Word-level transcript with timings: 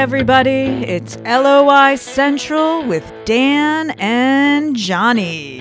everybody. 0.00 0.86
It's 0.86 1.18
LOI 1.26 1.96
Central 1.96 2.82
with 2.86 3.12
Dan 3.26 3.90
and 3.98 4.74
Johnny. 4.74 5.60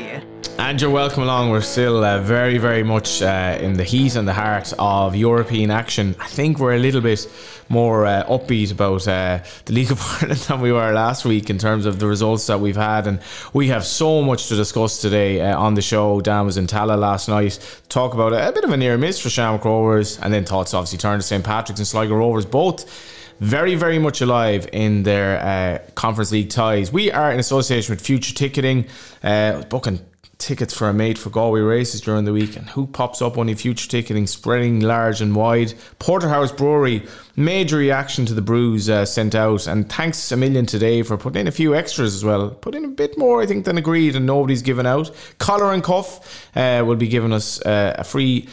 And 0.57 0.79
you're 0.79 0.89
welcome 0.89 1.23
along. 1.23 1.49
We're 1.49 1.59
still 1.59 2.05
uh, 2.05 2.21
very, 2.21 2.57
very 2.57 2.81
much 2.81 3.21
uh, 3.21 3.57
in 3.59 3.73
the 3.73 3.83
heat 3.83 4.15
and 4.15 4.25
the 4.25 4.33
heart 4.33 4.71
of 4.79 5.13
European 5.13 5.71
action. 5.71 6.15
I 6.21 6.27
think 6.27 6.57
we're 6.57 6.75
a 6.75 6.79
little 6.79 7.01
bit 7.01 7.27
more 7.67 8.05
uh, 8.05 8.23
upbeat 8.27 8.71
about 8.71 9.05
uh, 9.09 9.39
the 9.65 9.73
League 9.73 9.91
of 9.91 9.99
Ireland 10.21 10.39
than 10.39 10.61
we 10.61 10.71
were 10.71 10.93
last 10.93 11.25
week 11.25 11.49
in 11.49 11.57
terms 11.57 11.85
of 11.85 11.99
the 11.99 12.07
results 12.07 12.47
that 12.47 12.61
we've 12.61 12.77
had. 12.77 13.07
And 13.07 13.19
we 13.51 13.67
have 13.67 13.83
so 13.83 14.21
much 14.21 14.47
to 14.47 14.55
discuss 14.55 15.01
today 15.01 15.41
uh, 15.41 15.59
on 15.59 15.73
the 15.73 15.81
show. 15.81 16.21
Dan 16.21 16.45
was 16.45 16.55
in 16.55 16.65
Tallaght 16.65 16.99
last 16.99 17.27
night. 17.27 17.59
Talk 17.89 18.13
about 18.13 18.31
a, 18.31 18.47
a 18.47 18.53
bit 18.53 18.63
of 18.63 18.71
a 18.71 18.77
near 18.77 18.97
miss 18.97 19.19
for 19.19 19.29
Shamrock 19.29 19.65
Rovers, 19.65 20.17
and 20.19 20.33
then 20.33 20.45
thoughts 20.45 20.73
obviously 20.73 20.97
turned 20.97 21.21
to 21.21 21.27
St 21.27 21.43
Patrick's 21.43 21.81
and 21.81 21.87
Sligo 21.87 22.15
Rovers, 22.15 22.45
both 22.45 23.18
very, 23.39 23.75
very 23.75 23.99
much 23.99 24.21
alive 24.21 24.67
in 24.73 25.03
their 25.03 25.39
uh, 25.39 25.91
Conference 25.93 26.31
League 26.31 26.49
ties. 26.49 26.91
We 26.91 27.11
are 27.11 27.31
in 27.31 27.39
association 27.39 27.93
with 27.93 28.01
Future 28.01 28.33
Ticketing, 28.33 28.87
uh, 29.23 29.63
booking 29.63 29.99
tickets 30.39 30.73
for 30.73 30.87
a 30.87 30.93
mate 30.93 31.17
for 31.17 31.29
Galway 31.29 31.59
races 31.59 31.99
during 31.99 32.23
the 32.23 32.31
week. 32.31 32.55
And 32.55 32.69
who 32.69 32.87
pops 32.87 33.21
up? 33.21 33.37
Only 33.37 33.53
Future 33.55 33.89
Ticketing, 33.89 34.25
spreading 34.25 34.79
large 34.79 35.21
and 35.21 35.35
wide. 35.35 35.73
Porterhouse 35.99 36.51
Brewery, 36.51 37.05
major 37.35 37.77
reaction 37.77 38.25
to 38.25 38.33
the 38.33 38.41
brews 38.41 38.89
uh, 38.89 39.05
sent 39.05 39.35
out. 39.35 39.67
And 39.67 39.89
thanks 39.89 40.31
a 40.31 40.37
million 40.37 40.65
today 40.65 41.03
for 41.03 41.17
putting 41.17 41.41
in 41.41 41.47
a 41.47 41.51
few 41.51 41.75
extras 41.75 42.15
as 42.15 42.23
well. 42.23 42.49
Put 42.49 42.73
in 42.73 42.85
a 42.85 42.89
bit 42.89 43.17
more, 43.17 43.41
I 43.41 43.45
think, 43.45 43.65
than 43.65 43.77
agreed, 43.77 44.15
and 44.15 44.25
nobody's 44.25 44.61
given 44.61 44.85
out. 44.85 45.11
Collar 45.37 45.73
and 45.73 45.83
Cuff 45.83 46.49
uh, 46.55 46.83
will 46.85 46.95
be 46.95 47.07
giving 47.07 47.33
us 47.33 47.61
uh, 47.61 47.95
a 47.97 48.03
free 48.03 48.47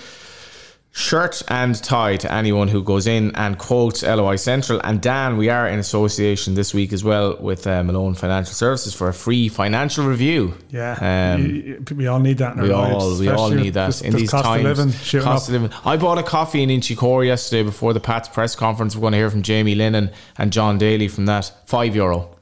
shirt 0.97 1.43
and 1.49 1.81
tie 1.83 2.17
to 2.17 2.33
anyone 2.33 2.69
who 2.69 2.83
goes 2.83 3.07
in 3.07 3.31
and 3.37 3.59
quotes 3.59 4.03
LOI 4.03 4.37
Central. 4.37 4.81
And 4.83 4.99
Dan, 4.99 5.37
we 5.37 5.51
are 5.51 5.69
in 5.69 5.79
association 5.79 6.55
this 6.55 6.73
week 6.73 6.91
as 6.91 7.05
well 7.05 7.37
with 7.37 7.67
uh, 7.67 7.85
Malone 7.85 8.15
Financial 8.15 8.55
Services 8.55 8.95
for 8.95 9.09
a 9.09 9.13
free 9.13 9.51
financial 9.51 10.07
review. 10.07 10.55
Yeah, 10.71 11.35
um, 11.35 11.85
we 11.95 12.07
all 12.07 12.19
need 12.19 12.39
that. 12.39 12.57
In 12.57 12.63
we 12.63 12.73
our 12.73 12.93
all 12.93 13.09
lives, 13.09 13.21
we 13.21 13.29
all 13.29 13.51
need 13.51 13.75
that 13.75 14.03
in 14.03 14.15
these 14.15 14.31
cost 14.31 14.45
times. 14.45 14.65
Of 14.65 14.87
living, 14.87 15.23
cost 15.23 15.51
up. 15.51 15.55
of 15.55 15.63
living. 15.63 15.79
I 15.85 15.99
bought 15.99 16.17
a 16.17 16.23
coffee 16.23 16.63
in 16.63 16.71
Inchicore 16.71 17.27
yesterday 17.27 17.63
before 17.63 17.93
the 17.93 18.01
Pats 18.01 18.31
press 18.31 18.57
conference. 18.57 18.97
We're 18.97 19.03
going 19.03 19.13
to 19.13 19.19
hear 19.19 19.31
from 19.31 19.43
Jamie 19.43 19.75
Lennon 19.75 20.11
and 20.39 20.51
John 20.51 20.79
Daly 20.79 21.09
from 21.09 21.27
that. 21.27 21.53
Five 21.67 21.95
euro. 21.95 22.35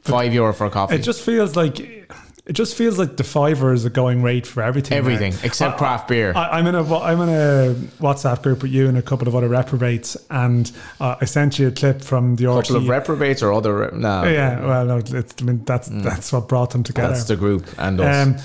Five 0.00 0.32
euro 0.32 0.54
for 0.54 0.66
a 0.66 0.70
coffee. 0.70 0.94
It 0.94 1.02
just 1.02 1.20
feels 1.20 1.54
like 1.54 2.08
it 2.48 2.54
just 2.54 2.74
feels 2.74 2.98
like 2.98 3.18
the 3.18 3.24
fiver 3.24 3.74
is 3.74 3.84
a 3.84 3.90
going 3.90 4.22
rate 4.22 4.46
for 4.46 4.62
everything. 4.62 4.96
now. 4.96 4.98
Everything 4.98 5.34
except 5.44 5.74
I- 5.74 5.78
craft 5.78 6.08
beer. 6.08 6.32
I, 6.34 6.58
I'm 6.58 6.66
in 6.66 6.74
a 6.74 6.98
I'm 6.98 7.20
in 7.20 7.28
a 7.28 7.74
WhatsApp 8.00 8.42
group 8.42 8.62
with 8.62 8.72
you 8.72 8.88
and 8.88 8.96
a 8.96 9.02
couple 9.02 9.28
of 9.28 9.36
other 9.36 9.48
reprobates, 9.48 10.16
and 10.30 10.72
uh, 10.98 11.16
I 11.20 11.26
sent 11.26 11.58
you 11.58 11.68
a 11.68 11.70
clip 11.70 12.00
from 12.00 12.36
the 12.36 12.46
couple 12.46 12.76
of 12.76 12.88
reprobates 12.88 13.42
or 13.42 13.52
other. 13.52 13.76
Re- 13.76 13.98
no, 13.98 14.24
yeah, 14.24 14.64
well, 14.66 14.84
no, 14.86 14.96
it's, 14.96 15.34
I 15.40 15.44
mean 15.44 15.62
that's 15.64 15.88
that's 15.88 16.32
what 16.32 16.48
brought 16.48 16.70
them 16.70 16.82
together. 16.82 17.08
Mm. 17.08 17.16
that's 17.16 17.28
the 17.28 17.36
group 17.36 17.66
and 17.78 18.00
us. 18.00 18.26
Um, 18.26 18.36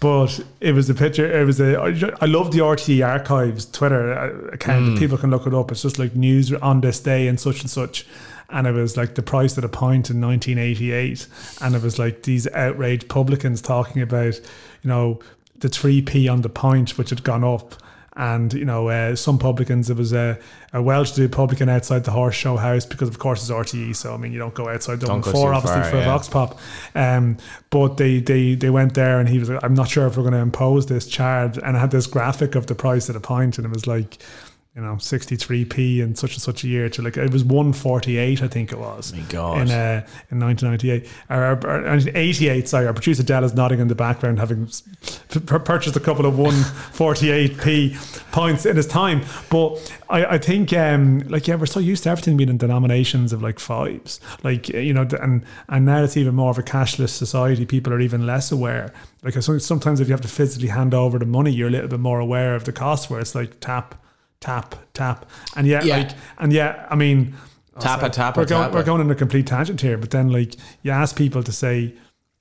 but 0.00 0.44
it 0.58 0.72
was 0.72 0.90
a 0.90 0.94
picture. 0.94 1.40
It 1.40 1.44
was 1.44 1.60
a. 1.60 1.78
I 2.20 2.26
love 2.26 2.50
the 2.50 2.58
RTE 2.58 3.06
archives 3.06 3.66
Twitter 3.66 4.12
uh, 4.12 4.32
account. 4.52 4.86
Mm. 4.86 4.98
People 4.98 5.16
can 5.16 5.30
look 5.30 5.46
it 5.46 5.54
up. 5.54 5.70
It's 5.70 5.82
just 5.82 6.00
like 6.00 6.16
news 6.16 6.52
on 6.52 6.80
this 6.80 6.98
day 6.98 7.28
and 7.28 7.38
such 7.38 7.60
and 7.60 7.70
such. 7.70 8.04
And 8.52 8.66
it 8.66 8.72
was 8.72 8.96
like 8.96 9.14
the 9.14 9.22
price 9.22 9.56
at 9.56 9.64
a 9.64 9.68
pint 9.68 10.10
in 10.10 10.20
1988, 10.20 11.26
and 11.62 11.74
it 11.74 11.82
was 11.82 11.98
like 11.98 12.22
these 12.24 12.46
outraged 12.48 13.08
publicans 13.08 13.62
talking 13.62 14.02
about, 14.02 14.38
you 14.82 14.88
know, 14.88 15.20
the 15.62 15.68
three 15.68 16.02
p 16.02 16.28
on 16.28 16.42
the 16.42 16.48
pint 16.48 16.98
which 16.98 17.10
had 17.10 17.24
gone 17.24 17.44
up. 17.44 17.74
And 18.14 18.52
you 18.52 18.66
know, 18.66 18.88
uh, 18.88 19.16
some 19.16 19.38
publicans. 19.38 19.88
It 19.88 19.96
was 19.96 20.12
a, 20.12 20.38
a 20.74 20.82
well-to-do 20.82 21.30
publican 21.30 21.70
outside 21.70 22.04
the 22.04 22.10
Horse 22.10 22.34
Show 22.34 22.58
House 22.58 22.84
because, 22.84 23.08
of 23.08 23.18
course, 23.18 23.40
it's 23.40 23.50
RTE. 23.50 23.96
So 23.96 24.12
I 24.12 24.18
mean, 24.18 24.32
you 24.32 24.38
don't 24.38 24.52
go 24.52 24.68
outside 24.68 25.00
Dublin 25.00 25.22
go 25.22 25.32
Four, 25.32 25.50
too 25.50 25.56
obviously, 25.56 25.80
far, 25.80 25.90
for 25.90 25.96
a 25.96 26.00
yeah. 26.00 26.04
box 26.04 26.28
pop. 26.28 26.58
Um, 26.94 27.38
but 27.70 27.96
they, 27.96 28.20
they 28.20 28.54
they 28.54 28.68
went 28.68 28.92
there 28.92 29.18
and 29.18 29.30
he 29.30 29.38
was 29.38 29.48
like, 29.48 29.64
I'm 29.64 29.72
not 29.72 29.88
sure 29.88 30.06
if 30.06 30.18
we're 30.18 30.24
going 30.24 30.34
to 30.34 30.40
impose 30.40 30.88
this 30.88 31.06
charge. 31.06 31.56
And 31.56 31.74
I 31.74 31.80
had 31.80 31.90
this 31.90 32.06
graphic 32.06 32.54
of 32.54 32.66
the 32.66 32.74
price 32.74 33.08
at 33.08 33.14
the 33.14 33.20
pint 33.20 33.56
and 33.56 33.66
it 33.66 33.72
was 33.72 33.86
like, 33.86 34.22
you 34.74 34.80
know, 34.80 34.94
63p 34.94 35.98
in 35.98 36.14
such 36.14 36.32
and 36.32 36.40
such 36.40 36.64
a 36.64 36.66
year 36.66 36.88
to 36.88 37.02
like, 37.02 37.18
it 37.18 37.30
was 37.30 37.44
148, 37.44 38.42
I 38.42 38.48
think 38.48 38.72
it 38.72 38.78
was. 38.78 39.12
My 39.12 39.20
God. 39.28 39.60
In, 39.60 39.70
uh, 39.70 40.06
in 40.30 40.40
1998. 40.40 41.06
Or, 41.28 41.60
or, 41.68 41.86
or 41.88 41.98
88, 42.14 42.68
sorry. 42.70 42.86
Our 42.86 42.94
producer 42.94 43.22
Dell 43.22 43.44
is 43.44 43.52
nodding 43.52 43.80
in 43.80 43.88
the 43.88 43.94
background, 43.94 44.38
having 44.38 44.66
p- 45.28 45.40
purchased 45.40 45.94
a 45.94 46.00
couple 46.00 46.24
of 46.24 46.36
148p 46.36 48.30
points 48.32 48.64
in 48.64 48.76
his 48.76 48.86
time. 48.86 49.20
But 49.50 49.94
I, 50.08 50.24
I 50.24 50.38
think, 50.38 50.72
um, 50.72 51.18
like, 51.28 51.46
yeah, 51.46 51.56
we're 51.56 51.66
so 51.66 51.78
used 51.78 52.04
to 52.04 52.10
everything 52.10 52.38
being 52.38 52.48
in 52.48 52.56
denominations 52.56 53.34
of 53.34 53.42
like 53.42 53.58
fives. 53.58 54.20
Like, 54.42 54.70
you 54.70 54.94
know, 54.94 55.06
and, 55.20 55.44
and 55.68 55.84
now 55.84 56.02
it's 56.02 56.16
even 56.16 56.34
more 56.34 56.48
of 56.48 56.56
a 56.56 56.62
cashless 56.62 57.10
society. 57.10 57.66
People 57.66 57.92
are 57.92 58.00
even 58.00 58.24
less 58.26 58.50
aware. 58.50 58.94
Like, 59.22 59.34
sometimes 59.34 60.00
if 60.00 60.08
you 60.08 60.12
have 60.12 60.22
to 60.22 60.28
physically 60.28 60.68
hand 60.68 60.94
over 60.94 61.18
the 61.18 61.26
money, 61.26 61.50
you're 61.50 61.68
a 61.68 61.72
little 61.72 61.88
bit 61.88 62.00
more 62.00 62.20
aware 62.20 62.54
of 62.54 62.64
the 62.64 62.72
cost 62.72 63.10
where 63.10 63.20
it's 63.20 63.34
like 63.34 63.60
tap, 63.60 64.01
tap, 64.42 64.74
tap. 64.92 65.24
And 65.56 65.66
yet, 65.66 65.84
Yeah. 65.86 65.96
like, 65.98 66.10
and 66.38 66.52
yet, 66.52 66.86
I 66.90 66.94
mean, 66.96 67.34
tap 67.80 68.00
sorry, 68.00 68.10
tappa, 68.12 68.40
we're 68.40 68.46
going, 68.46 68.72
we're 68.72 68.82
going 68.82 69.00
on 69.00 69.10
a 69.10 69.14
complete 69.14 69.46
tangent 69.46 69.80
here, 69.80 69.96
but 69.96 70.10
then 70.10 70.28
like 70.30 70.56
you 70.82 70.90
ask 70.90 71.16
people 71.16 71.42
to 71.42 71.52
say, 71.52 71.94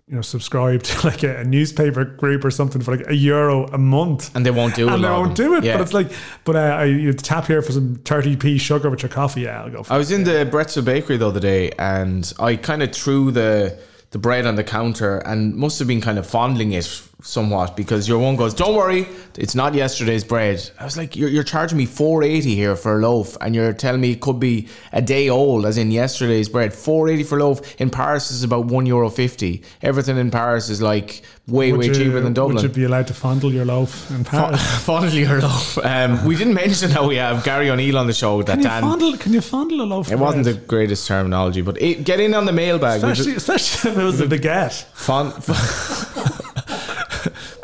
you 0.07 0.15
know, 0.17 0.21
subscribe 0.21 0.83
to 0.89 1.07
like 1.07 1.23
a, 1.23 1.37
a 1.37 1.43
newspaper 1.45 2.03
group 2.03 2.43
or 2.43 2.51
something 2.51 2.81
for 2.81 2.97
like 2.97 3.07
a 3.07 3.15
euro 3.15 3.65
a 3.67 3.77
month. 3.77 4.35
And 4.35 4.45
they 4.45 4.51
won't 4.51 4.75
do 4.75 4.89
it, 4.89 4.93
And 4.93 5.03
they 5.03 5.07
a 5.07 5.11
won't 5.13 5.37
do 5.37 5.55
it. 5.55 5.63
Yeah. 5.63 5.77
But 5.77 5.83
it's 5.83 5.93
like, 5.93 6.11
but 6.43 6.55
uh, 6.57 6.59
I, 6.59 6.83
you 6.85 7.13
tap 7.13 7.45
here 7.45 7.61
for 7.61 7.71
some 7.71 7.95
30p 7.97 8.59
sugar 8.59 8.89
with 8.89 9.03
your 9.03 9.09
coffee. 9.09 9.41
Yeah, 9.41 9.63
I'll 9.63 9.69
go 9.69 9.83
for 9.83 9.93
I 9.93 9.95
it. 9.95 9.99
was 9.99 10.11
in 10.11 10.23
the 10.25 10.45
Bretzel 10.51 10.83
Bakery 10.83 11.15
the 11.17 11.27
other 11.27 11.39
day, 11.39 11.71
and 11.79 12.33
I 12.39 12.57
kind 12.57 12.83
of 12.83 12.91
threw 12.91 13.31
the 13.31 13.79
the 14.09 14.19
bread 14.19 14.45
on 14.45 14.55
the 14.55 14.63
counter, 14.65 15.19
and 15.19 15.55
must 15.55 15.79
have 15.79 15.87
been 15.87 16.01
kind 16.01 16.19
of 16.19 16.27
fondling 16.27 16.73
it 16.73 17.07
somewhat 17.23 17.75
because 17.77 18.07
your 18.07 18.19
one 18.19 18.35
goes, 18.35 18.53
"Don't 18.53 18.75
worry, 18.75 19.07
it's 19.37 19.55
not 19.55 19.73
yesterday's 19.73 20.23
bread." 20.23 20.69
I 20.79 20.85
was 20.85 20.97
like, 20.97 21.15
"You're, 21.15 21.29
you're 21.29 21.43
charging 21.43 21.77
me 21.77 21.85
four 21.85 22.23
eighty 22.23 22.55
here 22.55 22.75
for 22.75 22.97
a 22.97 23.01
loaf, 23.01 23.37
and 23.41 23.53
you're 23.55 23.73
telling 23.73 24.01
me 24.01 24.11
it 24.11 24.21
could 24.21 24.39
be 24.39 24.67
a 24.91 25.01
day 25.01 25.29
old, 25.29 25.65
as 25.65 25.77
in 25.77 25.91
yesterday's 25.91 26.49
bread. 26.49 26.73
Four 26.73 27.09
eighty 27.09 27.23
for 27.23 27.37
a 27.37 27.43
loaf 27.43 27.79
in 27.81 27.89
Paris 27.89 28.31
is 28.31 28.43
about 28.43 28.65
one 28.65 28.85
euro 28.85 29.09
fifty. 29.09 29.63
Everything 29.81 30.17
in 30.17 30.31
Paris 30.31 30.69
is 30.69 30.81
like 30.81 31.21
way 31.47 31.71
Would 31.71 31.79
way 31.79 31.85
you- 31.87 31.93
cheaper 31.93 32.19
than 32.21 32.33
Dublin." 32.33 32.55
Would 32.55 32.63
you 32.63 32.69
be 32.69 32.83
allowed 32.83 33.07
to 33.07 33.13
fondle 33.13 33.51
your 33.51 33.65
loaf 33.65 34.09
in 34.11 34.23
Paris? 34.23 34.61
Fondly 34.85 35.23
her 35.23 35.41
loaf. 35.41 35.77
Um, 35.83 36.25
we 36.25 36.35
didn't 36.35 36.53
mention 36.53 36.91
how 36.91 37.07
we 37.07 37.15
have 37.17 37.43
Gary 37.43 37.69
O'Neill 37.69 37.97
on 37.97 38.07
the 38.07 38.13
show. 38.13 38.41
That 38.43 38.53
Can 38.55 38.59
you, 38.63 38.67
Dan. 38.69 38.81
fondle, 38.81 39.17
can 39.17 39.33
you 39.33 39.41
fondle 39.41 39.81
a 39.81 39.83
loaf? 39.83 40.11
It 40.11 40.17
wasn't 40.19 40.45
the 40.45 40.53
greatest 40.53 41.07
terminology, 41.07 41.61
but 41.61 41.81
it, 41.81 42.03
get 42.03 42.19
in 42.19 42.33
on 42.33 42.45
the 42.45 42.51
mailbag. 42.53 42.97
Especially, 43.03 43.33
just- 43.33 43.49
especially 43.49 43.91
if 43.91 43.97
it 43.97 44.03
was 44.03 44.21
a 44.21 44.27
baguette. 44.27 44.83
Fun. 44.93 45.31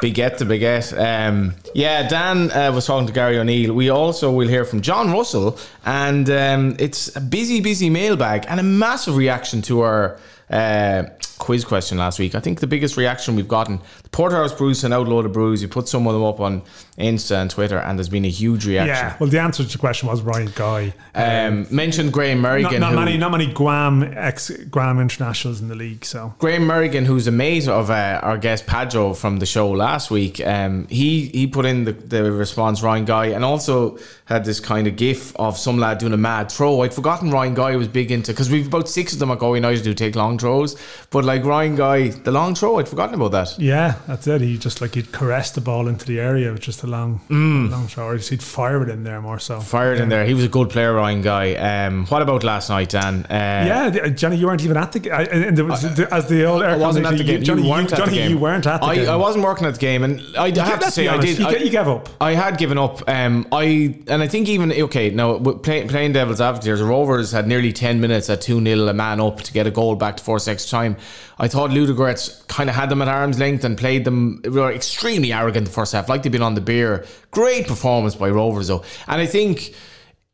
Baguette 0.02 0.38
to 0.38 0.46
baguette. 0.46 0.94
Um, 0.94 1.56
yeah, 1.74 2.08
Dan 2.08 2.52
uh, 2.52 2.72
was 2.72 2.86
talking 2.86 3.08
to 3.08 3.14
Gary 3.14 3.40
O'Neill. 3.40 3.74
We 3.74 3.90
also 3.90 4.32
will 4.32 4.48
hear 4.48 4.64
from 4.64 4.82
John 4.82 5.12
Russell, 5.12 5.58
and 5.86 6.30
um, 6.30 6.76
it's 6.78 7.16
a 7.16 7.22
busy, 7.22 7.62
busy 7.62 7.90
mailbag 7.90 8.46
and 8.48 8.60
a 8.60 8.64
massive 8.64 9.16
reaction 9.16 9.62
to 9.64 9.82
our 9.82 10.20
uh, 10.52 11.04
quiz 11.38 11.64
question 11.66 11.98
last 11.98 12.20
week. 12.20 12.36
I 12.36 12.40
think 12.40 12.60
the 12.60 12.68
biggest 12.68 12.98
reaction 12.98 13.36
we've 13.36 13.48
gotten. 13.48 13.80
The 14.04 14.10
Porterhouse 14.10 14.54
Brews 14.54 14.80
sent 14.80 14.94
out 14.94 15.08
a 15.08 15.10
load 15.10 15.26
of 15.26 15.34
brews. 15.34 15.62
You 15.62 15.68
put 15.68 15.88
some 15.88 16.08
of 16.08 16.14
them 16.14 16.24
up 16.24 16.40
on 16.40 16.62
Insta 16.98 17.36
and 17.42 17.50
Twitter, 17.50 17.78
and 17.78 17.98
there's 17.98 18.10
been 18.10 18.26
a 18.26 18.30
huge 18.30 18.66
reaction. 18.66 18.96
Yeah. 18.96 19.18
Well, 19.20 19.30
the 19.30 19.40
answer 19.40 19.64
to 19.64 19.70
the 19.70 19.78
question 19.78 20.10
was 20.10 20.22
Ryan 20.22 20.52
Guy. 20.56 20.94
Um, 21.14 21.68
mentioned 21.70 22.14
Graham 22.14 22.42
Merrigan. 22.42 22.80
not, 22.80 22.80
not 22.80 22.90
who- 22.92 22.96
many, 22.98 23.18
not 23.18 23.32
many 23.32 23.54
Guam 23.54 24.04
ex 24.04 24.50
Guam 24.50 25.00
internationals 25.00 25.62
in 25.62 25.68
the 25.68 25.76
league. 25.76 26.06
So 26.06 26.34
Graham 26.40 26.64
Merrigan, 26.68 27.06
who's 27.06 27.28
a 27.28 27.32
mate 27.32 27.68
of 27.68 27.90
uh, 27.90 28.20
our 28.24 28.38
guest 28.38 28.66
Padjo 28.66 29.16
from 29.16 29.38
the 29.38 29.46
show 29.46 29.70
last 29.70 30.10
week, 30.12 30.46
um, 30.46 30.88
he 30.90 31.28
he 31.28 31.48
put 31.48 31.66
in 31.66 31.84
the, 31.86 31.94
the 31.94 32.32
response 32.32 32.82
Ryan 32.82 33.06
Guy 33.06 33.28
and 33.28 33.46
also 33.46 33.98
had 34.26 34.44
this 34.44 34.60
kind 34.60 34.88
of 34.88 34.96
gif 34.96 35.36
of 35.38 35.58
some 35.58 35.78
lad 35.78 36.00
doing 36.00 36.14
a 36.14 36.18
mad 36.18 36.52
throw. 36.52 36.82
I'd 36.82 36.94
forgotten 36.94 37.32
Ryan 37.32 37.54
Guy 37.54 37.76
was 37.76 37.88
big 37.88 38.12
into 38.12 38.32
because 38.34 38.50
we've 38.50 38.68
about 38.68 38.90
six 38.90 39.14
of 39.14 39.20
them 39.20 39.32
at 39.32 39.40
Galway 39.40 39.58
United 39.60 39.86
who 39.86 39.94
take 39.94 40.16
long 40.16 40.38
throws, 40.38 40.76
but 41.12 41.24
like 41.28 41.44
Ryan 41.46 41.76
Guy, 41.76 42.08
the 42.10 42.32
long 42.32 42.56
throw, 42.56 42.80
I'd 42.80 42.88
forgotten 42.90 43.14
about 43.16 43.32
that. 43.34 43.60
yeah, 43.60 43.96
that's 44.08 44.26
it. 44.28 44.42
He 44.42 44.58
just 44.58 44.82
like 44.82 44.96
he'd 44.96 45.12
caress 45.12 45.52
the 45.52 45.62
ball 45.62 45.88
into 45.88 46.06
the 46.06 46.20
area 46.20 46.52
with 46.52 46.62
just 46.62 46.84
a 46.84 46.88
long, 46.88 47.20
Mm. 47.30 47.70
long 47.70 47.88
throw, 47.88 48.08
or 48.08 48.18
he'd 48.18 48.42
fire 48.42 48.82
it 48.84 48.90
in 48.90 49.04
there 49.04 49.22
more 49.22 49.38
so. 49.40 49.60
Fired 49.60 50.00
in 50.00 50.10
there. 50.10 50.26
He 50.26 50.34
was 50.34 50.46
a 50.46 50.48
good 50.48 50.70
player, 50.70 50.94
Ryan 50.94 51.22
Guy. 51.22 51.54
Um, 51.56 52.06
what 52.08 52.22
about 52.22 52.44
last 52.44 52.70
night, 52.70 52.90
Dan? 52.90 53.26
Uh, 53.30 53.34
Yeah, 53.68 53.90
the- 53.90 54.10
Johnny, 54.10 54.38
you 54.38 54.48
weren't 54.48 54.64
even 54.64 54.78
at 54.78 54.92
the 54.94 55.00
game. 55.00 55.14
And 55.14 55.58
there 55.58 55.66
was, 55.66 55.82
the- 55.96 56.12
as 56.14 56.28
the 56.28 56.46
old 56.46 56.64
I 56.64 56.78
wasn't 56.78 57.06
at 57.06 57.18
the 57.18 57.24
game. 57.24 57.44
Johnny, 57.44 57.64
you 57.64 57.70
weren't 57.70 57.92
at 57.92 58.00
Johnny, 58.00 58.12
the 58.12 58.18
game. 58.18 58.32
you 58.32 58.38
weren't 58.40 58.66
at 58.66 58.82
the 58.82 58.88
I, 58.88 58.96
game. 58.96 59.10
I 59.10 59.16
wasn't 59.16 59.44
working 59.44 59.68
at 59.68 59.74
the 59.76 59.80
game, 59.80 60.04
and 60.04 60.22
I, 60.38 60.46
I 60.48 60.66
have 60.66 60.80
to 60.80 60.92
say 60.92 61.08
I 61.08 61.18
did. 61.18 61.38
You, 61.38 61.46
I, 61.48 61.52
you 61.58 61.70
gave 61.70 61.88
up. 61.88 62.10
I 62.22 62.32
had 62.34 62.58
given 62.58 62.78
up. 62.78 63.08
Um, 63.10 63.46
I 63.52 63.96
and 64.08 64.24
I 64.24 64.28
think 64.28 64.48
even 64.48 64.72
okay 64.72 65.10
now 65.10 65.34
w- 65.38 65.58
play, 65.60 65.86
playing 65.86 66.14
devil's 66.14 66.40
advocate, 66.42 66.78
the 66.78 66.86
Rovers 66.86 67.32
had 67.32 67.48
nearly 67.48 67.74
ten 67.74 68.00
minutes 68.00 68.30
at 68.30 68.42
two 68.42 68.64
0 68.64 68.88
a 68.88 68.94
man 68.94 69.20
up 69.20 69.42
to 69.42 69.52
get 69.54 69.68
a 69.68 69.72
goal 69.72 69.96
back 69.96 70.18
to 70.18 70.24
four 70.24 70.40
six 70.40 70.70
time. 70.70 70.96
I 71.40 71.48
thought 71.48 71.72
Ludogorets 71.72 72.48
kind 72.48 72.70
of 72.70 72.76
had 72.76 72.90
them 72.90 73.02
at 73.02 73.08
arm's 73.08 73.40
length 73.40 73.64
and 73.64 73.78
played 73.78 74.06
them. 74.06 74.42
Were 74.46 74.72
extremely 74.72 75.34
arrogant 75.34 75.68
the 75.68 75.72
first 75.72 75.94
half, 75.94 76.10
like 76.10 76.24
they'd 76.24 76.32
been 76.32 76.42
on 76.42 76.56
the 76.56 76.62
beer. 76.62 77.06
Great 77.32 77.68
performance 77.68 78.16
by 78.16 78.30
Rovers 78.30 78.68
though, 78.68 78.84
and 79.08 79.22
I 79.22 79.26
think 79.26 79.74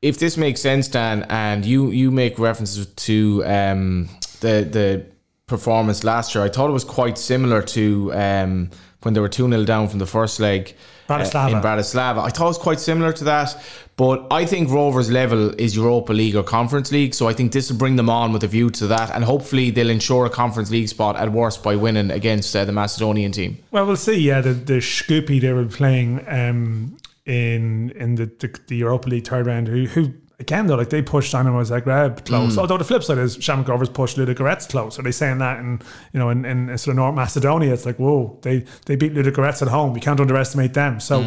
if 0.01 0.19
this 0.19 0.35
makes 0.35 0.62
sense, 0.62 0.88
Dan, 0.89 1.25
and 1.30 1.65
you 1.65 1.89
you 1.89 2.12
make 2.12 2.38
references 2.38 2.85
to 2.88 3.44
um, 3.45 4.09
the 4.41 4.68
the 4.69 5.06
performance 5.47 6.03
last 6.03 6.35
year, 6.35 6.44
I 6.44 6.50
thought 6.50 6.69
it 6.69 6.74
was 6.74 6.83
quite 6.83 7.18
similar 7.18 7.62
to 7.62 8.13
um, 8.13 8.69
when 9.05 9.13
they 9.13 9.19
were 9.19 9.29
2 9.29 9.50
0 9.50 9.63
down 9.65 9.88
from 9.88 10.00
the 10.00 10.05
first 10.05 10.39
leg 10.39 10.75
uh, 11.09 11.17
Bratislava. 11.17 11.51
in 11.51 11.61
Bratislava. 11.61 12.19
I 12.19 12.29
thought 12.29 12.45
it 12.45 12.47
was 12.47 12.57
quite 12.57 12.79
similar 12.79 13.13
to 13.13 13.23
that, 13.25 13.55
but 13.95 14.25
I 14.31 14.45
think 14.45 14.69
Rovers' 14.69 15.11
level 15.11 15.50
is 15.59 15.75
Europa 15.75 16.13
League 16.13 16.35
or 16.35 16.44
Conference 16.44 16.91
League, 16.91 17.13
so 17.13 17.27
I 17.27 17.33
think 17.33 17.51
this 17.51 17.69
will 17.69 17.77
bring 17.77 17.95
them 17.95 18.09
on 18.09 18.33
with 18.33 18.44
a 18.44 18.47
view 18.47 18.69
to 18.71 18.88
that, 18.88 19.11
and 19.11 19.23
hopefully 19.23 19.69
they'll 19.69 19.89
ensure 19.89 20.25
a 20.25 20.29
Conference 20.29 20.71
League 20.71 20.89
spot 20.89 21.15
at 21.15 21.31
worst 21.31 21.63
by 21.63 21.75
winning 21.75 22.11
against 22.11 22.55
uh, 22.55 22.65
the 22.65 22.71
Macedonian 22.71 23.31
team. 23.31 23.57
Well, 23.71 23.85
we'll 23.85 23.95
see. 23.95 24.19
Yeah, 24.19 24.41
the 24.41 24.53
the 24.53 24.79
Shkupi 24.79 25.39
they 25.41 25.53
were 25.53 25.65
playing 25.65 26.25
um, 26.27 26.97
in 27.25 27.91
in 27.91 28.15
the, 28.15 28.25
the 28.25 28.59
the 28.67 28.77
Europa 28.77 29.09
League 29.09 29.27
third 29.27 29.45
round. 29.45 29.67
Who 29.67 29.85
who 29.85 30.13
again 30.39 30.68
though 30.68 30.75
like 30.75 30.89
they 30.89 31.01
pushed 31.01 31.31
Dynamo 31.31 31.62
Zagreb 31.62 32.25
close. 32.25 32.57
Although 32.57 32.77
the 32.77 32.83
flip 32.83 33.03
side 33.03 33.18
is 33.18 33.38
Shamrock 33.39 33.68
Rovers 33.68 33.89
pushed 33.89 34.18
Ludogorets 34.18 34.69
close. 34.69 35.00
Are 35.00 35.03
they 35.03 35.12
saying 35.12 35.38
that 35.39 35.59
in 35.59 35.81
you 36.12 36.19
know 36.19 36.30
in, 36.30 36.45
in 36.45 36.77
sort 36.77 36.94
of 36.94 36.97
North 36.97 37.15
Macedonia? 37.15 37.74
It's 37.74 37.85
like 37.85 37.97
whoa, 37.97 38.39
they 38.41 38.65
they 38.85 38.95
beat 38.95 39.13
Ludogorets 39.13 39.62
at 39.62 39.68
home. 39.68 39.94
We 39.94 40.00
can't 40.00 40.19
underestimate 40.19 40.74
them. 40.74 41.00
So. 41.00 41.25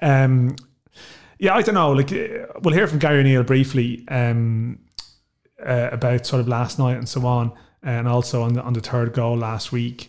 Um, 0.00 0.56
yeah, 1.38 1.54
I 1.54 1.62
don't 1.62 1.74
know. 1.74 1.92
Like, 1.92 2.12
uh, 2.12 2.46
we'll 2.62 2.74
hear 2.74 2.86
from 2.86 2.98
Gary 2.98 3.20
O'Neill 3.20 3.44
briefly 3.44 4.04
um, 4.08 4.80
uh, 5.64 5.90
about 5.92 6.26
sort 6.26 6.40
of 6.40 6.48
last 6.48 6.78
night 6.78 6.96
and 6.96 7.08
so 7.08 7.24
on, 7.26 7.52
and 7.82 8.08
also 8.08 8.42
on 8.42 8.54
the 8.54 8.62
on 8.62 8.72
the 8.72 8.80
third 8.80 9.12
goal 9.12 9.36
last 9.36 9.70
week. 9.70 10.08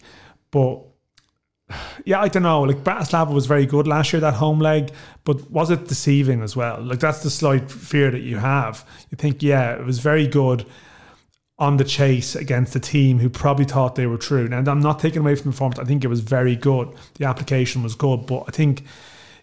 But 0.52 0.82
yeah, 2.06 2.22
I 2.22 2.28
don't 2.28 2.44
know. 2.44 2.62
Like 2.62 2.84
Bratislava 2.84 3.34
was 3.34 3.46
very 3.46 3.66
good 3.66 3.88
last 3.88 4.14
year 4.14 4.20
that 4.22 4.36
home 4.36 4.60
leg, 4.60 4.92
but 5.24 5.50
was 5.52 5.70
it 5.70 5.88
deceiving 5.88 6.42
as 6.42 6.56
well? 6.56 6.82
Like 6.82 7.00
that's 7.00 7.24
the 7.24 7.30
slight 7.30 7.70
fear 7.70 8.12
that 8.12 8.22
you 8.22 8.38
have. 8.38 8.86
You 9.10 9.16
think, 9.18 9.44
yeah, 9.44 9.74
it 9.74 9.86
was 9.86 10.00
very 10.00 10.28
good 10.28 10.66
on 11.60 11.76
the 11.76 11.84
chase 11.84 12.36
against 12.36 12.76
a 12.76 12.80
team 12.80 13.20
who 13.20 13.30
probably 13.30 13.66
thought 13.66 13.96
they 13.96 14.08
were 14.08 14.18
true. 14.18 14.46
And 14.46 14.68
I'm 14.68 14.80
not 14.80 15.00
taking 15.00 15.20
away 15.20 15.36
from 15.36 15.52
the 15.52 15.56
performance. 15.56 15.78
I 15.80 15.84
think 15.84 16.04
it 16.04 16.08
was 16.08 16.22
very 16.22 16.56
good. 16.56 16.94
The 17.16 17.26
application 17.26 17.84
was 17.84 17.96
good, 17.96 18.26
but 18.26 18.46
I 18.48 18.52
think 18.52 18.82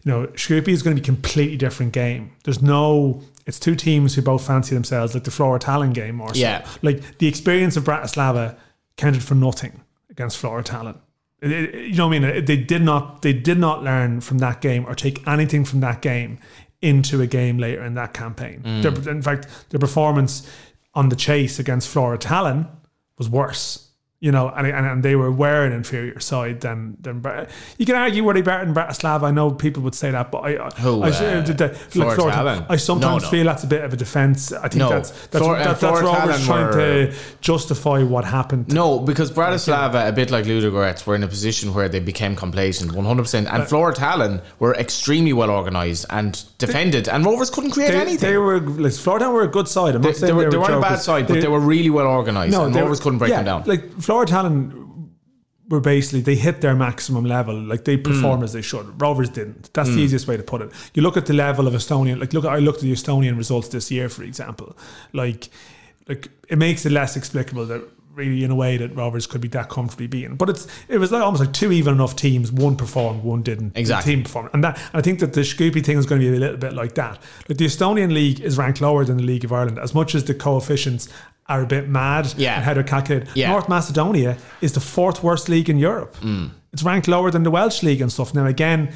you 0.02 0.12
know 0.12 0.26
Shkupi 0.28 0.68
is 0.68 0.82
going 0.82 0.96
to 0.96 1.02
be 1.02 1.04
a 1.04 1.12
completely 1.12 1.56
different 1.56 1.92
game. 1.92 2.32
There's 2.44 2.62
no. 2.62 3.22
It's 3.44 3.60
two 3.60 3.76
teams 3.76 4.16
who 4.16 4.22
both 4.22 4.44
fancy 4.44 4.74
themselves 4.74 5.14
like 5.14 5.22
the 5.22 5.30
Flora 5.30 5.60
Tallinn 5.60 5.94
game 5.94 6.20
or 6.20 6.34
so. 6.34 6.40
Yeah. 6.40 6.66
Like 6.82 7.18
the 7.18 7.28
experience 7.28 7.76
of 7.76 7.84
Bratislava 7.84 8.56
counted 8.96 9.22
for 9.22 9.36
nothing 9.36 9.82
against 10.10 10.38
Flora 10.38 10.64
Tallinn. 10.64 10.98
It- 11.50 11.74
you 11.74 11.94
know 11.96 12.08
what 12.08 12.16
I 12.16 12.18
mean? 12.20 12.44
They 12.44 12.56
did 12.56 12.82
not. 12.82 13.22
They 13.22 13.32
did 13.32 13.58
not 13.58 13.82
learn 13.82 14.20
from 14.20 14.38
that 14.38 14.60
game 14.60 14.84
or 14.86 14.94
take 14.94 15.26
anything 15.26 15.64
from 15.64 15.80
that 15.80 16.02
game 16.02 16.38
into 16.82 17.20
a 17.22 17.26
game 17.26 17.58
later 17.58 17.82
in 17.84 17.94
that 17.94 18.12
campaign. 18.12 18.62
Mm. 18.64 18.82
Their, 18.82 19.12
in 19.14 19.22
fact, 19.22 19.46
their 19.70 19.80
performance 19.80 20.48
on 20.94 21.08
the 21.08 21.16
chase 21.16 21.58
against 21.58 21.88
Flora 21.88 22.18
Tallinn 22.18 22.68
was 23.18 23.28
worse. 23.28 23.85
You 24.26 24.32
know, 24.32 24.48
and, 24.56 24.66
and, 24.66 24.84
and 24.90 25.02
they 25.06 25.14
were 25.14 25.30
were 25.30 25.64
an 25.68 25.72
inferior 25.72 26.18
side 26.18 26.60
than 26.66 26.96
than. 27.00 27.16
You 27.78 27.86
can 27.86 27.94
argue 27.94 28.24
were 28.24 28.34
they 28.34 28.42
better 28.42 28.64
than 28.64 28.74
Bratislava? 28.74 29.22
I 29.22 29.30
know 29.30 29.52
people 29.52 29.82
would 29.84 29.94
say 29.94 30.10
that, 30.10 30.32
but 30.32 30.38
I, 30.38 30.50
I, 30.66 30.70
Who, 30.84 30.92
I, 31.02 31.10
uh, 31.10 31.40
the- 31.42 31.52
the- 31.52 32.16
Tallinn? 32.16 32.66
I 32.68 32.76
sometimes 32.76 33.22
No, 33.22 33.26
no. 33.26 33.30
feel 33.30 33.44
that's 33.50 33.62
a 33.62 33.68
bit 33.68 33.82
of 33.84 33.92
a 33.92 33.96
defence. 33.96 34.40
I 34.52 34.68
think 34.68 34.80
No. 34.84 34.88
that's 34.88 35.10
that's, 35.28 35.44
Flora- 35.44 35.58
that, 35.58 35.66
uh, 35.66 35.92
that's 35.92 36.00
Tallinn 36.00 36.40
trying 36.50 36.66
were- 36.66 37.06
to 37.06 37.14
justify 37.40 38.02
what 38.02 38.24
happened. 38.24 38.72
No, 38.72 38.98
because 38.98 39.30
Bratislava, 39.30 40.08
a 40.08 40.12
bit 40.12 40.30
like 40.32 40.44
Ludogorets, 40.44 41.06
were 41.06 41.14
in 41.14 41.22
a 41.22 41.28
position 41.28 41.72
where 41.74 41.88
they 41.88 42.00
became 42.00 42.34
complacent 42.34 42.90
100%. 42.92 43.46
And 43.52 43.68
Flora 43.68 43.94
Tallinn 43.94 44.40
were 44.58 44.74
extremely 44.74 45.32
well 45.34 45.50
organised 45.50 46.04
and 46.10 46.42
defended, 46.58 47.08
and 47.08 47.24
Rovers 47.24 47.50
couldn't 47.50 47.70
create 47.70 47.92
They, 47.92 48.00
anything. 48.00 48.30
they 48.30 48.38
were 48.38 48.58
like 48.60 48.92
Flora 48.92 49.30
were 49.30 49.42
a 49.42 49.52
good 49.58 49.68
side. 49.68 49.94
I'm 49.94 50.02
They, 50.02 50.08
not 50.08 50.16
saying 50.16 50.26
they 50.26 50.32
were, 50.36 50.44
they, 50.44 50.50
they 50.50 50.56
were 50.56 50.62
weren't 50.64 50.84
a 50.84 50.88
bad 50.90 51.00
side, 51.00 51.28
but 51.28 51.40
they, 51.40 51.48
were 51.48 51.60
really 51.60 51.90
well 51.90 52.08
organised, 52.08 52.56
and 52.56 52.74
Rovers 52.74 52.98
couldn't 52.98 53.18
break 53.20 53.30
yeah, 53.30 53.42
them 53.42 53.44
down. 53.44 53.62
Like 53.66 53.82
Flora 54.00 54.15
Tallinn 54.24 55.08
were 55.68 55.80
basically 55.80 56.20
they 56.20 56.36
hit 56.36 56.60
their 56.60 56.74
maximum 56.76 57.24
level. 57.24 57.54
Like 57.60 57.84
they 57.84 57.96
Hmm. 57.96 58.02
performed 58.04 58.44
as 58.44 58.52
they 58.52 58.62
should. 58.62 59.00
Rovers 59.00 59.28
didn't. 59.28 59.70
That's 59.74 59.90
the 59.90 59.98
easiest 60.00 60.26
way 60.28 60.36
to 60.36 60.42
put 60.42 60.62
it. 60.62 60.70
You 60.94 61.02
look 61.02 61.16
at 61.16 61.26
the 61.26 61.34
level 61.34 61.66
of 61.66 61.74
Estonian. 61.74 62.20
Like 62.20 62.32
look, 62.32 62.44
I 62.44 62.58
looked 62.58 62.78
at 62.78 62.82
the 62.84 62.92
Estonian 62.92 63.36
results 63.36 63.68
this 63.68 63.90
year, 63.90 64.08
for 64.08 64.22
example. 64.22 64.76
Like, 65.12 65.48
like 66.08 66.28
it 66.48 66.56
makes 66.58 66.86
it 66.86 66.92
less 66.92 67.16
explicable 67.16 67.66
that. 67.66 67.82
Really, 68.14 68.44
in 68.44 68.50
a 68.50 68.54
way 68.54 68.78
that 68.78 68.96
Rovers 68.96 69.26
could 69.26 69.42
be 69.42 69.48
that 69.48 69.68
comfortably 69.68 70.06
beaten, 70.06 70.36
but 70.36 70.48
it's 70.48 70.66
it 70.88 70.96
was 70.96 71.12
like 71.12 71.22
almost 71.22 71.42
like 71.44 71.52
two 71.52 71.70
even 71.70 71.92
enough 71.92 72.16
teams. 72.16 72.50
One 72.50 72.74
performed, 72.74 73.22
one 73.22 73.42
didn't. 73.42 73.74
The 73.74 73.80
Exactly. 73.80 74.14
team 74.14 74.22
performed, 74.22 74.48
and 74.54 74.64
that 74.64 74.80
I 74.94 75.02
think 75.02 75.18
that 75.20 75.34
the 75.34 75.42
Shkupi 75.42 75.84
thing 75.84 75.98
is 75.98 76.06
going 76.06 76.22
to 76.22 76.30
be 76.30 76.34
a 76.34 76.40
little 76.40 76.56
bit 76.56 76.72
like 76.72 76.94
that. 76.94 77.18
Like 77.46 77.58
the 77.58 77.66
Estonian 77.66 78.14
league 78.14 78.40
is 78.40 78.56
ranked 78.56 78.80
lower 78.80 79.04
than 79.04 79.18
the 79.18 79.22
League 79.22 79.44
of 79.44 79.52
Ireland, 79.52 79.78
as 79.78 79.92
much 79.94 80.14
as 80.14 80.24
the 80.24 80.32
coefficients 80.32 81.10
are 81.48 81.62
a 81.62 81.66
bit 81.66 81.88
mad 81.88 82.34
Yeah. 82.36 82.56
and 82.56 82.64
how 82.64 82.74
they're 82.74 82.82
calculated. 82.82 83.28
Yeah. 83.34 83.50
North 83.50 83.68
Macedonia 83.68 84.36
is 84.60 84.72
the 84.72 84.80
fourth 84.80 85.22
worst 85.22 85.48
league 85.48 85.68
in 85.70 85.78
Europe. 85.78 86.16
Mm. 86.20 86.50
It's 86.72 86.82
ranked 86.82 87.08
lower 87.08 87.30
than 87.30 87.42
the 87.44 87.50
Welsh 87.50 87.82
league 87.82 88.00
and 88.00 88.10
stuff. 88.12 88.34
Now 88.34 88.46
again, 88.46 88.92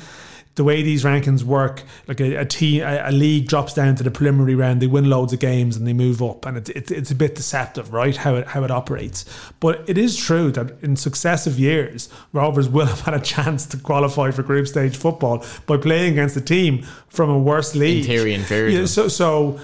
the 0.57 0.65
way 0.65 0.83
these 0.83 1.05
rankings 1.05 1.45
work, 1.45 1.85
like 2.09 2.21
a, 2.21 2.35
a 2.35 2.45
team, 2.45 2.83
a, 2.83 3.09
a 3.09 3.13
league 3.13 3.47
drops 3.47 3.73
down 3.73 3.95
to 3.95 4.03
the 4.03 4.11
preliminary 4.11 4.57
round, 4.57 4.83
they 4.83 4.89
win 4.89 5.09
loads 5.09 5.33
of 5.33 5.39
games 5.39 5.77
and 5.77 5.87
they 5.87 5.93
move 5.93 6.21
up, 6.23 6.45
and 6.45 6.57
it's 6.59 6.69
it's, 6.71 6.91
it's 6.91 7.11
a 7.13 7.15
bit 7.15 7.37
deceptive, 7.37 7.93
right? 7.93 8.17
How 8.17 8.35
it 8.35 8.49
how 8.49 8.65
it 8.65 8.71
operates. 8.71 9.25
But 9.61 9.85
it 9.89 9.97
is 9.97 10.17
true 10.17 10.51
that 10.51 10.73
in 10.83 10.97
successive 10.97 11.59
years, 11.59 12.09
Rovers 12.33 12.69
will 12.69 12.87
have 12.95 13.01
had 13.03 13.15
a 13.15 13.21
chance 13.21 13.65
to 13.67 13.77
qualify 13.79 14.33
for 14.33 14.43
group 14.43 14.67
stage 14.67 14.97
football 14.97 15.45
by 15.67 15.77
playing 15.77 16.13
against 16.15 16.37
a 16.37 16.41
team 16.43 16.83
from 17.09 17.31
a 17.31 17.39
worse 17.39 17.77
league. 17.77 18.05
theory, 18.05 18.35
inferior 18.35 18.71
Yeah, 18.81 18.87
them. 18.87 19.09
so 19.09 19.61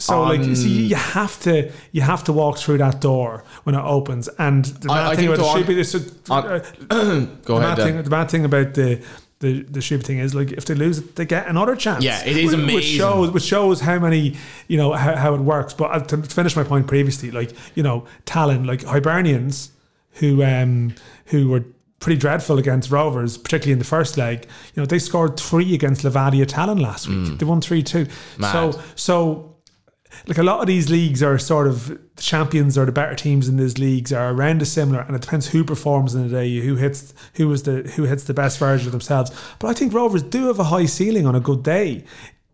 so. 0.00 0.12
So 0.14 0.22
like 0.22 0.42
you 0.42 0.56
see, 0.56 0.86
you 0.86 0.96
have 0.96 1.38
to 1.40 1.70
you 1.92 2.00
have 2.02 2.24
to 2.24 2.32
walk 2.32 2.58
through 2.58 2.78
that 2.78 3.00
door 3.00 3.44
when 3.64 3.74
it 3.74 3.84
opens, 3.84 4.28
and 4.38 4.64
the 4.64 4.90
I- 4.90 4.94
bad 4.96 5.06
I 5.06 5.14
thing 5.16 5.26
think 5.28 5.38
about 5.38 5.64
the 5.64 5.84
Shrewsbury, 5.84 6.10
uh, 6.30 7.24
Go 7.44 7.58
the 7.58 7.64
ahead, 7.66 7.76
bad 7.76 7.84
thing, 7.84 8.02
the 8.02 8.10
bad 8.10 8.30
thing 8.30 8.44
about 8.44 8.74
the 8.74 9.02
the 9.40 9.62
the 9.62 9.80
Shrewsbury 9.80 10.06
thing 10.16 10.18
is 10.24 10.34
like 10.34 10.52
if 10.52 10.64
they 10.66 10.74
lose 10.74 10.98
it, 10.98 11.16
they 11.16 11.24
get 11.24 11.46
another 11.48 11.74
chance. 11.76 12.04
Yeah, 12.04 12.22
it 12.24 12.36
is 12.36 12.54
Which- 12.56 12.74
Which 12.74 12.84
shows 12.84 13.30
which 13.30 13.42
shows 13.44 13.80
how 13.80 13.98
many 13.98 14.36
you 14.68 14.76
know 14.76 14.92
how, 14.92 15.16
how 15.16 15.34
it 15.34 15.40
works. 15.40 15.74
But 15.74 15.90
uh, 15.92 16.00
to 16.00 16.22
finish 16.22 16.56
my 16.56 16.64
point 16.64 16.86
previously, 16.86 17.30
like 17.30 17.52
you 17.74 17.82
know, 17.82 18.04
Tallinn, 18.26 18.66
like 18.66 18.82
Hibernians, 18.84 19.70
who 20.12 20.42
um 20.42 20.94
who 21.26 21.48
were 21.48 21.64
pretty 22.00 22.18
dreadful 22.18 22.56
against 22.58 22.90
Rovers, 22.90 23.36
particularly 23.36 23.72
in 23.74 23.78
the 23.78 23.84
first 23.84 24.16
leg. 24.16 24.46
You 24.74 24.80
know, 24.82 24.86
they 24.86 24.98
scored 24.98 25.38
three 25.38 25.74
against 25.74 26.02
Levadia 26.02 26.46
Tallinn 26.46 26.80
last 26.80 27.06
week. 27.08 27.38
They 27.38 27.44
won 27.44 27.60
three 27.60 27.82
two. 27.82 28.06
Mm. 28.06 28.38
Mad. 28.38 28.52
So 28.74 28.82
so 28.94 29.49
like 30.26 30.38
a 30.38 30.42
lot 30.42 30.60
of 30.60 30.66
these 30.66 30.90
leagues 30.90 31.22
are 31.22 31.38
sort 31.38 31.66
of 31.66 31.88
the 31.88 32.22
champions 32.22 32.76
or 32.76 32.84
the 32.84 32.92
better 32.92 33.14
teams 33.14 33.48
in 33.48 33.56
these 33.56 33.78
leagues 33.78 34.12
are 34.12 34.32
around 34.32 34.60
a 34.62 34.64
similar 34.64 35.00
and 35.00 35.16
it 35.16 35.22
depends 35.22 35.48
who 35.48 35.64
performs 35.64 36.14
in 36.14 36.28
the 36.28 36.28
day 36.28 36.60
who 36.60 36.76
hits 36.76 37.14
who 37.34 37.50
is 37.52 37.62
the 37.64 37.82
who 37.96 38.04
hits 38.04 38.24
the 38.24 38.34
best 38.34 38.58
version 38.58 38.86
of 38.86 38.92
themselves. 38.92 39.30
But 39.58 39.68
I 39.68 39.72
think 39.72 39.92
Rovers 39.92 40.22
do 40.22 40.46
have 40.46 40.58
a 40.58 40.64
high 40.64 40.86
ceiling 40.86 41.26
on 41.26 41.34
a 41.34 41.40
good 41.40 41.62
day. 41.62 42.04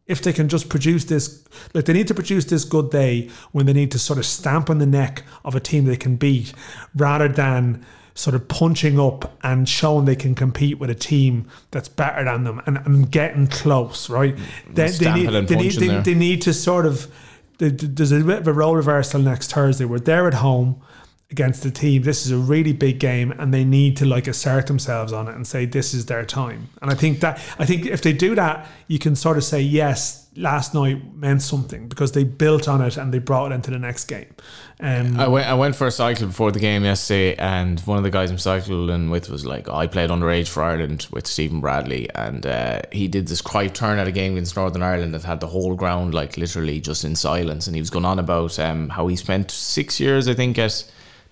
If 0.06 0.22
they 0.22 0.32
can 0.32 0.48
just 0.48 0.68
produce 0.68 1.04
this 1.04 1.44
like 1.74 1.86
they 1.86 1.92
need 1.92 2.08
to 2.08 2.14
produce 2.14 2.44
this 2.44 2.64
good 2.64 2.90
day 2.90 3.28
when 3.52 3.66
they 3.66 3.72
need 3.72 3.90
to 3.92 3.98
sort 3.98 4.18
of 4.18 4.26
stamp 4.26 4.70
on 4.70 4.78
the 4.78 4.86
neck 4.86 5.24
of 5.44 5.54
a 5.54 5.60
team 5.60 5.84
they 5.84 5.96
can 5.96 6.16
beat 6.16 6.52
rather 6.94 7.28
than 7.28 7.84
sort 8.14 8.34
of 8.34 8.48
punching 8.48 8.98
up 8.98 9.36
and 9.42 9.68
showing 9.68 10.06
they 10.06 10.16
can 10.16 10.34
compete 10.34 10.78
with 10.78 10.88
a 10.88 10.94
team 10.94 11.46
that's 11.70 11.88
better 11.88 12.24
than 12.24 12.44
them 12.44 12.62
and, 12.66 12.78
and 12.78 13.10
getting 13.10 13.46
close 13.46 14.08
right? 14.08 14.36
They, 14.70 14.88
they 14.88 15.12
need, 15.12 15.48
they, 15.48 15.56
need, 15.56 16.04
they, 16.04 16.14
need 16.14 16.42
to 16.42 16.54
sort 16.54 16.86
of 16.86 17.12
there's 17.58 18.12
a 18.12 18.20
bit 18.20 18.38
of 18.38 18.48
a 18.48 18.52
role 18.52 18.76
reversal 18.76 19.20
next 19.20 19.52
Thursday. 19.52 19.84
We're 19.84 19.98
there 19.98 20.26
at 20.26 20.34
home 20.34 20.82
against 21.30 21.62
the 21.62 21.70
team. 21.70 22.02
This 22.02 22.24
is 22.24 22.32
a 22.32 22.38
really 22.38 22.72
big 22.72 23.00
game, 23.00 23.32
and 23.32 23.52
they 23.52 23.64
need 23.64 23.96
to 23.98 24.06
like 24.06 24.26
assert 24.26 24.66
themselves 24.66 25.12
on 25.12 25.28
it 25.28 25.34
and 25.34 25.46
say 25.46 25.66
this 25.66 25.92
is 25.92 26.06
their 26.06 26.24
time. 26.24 26.68
And 26.80 26.90
I 26.90 26.94
think 26.94 27.20
that 27.20 27.40
I 27.58 27.66
think 27.66 27.86
if 27.86 28.02
they 28.02 28.12
do 28.12 28.34
that, 28.34 28.68
you 28.86 28.98
can 28.98 29.16
sort 29.16 29.36
of 29.36 29.44
say 29.44 29.60
yes. 29.60 30.22
Last 30.38 30.74
night 30.74 31.14
meant 31.14 31.40
something 31.40 31.88
because 31.88 32.12
they 32.12 32.22
built 32.22 32.68
on 32.68 32.82
it 32.82 32.98
and 32.98 33.10
they 33.10 33.18
brought 33.18 33.52
it 33.52 33.54
into 33.54 33.70
the 33.70 33.78
next 33.78 34.04
game. 34.04 34.34
Um, 34.80 35.18
I 35.18 35.28
went, 35.28 35.46
I 35.46 35.54
went 35.54 35.74
for 35.74 35.86
a 35.86 35.90
cycle 35.90 36.26
before 36.26 36.52
the 36.52 36.58
game 36.58 36.84
yesterday, 36.84 37.34
and 37.36 37.80
one 37.80 37.96
of 37.96 38.04
the 38.04 38.10
guys 38.10 38.30
I'm 38.30 38.36
cycling 38.36 39.08
with 39.08 39.30
was 39.30 39.46
like, 39.46 39.70
I 39.70 39.86
played 39.86 40.10
underage 40.10 40.48
for 40.48 40.62
Ireland 40.62 41.06
with 41.10 41.26
Stephen 41.26 41.62
Bradley, 41.62 42.10
and 42.14 42.44
uh, 42.44 42.82
he 42.92 43.08
did 43.08 43.28
this 43.28 43.40
quiet 43.40 43.74
turn 43.74 43.98
at 43.98 44.08
a 44.08 44.12
game 44.12 44.32
against 44.32 44.56
Northern 44.56 44.82
Ireland 44.82 45.14
that 45.14 45.24
had 45.24 45.40
the 45.40 45.46
whole 45.46 45.74
ground 45.74 46.12
like 46.12 46.36
literally 46.36 46.80
just 46.80 47.02
in 47.02 47.16
silence, 47.16 47.66
and 47.66 47.74
he 47.74 47.80
was 47.80 47.88
going 47.88 48.04
on 48.04 48.18
about 48.18 48.58
um, 48.58 48.90
how 48.90 49.06
he 49.06 49.16
spent 49.16 49.50
six 49.50 49.98
years, 49.98 50.28
I 50.28 50.34
think, 50.34 50.58
at 50.58 50.84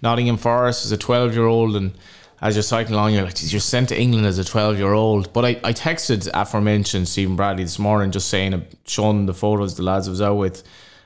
Nottingham 0.04 0.36
Forest 0.36 0.84
as 0.84 0.92
a 0.92 0.96
12 0.96 1.34
year 1.34 1.46
old, 1.46 1.74
and 1.74 1.92
as 2.40 2.54
you're 2.54 2.62
cycling 2.62 2.94
along, 2.94 3.14
you're 3.14 3.24
like, 3.24 3.34
"Geez, 3.34 3.52
you're 3.52 3.60
sent 3.74 3.88
to 3.88 3.98
England 4.00 4.26
as 4.26 4.38
a 4.38 4.44
12 4.44 4.78
year 4.78 4.92
old. 4.92 5.32
But 5.32 5.44
I, 5.44 5.52
I 5.64 5.72
texted 5.72 6.28
aforementioned 6.32 7.08
Stephen 7.08 7.36
Bradley 7.36 7.64
this 7.64 7.78
morning, 7.78 8.10
just 8.12 8.28
saying, 8.28 8.54
uh, 8.54 8.60
showing 8.86 9.26
the 9.26 9.34
photos 9.34 9.74
the 9.76 9.82
lads 9.82 10.06
I 10.06 10.10
was 10.10 10.22
out 10.22 10.34
with, 10.36 10.62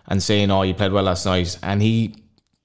and 0.09 0.23
saying, 0.23 0.51
"Oh, 0.51 0.63
you 0.63 0.75
played 0.75 0.93
well 0.93 1.05
last 1.05 1.25
night," 1.27 1.57
and 1.63 1.81
he 1.81 2.17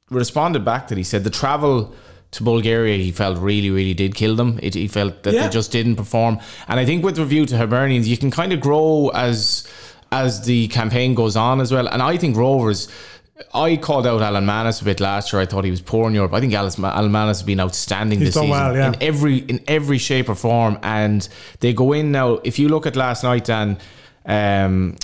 responded 0.09 0.65
back 0.65 0.87
that 0.89 0.97
he 0.97 1.03
said 1.03 1.23
the 1.23 1.29
travel 1.29 1.93
to 2.31 2.43
Bulgaria 2.43 2.97
he 2.97 3.11
felt 3.11 3.37
really 3.37 3.69
really 3.69 3.93
did 3.93 4.13
kill 4.15 4.35
them 4.35 4.59
it, 4.61 4.73
he 4.73 4.87
felt 4.87 5.23
that 5.23 5.33
Yeah. 5.33 5.43
they 5.43 5.49
just 5.59 5.71
didn't 5.71 5.95
perform 5.95 6.39
and 6.67 6.79
I 6.79 6.85
think 6.85 7.03
with 7.03 7.17
review 7.19 7.45
to 7.47 7.55
Hibernians 7.57 8.07
you 8.07 8.17
can 8.17 8.31
kind 8.31 8.51
of 8.53 8.59
grow 8.59 9.09
as 9.27 9.67
as 10.11 10.45
the 10.45 10.67
campaign 10.67 11.15
goes 11.15 11.35
on 11.35 11.59
as 11.59 11.71
well. 11.71 11.87
And 11.87 12.01
I 12.01 12.17
think 12.17 12.37
Rovers. 12.37 12.87
I 13.53 13.77
called 13.77 14.05
out 14.05 14.21
Alan 14.21 14.45
Mannus 14.45 14.81
a 14.81 14.85
bit 14.85 14.99
last 14.99 15.33
year. 15.33 15.41
I 15.41 15.45
thought 15.45 15.63
he 15.63 15.71
was 15.71 15.81
poor 15.81 16.07
in 16.07 16.13
Europe. 16.13 16.33
I 16.33 16.39
think 16.39 16.53
Alan 16.53 16.71
Alan 16.83 17.11
Mannus 17.11 17.39
has 17.39 17.45
been 17.45 17.59
outstanding 17.59 18.19
He's 18.19 18.29
this 18.29 18.35
season 18.35 18.49
well, 18.49 18.75
yeah. 18.75 18.89
in 18.89 19.01
every 19.01 19.37
in 19.37 19.63
every 19.67 19.97
shape 19.97 20.29
or 20.29 20.35
form. 20.35 20.77
And 20.83 21.27
they 21.59 21.73
go 21.73 21.93
in 21.93 22.11
now. 22.11 22.33
If 22.43 22.59
you 22.59 22.69
look 22.69 22.85
at 22.85 22.95
last 22.95 23.23
night, 23.23 23.45
Dan, 23.45 23.79
um, 24.25 24.95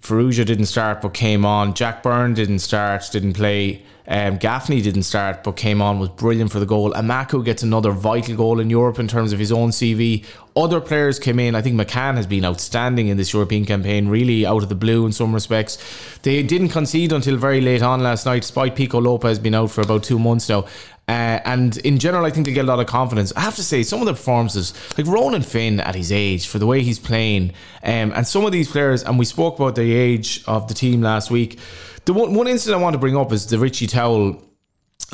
Farrugia 0.00 0.44
didn't 0.44 0.66
start 0.66 1.00
but 1.00 1.14
came 1.14 1.46
on. 1.46 1.72
Jack 1.72 2.02
Byrne 2.02 2.34
didn't 2.34 2.58
start, 2.58 3.08
didn't 3.10 3.34
play. 3.34 3.84
Um, 4.06 4.36
Gaffney 4.36 4.82
didn't 4.82 5.04
start 5.04 5.44
but 5.44 5.52
came 5.52 5.80
on, 5.80 5.98
was 5.98 6.08
brilliant 6.08 6.50
for 6.50 6.58
the 6.58 6.66
goal. 6.66 6.92
Emakhu 6.92 7.44
gets 7.44 7.62
another 7.62 7.92
vital 7.92 8.36
goal 8.36 8.58
in 8.60 8.68
Europe 8.68 8.98
in 8.98 9.08
terms 9.08 9.32
of 9.32 9.38
his 9.38 9.52
own 9.52 9.70
CV. 9.70 10.24
Other 10.56 10.80
players 10.80 11.18
came 11.18 11.38
in. 11.38 11.54
I 11.54 11.62
think 11.62 11.80
McCann 11.80 12.16
has 12.16 12.26
been 12.26 12.44
outstanding 12.44 13.08
in 13.08 13.16
this 13.16 13.32
European 13.32 13.64
campaign, 13.64 14.08
really 14.08 14.44
out 14.44 14.62
of 14.62 14.68
the 14.68 14.74
blue 14.74 15.06
in 15.06 15.12
some 15.12 15.32
respects. 15.32 15.78
They 16.22 16.42
didn't 16.42 16.70
concede 16.70 17.12
until 17.12 17.36
very 17.36 17.60
late 17.60 17.82
on 17.82 18.02
last 18.02 18.26
night, 18.26 18.42
despite 18.42 18.76
Pico 18.76 19.00
Lopes 19.00 19.38
being 19.38 19.54
out 19.54 19.70
for 19.70 19.80
about 19.80 20.02
two 20.02 20.18
months 20.18 20.48
now. 20.48 20.66
Uh, 21.08 21.40
and 21.44 21.78
in 21.78 21.98
general, 21.98 22.24
I 22.24 22.30
think 22.30 22.46
they 22.46 22.52
get 22.52 22.64
a 22.64 22.68
lot 22.68 22.78
of 22.78 22.86
confidence. 22.86 23.32
I 23.36 23.40
have 23.40 23.56
to 23.56 23.62
say, 23.64 23.82
some 23.82 24.00
of 24.00 24.06
the 24.06 24.12
performances, 24.12 24.72
like 24.96 25.06
Ronan 25.06 25.42
Finn 25.42 25.80
at 25.80 25.94
his 25.94 26.12
age, 26.12 26.46
for 26.46 26.58
the 26.58 26.66
way 26.66 26.82
he's 26.82 27.00
playing, 27.00 27.52
um, 27.82 28.12
and 28.12 28.26
some 28.26 28.44
of 28.44 28.52
these 28.52 28.70
players, 28.70 29.02
and 29.02 29.18
we 29.18 29.24
spoke 29.24 29.58
about 29.58 29.74
the 29.74 29.92
age 29.94 30.44
of 30.46 30.68
the 30.68 30.74
team 30.74 31.02
last 31.02 31.30
week. 31.30 31.58
The 32.04 32.12
one, 32.12 32.34
one 32.34 32.48
incident 32.48 32.80
I 32.80 32.82
want 32.82 32.94
to 32.94 32.98
bring 32.98 33.16
up 33.16 33.32
is 33.32 33.46
the 33.46 33.58
Richie 33.58 33.86
Towell 33.86 34.42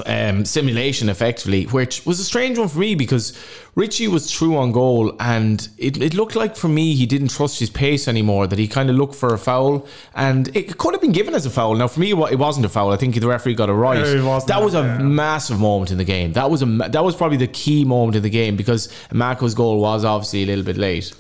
um, 0.07 0.45
simulation, 0.45 1.09
effectively, 1.09 1.65
which 1.65 2.07
was 2.07 2.21
a 2.21 2.25
strange 2.25 2.59
one 2.59 2.69
for 2.69 2.79
me 2.79 2.95
because 2.95 3.37
Richie 3.75 4.09
was 4.09 4.31
true 4.31 4.57
on 4.57 4.73
goal, 4.73 5.15
and 5.21 5.69
it, 5.77 6.01
it 6.01 6.15
looked 6.15 6.37
like 6.37 6.57
for 6.57 6.69
me 6.69 6.95
he 6.95 7.07
didn't 7.07 7.29
trust 7.29 7.59
his 7.59 7.71
pace 7.71 8.09
anymore. 8.09 8.47
That 8.47 8.59
he 8.59 8.69
kind 8.69 8.91
of 8.91 8.97
looked 8.97 9.15
for 9.15 9.35
a 9.35 9.39
foul, 9.39 9.87
and 10.15 10.55
it 10.57 10.79
could 10.79 10.95
have 10.95 11.01
been 11.01 11.13
given 11.13 11.35
as 11.35 11.47
a 11.47 11.51
foul. 11.51 11.75
Now, 11.75 11.89
for 11.89 12.01
me, 12.01 12.11
it 12.13 12.39
wasn't 12.39 12.67
a 12.67 12.69
foul. 12.69 12.93
I 12.93 12.97
think 12.97 13.19
the 13.21 13.27
referee 13.27 13.55
got 13.55 13.69
it 13.69 13.73
right. 13.73 14.01
Wasn't 14.23 14.49
that 14.49 14.63
was 14.63 14.75
a 14.75 14.83
yeah. 14.83 14.99
massive 14.99 15.59
moment 15.59 15.91
in 15.91 15.99
the 15.99 16.05
game. 16.05 16.33
That 16.33 16.51
was 16.51 16.63
a 16.63 16.67
that 16.67 17.05
was 17.05 17.17
probably 17.17 17.39
the 17.39 17.49
key 17.49 17.85
moment 17.85 18.17
in 18.17 18.23
the 18.23 18.31
game 18.31 18.57
because 18.57 18.89
Mako's 19.13 19.55
goal 19.55 19.81
was 19.81 20.05
obviously 20.05 20.45
a 20.45 20.47
little 20.47 20.65
bit 20.65 20.77
late. 20.77 21.13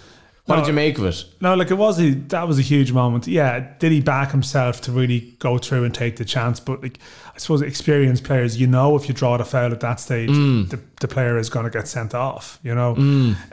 What 0.49 0.57
No, 0.57 0.61
did 0.63 0.69
you 0.69 0.75
make 0.75 0.99
of 0.99 1.05
it? 1.05 1.25
No, 1.43 1.55
like 1.55 1.71
it 1.71 1.75
was 1.75 2.01
a, 2.01 2.11
that 2.29 2.49
was 2.49 2.59
a 2.59 2.63
huge 2.63 2.91
moment. 2.91 3.27
Yeah, 3.27 3.75
did 3.79 3.93
he 3.93 4.01
back 4.01 4.31
himself 4.31 4.81
to 4.83 4.93
really 4.93 5.37
go 5.41 5.59
through 5.59 5.85
and 5.85 5.95
take 5.95 6.17
the 6.17 6.25
chance? 6.25 6.59
But 6.59 6.83
like 6.83 6.99
I 7.35 7.39
suppose 7.39 7.61
experienced 7.61 8.25
players, 8.25 8.59
you 8.59 8.67
know, 8.67 8.97
if 8.97 9.09
you 9.09 9.15
draw 9.15 9.37
the 9.37 9.45
foul 9.45 9.73
at 9.73 9.81
that 9.81 10.01
stage, 10.01 10.31
the, 10.31 10.81
the 11.01 11.07
player 11.09 11.37
is 11.37 11.51
going 11.51 11.65
to 11.65 11.71
get 11.71 11.87
sent 11.87 12.15
off. 12.15 12.59
You 12.63 12.75
know, 12.75 12.97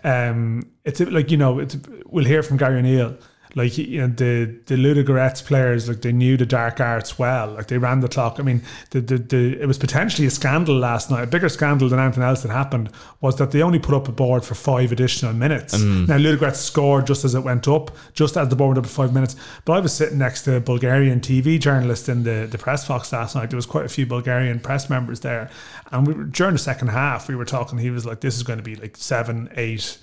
um, 0.06 0.64
it's 0.86 1.00
like 1.02 1.32
you 1.32 1.38
know, 1.38 1.60
it's 1.60 1.76
we'll 2.06 2.24
hear 2.26 2.42
from 2.42 2.56
Gary 2.58 2.78
O'Neill. 2.80 3.18
Like 3.56 3.78
you 3.78 4.02
know, 4.02 4.08
the 4.08 4.54
the 4.66 4.76
Ludogorets 4.76 5.44
players, 5.44 5.88
like 5.88 6.02
they 6.02 6.12
knew 6.12 6.36
the 6.36 6.46
dark 6.46 6.82
arts 6.82 7.18
well. 7.18 7.52
Like 7.52 7.68
they 7.68 7.78
ran 7.78 8.02
the 8.02 8.10
clock. 8.10 8.36
I 8.38 8.44
mean, 8.44 8.62
the, 8.90 9.00
the 9.00 9.18
the 9.18 9.62
it 9.62 9.66
was 9.66 9.78
potentially 9.78 10.28
a 10.28 10.30
scandal 10.30 10.76
last 10.76 11.10
night. 11.10 11.24
A 11.24 11.28
bigger 11.28 11.48
scandal 11.48 11.88
than 11.88 11.98
anything 11.98 12.22
else 12.22 12.44
that 12.44 12.52
happened 12.52 12.90
was 13.22 13.38
that 13.38 13.52
they 13.52 13.62
only 13.62 13.80
put 13.80 13.96
up 13.96 14.10
a 14.10 14.12
board 14.12 14.44
for 14.44 14.56
five 14.56 14.92
additional 14.92 15.32
minutes. 15.32 15.74
Mm. 15.74 16.10
Now 16.10 16.18
Ludogorets 16.18 16.58
scored 16.58 17.08
just 17.08 17.24
as 17.24 17.34
it 17.34 17.46
went 17.46 17.66
up, 17.66 17.96
just 18.14 18.36
as 18.36 18.50
the 18.50 18.58
board 18.58 18.76
went 18.76 18.86
up 18.86 18.92
for 18.92 19.04
five 19.04 19.14
minutes. 19.14 19.38
But 19.64 19.74
I 19.74 19.80
was 19.80 19.94
sitting 19.94 20.18
next 20.18 20.44
to 20.44 20.58
a 20.58 20.60
Bulgarian 20.60 21.22
TV 21.22 21.58
journalist 21.58 22.10
in 22.10 22.24
the 22.24 22.48
the 22.52 22.58
press 22.58 22.86
box 22.86 23.14
last 23.14 23.36
night. 23.36 23.52
There 23.52 23.58
was 23.58 23.66
quite 23.66 23.86
a 23.86 23.90
few 23.90 24.06
Bulgarian 24.06 24.60
press 24.60 24.90
members 24.90 25.22
there, 25.22 25.50
and 25.94 26.06
we 26.06 26.14
were, 26.14 26.26
during 26.26 26.56
the 26.56 26.60
second 26.60 26.90
half 26.90 27.30
we 27.30 27.36
were 27.36 27.46
talking. 27.46 27.80
He 27.80 27.90
was 27.90 28.06
like, 28.06 28.20
"This 28.20 28.36
is 28.36 28.44
going 28.44 28.60
to 28.60 28.64
be 28.64 28.76
like 28.76 28.98
seven, 28.98 29.50
eight." 29.56 29.98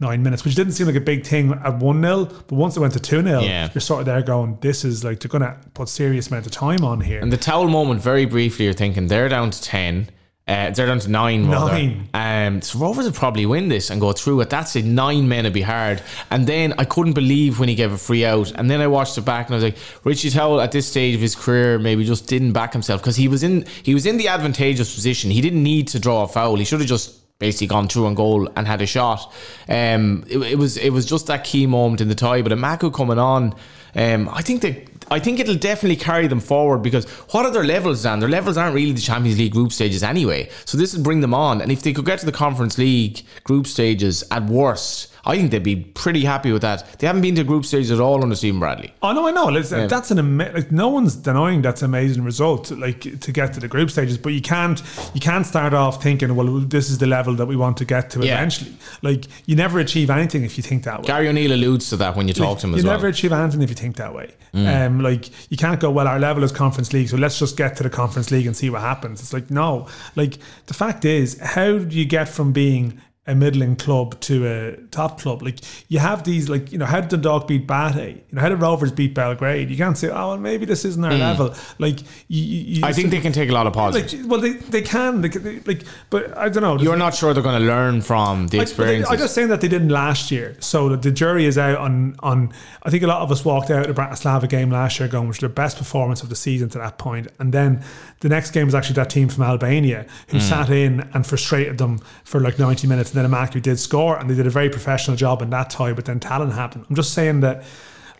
Nine 0.00 0.22
minutes, 0.22 0.44
which 0.44 0.54
didn't 0.54 0.74
seem 0.74 0.86
like 0.86 0.94
a 0.94 1.00
big 1.00 1.26
thing 1.26 1.52
at 1.64 1.78
1 1.78 2.02
0, 2.02 2.24
but 2.26 2.52
once 2.52 2.76
it 2.76 2.80
went 2.80 2.92
to 2.92 3.00
2 3.00 3.22
0, 3.22 3.40
Yeah. 3.40 3.68
you're 3.74 3.80
sort 3.80 4.00
of 4.00 4.06
there 4.06 4.22
going, 4.22 4.56
This 4.60 4.84
is 4.84 5.02
like, 5.02 5.18
they're 5.20 5.28
going 5.28 5.42
to 5.42 5.56
put 5.74 5.88
serious 5.88 6.28
amount 6.28 6.46
of 6.46 6.52
time 6.52 6.84
on 6.84 7.00
here. 7.00 7.20
And 7.20 7.32
the 7.32 7.36
Towell 7.36 7.68
moment, 7.68 8.00
very 8.00 8.24
briefly, 8.24 8.66
you're 8.66 8.74
thinking 8.74 9.08
they're 9.08 9.28
down 9.28 9.50
to 9.50 9.60
ten. 9.62 10.08
Uh, 10.46 10.70
they're 10.70 10.86
down 10.86 10.98
to 10.98 11.10
nine. 11.10 11.46
rather. 11.50 11.72
Nine. 11.72 12.08
Um, 12.14 12.62
so 12.62 12.78
Rovers 12.78 13.04
would 13.04 13.14
probably 13.14 13.44
win 13.44 13.68
this 13.68 13.90
and 13.90 14.00
go 14.00 14.12
through 14.12 14.40
it. 14.40 14.48
That's 14.48 14.74
it. 14.76 14.84
Nine 14.86 15.28
men 15.28 15.44
would 15.44 15.52
be 15.52 15.60
hard. 15.60 16.00
And 16.30 16.46
then 16.46 16.72
I 16.78 16.84
couldn't 16.86 17.12
believe 17.12 17.58
when 17.60 17.68
he 17.68 17.74
gave 17.74 17.92
a 17.92 17.98
free 17.98 18.24
out. 18.24 18.52
And 18.52 18.70
then 18.70 18.80
I 18.80 18.86
watched 18.86 19.18
it 19.18 19.26
back 19.26 19.46
and 19.48 19.54
I 19.54 19.56
was 19.56 19.64
like, 19.64 19.76
Richie 20.04 20.30
Towell 20.30 20.62
at 20.62 20.72
this 20.72 20.88
stage 20.88 21.14
of 21.14 21.20
his 21.20 21.34
career 21.34 21.78
maybe 21.78 22.02
just 22.02 22.28
didn't 22.28 22.52
back 22.52 22.72
himself 22.72 23.02
because 23.02 23.16
he 23.16 23.28
was 23.28 23.42
in 23.42 23.66
he 23.82 23.92
was 23.92 24.06
in 24.06 24.16
the 24.16 24.28
advantageous 24.28 24.94
position. 24.94 25.30
He 25.30 25.42
didn't 25.42 25.62
need 25.62 25.88
to 25.88 25.98
draw 25.98 26.22
a 26.22 26.28
foul. 26.28 26.56
He 26.56 26.64
should 26.64 26.80
have 26.80 26.88
just 26.88 27.17
basically 27.38 27.68
gone 27.68 27.86
through 27.86 28.06
on 28.06 28.14
goal 28.14 28.48
and 28.56 28.66
had 28.66 28.82
a 28.82 28.86
shot. 28.86 29.32
Um, 29.68 30.24
it, 30.28 30.38
it 30.38 30.58
was 30.58 30.76
it 30.76 30.90
was 30.90 31.06
just 31.06 31.28
that 31.28 31.44
key 31.44 31.66
moment 31.66 32.00
in 32.00 32.08
the 32.08 32.14
tie. 32.14 32.42
But 32.42 32.52
Emakhu 32.52 32.92
coming 32.92 33.18
on, 33.18 33.54
um, 33.94 34.28
I 34.28 34.42
think 34.42 34.62
that 34.62 34.88
I 35.10 35.20
think 35.20 35.38
it'll 35.38 35.54
definitely 35.54 35.96
carry 35.96 36.26
them 36.26 36.40
forward 36.40 36.78
because 36.78 37.08
what 37.32 37.46
are 37.46 37.52
their 37.52 37.64
levels, 37.64 38.02
Dan? 38.02 38.18
Their 38.18 38.28
levels 38.28 38.56
aren't 38.56 38.74
really 38.74 38.92
the 38.92 39.00
Champions 39.00 39.38
League 39.38 39.52
group 39.52 39.72
stages 39.72 40.02
anyway. 40.02 40.50
So 40.64 40.76
this 40.76 40.94
will 40.94 41.02
bring 41.02 41.20
them 41.20 41.32
on. 41.32 41.60
And 41.60 41.70
if 41.70 41.82
they 41.82 41.92
could 41.92 42.04
get 42.04 42.18
to 42.20 42.26
the 42.26 42.32
Conference 42.32 42.76
League 42.76 43.22
group 43.44 43.66
stages 43.66 44.24
at 44.30 44.44
worst, 44.44 45.12
I 45.28 45.36
think 45.36 45.50
they'd 45.50 45.62
be 45.62 45.76
pretty 45.76 46.24
happy 46.24 46.50
with 46.52 46.62
that. 46.62 46.98
They 46.98 47.06
haven't 47.06 47.22
been 47.22 47.34
to 47.36 47.44
group 47.44 47.64
stages 47.66 47.90
at 47.90 48.00
all 48.00 48.22
under 48.22 48.34
Stephen 48.34 48.58
Bradley. 48.58 48.92
Oh 49.02 49.12
no, 49.12 49.28
I 49.28 49.30
know. 49.30 49.44
Listen, 49.46 49.86
That's 49.86 50.10
an 50.10 50.18
ama- 50.18 50.50
like 50.54 50.72
no 50.72 50.88
one's 50.88 51.14
denying 51.14 51.62
that's 51.62 51.82
an 51.82 51.86
amazing 51.90 52.24
result. 52.24 52.70
Like 52.70 53.20
to 53.20 53.30
get 53.32 53.52
to 53.52 53.60
the 53.60 53.68
group 53.68 53.90
stages, 53.90 54.16
but 54.18 54.30
you 54.32 54.40
can't 54.40 54.82
you 55.14 55.20
can't 55.20 55.44
start 55.46 55.74
off 55.74 56.02
thinking, 56.02 56.34
well, 56.34 56.46
this 56.60 56.88
is 56.90 56.98
the 56.98 57.06
level 57.06 57.34
that 57.34 57.46
we 57.46 57.56
want 57.56 57.76
to 57.76 57.84
get 57.84 58.10
to 58.10 58.20
Yeah. 58.24 58.36
eventually. 58.36 58.72
Like 59.02 59.26
you 59.46 59.54
never 59.54 59.78
achieve 59.78 60.08
anything 60.10 60.44
if 60.44 60.56
you 60.56 60.62
think 60.62 60.84
that 60.84 61.00
way. 61.02 61.06
Gary 61.06 61.28
O'Neill 61.28 61.52
alludes 61.52 61.90
to 61.90 61.96
that 61.98 62.16
when 62.16 62.26
you 62.26 62.34
talk 62.34 62.58
to 62.60 62.66
him 62.66 62.72
you 62.72 62.78
as 62.78 62.84
well. 62.84 62.94
Mm. 62.94 62.96
never 62.96 63.08
achieve 63.08 63.32
anything 63.32 63.60
if 63.62 63.68
you 63.68 63.76
think 63.76 63.96
that 63.96 64.14
way. 64.14 64.34
Um, 64.54 65.00
like 65.02 65.28
you 65.50 65.56
can't 65.58 65.78
go, 65.78 65.90
well, 65.90 66.08
our 66.08 66.18
level 66.18 66.42
is 66.42 66.50
conference 66.52 66.92
league, 66.94 67.08
so 67.10 67.16
let's 67.18 67.38
just 67.38 67.56
get 67.56 67.76
to 67.76 67.82
the 67.82 67.90
conference 67.90 68.30
league 68.30 68.46
and 68.46 68.56
see 68.56 68.70
what 68.70 68.80
happens. 68.80 69.20
It's 69.20 69.34
like 69.34 69.50
no. 69.50 69.86
Like 70.16 70.38
the 70.66 70.74
fact 70.74 71.04
is, 71.04 71.38
how 71.38 71.78
do 71.78 71.94
you 71.96 72.06
get 72.06 72.28
from 72.30 72.52
being 72.52 73.00
a 73.28 73.34
middling 73.34 73.76
club 73.76 74.18
to 74.22 74.46
a 74.46 74.76
top 74.90 75.20
club? 75.20 75.42
Like 75.42 75.58
you 75.88 76.00
have 76.00 76.24
these, 76.24 76.48
like 76.48 76.72
you 76.72 76.78
know, 76.78 76.86
how 76.86 77.00
did 77.00 77.10
Dundalk 77.10 77.46
beat 77.46 77.66
BATE? 77.66 77.96
You 78.16 78.22
know, 78.32 78.40
how 78.40 78.48
did 78.48 78.60
Rovers 78.60 78.90
beat 78.90 79.14
Belgrade? 79.14 79.70
You 79.70 79.76
can't 79.76 79.96
say, 79.96 80.08
oh, 80.08 80.28
well, 80.28 80.38
maybe 80.38 80.64
this 80.66 80.84
isn't 80.84 81.04
our 81.04 81.12
level. 81.14 81.54
Like 81.78 82.00
you, 82.28 82.42
you, 82.42 82.80
Mm. 82.82 82.84
I 82.84 82.92
think 82.92 83.10
they 83.10 83.20
can 83.20 83.32
take 83.32 83.50
a 83.50 83.52
lot 83.52 83.66
of 83.66 83.72
positives. 83.72 84.14
like, 84.14 84.30
well, 84.30 84.40
they, 84.40 84.52
they 84.52 84.82
can, 84.82 85.20
they, 85.20 85.28
can- 85.28 85.62
like, 85.66 85.82
but 86.10 86.36
I 86.36 86.48
don't 86.48 86.62
know. 86.62 86.78
You're 86.78 86.96
not 86.96 87.14
sure 87.14 87.32
they're 87.34 87.42
going 87.42 87.60
to 87.60 87.66
learn 87.66 88.00
from 88.02 88.48
the 88.48 88.60
experience. 88.60 89.08
I'm 89.10 89.18
just 89.18 89.34
saying 89.34 89.48
that 89.48 89.60
they 89.60 89.68
didn't 89.68 89.88
last 89.90 90.30
year. 90.30 90.56
So 90.60 90.94
the 90.96 91.10
jury 91.10 91.44
is 91.46 91.58
out 91.58 91.78
on 91.78 92.16
on. 92.20 92.52
I 92.82 92.90
think 92.90 93.02
a 93.02 93.06
lot 93.06 93.22
of 93.22 93.30
us 93.32 93.44
walked 93.44 93.70
out 93.70 93.86
of 93.88 93.94
the 93.94 94.00
Bratislava 94.00 94.48
game 94.48 94.70
last 94.70 94.98
year 95.00 95.08
going, 95.08 95.28
which 95.28 95.36
was 95.38 95.40
their 95.40 95.48
best 95.48 95.76
performance 95.78 96.22
of 96.22 96.28
the 96.28 96.36
season 96.36 96.68
to 96.70 96.78
that. 96.78 96.98
And 97.38 97.52
then 97.52 97.84
the 98.20 98.28
next 98.28 98.50
game 98.50 98.66
was 98.66 98.74
actually 98.74 98.94
that 98.94 99.10
team 99.10 99.28
from 99.28 99.44
Albania 99.44 100.06
who 100.28 100.40
sat 100.40 100.70
in 100.70 101.08
and 101.14 101.26
frustrated 101.26 101.78
them 101.78 101.98
for 102.24 102.40
like 102.40 102.58
90 102.58 102.86
minutes. 102.86 103.14
And 103.14 103.22
then 103.22 103.30
Emakhu 103.30 103.62
did 103.62 103.78
score, 103.78 104.18
and 104.18 104.28
they 104.28 104.34
did 104.34 104.46
a 104.46 104.50
very 104.50 104.68
professional 104.68 105.16
job 105.16 105.42
in 105.42 105.50
that 105.50 105.70
tie. 105.70 105.92
But 105.92 106.06
then 106.06 106.18
talent 106.18 106.52
happened. 106.52 106.86
I'm 106.88 106.96
just 106.96 107.12
saying 107.12 107.40
that, 107.40 107.64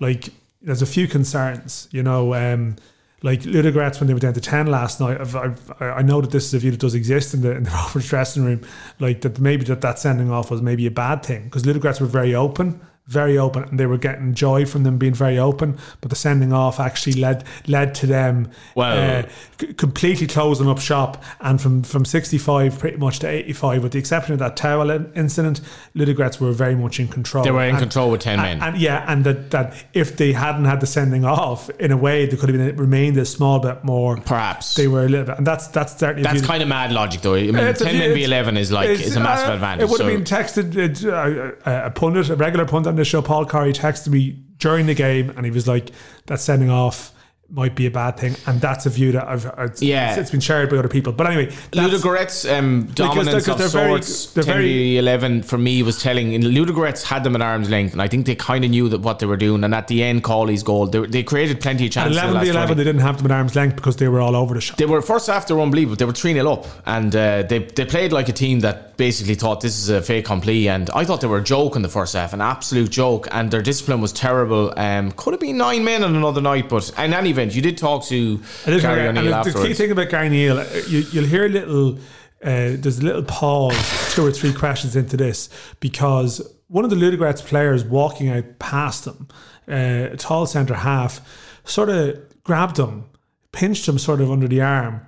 like, 0.01 0.31
there's 0.63 0.83
a 0.83 0.87
few 0.87 1.09
concerns. 1.09 1.89
You 1.91 2.03
know. 2.03 2.35
Um, 2.35 2.77
like 3.21 3.41
Ludogorets 3.41 3.99
when 3.99 4.07
they 4.07 4.15
were 4.15 4.21
down 4.21 4.35
to 4.35 4.41
ten 4.41 4.67
last 4.67 5.01
night. 5.01 5.21
I've, 5.21 5.35
I've, 5.35 5.83
I 5.83 6.03
know 6.03 6.21
that 6.21 6.31
this 6.31 6.45
is 6.45 6.55
a 6.55 6.59
view 6.61 6.71
that 6.71 6.79
does 6.79 6.95
exist 6.95 7.35
in 7.35 7.41
the 7.41 7.51
in 7.57 7.65
the 7.65 7.71
Rovers 7.75 8.09
dressing 8.09 8.45
room. 8.45 8.61
Like 9.01 9.23
that, 9.23 9.41
maybe 9.41 9.65
that 9.65 9.81
that 9.81 9.99
sending 9.99 10.31
off 10.31 10.53
was 10.53 10.63
maybe 10.63 10.87
a 10.87 10.91
bad 10.91 11.25
thing 11.25 11.45
because 11.45 11.65
Ludogorets 11.65 12.01
were 12.01 12.07
very 12.07 12.35
open, 12.35 12.81
very 13.09 13.39
open, 13.39 13.65
and 13.65 13.81
they 13.81 13.87
were 13.87 13.97
getting 13.97 14.35
joy 14.35 14.67
from 14.67 14.83
them 14.83 14.99
being 14.99 15.15
very 15.15 15.39
open. 15.39 15.79
But 16.03 16.11
the 16.11 16.17
sending 16.17 16.53
off 16.53 16.79
actually 16.79 17.15
led 17.15 17.43
led 17.67 17.95
to 17.97 18.07
them 18.07 18.51
Well- 18.75 19.21
uh, 19.25 19.29
c- 19.59 19.73
completely 19.73 20.27
closing 20.27 20.69
up 20.69 20.79
shop. 20.79 21.23
And 21.41 21.61
from 21.61 21.83
from 21.83 22.05
sixty 22.05 22.37
five 22.39 22.79
pretty 22.79 22.99
much 22.99 23.19
to 23.21 23.27
eighty 23.29 23.55
five, 23.55 23.83
with 23.83 23.93
the 23.93 23.99
exception 23.99 24.35
of 24.35 24.39
that 24.41 24.57
Towell 24.57 24.91
in- 24.91 25.11
incident, 25.17 25.63
Ludogorets 25.97 26.39
were 26.39 26.53
very 26.53 26.77
much 26.77 27.01
in 27.01 27.09
control. 27.09 27.45
They 27.45 27.51
were 27.51 27.65
in 27.65 27.71
And- 27.71 27.79
control 27.79 28.11
with 28.11 28.21
10 28.21 28.39
and- 28.41 28.61
men. 28.61 28.69
and 28.75 28.79
yeah, 28.81 29.05
and 29.09 29.25
that, 29.25 29.51
that 29.53 29.73
if 29.95 30.17
they 30.19 30.33
hadn't 30.33 30.67
had 30.67 30.81
the 30.81 30.87
sending 30.87 31.25
off, 31.25 31.71
in 31.81 31.91
a 31.93 31.97
way, 31.97 32.27
they 32.27 32.37
could 32.37 32.51
have 32.51 32.59
been 32.59 32.77
remained 32.77 33.17
a 33.17 33.25
small 33.25 33.59
bit 33.59 33.83
more. 33.85 34.17
Perhaps. 34.19 34.75
they 34.75 34.87
were 34.87 35.05
a 35.07 35.09
little 35.09 35.25
bit, 35.27 35.39
and 35.39 35.47
that's 35.47 35.69
that's 35.69 35.97
certainly. 35.99 36.23
That's 36.25 36.43
kind 36.47 36.63
of 36.63 36.69
mad 36.69 36.93
logic, 36.93 37.23
though. 37.23 37.35
I 37.37 37.43
mean, 37.43 37.57
It's 37.57 37.81
a- 37.81 37.85
10 37.85 37.99
men 37.99 38.11
v11 38.15 38.59
is 38.59 38.71
like 38.71 38.91
it's, 38.91 39.01
is 39.03 39.17
a 39.17 39.21
massive 39.21 39.49
uh, 39.49 39.53
advantage. 39.55 39.85
It 39.85 39.89
would 39.91 40.01
have 40.03 40.11
so- 40.11 40.15
been 40.15 40.69
texted. 40.75 41.07
Uh, 41.09 41.53
a, 41.65 41.87
a 41.87 41.91
pundit, 41.91 42.29
a 42.29 42.37
regular 42.37 42.67
pundit 42.67 42.98
the 42.99 43.05
show, 43.05 43.23
Paul 43.23 43.47
Curry, 43.47 43.73
texted 43.73 44.09
me 44.09 44.39
during 44.59 44.87
the 44.87 44.95
game, 44.95 45.31
and 45.31 45.45
he 45.45 45.51
was 45.51 45.67
like, 45.67 45.91
that's 46.27 46.43
sending 46.43 46.71
off." 46.71 47.13
Might 47.51 47.75
be 47.75 47.87
a 47.87 47.91
bad 47.91 48.19
thing, 48.19 48.37
and 48.47 48.61
that's 48.61 48.85
a 48.85 48.91
view 48.91 49.13
that 49.13 49.27
I've, 49.27 49.47
I've 49.57 49.83
Yeah. 49.83 50.11
it's, 50.11 50.19
it's 50.19 50.31
been 50.31 50.41
shared 50.41 50.69
by 50.69 50.77
other 50.77 50.89
people. 50.89 51.15
But 51.15 51.29
anyway, 51.29 51.47
Ludogorets 51.73 52.45
um, 52.57 52.87
dominance 52.95 53.29
because 53.47 53.49
of 53.49 53.59
they're 53.59 53.69
very- 53.69 54.03
sorts, 54.03 54.27
they're 54.35 54.45
10 54.45 54.55
very- 54.55 54.99
11 54.99 55.43
for 55.45 55.57
me 55.57 55.83
was 55.83 56.03
telling. 56.03 56.35
And 56.35 56.45
Ludogorets 56.45 57.03
had 57.03 57.25
them 57.25 57.35
at 57.35 57.41
arm's 57.41 57.71
length, 57.71 57.93
and 57.95 58.03
I 58.03 58.09
think 58.09 58.27
they 58.27 58.35
kind 58.35 58.65
of 58.67 58.71
knew 58.71 58.91
that 58.91 59.01
what 59.01 59.19
they 59.19 59.25
were 59.27 59.39
doing. 59.39 59.65
And 59.65 59.75
at 59.75 59.89
the 59.89 60.03
end, 60.03 60.25
Cawley's 60.25 60.63
goal, 60.63 60.89
they, 60.89 61.07
they 61.07 61.23
created 61.23 61.61
plenty 61.63 61.87
of 61.87 61.93
chances. 61.93 62.19
in 62.23 62.23
the 62.23 62.51
eleven, 62.51 62.53
20. 62.53 62.75
they 62.75 62.85
didn't 62.85 63.01
have 63.01 63.17
them 63.17 63.31
at 63.31 63.35
arm's 63.35 63.57
length 63.57 63.77
because 63.77 63.97
they 63.97 64.09
were 64.09 64.21
all 64.21 64.37
over 64.37 64.53
the 64.55 64.61
shop. 64.61 64.77
They 64.77 64.85
were 64.85 65.01
first 65.01 65.27
half. 65.27 65.47
They 65.47 65.55
were 65.55 65.63
unbelievable. 65.63 65.97
They 65.97 66.05
were 66.05 66.13
three 66.13 66.35
0 66.35 66.53
up, 66.53 66.67
and 66.85 67.17
uh, 67.17 67.45
they 67.45 67.61
they 67.61 67.87
played 67.87 68.13
like 68.13 68.29
a 68.29 68.33
team 68.35 68.61
that 68.61 68.99
basically 68.99 69.37
thought 69.37 69.61
this 69.63 69.79
is 69.79 69.89
a 69.89 70.03
fait 70.03 70.19
accompli. 70.19 70.69
And 70.69 70.91
I 70.91 71.05
thought 71.07 71.23
they 71.23 71.29
were 71.29 71.39
a 71.39 71.43
joke 71.43 71.77
in 71.77 71.83
the 71.83 71.89
first 71.89 72.15
half, 72.15 72.35
an 72.35 72.43
absolute 72.43 72.91
joke. 72.91 73.27
And 73.31 73.51
their 73.51 73.63
discipline 73.63 74.03
was 74.03 74.13
terrible. 74.13 74.75
Um, 74.77 75.13
could 75.13 75.33
have 75.33 75.41
been 75.41 75.57
nine 75.57 75.83
men 75.85 76.05
on 76.05 76.15
another 76.15 76.43
night, 76.43 76.69
but 76.69 76.91
in 76.99 77.15
any 77.15 77.33
event, 77.39 77.55
you 77.55 77.63
did 77.63 77.79
talk 77.79 78.05
to 78.05 78.39
Gary 78.67 79.09
O'Neill 79.09 79.35
and 79.35 79.45
the 79.45 79.67
key 79.67 79.75
thing 79.75 79.91
about 79.91 80.11
Gary 80.11 80.29
Neal, 80.29 80.59
uh, 80.59 80.67
you, 80.87 81.01
you'll 81.13 81.27
hear 81.27 81.47
a 81.47 81.49
little. 81.49 81.99
Uh, 82.41 82.79
there's 82.79 83.01
a 83.01 83.05
little 83.05 83.25
pause, 83.25 84.15
two 84.15 84.25
or 84.25 84.31
three 84.31 84.53
questions 84.53 84.95
into 84.95 85.17
this 85.17 85.49
because 85.81 86.41
one 86.69 86.85
of 86.85 86.91
the 86.91 86.97
Ludogorets 86.97 87.45
players 87.45 87.85
walking 87.85 88.29
out 88.29 88.61
past 88.61 89.09
him, 89.09 89.27
uh, 89.69 90.13
a 90.13 90.17
tall 90.17 90.47
centre 90.47 90.75
half, 90.75 91.21
sort 91.65 91.89
of 91.89 92.17
grabbed 92.45 92.79
him, 92.79 93.07
pinched 93.51 93.89
him 93.89 93.99
sort 93.99 94.21
of 94.21 94.31
under 94.31 94.47
the 94.47 94.61
arm, 94.61 95.01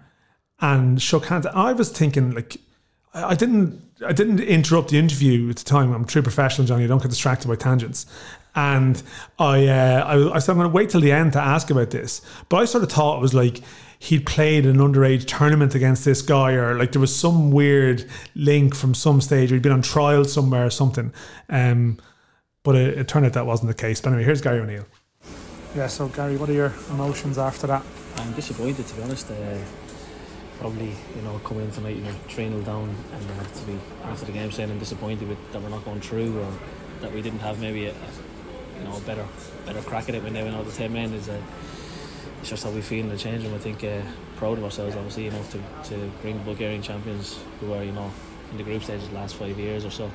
and 0.61 1.01
shook 1.01 1.27
hands. 1.27 1.47
I 1.47 1.73
was 1.73 1.91
thinking 1.91 2.33
like. 2.33 2.57
I 3.13 3.31
I 3.31 3.35
didn't. 3.35 3.83
I 4.07 4.13
didn't 4.13 4.41
interrupt 4.41 4.91
the 4.91 4.99
interview 4.99 5.51
at 5.51 5.57
the 5.57 5.65
time. 5.65 5.93
I'm 5.93 6.05
a 6.05 6.07
true 6.07 6.23
professional, 6.23 6.67
Johnny. 6.67 6.85
I 6.85 6.87
don't 6.87 7.03
get 7.03 7.11
distracted 7.11 7.49
by 7.49 7.57
tangents. 7.57 8.07
And 8.55 9.03
I, 9.39 9.67
uh, 9.69 10.05
I, 10.05 10.37
I 10.37 10.39
said 10.39 10.53
I'm 10.53 10.59
going 10.59 10.69
to 10.69 10.75
wait 10.75 10.91
till 10.91 11.01
the 11.01 11.13
end 11.13 11.33
to 11.35 11.41
ask 11.41 11.71
about 11.71 11.91
this. 11.91 12.21
But 12.49 12.59
I 12.59 12.65
sort 12.65 12.83
of 12.85 12.91
thought 12.91 13.19
it 13.19 13.21
was 13.21 13.35
like 13.35 13.61
he'd 13.99 14.27
played 14.27 14.67
an 14.67 14.79
underage 14.79 15.27
tournament 15.27 15.75
against 15.75 16.05
this 16.05 16.23
guy, 16.23 16.53
or 16.53 16.77
like 16.77 16.93
there 16.93 17.01
was 17.01 17.15
some 17.15 17.51
weird 17.51 18.09
link 18.35 18.75
from 18.75 18.95
some 18.95 19.21
stage, 19.21 19.53
or 19.53 19.57
he'd 19.57 19.63
been 19.63 19.73
on 19.73 19.83
trial 19.83 20.25
somewhere 20.25 20.67
or 20.67 20.71
something. 20.71 21.13
Um, 21.49 21.99
but 22.63 22.77
it, 22.77 22.99
it 22.99 23.09
turned 23.09 23.27
out 23.27 23.35
that 23.35 23.47
wasn't 23.47 23.69
the 23.69 23.75
case. 23.75 24.01
But 24.01 24.11
anyway, 24.11 24.25
here's 24.25 24.41
Gary 24.41 24.61
O'Neill. 24.61 24.87
Yeah. 25.77 25.87
So 25.87 26.09
Gary, 26.09 26.37
what 26.37 26.49
are 26.49 26.55
your 26.55 26.73
emotions 26.91 27.39
after 27.39 27.67
that? 27.69 27.85
I'm 28.17 28.33
disappointed 28.33 28.87
to 28.87 28.95
be 28.97 29.03
honest. 29.03 29.31
Uh, 29.31 29.59
probably, 30.61 30.93
you 31.17 31.23
know, 31.23 31.39
coming 31.39 31.65
in 31.65 31.71
tonight, 31.71 31.97
you 31.97 32.03
know, 32.03 32.13
3 32.29 32.49
0 32.49 32.61
down, 32.63 32.95
and 33.15 33.31
uh, 33.31 33.45
to 33.45 33.65
be 33.65 33.79
after 34.05 34.27
the 34.27 34.33
game 34.33 34.53
saying 34.53 34.71
I'm 34.71 34.79
disappointed 34.79 35.27
with 35.27 35.53
that 35.53 35.63
we're 35.63 35.71
not 35.71 35.85
going 35.85 36.01
through, 36.01 36.39
or 36.39 36.53
that 37.01 37.13
we 37.13 37.23
didn't 37.23 37.39
have 37.39 37.61
maybe 37.61 37.87
a, 37.87 37.93
a 37.93 37.95
you 38.81 38.89
know 38.89 39.01
better 39.01 39.27
better 39.67 39.83
crack 39.83 40.09
at 40.09 40.15
it 40.15 40.23
when 40.23 40.33
they 40.33 40.43
went 40.43 40.57
out 40.57 40.65
the 40.67 40.73
ten 40.73 40.93
men 40.93 41.13
is. 41.13 41.29
Uh, 41.29 41.41
it's 42.41 42.49
just 42.49 42.65
how 42.65 42.71
we 42.71 42.81
feel 42.81 43.05
in 43.05 43.11
the 43.11 43.19
change 43.19 43.45
room. 43.45 43.55
I 43.55 43.59
think 43.59 43.85
uh, 43.85 44.01
proud 44.37 44.59
of 44.59 44.65
ourselves, 44.65 44.97
obviously, 44.97 45.25
you 45.25 45.31
know, 45.31 45.43
to, 45.51 45.91
to 45.91 46.11
bring 46.23 46.39
the 46.39 46.45
Bulgarian 46.45 46.83
champions 46.83 47.39
who 47.61 47.73
are, 47.75 47.85
you 47.85 47.93
know, 47.93 48.11
in 48.51 48.57
the 48.57 48.63
group 48.63 48.83
stages 48.83 49.09
the 49.09 49.15
last 49.15 49.35
five 49.37 49.59
years 49.59 49.85
or 49.85 49.91
so, 49.91 50.11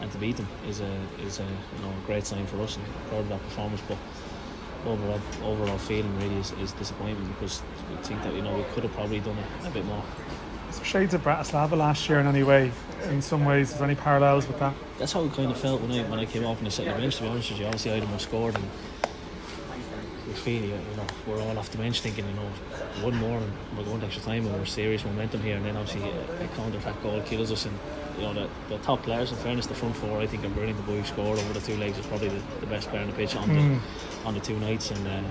and 0.00 0.12
to 0.12 0.18
beat 0.18 0.36
them 0.36 0.46
is 0.68 0.80
a 0.80 0.96
is 1.26 1.40
a 1.40 1.42
you 1.44 1.82
know 1.82 1.90
a 1.90 2.06
great 2.06 2.26
sign 2.26 2.46
for 2.46 2.60
us 2.60 2.76
and 2.76 2.84
proud 3.08 3.20
of 3.20 3.28
that 3.30 3.42
performance. 3.42 3.80
But 3.88 3.98
overall 4.86 5.20
overall 5.42 5.78
feeling 5.78 6.14
really 6.20 6.36
is, 6.36 6.52
is 6.52 6.72
disappointment 6.72 7.26
because 7.34 7.62
we 7.90 7.96
think 8.04 8.22
that 8.22 8.34
you 8.34 8.42
know 8.42 8.54
we 8.54 8.64
could 8.74 8.82
have 8.82 8.92
probably 8.92 9.20
done 9.20 9.38
a 9.64 9.70
bit 9.70 9.84
more. 9.86 10.02
Shades 10.82 11.14
of 11.14 11.22
Bratislava 11.22 11.76
last 11.76 12.08
year 12.08 12.20
in 12.20 12.26
any 12.26 12.42
way. 12.42 12.72
In 13.04 13.20
some 13.20 13.44
ways, 13.44 13.72
is 13.72 13.78
there 13.78 13.86
any 13.86 13.94
parallels 13.94 14.46
with 14.46 14.58
that? 14.60 14.74
That's 14.98 15.12
how 15.12 15.24
it 15.24 15.32
kind 15.32 15.50
of 15.50 15.58
felt 15.58 15.80
when 15.82 15.92
I 15.92 16.02
when 16.08 16.18
I 16.18 16.24
came 16.24 16.44
off 16.44 16.58
and 16.58 16.66
I 16.66 16.70
sat 16.70 16.88
on 16.88 16.94
the 16.94 17.00
bench. 17.00 17.16
To 17.16 17.22
be 17.22 17.28
honest 17.28 17.50
with 17.50 17.60
you, 17.60 17.66
obviously 17.66 17.92
I 17.92 17.98
had 18.00 18.08
more 18.08 18.18
scored 18.18 18.54
and 18.54 18.64
we 20.26 20.32
feel 20.32 20.62
you 20.62 20.96
know 20.96 21.06
we're 21.26 21.40
all 21.40 21.58
off 21.58 21.70
the 21.70 21.78
bench 21.78 22.00
thinking 22.00 22.26
you 22.26 22.34
know 22.34 22.48
one 23.02 23.14
more 23.16 23.38
and 23.38 23.52
we're 23.76 23.84
going 23.84 24.00
to 24.00 24.06
extra 24.06 24.22
time 24.22 24.46
and 24.46 24.54
we're 24.56 24.64
serious 24.64 25.04
momentum 25.04 25.40
here 25.42 25.56
and 25.56 25.64
then 25.64 25.76
obviously 25.76 26.08
a, 26.08 26.44
a 26.44 26.48
counter 26.48 26.78
attack 26.78 27.00
goal 27.02 27.20
kills 27.22 27.52
us 27.52 27.66
and 27.66 27.78
you 28.16 28.22
know 28.22 28.34
the, 28.34 28.48
the 28.68 28.78
top 28.78 29.02
players 29.02 29.30
in 29.30 29.36
fairness 29.38 29.66
the 29.66 29.74
front 29.74 29.94
four 29.96 30.20
I 30.20 30.26
think 30.26 30.44
are 30.44 30.48
brilliant 30.48 30.78
the 30.78 30.84
boy 30.84 30.98
who 30.98 31.04
scored 31.04 31.38
over 31.38 31.52
the 31.52 31.60
two 31.60 31.76
legs 31.76 31.98
is 31.98 32.06
probably 32.06 32.28
the, 32.28 32.42
the 32.60 32.66
best 32.66 32.88
player 32.88 33.02
on 33.02 33.08
the 33.08 33.16
pitch 33.16 33.36
on 33.36 33.48
the 33.48 33.60
hmm. 33.60 34.26
on 34.26 34.34
the 34.34 34.40
two 34.40 34.58
nights 34.58 34.90
and 34.90 35.06
uh, 35.06 35.22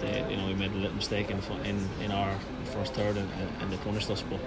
they, 0.00 0.26
you 0.30 0.36
know 0.36 0.46
we 0.46 0.54
made 0.54 0.72
a 0.72 0.76
little 0.76 0.96
mistake 0.96 1.30
in 1.30 1.38
in, 1.64 1.88
in 2.02 2.12
our 2.12 2.34
first 2.72 2.94
third 2.94 3.16
and, 3.16 3.30
and, 3.40 3.62
and 3.62 3.72
they 3.72 3.76
punished 3.78 4.10
us 4.10 4.22
but 4.22 4.40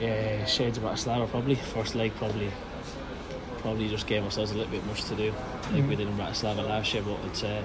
yeah 0.00 0.44
shades 0.46 0.78
of 0.78 0.84
Bratislava 0.84 1.28
probably 1.28 1.54
first 1.54 1.94
leg 1.94 2.14
probably 2.16 2.50
probably 3.58 3.88
just 3.88 4.06
gave 4.06 4.24
ourselves 4.24 4.52
a 4.52 4.54
little 4.54 4.70
bit 4.70 4.84
much 4.86 5.04
to 5.04 5.14
do 5.14 5.32
like 5.72 5.86
we 5.86 5.96
did 5.96 6.08
in 6.08 6.16
Bratislava 6.16 6.66
last 6.66 6.92
year 6.94 7.02
but 7.02 7.18
it's 7.26 7.42
uh, 7.42 7.62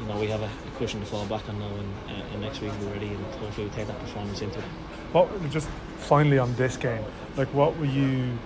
you 0.00 0.06
know 0.06 0.18
we 0.18 0.28
have 0.28 0.40
a, 0.42 0.46
a 0.46 0.78
cushion 0.78 1.00
to 1.00 1.06
fall 1.06 1.26
back 1.26 1.48
on 1.48 1.58
now 1.58 1.66
and, 1.66 1.94
uh, 2.08 2.32
and 2.32 2.40
next 2.40 2.60
week 2.60 2.72
we're 2.80 2.92
ready 2.92 3.08
and 3.08 3.24
hopefully 3.34 3.66
we'll 3.66 3.74
take 3.74 3.86
that 3.86 3.98
performance 3.98 4.40
into 4.40 4.58
it 4.58 4.64
What 5.12 5.50
just 5.50 5.68
finally 5.98 6.38
on 6.38 6.54
this 6.56 6.76
game, 6.76 7.04
like 7.36 7.48
what 7.54 7.76
were 7.78 7.86
you 7.86 8.38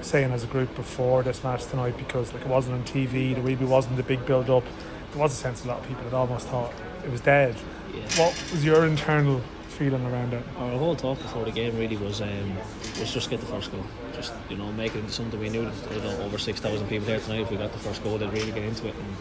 saying 0.00 0.32
as 0.32 0.44
a 0.44 0.46
group 0.46 0.74
before 0.74 1.22
this 1.22 1.44
match 1.44 1.66
tonight? 1.66 1.96
Because 1.96 2.32
like 2.32 2.42
it 2.42 2.48
wasn't 2.48 2.76
on 2.76 2.84
TV, 2.84 3.34
the 3.34 3.42
maybe 3.42 3.64
wasn't 3.64 3.96
the 3.96 4.02
big 4.02 4.24
build 4.24 4.48
up. 4.48 4.64
There 5.12 5.20
was 5.20 5.32
a 5.32 5.36
sense 5.36 5.64
a 5.64 5.68
lot 5.68 5.80
of 5.80 5.88
people 5.88 6.04
had 6.04 6.14
almost 6.14 6.48
thought 6.48 6.72
it 7.04 7.10
was 7.10 7.20
dead. 7.20 7.56
yeah 7.94 8.00
What 8.16 8.32
was 8.52 8.64
your 8.64 8.86
internal 8.86 9.42
feeling 9.80 10.04
around 10.04 10.34
it? 10.34 10.44
Our 10.58 10.76
whole 10.76 10.94
talk 10.94 11.16
before 11.22 11.46
the 11.46 11.50
game 11.50 11.74
really 11.78 11.96
was 11.96 12.20
um, 12.20 12.54
was 13.00 13.14
just 13.14 13.30
get 13.30 13.40
the 13.40 13.46
first 13.46 13.72
goal. 13.72 13.82
Just 14.12 14.34
you 14.50 14.58
know, 14.58 14.70
make 14.72 14.94
it 14.94 14.98
into 14.98 15.10
something 15.10 15.40
we 15.40 15.48
knew 15.48 15.64
that 15.64 15.94
you 15.94 16.02
know, 16.02 16.20
over 16.20 16.36
six 16.36 16.60
thousand 16.60 16.86
people 16.88 17.06
there 17.06 17.18
tonight. 17.18 17.40
If 17.40 17.50
we 17.50 17.56
got 17.56 17.72
the 17.72 17.78
first 17.78 18.04
goal, 18.04 18.18
they'd 18.18 18.30
really 18.30 18.52
get 18.52 18.62
into 18.62 18.88
it. 18.88 18.94
And 18.94 19.16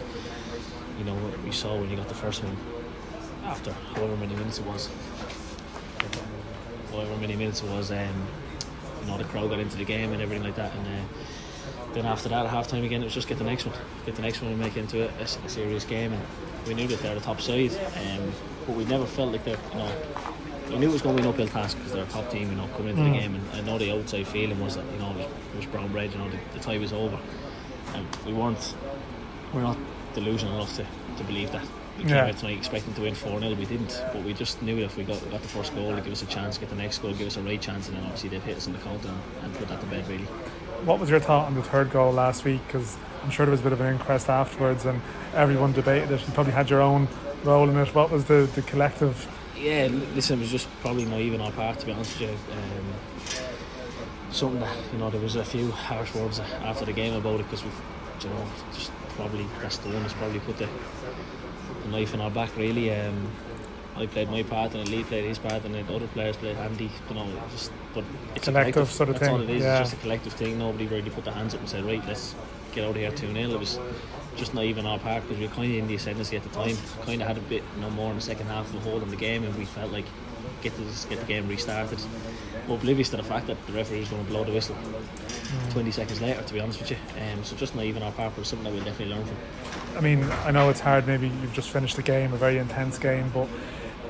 you 0.99 1.05
know, 1.05 1.13
what 1.13 1.41
we 1.45 1.53
saw 1.53 1.77
when 1.79 1.89
you 1.89 1.95
got 1.95 2.09
the 2.09 2.13
first 2.13 2.43
one 2.43 2.57
after 3.45 3.71
however 3.71 4.17
many 4.17 4.35
minutes 4.35 4.59
it 4.59 4.65
was. 4.65 4.89
However 6.91 7.15
many 7.15 7.37
minutes 7.37 7.63
it 7.63 7.69
was, 7.69 7.91
um, 7.91 8.27
you 8.99 9.07
know, 9.07 9.17
the 9.17 9.23
crowd 9.23 9.49
got 9.49 9.59
into 9.59 9.77
the 9.77 9.85
game 9.85 10.11
and 10.11 10.21
everything 10.21 10.43
like 10.43 10.57
that. 10.57 10.75
And 10.75 10.87
uh, 10.87 11.93
then 11.93 12.05
after 12.05 12.27
that, 12.27 12.45
at 12.45 12.51
half 12.51 12.67
time 12.67 12.83
again, 12.83 13.01
it 13.01 13.05
was 13.05 13.13
just 13.13 13.29
get 13.29 13.37
the 13.37 13.45
next 13.45 13.65
one, 13.65 13.77
get 14.05 14.17
the 14.17 14.21
next 14.21 14.41
one 14.41 14.51
and 14.51 14.59
make 14.59 14.75
it 14.75 14.81
into 14.81 15.07
a, 15.07 15.23
a 15.23 15.49
serious 15.49 15.85
game. 15.85 16.11
And 16.11 16.21
we 16.67 16.73
knew 16.73 16.87
that 16.87 16.99
they're 16.99 17.15
the 17.15 17.21
top 17.21 17.39
side, 17.39 17.71
um, 17.95 18.33
but 18.67 18.75
we 18.75 18.83
never 18.83 19.05
felt 19.05 19.31
like 19.31 19.45
they're, 19.45 19.57
you 19.71 19.77
know, 19.77 19.91
we 20.69 20.77
knew 20.77 20.89
it 20.89 20.93
was 20.93 21.01
going 21.01 21.15
to 21.15 21.21
be 21.21 21.27
an 21.27 21.33
uphill 21.33 21.47
task 21.47 21.77
because 21.77 21.93
they're 21.93 22.03
a 22.03 22.07
top 22.07 22.29
team, 22.29 22.49
you 22.49 22.55
know, 22.55 22.67
coming 22.75 22.89
into 22.89 23.03
the 23.03 23.09
mm. 23.09 23.19
game. 23.19 23.35
And 23.35 23.51
I 23.53 23.61
know 23.61 23.77
the 23.77 23.91
outside 23.91 24.27
feeling 24.27 24.59
was 24.59 24.75
that, 24.75 24.85
you 24.91 24.99
know, 24.99 25.11
it 25.11 25.17
was, 25.17 25.25
it 25.25 25.57
was 25.57 25.65
brown 25.67 25.91
bread, 25.91 26.11
you 26.11 26.19
know, 26.19 26.29
the, 26.29 26.37
the 26.53 26.59
tie 26.59 26.77
was 26.77 26.93
over. 26.93 27.17
And 27.93 28.07
we 28.25 28.33
weren't, 28.33 28.75
we're 29.53 29.61
not 29.61 29.77
delusional 30.13 30.55
enough 30.55 30.75
to, 30.75 30.85
to 31.17 31.23
believe 31.23 31.51
that. 31.51 31.65
We 31.97 32.05
came 32.05 32.15
Yeah. 32.15 32.27
out 32.27 32.37
tonight 32.37 32.57
expecting 32.57 32.93
to 32.93 33.01
win 33.01 33.15
4 33.15 33.39
0, 33.39 33.55
we 33.55 33.65
didn't. 33.65 34.01
But 34.13 34.23
we 34.23 34.33
just 34.33 34.61
knew 34.61 34.77
if 34.77 34.95
we 34.95 35.03
got, 35.03 35.19
got 35.31 35.41
the 35.41 35.47
first 35.47 35.75
goal, 35.75 35.95
to 35.95 36.01
give 36.01 36.13
us 36.13 36.21
a 36.21 36.27
chance, 36.27 36.57
get 36.57 36.69
the 36.69 36.75
next 36.75 36.99
goal, 36.99 37.13
give 37.13 37.27
us 37.27 37.37
a 37.37 37.41
right 37.41 37.59
chance, 37.59 37.87
and 37.87 37.97
then 37.97 38.03
obviously 38.05 38.29
they'd 38.29 38.41
hit 38.41 38.57
us 38.57 38.67
in 38.67 38.73
the 38.73 38.79
counter 38.79 39.09
and, 39.09 39.43
and 39.43 39.53
put 39.55 39.67
that 39.67 39.81
to 39.81 39.85
bed, 39.87 40.07
really. 40.07 40.25
What 40.85 40.99
was 40.99 41.09
your 41.09 41.19
thought 41.19 41.47
on 41.47 41.55
the 41.55 41.63
third 41.63 41.91
goal 41.91 42.13
last 42.13 42.45
week? 42.45 42.65
Because 42.67 42.95
I'm 43.23 43.31
sure 43.31 43.45
there 43.45 43.51
was 43.51 43.59
a 43.59 43.63
bit 43.63 43.73
of 43.73 43.81
an 43.81 43.93
inquest 43.93 44.29
afterwards, 44.29 44.85
and 44.85 45.01
everyone 45.33 45.73
debated 45.73 46.11
it. 46.11 46.25
You 46.25 46.33
probably 46.33 46.53
had 46.53 46.69
your 46.69 46.81
own 46.81 47.09
role 47.43 47.69
in 47.69 47.77
it. 47.77 47.93
What 47.93 48.11
was 48.11 48.25
the, 48.25 48.49
the 48.55 48.61
collective? 48.61 49.27
Yeah, 49.59 49.89
listen, 50.15 50.39
it 50.39 50.41
was 50.41 50.51
just 50.51 50.69
probably 50.81 51.05
naive 51.05 51.33
on 51.33 51.41
our 51.41 51.51
part, 51.51 51.79
to 51.79 51.85
be 51.85 51.91
honest 51.91 52.19
with 52.19 52.29
you. 52.29 52.35
Um, 52.53 54.31
something 54.31 54.59
that, 54.61 54.77
you 54.93 54.99
know, 54.99 55.09
there 55.09 55.19
was 55.19 55.35
a 55.35 55.43
few 55.43 55.71
harsh 55.71 56.13
words 56.15 56.39
after 56.39 56.85
the 56.85 56.93
game 56.93 57.13
about 57.13 57.39
it 57.39 57.43
because 57.43 57.63
we've, 57.63 57.81
you 58.21 58.29
know, 58.29 58.45
just 58.73 58.91
probably 59.15 59.45
that's 59.61 59.77
the 59.79 59.89
one 59.89 60.01
that's 60.01 60.13
probably 60.13 60.39
put 60.39 60.57
the, 60.57 60.69
the 61.83 61.89
knife 61.89 62.13
in 62.13 62.21
our 62.21 62.31
back, 62.31 62.55
really. 62.55 62.93
Um, 62.93 63.29
I 63.97 64.05
played 64.05 64.29
my 64.29 64.43
part 64.43 64.73
and 64.75 64.87
Lee 64.87 65.03
played 65.03 65.25
his 65.25 65.39
part 65.39 65.65
and 65.65 65.75
then 65.75 65.85
other 65.93 66.07
players 66.07 66.37
played 66.37 66.55
Andy, 66.55 66.89
you 67.09 67.15
know, 67.15 67.27
just, 67.51 67.71
but 67.93 68.05
it's 68.33 68.47
a 68.47 68.51
Collective 68.51 68.73
collective 68.73 68.91
sort 68.91 69.09
of 69.09 69.19
that's 69.19 69.29
all 69.29 69.39
thing, 69.39 69.49
it 69.49 69.55
is, 69.57 69.63
yeah. 69.63 69.81
it's 69.81 69.89
just 69.89 69.99
a 69.99 70.03
collective 70.03 70.33
thing. 70.33 70.57
Nobody 70.57 70.87
really 70.87 71.09
put 71.09 71.25
their 71.25 71.33
hands 71.33 71.53
up 71.53 71.59
and 71.59 71.69
said, 71.69 71.83
right, 71.83 72.05
let's 72.07 72.33
get 72.71 72.85
out 72.85 72.91
of 72.91 72.95
here 72.95 73.11
2 73.11 73.33
0. 73.33 73.35
It 73.35 73.59
was 73.59 73.77
just 74.39 74.53
naive 74.53 74.77
on 74.77 74.85
our 74.85 74.97
part 74.97 75.23
because 75.23 75.37
we 75.37 75.45
were 75.45 75.53
kind 75.53 75.71
of 75.71 75.77
in 75.77 75.87
the 75.87 75.95
ascendancy 75.95 76.37
at 76.37 76.43
the 76.43 76.49
time. 76.49 76.75
Kind 77.05 77.21
of 77.21 77.27
had 77.27 77.37
a 77.37 77.41
bit 77.41 77.63
no 77.79 77.89
more 77.89 78.09
in 78.09 78.15
the 78.15 78.21
second 78.21 78.47
half 78.47 78.73
of 78.73 78.87
on 78.87 79.09
the 79.09 79.15
game, 79.15 79.43
and 79.43 79.55
we 79.55 79.65
felt 79.65 79.91
like 79.91 80.05
get 80.61 80.75
this, 80.77 81.05
get 81.05 81.19
the 81.19 81.25
game 81.25 81.47
restarted. 81.47 81.99
Oblivious 82.67 83.09
to 83.09 83.17
the 83.17 83.23
fact 83.23 83.47
that 83.47 83.63
the 83.67 83.73
referee 83.73 83.99
was 83.99 84.09
going 84.09 84.23
to 84.23 84.31
blow 84.31 84.43
the 84.43 84.51
whistle 84.51 84.75
20 85.71 85.91
seconds 85.91 86.21
later, 86.21 86.41
to 86.41 86.53
be 86.53 86.59
honest 86.59 86.79
with 86.79 86.91
you. 86.91 86.97
Um, 87.19 87.43
so 87.43 87.55
just 87.55 87.75
naive 87.75 87.97
on 87.97 88.03
our 88.03 88.11
part, 88.11 88.35
but 88.35 88.45
something 88.45 88.65
that 88.65 88.73
we'll 88.73 88.83
definitely 88.83 89.15
learn 89.15 89.25
from. 89.25 89.97
I 89.97 90.01
mean, 90.01 90.23
I 90.45 90.51
know 90.51 90.69
it's 90.69 90.79
hard. 90.79 91.07
Maybe 91.07 91.27
you've 91.27 91.53
just 91.53 91.69
finished 91.69 91.95
the 91.95 92.03
game, 92.03 92.33
a 92.33 92.37
very 92.37 92.57
intense 92.57 92.97
game, 92.97 93.31
but 93.33 93.47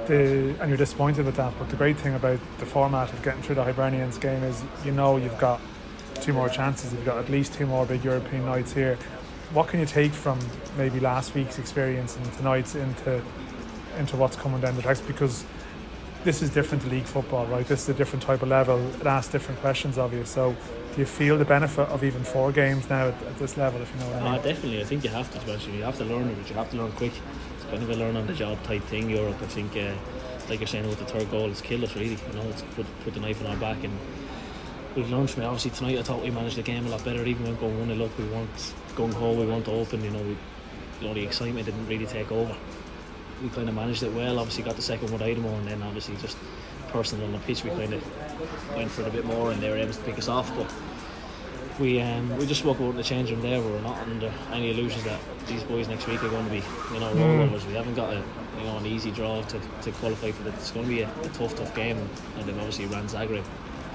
the 0.07 0.55
and 0.59 0.69
you're 0.69 0.77
disappointed 0.77 1.25
with 1.25 1.35
that. 1.35 1.53
But 1.57 1.69
the 1.69 1.75
great 1.75 1.97
thing 1.97 2.15
about 2.15 2.39
the 2.59 2.65
format 2.65 3.13
of 3.13 3.23
getting 3.23 3.41
through 3.41 3.55
the 3.55 3.63
Hibernians 3.63 4.17
game 4.19 4.43
is 4.43 4.63
you 4.83 4.91
know 4.91 5.17
you've 5.17 5.39
got 5.39 5.61
two 6.15 6.33
more 6.33 6.49
chances. 6.49 6.91
You've 6.91 7.05
got 7.05 7.17
at 7.17 7.29
least 7.29 7.53
two 7.53 7.65
more 7.65 7.85
big 7.85 8.03
European 8.03 8.45
nights 8.45 8.73
here. 8.73 8.97
What 9.53 9.67
can 9.67 9.79
you 9.79 9.85
take 9.85 10.11
from 10.11 10.39
maybe 10.77 10.99
last 10.99 11.33
week's 11.33 11.57
experience 11.57 12.15
and 12.15 12.33
tonight's 12.33 12.75
into 12.75 13.21
into 13.97 14.15
what's 14.15 14.35
coming 14.35 14.61
down 14.61 14.75
the 14.75 14.81
tracks? 14.81 15.01
Because 15.01 15.43
this 16.23 16.41
is 16.41 16.49
different 16.49 16.83
to 16.83 16.89
league 16.89 17.05
football, 17.05 17.45
right? 17.47 17.65
This 17.65 17.83
is 17.83 17.89
a 17.89 17.93
different 17.93 18.23
type 18.23 18.41
of 18.41 18.49
level. 18.49 18.77
It 18.95 19.07
asks 19.07 19.31
different 19.31 19.59
questions 19.61 19.97
of 19.97 20.13
you. 20.13 20.25
So, 20.25 20.55
do 20.93 20.99
you 20.99 21.05
feel 21.05 21.37
the 21.37 21.45
benefit 21.45 21.87
of 21.89 22.03
even 22.03 22.23
four 22.23 22.51
games 22.51 22.89
now 22.89 23.07
at, 23.07 23.23
at 23.23 23.39
this 23.39 23.57
level? 23.57 23.81
If 23.81 23.91
you 23.93 23.99
know 24.01 24.07
what 24.07 24.15
I 24.17 24.23
mean. 24.23 24.39
Uh, 24.39 24.43
definitely, 24.43 24.81
I 24.81 24.83
think 24.83 25.03
you 25.03 25.09
have 25.09 25.31
to, 25.31 25.37
especially 25.37 25.77
you 25.77 25.83
have 25.83 25.97
to 25.97 26.05
learn 26.05 26.27
it, 26.27 26.37
but 26.37 26.49
you 26.49 26.55
have 26.55 26.69
to 26.71 26.77
learn 26.77 26.91
quick. 26.91 27.13
It's 27.55 27.65
kind 27.65 27.81
of 27.81 27.89
a 27.89 27.95
learn 27.95 28.17
on 28.17 28.27
the 28.27 28.33
job 28.33 28.61
type 28.63 28.83
thing. 28.83 29.09
Europe, 29.09 29.37
I 29.41 29.45
think, 29.45 29.75
uh, 29.77 29.93
like 30.49 30.59
you're 30.59 30.67
saying 30.67 30.87
with 30.87 30.99
the 30.99 31.05
third 31.05 31.31
goal, 31.31 31.49
it's 31.49 31.61
killed 31.61 31.83
us 31.85 31.95
really. 31.95 32.09
You 32.09 32.33
know, 32.35 32.43
it's 32.49 32.61
put 32.75 32.85
put 33.03 33.13
the 33.13 33.19
knife 33.19 33.41
in 33.41 33.47
our 33.47 33.57
back 33.57 33.83
and. 33.83 33.97
We've 34.95 35.09
learned 35.11 35.29
from 35.29 35.43
it. 35.43 35.45
Obviously 35.45 35.69
tonight, 35.69 35.99
I 35.99 36.01
thought 36.01 36.23
we 36.23 36.31
managed 36.31 36.57
the 36.57 36.63
game 36.63 36.87
a 36.87 36.89
lot 36.89 37.05
better. 37.05 37.23
Even 37.23 37.43
when 37.43 37.55
going 37.57 37.79
one, 37.79 37.91
a 37.91 37.93
look, 37.93 38.17
we 38.17 38.25
weren't 38.25 38.73
gung 38.99 39.13
ho, 39.13 39.33
we 39.33 39.45
weren't 39.45 39.67
open. 39.67 40.03
You 40.03 40.11
know, 40.11 40.21
we, 40.21 40.37
you 40.99 41.07
know, 41.07 41.13
the 41.13 41.23
excitement 41.23 41.65
didn't 41.65 41.87
really 41.87 42.05
take 42.05 42.31
over. 42.31 42.55
We 43.41 43.49
kind 43.49 43.69
of 43.69 43.75
managed 43.75 44.03
it 44.03 44.13
well. 44.13 44.39
Obviously, 44.39 44.63
got 44.63 44.75
the 44.75 44.81
second 44.81 45.11
one 45.11 45.21
Aidomo, 45.21 45.57
and 45.57 45.67
then 45.67 45.81
obviously 45.81 46.15
just 46.17 46.37
personal 46.89 47.25
on 47.25 47.31
the 47.31 47.39
pitch, 47.39 47.63
we 47.63 47.69
kind 47.69 47.93
of 47.93 48.75
went 48.75 48.91
for 48.91 49.03
it 49.03 49.07
a 49.07 49.11
bit 49.11 49.25
more, 49.25 49.51
and 49.51 49.61
they 49.61 49.69
were 49.69 49.77
able 49.77 49.93
to 49.93 50.01
pick 50.01 50.17
us 50.17 50.27
off. 50.27 50.53
But 50.57 50.71
we 51.79 52.01
um, 52.01 52.35
we 52.37 52.45
just 52.45 52.59
spoke 52.59 52.77
about 52.77 52.91
in 52.91 52.97
the 52.97 53.03
change 53.03 53.31
room 53.31 53.41
there. 53.41 53.61
We 53.61 53.71
were 53.71 53.79
not 53.79 53.97
under 53.99 54.31
any 54.51 54.71
illusions 54.71 55.05
that 55.05 55.19
these 55.47 55.63
boys 55.63 55.87
next 55.87 56.07
week 56.07 56.21
are 56.23 56.29
going 56.29 56.45
to 56.45 56.51
be, 56.51 56.63
you 56.93 56.99
know, 56.99 57.13
rollovers. 57.13 57.65
We 57.65 57.73
haven't 57.73 57.95
got 57.95 58.13
a 58.13 58.21
you 58.57 58.63
know 58.65 58.77
an 58.77 58.85
easy 58.85 59.11
draw 59.11 59.41
to, 59.41 59.59
to 59.83 59.91
qualify 59.93 60.31
for 60.31 60.47
it. 60.49 60.53
It's 60.55 60.71
going 60.71 60.85
to 60.85 60.93
be 60.93 61.01
a, 61.01 61.09
a 61.09 61.29
tough, 61.29 61.55
tough 61.55 61.73
game, 61.73 61.97
and 62.37 62.45
they've 62.45 62.57
obviously 62.57 62.87
ran 62.87 63.07
Zagreb 63.07 63.45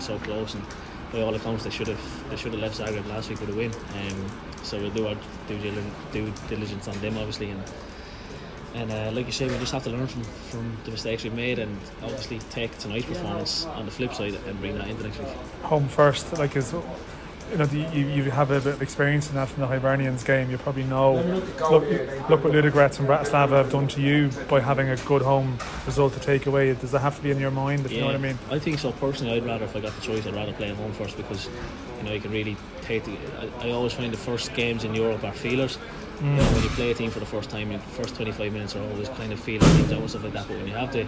so 0.01 0.19
close, 0.21 0.55
and 0.55 0.65
by 1.13 1.21
all 1.21 1.35
accounts, 1.35 1.65
they 1.65 1.71
should 1.71 1.89
have 1.89 2.31
they 2.31 2.37
should 2.37 2.53
have 2.53 2.63
left 2.63 2.79
Zagreb 2.79 3.07
last 3.09 3.29
week 3.29 3.41
with 3.41 3.51
a 3.51 3.55
win. 3.55 3.73
Um, 3.73 4.31
so 4.65 4.79
we'll 4.81 4.91
do 4.91 5.07
our 5.07 5.17
due, 5.49 6.33
diligence 6.49 6.89
on 6.89 6.99
them, 7.01 7.17
obviously, 7.19 7.51
and. 7.51 7.63
And 8.77 8.91
uh, 8.91 9.13
like 9.13 9.27
you 9.27 9.31
say, 9.31 9.47
we 9.47 9.57
just 9.59 9.73
have 9.73 9.85
to 9.85 9.91
learn 9.91 10.09
from, 10.09 10.25
from 10.25 10.77
the 10.85 10.91
mistakes 10.91 11.23
we've 11.23 11.33
made, 11.33 11.61
and 11.61 11.79
obviously 12.03 12.41
take 12.51 12.77
tonight's 12.77 13.07
performance 13.07 13.67
on 13.67 13.85
the 13.85 13.93
flip 13.93 14.13
side 14.13 14.35
and 14.49 14.59
bring 14.59 14.77
that 14.77 14.89
into 14.89 15.05
next 15.05 15.21
week. 15.21 15.29
home 15.63 15.87
first, 15.87 16.37
like 16.39 16.57
is 16.57 16.75
you 17.51 17.59
know, 17.59 17.67
the- 17.67 17.97
you, 17.97 18.07
you 18.07 18.31
have 18.31 18.51
a 18.51 18.61
bit 18.61 18.75
of 18.75 18.83
experience 18.83 19.29
in 19.29 19.35
that 19.37 19.49
from 19.49 19.63
the 19.63 19.69
Hibernians 19.69 20.25
game. 20.25 20.51
You 20.51 20.59
probably 20.59 20.85
know. 20.85 21.15
Look, 21.71 21.85
look 22.29 22.45
what 22.45 22.53
Ludogorets 22.53 22.99
and 22.99 23.09
Bratislava 23.09 23.51
have 23.51 23.71
done 23.71 23.89
to 23.89 24.01
you 24.01 24.31
by 24.49 24.61
having 24.61 24.89
a 24.89 24.97
good 24.97 25.23
home 25.23 25.59
result 25.87 26.15
to 26.15 26.21
take 26.21 26.47
away. 26.47 26.73
Does 26.75 26.93
that 26.93 27.01
have 27.01 27.17
to 27.17 27.23
be 27.23 27.31
in 27.31 27.39
your 27.39 27.51
mind? 27.51 27.87
If 27.87 27.93
you 27.93 28.01
know 28.01 28.07
what 28.07 28.15
I 28.15 28.19
mean. 28.19 28.39
I 28.51 28.59
think 28.59 28.79
so. 28.79 28.93
Personally, 28.93 29.37
I'd 29.37 29.45
rather, 29.45 29.65
if 29.65 29.77
I 29.77 29.81
got 29.81 29.95
the 29.95 30.01
choice, 30.01 30.27
I'd 30.27 30.35
rather 30.35 30.53
play 30.53 30.71
at 30.71 30.77
home 30.77 30.93
first 30.93 31.17
because 31.17 31.49
you 31.99 32.05
know 32.05 32.13
you 32.13 32.21
can 32.21 32.31
really 32.31 32.57
take 32.83 33.05
the. 33.05 33.17
I, 33.39 33.69
I 33.69 33.71
always 33.73 33.93
find 33.93 34.13
the 34.13 34.19
first 34.19 34.55
games 34.55 34.85
in 34.85 34.95
Europe 34.95 35.25
are 35.25 35.33
feelers. 35.33 35.79
You 36.21 36.27
know, 36.31 36.43
mm. 36.43 36.55
when 36.55 36.63
you 36.63 36.69
play 36.71 36.91
a 36.93 36.95
team 36.95 37.11
for 37.11 37.19
the 37.19 37.27
first 37.27 37.51
time, 37.51 37.73
the 37.73 37.79
first 37.81 38.15
25 38.15 38.53
minutes 38.53 38.77
are 38.77 38.83
always 38.83 39.09
kind 39.11 39.33
of 39.33 39.41
feeling 39.41 39.69
things 39.71 39.93
out 39.93 39.99
and 39.99 40.09
stuff 40.09 40.23
like 40.23 40.33
that. 40.35 40.47
But 40.47 40.59
when 40.59 40.69
you 40.69 40.75
have 40.75 40.93
the 40.93 41.07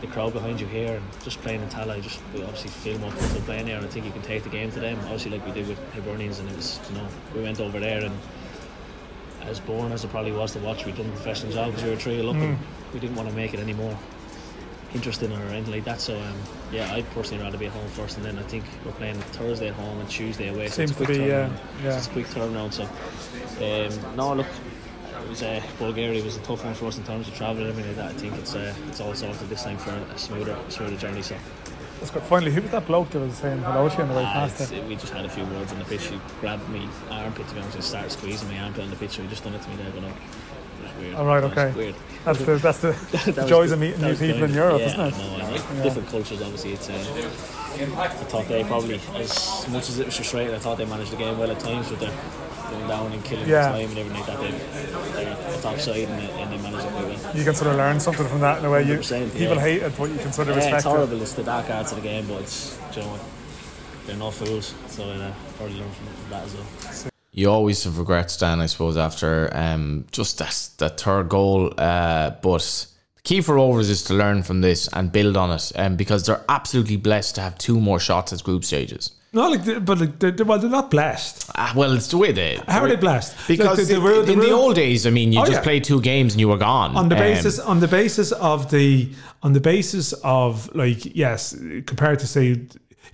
the 0.00 0.06
crowd 0.06 0.32
behind 0.32 0.60
you 0.60 0.66
here 0.66 0.96
and 0.96 1.04
just 1.22 1.40
playing 1.42 1.62
in 1.62 1.68
Tallaght, 1.68 2.02
just 2.02 2.20
we 2.34 2.42
obviously 2.42 2.70
feel 2.70 2.98
more 2.98 3.10
comfortable 3.10 3.42
playing 3.42 3.66
there, 3.66 3.76
and 3.76 3.84
I 3.84 3.88
think 3.88 4.06
you 4.06 4.12
can 4.12 4.22
take 4.22 4.42
the 4.42 4.48
game 4.48 4.70
to 4.72 4.80
them. 4.80 4.98
Obviously, 5.00 5.30
like 5.32 5.44
we 5.46 5.52
did 5.52 5.68
with 5.68 5.78
Hibernians, 5.94 6.38
and 6.40 6.48
it 6.48 6.56
was 6.56 6.80
you 6.90 6.96
know 6.96 7.06
we 7.34 7.42
went 7.42 7.60
over 7.60 7.78
there 7.80 8.04
and 8.04 8.14
as 9.42 9.58
boring 9.58 9.90
as 9.92 10.04
it 10.04 10.10
probably 10.10 10.32
was 10.32 10.52
to 10.52 10.58
watch, 10.58 10.84
we 10.84 10.92
done 10.92 11.06
a 11.06 11.10
professional 11.10 11.50
job 11.52 11.68
because 11.70 11.82
we 11.82 11.90
were 11.90 11.96
three 11.96 12.20
up 12.28 12.34
and 12.34 12.58
we 12.92 13.00
didn't 13.00 13.16
want 13.16 13.26
to 13.28 13.34
make 13.34 13.54
it 13.54 13.58
any 13.60 13.72
more 13.72 13.98
interesting 14.94 15.32
or 15.32 15.40
anything 15.46 15.72
like 15.72 15.84
that. 15.84 15.98
So 16.00 16.14
um, 16.20 16.34
yeah, 16.70 16.92
I'd 16.92 17.08
personally 17.12 17.42
rather 17.42 17.56
be 17.56 17.66
at 17.66 17.72
home 17.72 17.88
first, 17.88 18.16
and 18.16 18.24
then 18.26 18.38
I 18.38 18.42
think 18.42 18.64
we're 18.84 18.92
playing 18.92 19.16
Thursday 19.16 19.68
at 19.68 19.74
home 19.74 19.98
and 19.98 20.08
Tuesday 20.10 20.48
away. 20.48 20.68
So 20.68 20.74
Seems 20.86 20.90
it's 20.92 21.00
a 21.00 21.02
to 21.02 21.06
quick 21.06 21.18
be, 21.18 21.24
yeah, 21.24 21.48
turnaround. 21.48 21.82
yeah. 21.84 21.96
It's 21.96 22.06
a 22.06 22.10
quick 22.10 22.26
turnaround. 22.26 22.72
So 22.72 22.82
um, 24.04 24.16
no, 24.16 24.34
look. 24.34 24.46
It 25.30 25.34
was, 25.34 25.42
uh, 25.44 25.62
Bulgaria 25.78 26.24
was 26.24 26.36
a 26.36 26.40
tough 26.40 26.64
one 26.64 26.74
for 26.74 26.86
us 26.86 26.98
in 26.98 27.04
terms 27.04 27.28
of 27.28 27.36
travel 27.36 27.58
and 27.62 27.68
everything 27.70 27.96
like 27.96 28.04
that. 28.08 28.16
I 28.16 28.18
think 28.18 28.34
it's 28.34 28.56
uh, 28.56 28.74
it's 28.88 29.00
all 29.00 29.14
sorted 29.14 29.48
this 29.48 29.62
time 29.62 29.78
for 29.78 29.90
a 29.92 30.18
smoother 30.18 30.56
smoother 30.70 30.96
journey. 30.96 31.22
So 31.22 31.36
That's 32.00 32.10
good. 32.10 32.24
Finally, 32.24 32.50
who 32.50 32.62
was 32.62 32.72
that 32.72 32.84
bloke 32.88 33.10
that 33.10 33.20
was 33.20 33.34
saying 33.36 33.58
hello 33.58 33.88
to 33.88 33.94
you 33.96 34.02
on 34.02 34.08
the 34.08 34.14
way 34.16 34.24
Ah, 34.26 34.32
past 34.32 34.70
there? 34.70 34.82
we 34.82 34.96
just 34.96 35.12
had 35.12 35.24
a 35.24 35.28
few 35.28 35.44
words 35.44 35.70
on 35.72 35.78
the 35.78 35.84
pitch. 35.84 36.06
He 36.08 36.18
grabbed 36.40 36.68
me 36.68 36.88
armpit 37.12 37.46
to 37.46 37.54
be 37.54 37.60
honest 37.60 37.76
and 37.76 37.84
started 37.84 38.10
squeezing 38.10 38.48
my 38.48 38.58
armpit 38.58 38.82
on 38.82 38.90
the 38.90 38.96
pitch. 38.96 39.12
So 39.12 39.22
he 39.22 39.28
just 39.28 39.44
done 39.44 39.54
it 39.54 39.62
to 39.62 39.68
me 39.70 39.76
there, 39.76 39.90
but 39.94 40.02
no, 40.02 40.08
it 40.08 40.14
was 40.82 40.92
weird. 40.98 41.14
All 41.14 41.26
right, 41.26 41.44
okay. 41.44 41.70
Weird. 41.76 41.94
That's 42.24 42.38
the 42.44 42.54
that's 42.56 42.78
the, 42.80 43.32
That 43.36 43.46
joys 43.48 43.68
the- 43.70 43.74
of 43.74 43.80
meeting 43.80 44.00
new 44.00 44.16
people 44.16 44.42
in 44.42 44.52
Europe, 44.52 44.80
yeah, 44.80 44.86
isn't 44.88 45.00
it? 45.00 45.14
No, 45.16 45.44
I 45.46 45.50
like 45.52 45.82
different 45.84 46.08
cultures. 46.08 46.42
Obviously, 46.42 46.72
it's. 46.72 46.90
Uh, 46.90 47.30
I 47.96 48.08
thought 48.08 48.48
they 48.48 48.64
probably, 48.64 49.00
as 49.14 49.68
much 49.68 49.88
as 49.88 50.00
it 50.00 50.06
was 50.06 50.16
frustrating, 50.16 50.52
I 50.52 50.58
thought 50.58 50.76
they 50.76 50.84
managed 50.86 51.12
the 51.12 51.16
game 51.16 51.38
well 51.38 51.52
at 51.52 51.60
times 51.60 51.88
with 51.88 52.00
their 52.00 52.10
going 52.70 52.88
down 52.88 53.12
and 53.12 53.24
killing 53.24 53.48
Yeah. 53.48 53.68
time 53.70 53.88
and 53.90 53.98
everything 53.98 54.12
like 54.12 54.26
that. 54.26 54.40
They, 54.40 55.24
they're 55.24 55.58
a 55.58 55.60
top 55.62 55.78
side 55.78 56.08
and 56.08 56.18
they, 56.18 56.30
and 56.42 56.52
they 56.52 56.58
managed 56.58 56.86
it 56.86 56.92
quite 56.92 57.04
well. 57.24 57.36
You 57.36 57.44
can 57.44 57.54
sort 57.54 57.70
of 57.70 57.76
learn 57.76 58.00
something 58.00 58.26
from 58.26 58.40
that 58.40 58.58
in 58.58 58.64
a 58.64 58.70
way. 58.70 58.82
You 58.84 58.96
people 58.98 59.40
yeah. 59.40 59.60
hate 59.60 59.82
it, 59.82 59.92
but 59.98 60.10
you 60.10 60.18
can 60.18 60.32
sort 60.32 60.48
of 60.48 60.56
Yeah, 60.56 60.62
respect 60.62 60.76
it's 60.76 60.84
it. 60.86 60.88
horrible. 60.88 61.22
It's 61.22 61.34
the 61.34 61.42
dark 61.42 61.68
arts 61.70 61.92
of 61.92 61.96
the 62.02 62.02
game, 62.08 62.26
but 62.26 62.40
it's 62.42 62.76
do 62.94 63.00
you 63.00 63.06
know 63.06 63.12
what? 63.12 63.20
They're 64.06 64.16
not 64.16 64.34
fools, 64.34 64.74
so 64.88 65.04
uh, 65.04 65.32
probably 65.56 65.78
learn 65.78 65.90
from 65.90 66.06
that 66.30 66.44
as 66.44 66.54
well. 66.54 67.10
You 67.32 67.48
always 67.50 67.84
have 67.84 67.98
regrets, 67.98 68.36
Dan, 68.36 68.60
I 68.60 68.66
suppose, 68.66 68.96
after 68.96 69.50
um, 69.52 70.04
just 70.10 70.38
that, 70.38 70.68
that 70.78 70.98
third 71.00 71.28
goal. 71.28 71.72
Uh, 71.78 72.30
but 72.42 72.86
the 73.16 73.22
key 73.22 73.40
for 73.40 73.54
Rovers 73.54 73.88
is 73.88 74.02
to 74.04 74.14
learn 74.14 74.42
from 74.42 74.62
this 74.62 74.88
and 74.92 75.12
build 75.12 75.36
on 75.36 75.52
it 75.52 75.70
um, 75.76 75.94
because 75.94 76.26
they're 76.26 76.42
absolutely 76.48 76.96
blessed 76.96 77.36
to 77.36 77.40
have 77.40 77.56
two 77.56 77.78
more 77.80 78.00
shots 78.00 78.32
at 78.32 78.42
group 78.42 78.64
stages. 78.64 79.12
No, 79.32 79.48
like, 79.48 79.64
they- 79.64 79.78
but 79.78 80.00
like, 80.00 80.18
they're, 80.18 80.44
well, 80.44 80.58
they're 80.58 80.68
not 80.68 80.90
blessed. 80.90 81.50
Ah, 81.54 81.72
well, 81.76 81.92
it's 81.92 82.08
the 82.08 82.16
way 82.18 82.32
they. 82.32 82.58
How 82.66 82.80
are 82.82 82.88
they 82.88 82.96
blessed? 82.96 83.36
Because 83.46 83.78
Like, 83.78 83.86
the- 83.86 84.00
the 84.00 84.32
in- 84.32 84.38
the 84.40 84.46
the 84.46 84.50
old 84.50 84.74
days, 84.74 85.06
I 85.06 85.10
mean, 85.10 85.32
you 85.32 85.38
Oh, 85.40 85.44
just 85.44 85.58
yeah. 85.58 85.62
played 85.62 85.84
two 85.84 86.00
games 86.00 86.32
and 86.34 86.40
you 86.40 86.48
were 86.48 86.56
gone. 86.58 86.96
on 86.96 87.08
the 87.08 87.14
basis, 87.14 87.60
Um, 87.60 87.68
on 87.68 87.80
the 87.80 87.88
basis 87.88 88.32
of 88.32 88.70
the 88.70 89.08
on 89.42 89.52
the 89.52 89.60
basis 89.60 90.12
of 90.24 90.68
like 90.74 91.14
yes 91.16 91.54
compared 91.86 92.18
to 92.18 92.26
say 92.26 92.44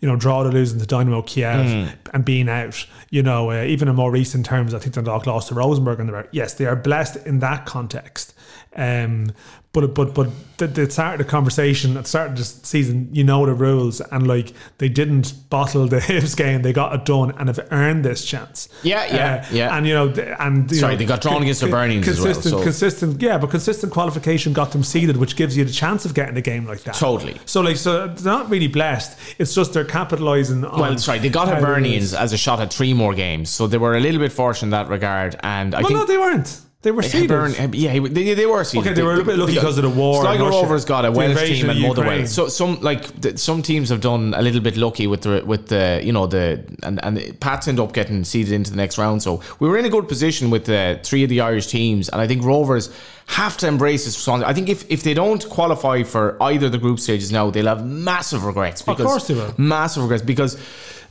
you 0.01 0.09
know 0.09 0.17
draw 0.17 0.43
to 0.43 0.49
losing 0.49 0.81
to 0.81 0.87
Dynamo 0.87 1.23
Kiev 1.23 1.67
Hmm. 1.71 1.85
and 2.15 2.25
being 2.25 2.49
out 2.49 2.85
you 3.11 3.23
know 3.23 3.51
uh, 3.53 3.63
even 3.63 3.87
in 3.87 3.95
more 3.95 4.11
recent 4.11 4.45
terms 4.45 4.75
I 4.75 4.79
think 4.81 4.95
Dundalk 4.95 5.27
lost 5.27 5.49
to 5.49 5.55
Rosenborg 5.55 6.01
and 6.01 6.11
were 6.11 6.27
yes 6.33 6.55
they 6.55 6.67
are 6.67 6.75
blessed 6.77 7.17
in 7.27 7.39
that 7.41 7.65
context 7.67 8.35
um 8.77 9.31
but 9.77 9.95
but 9.95 10.15
but 10.15 10.29
the, 10.59 10.67
the 10.67 10.91
start 10.91 11.21
of 11.21 11.27
the 11.27 11.31
conversation 11.31 11.97
at 11.99 12.05
the 12.05 12.09
start 12.09 12.31
of 12.31 12.37
the 12.39 12.45
season 12.45 13.11
you 13.13 13.23
know 13.23 13.45
the 13.45 13.53
rules 13.53 14.01
and 14.01 14.27
like 14.27 14.55
they 14.79 14.89
didn't 14.89 15.35
bottle 15.51 15.87
the 15.87 15.99
Hibs 16.09 16.35
game 16.35 16.63
they 16.63 16.73
got 16.73 16.95
it 16.95 17.05
done 17.05 17.33
and 17.33 17.49
have 17.49 17.61
earned 17.71 18.05
this 18.07 18.25
chance 18.25 18.67
Yeah, 18.83 19.05
yeah, 19.05 19.45
Uh, 19.45 19.55
yeah. 19.55 19.77
and 19.77 19.87
you 19.87 19.93
know 19.93 20.09
and 20.39 20.71
you 20.71 20.79
Sorry, 20.79 20.95
know, 20.95 20.99
they 20.99 21.05
got 21.05 21.21
drawn 21.21 21.43
against 21.43 21.61
the 21.61 21.67
Burnians 21.67 22.09
as 22.09 22.17
well, 22.19 22.27
consistent 22.33 22.55
so- 22.55 22.63
consistent 22.63 23.21
yeah 23.23 23.37
but 23.37 23.51
consistent 23.51 23.93
qualification 23.93 24.55
got 24.55 24.73
them 24.73 24.83
seeded 24.83 25.19
which 25.19 25.37
gives 25.37 25.57
you 25.59 25.65
the 25.65 25.73
chance 25.73 26.07
of 26.07 26.15
getting 26.15 26.37
a 26.39 26.43
game 26.43 26.65
like 26.67 26.83
that 26.85 26.95
Totally. 26.95 27.39
so 27.45 27.61
like 27.61 27.77
so 27.77 28.07
they're 28.09 28.33
not 28.33 28.49
really 28.49 28.69
blessed 28.69 29.19
it's 29.39 29.55
just 29.55 29.75
they're 29.75 29.85
capitalizing 29.85 30.65
on 30.65 30.81
Well, 30.81 30.97
sorry, 30.99 31.19
they 31.19 31.29
got 31.29 31.49
is. 31.49 31.55
Hibernians 31.55 32.15
as 32.15 32.33
a 32.33 32.39
shot 32.39 32.61
at 32.61 32.73
three 32.73 32.95
more 32.95 33.13
games, 33.13 33.51
so 33.51 33.67
they 33.67 33.77
were 33.79 33.95
a 33.97 34.01
little 34.01 34.21
bit 34.21 34.33
fortunate 34.33 34.67
in 34.69 34.71
that 34.71 34.89
regard. 34.89 35.37
And 35.43 35.75
I 35.75 35.81
well 35.81 35.89
think 35.89 36.01
no 36.01 36.07
they 36.07 36.17
weren't 36.17 36.61
they 36.83 36.93
were 36.93 37.03
seeded 37.03 37.31
Hibernian, 37.31 37.73
yeah, 37.73 37.99
they, 37.99 38.35
they 38.35 38.47
were 38.47 38.63
seeded. 38.63 38.87
Okay, 38.87 38.95
they 38.95 39.03
were 39.03 39.15
a 39.15 39.17
little 39.17 39.33
bit 39.33 39.39
lucky 39.39 39.55
because 39.55 39.77
of 39.79 39.83
the 39.83 39.91
war 39.91 40.23
Sligo 40.23 40.49
Rovers 40.49 40.85
got 40.85 41.05
a 41.05 41.11
Welsh 41.11 41.41
team 41.45 41.71
and 41.71 41.81
Motherwell. 41.81 42.27
So 42.27 42.49
some 42.49 42.81
like 42.81 43.05
some 43.37 43.63
teams 43.63 43.89
have 43.89 44.01
done 44.01 44.35
a 44.35 44.43
little 44.43 44.61
bit 44.61 44.77
lucky 44.77 45.07
with 45.07 45.23
the 45.23 45.43
with 45.45 45.69
the 45.69 46.01
you 46.05 46.13
know 46.13 46.27
the 46.27 46.65
and 46.83 47.03
and 47.05 47.41
Pats 47.41 47.67
end 47.67 47.81
up 47.81 47.93
getting 47.93 48.23
seeded 48.25 48.53
into 48.53 48.71
the 48.71 48.77
next 48.77 48.99
round. 48.99 49.23
So 49.23 49.43
we 49.59 49.69
were 49.69 49.79
in 49.79 49.85
a 49.85 49.89
good 49.89 50.07
position 50.07 50.51
with 50.51 50.67
the 50.67 51.01
three 51.03 51.25
of 51.25 51.31
the 51.31 51.41
Irish 51.41 51.67
teams, 51.67 52.09
and 52.09 52.21
I 52.21 52.29
think 52.29 52.45
Rovers 52.45 52.95
have 53.29 53.57
to 53.57 53.67
embrace 53.67 54.05
this. 54.05 54.15
responsibility. 54.17 54.51
I 54.51 54.55
think 54.55 54.69
if 54.69 54.89
if 54.91 55.03
they 55.03 55.15
don't 55.15 55.49
qualify 55.49 56.05
for 56.05 56.41
either 56.43 56.67
of 56.67 56.73
the 56.73 56.79
group 56.79 57.01
stages 57.01 57.33
now, 57.33 57.51
they'll 57.51 57.67
have 57.67 57.85
massive 57.85 58.45
regrets. 58.45 58.83
Because, 58.83 59.07
course 59.07 59.27
they 59.27 59.35
will. 59.35 59.53
massive 59.57 60.05
regrets 60.05 60.23
because 60.23 60.57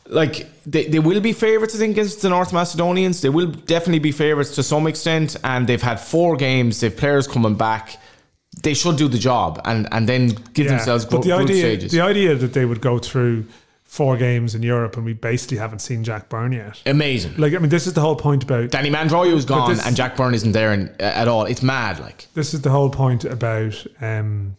like 0.07 0.47
they, 0.65 0.85
they 0.87 0.99
will 0.99 1.19
be 1.21 1.33
favourites 1.33 1.75
I 1.75 1.79
think 1.79 1.93
against 1.93 2.21
the 2.21 2.29
North 2.29 2.53
Macedonians. 2.53 3.21
They 3.21 3.29
will 3.29 3.47
definitely 3.47 3.99
be 3.99 4.11
favourites 4.11 4.53
to 4.55 4.63
some 4.63 4.87
extent 4.87 5.35
and 5.43 5.65
they've 5.67 5.81
had 5.81 5.99
four 5.99 6.35
games. 6.35 6.79
They've 6.79 6.95
players 6.95 7.27
coming 7.27 7.55
back. 7.55 7.97
They 8.63 8.73
should 8.73 8.97
do 8.97 9.07
the 9.07 9.17
job 9.17 9.59
and 9.65 9.87
and 9.91 10.07
then 10.07 10.29
give 10.53 10.65
Yeah, 10.67 10.75
themselves 10.77 11.05
but 11.05 11.21
the 11.23 11.29
group 11.29 11.41
idea 11.49 11.61
stages. 11.61 11.91
the 11.91 12.01
idea 12.01 12.35
that 12.35 12.53
they 12.53 12.65
would 12.65 12.81
go 12.81 12.99
through 12.99 13.45
four 13.83 14.17
games 14.17 14.55
in 14.55 14.61
Europe 14.63 14.95
and 14.97 15.05
we 15.05 15.13
basically 15.13 15.57
haven't 15.57 15.79
seen 15.79 16.03
Jack 16.03 16.29
Byrne 16.29 16.51
yet. 16.51 16.81
Amazing. 16.85 17.35
Like 17.37 17.53
I 17.53 17.57
mean 17.57 17.69
this 17.69 17.87
is 17.87 17.93
the 17.93 18.01
whole 18.01 18.15
point 18.15 18.43
about 18.43 18.69
Danny 18.71 18.89
Mandroiu's 18.89 19.45
gone 19.45 19.71
this- 19.71 19.85
and 19.85 19.95
Jack 19.95 20.15
Byrne 20.17 20.33
isn't 20.35 20.51
there 20.51 20.71
in, 20.73 20.89
at 20.99 21.27
all. 21.27 21.45
It's 21.45 21.63
mad 21.63 21.99
like. 21.99 22.27
This 22.33 22.53
is 22.53 22.61
the 22.61 22.69
whole 22.69 22.89
point 22.89 23.25
about 23.25 23.85
um, 24.01 24.55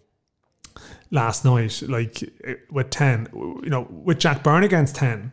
last 1.10 1.44
night. 1.44 1.82
Like 1.86 2.22
eh, 2.44 2.54
with 2.70 2.90
ten, 2.90 3.28
you 3.34 3.70
know, 3.70 3.82
with 3.90 4.18
Jack 4.18 4.42
Byrne 4.42 4.64
against 4.64 4.96
ten. 4.96 5.32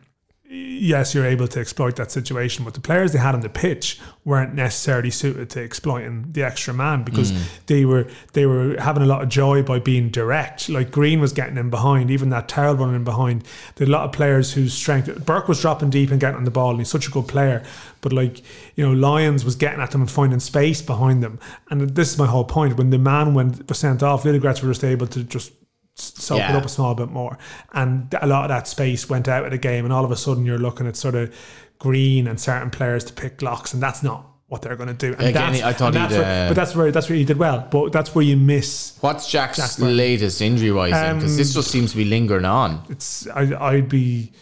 Yes, 0.56 1.14
you're 1.14 1.26
able 1.26 1.48
to 1.48 1.58
exploit 1.58 1.96
that 1.96 2.12
situation, 2.12 2.64
but 2.64 2.74
the 2.74 2.80
players 2.80 3.12
they 3.12 3.18
had 3.18 3.34
on 3.34 3.40
the 3.40 3.48
pitch 3.48 3.98
weren't 4.24 4.54
necessarily 4.54 5.10
suited 5.10 5.50
to 5.50 5.60
exploiting 5.60 6.26
the 6.30 6.44
extra 6.44 6.72
man 6.72 7.02
because 7.02 7.32
mm. 7.32 7.42
they 7.66 7.84
were 7.84 8.06
they 8.34 8.46
were 8.46 8.76
having 8.78 9.02
a 9.02 9.06
lot 9.06 9.20
of 9.22 9.28
joy 9.28 9.64
by 9.64 9.80
being 9.80 10.10
direct. 10.10 10.68
Like 10.68 10.92
Greene 10.92 11.20
was 11.20 11.32
getting 11.32 11.56
in 11.56 11.70
behind, 11.70 12.08
even 12.08 12.28
that 12.28 12.48
Terrell 12.48 12.76
running 12.76 12.94
in 12.94 13.04
behind. 13.04 13.42
There 13.74 13.84
are 13.84 13.90
a 13.90 13.92
lot 13.92 14.04
of 14.04 14.12
players 14.12 14.52
whose 14.52 14.72
strength. 14.72 15.26
Burke 15.26 15.48
was 15.48 15.60
dropping 15.60 15.90
deep 15.90 16.12
and 16.12 16.20
getting 16.20 16.36
on 16.36 16.44
the 16.44 16.52
ball, 16.52 16.70
and 16.70 16.78
he's 16.78 16.88
such 16.88 17.08
a 17.08 17.10
good 17.10 17.26
player. 17.26 17.64
But 18.00 18.12
like 18.12 18.40
you 18.76 18.86
know, 18.86 18.92
Lyons 18.92 19.44
was 19.44 19.56
getting 19.56 19.80
at 19.80 19.90
them 19.90 20.02
and 20.02 20.10
finding 20.10 20.38
space 20.38 20.82
behind 20.82 21.20
them. 21.20 21.40
And 21.68 21.96
this 21.96 22.12
is 22.12 22.18
my 22.18 22.26
whole 22.26 22.44
point. 22.44 22.76
When 22.76 22.90
the 22.90 22.98
man 22.98 23.34
went 23.34 23.68
was 23.68 23.78
sent 23.78 24.04
off, 24.04 24.22
Ludogorets 24.22 24.62
were 24.62 24.70
just 24.70 24.84
able 24.84 25.08
to 25.08 25.24
just 25.24 25.52
soak 25.94 26.40
it 26.40 26.54
up 26.56 26.64
a 26.64 26.68
small 26.68 26.94
bit 26.94 27.10
more. 27.10 27.38
And 27.72 28.12
a 28.20 28.26
lot 28.26 28.44
of 28.44 28.48
that 28.48 28.66
space 28.68 29.08
went 29.08 29.28
out 29.28 29.44
of 29.44 29.50
the 29.50 29.58
game, 29.58 29.84
and 29.84 29.92
all 29.92 30.04
of 30.04 30.10
a 30.10 30.16
sudden 30.16 30.44
you're 30.44 30.58
looking 30.58 30.86
at 30.86 30.96
sort 30.96 31.14
of 31.14 31.34
green 31.78 32.26
and 32.26 32.40
certain 32.40 32.70
players 32.70 33.04
to 33.04 33.12
pick 33.12 33.42
locks, 33.42 33.72
and 33.74 33.82
that's 33.82 34.02
not 34.02 34.26
what 34.48 34.62
they're 34.62 34.76
going 34.76 34.88
to 34.88 34.94
do. 34.94 35.12
And 35.14 35.22
Again, 35.28 35.52
that's- 35.52 35.62
I 35.62 35.72
thought 35.72 35.92
that's 35.94 36.12
where- 36.14 36.44
uh, 36.44 36.48
but 36.48 36.54
that's 36.54 36.76
where 36.76 36.92
that's 36.92 37.08
where 37.08 37.16
he 37.18 37.24
did 37.24 37.38
well. 37.38 37.66
But 37.70 37.92
that's 37.92 38.14
where 38.14 38.24
you 38.24 38.36
miss. 38.36 38.92
What's 39.00 39.30
Jack's 39.30 39.56
Jack 39.56 39.70
latest 39.78 40.40
injury 40.42 40.70
wise? 40.70 40.90
Because 40.92 41.32
Um, 41.32 41.36
this 41.38 41.54
just 41.54 41.70
seems 41.70 41.92
to 41.92 41.96
be 41.96 42.04
lingering 42.04 42.44
on. 42.44 42.82
It's 42.90 43.26
I, 43.28 43.54
I'd 43.58 43.88
be 43.88 44.32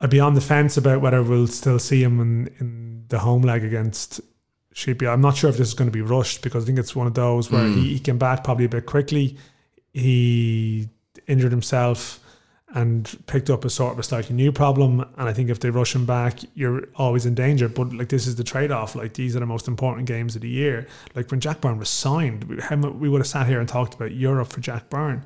I'd 0.00 0.10
be 0.10 0.20
on 0.20 0.34
the 0.34 0.40
fence 0.40 0.76
about 0.76 1.00
whether 1.00 1.22
we'll 1.22 1.46
still 1.46 1.78
see 1.78 2.02
him 2.02 2.20
in, 2.20 2.50
in 2.60 3.04
the 3.08 3.18
home 3.20 3.42
leg 3.42 3.64
against 3.64 4.20
Shkupi. 4.74 5.10
I'm 5.10 5.20
not 5.20 5.36
sure 5.36 5.48
if 5.50 5.56
this 5.56 5.68
is 5.68 5.74
going 5.74 5.88
to 5.88 5.92
be 5.92 6.02
rushed 6.02 6.42
because 6.42 6.64
I 6.64 6.66
think 6.66 6.78
it's 6.78 6.94
one 6.96 7.06
of 7.06 7.14
those 7.14 7.50
where 7.50 7.66
Hmm. 7.66 7.78
he, 7.78 7.94
he 7.94 7.98
came 7.98 8.18
back 8.18 8.44
probably 8.44 8.64
a 8.66 8.68
bit 8.68 8.86
quickly. 8.86 9.36
He 9.94 10.90
injured 11.26 11.52
himself 11.52 12.20
and 12.74 13.16
picked 13.26 13.48
up 13.48 13.64
a 13.64 13.70
sort 13.70 13.92
of 13.92 14.00
a 14.00 14.02
slightly 14.02 14.34
new 14.34 14.50
problem. 14.50 15.00
And 15.16 15.28
I 15.28 15.32
think 15.32 15.48
if 15.48 15.60
they 15.60 15.70
rush 15.70 15.94
him 15.94 16.04
back, 16.06 16.40
you're 16.54 16.88
always 16.96 17.24
in 17.24 17.34
danger. 17.34 17.68
But 17.68 17.92
like 17.94 18.08
this 18.08 18.26
is 18.26 18.34
the 18.34 18.42
trade 18.42 18.72
off. 18.72 18.96
Like 18.96 19.14
these 19.14 19.36
are 19.36 19.40
the 19.40 19.46
most 19.46 19.68
important 19.68 20.08
games 20.08 20.34
of 20.34 20.42
the 20.42 20.48
year. 20.48 20.88
Like 21.14 21.30
when 21.30 21.38
Jack 21.38 21.60
Byrne 21.60 21.78
was 21.78 21.88
signed, 21.88 22.44
we, 22.44 22.60
how 22.60 22.74
mu- 22.76 22.90
we 22.90 23.08
would 23.08 23.20
have 23.20 23.28
sat 23.28 23.46
here 23.46 23.60
and 23.60 23.68
talked 23.68 23.94
about 23.94 24.12
Europe 24.12 24.48
for 24.48 24.60
Jack 24.60 24.90
Byrne. 24.90 25.24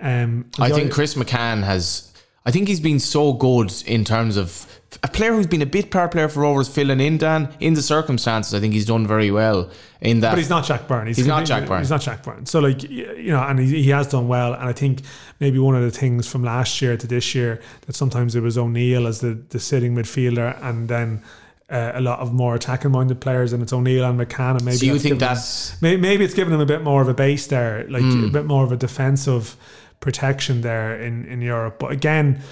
Um, 0.00 0.50
I 0.58 0.70
think 0.70 0.90
Chris 0.90 1.14
McCann 1.14 1.62
has. 1.62 2.12
I 2.46 2.50
think 2.52 2.68
he's 2.68 2.80
been 2.80 3.00
so 3.00 3.32
good 3.32 3.72
in 3.86 4.04
terms 4.04 4.36
of 4.36 4.66
a 5.02 5.08
player 5.08 5.32
who's 5.32 5.48
been 5.48 5.60
a 5.62 5.66
bit 5.66 5.90
power 5.90 6.08
player 6.08 6.28
for 6.28 6.40
Rovers, 6.40 6.68
filling 6.68 7.00
in 7.00 7.18
Dan 7.18 7.52
in 7.60 7.74
the 7.74 7.82
circumstances. 7.82 8.54
I 8.54 8.60
think 8.60 8.72
he's 8.72 8.86
done 8.86 9.06
very 9.06 9.30
well 9.30 9.68
in 10.00 10.20
that. 10.20 10.30
But 10.30 10.38
he's 10.38 10.48
not 10.48 10.64
Jack 10.64 10.86
Byrne. 10.88 11.06
He's 11.08 11.26
not 11.26 11.44
Jack 11.44 11.66
Byrne. 11.66 11.80
He's 11.80 11.90
not 11.90 12.00
Jack 12.02 12.22
Byrne. 12.22 12.46
So 12.46 12.60
like 12.60 12.82
you 12.88 13.32
know, 13.32 13.42
and 13.42 13.58
he, 13.58 13.82
he 13.82 13.90
has 13.90 14.06
done 14.08 14.28
well. 14.28 14.54
And 14.54 14.62
I 14.68 14.72
think 14.72 15.00
maybe 15.40 15.58
one 15.58 15.74
of 15.74 15.82
the 15.82 15.90
things 15.90 16.26
from 16.28 16.44
last 16.44 16.80
year 16.80 16.96
to 16.96 17.06
this 17.06 17.34
year 17.34 17.60
that 17.86 17.94
sometimes 17.94 18.34
it 18.36 18.42
was 18.42 18.56
O'Neill 18.56 19.06
as 19.06 19.20
the 19.20 19.34
the 19.50 19.58
sitting 19.60 19.94
midfielder, 19.94 20.56
and 20.62 20.88
then. 20.88 21.22
Uh, 21.68 21.90
a 21.96 22.00
lot 22.00 22.20
of 22.20 22.32
more 22.32 22.54
attacking 22.54 22.92
minded 22.92 23.20
players, 23.20 23.52
and 23.52 23.60
it's 23.60 23.72
O'Neill 23.72 24.04
and 24.04 24.20
McCann. 24.20 24.52
And 24.54 24.64
maybe 24.64 24.76
so 24.76 24.86
you 24.86 25.00
think 25.00 25.18
that's 25.18 25.82
May- 25.82 25.96
maybe 25.96 26.24
it's 26.24 26.32
given 26.32 26.54
him 26.54 26.60
a 26.60 26.64
bit 26.64 26.84
more 26.84 27.02
of 27.02 27.08
a 27.08 27.12
base 27.12 27.48
there, 27.48 27.84
like 27.88 28.02
Hmm. 28.02 28.22
a 28.26 28.28
bit 28.28 28.44
more 28.46 28.62
of 28.62 28.70
a 28.70 28.76
defensive 28.76 29.56
protection 30.00 30.60
there 30.60 31.00
in, 31.00 31.24
in 31.26 31.40
Europe. 31.40 31.78
But 31.78 31.92
again, 31.92 32.42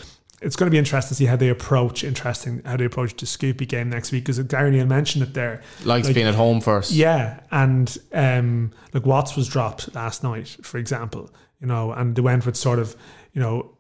it's 0.45 0.57
going 0.57 0.67
to 0.67 0.71
be 0.71 0.79
interesting 0.79 1.09
to 1.09 1.15
see 1.15 1.25
how 1.25 1.37
they 1.37 1.49
approach 1.49 2.05
interesting 2.05 2.61
how 2.65 2.77
they 2.77 2.85
approach 2.85 3.17
the 3.17 3.27
Shkupi 3.27 3.67
game 3.67 3.89
next 3.89 4.13
week 4.13 4.25
because 4.25 4.39
Gary 4.41 4.71
Neal 4.71 4.87
mentioned 4.87 5.25
it 5.25 5.35
there. 5.35 5.63
likes 5.85 6.07
Like, 6.07 6.15
being 6.15 6.27
at 6.27 6.35
home 6.35 6.61
first? 6.61 6.91
Yeah, 6.91 7.41
and 7.51 7.97
um, 8.13 8.73
like 8.93 9.07
Watts 9.07 9.37
was 9.37 9.49
dropped 9.49 9.95
last 9.95 10.23
night, 10.23 10.57
for 10.63 10.79
example, 10.79 11.31
you 11.61 11.67
know, 11.67 11.93
and 11.93 12.15
they 12.15 12.23
went 12.23 12.45
with 12.45 12.57
sort 12.57 12.79
of 12.79 12.95
you 13.33 13.41
know 13.41 13.77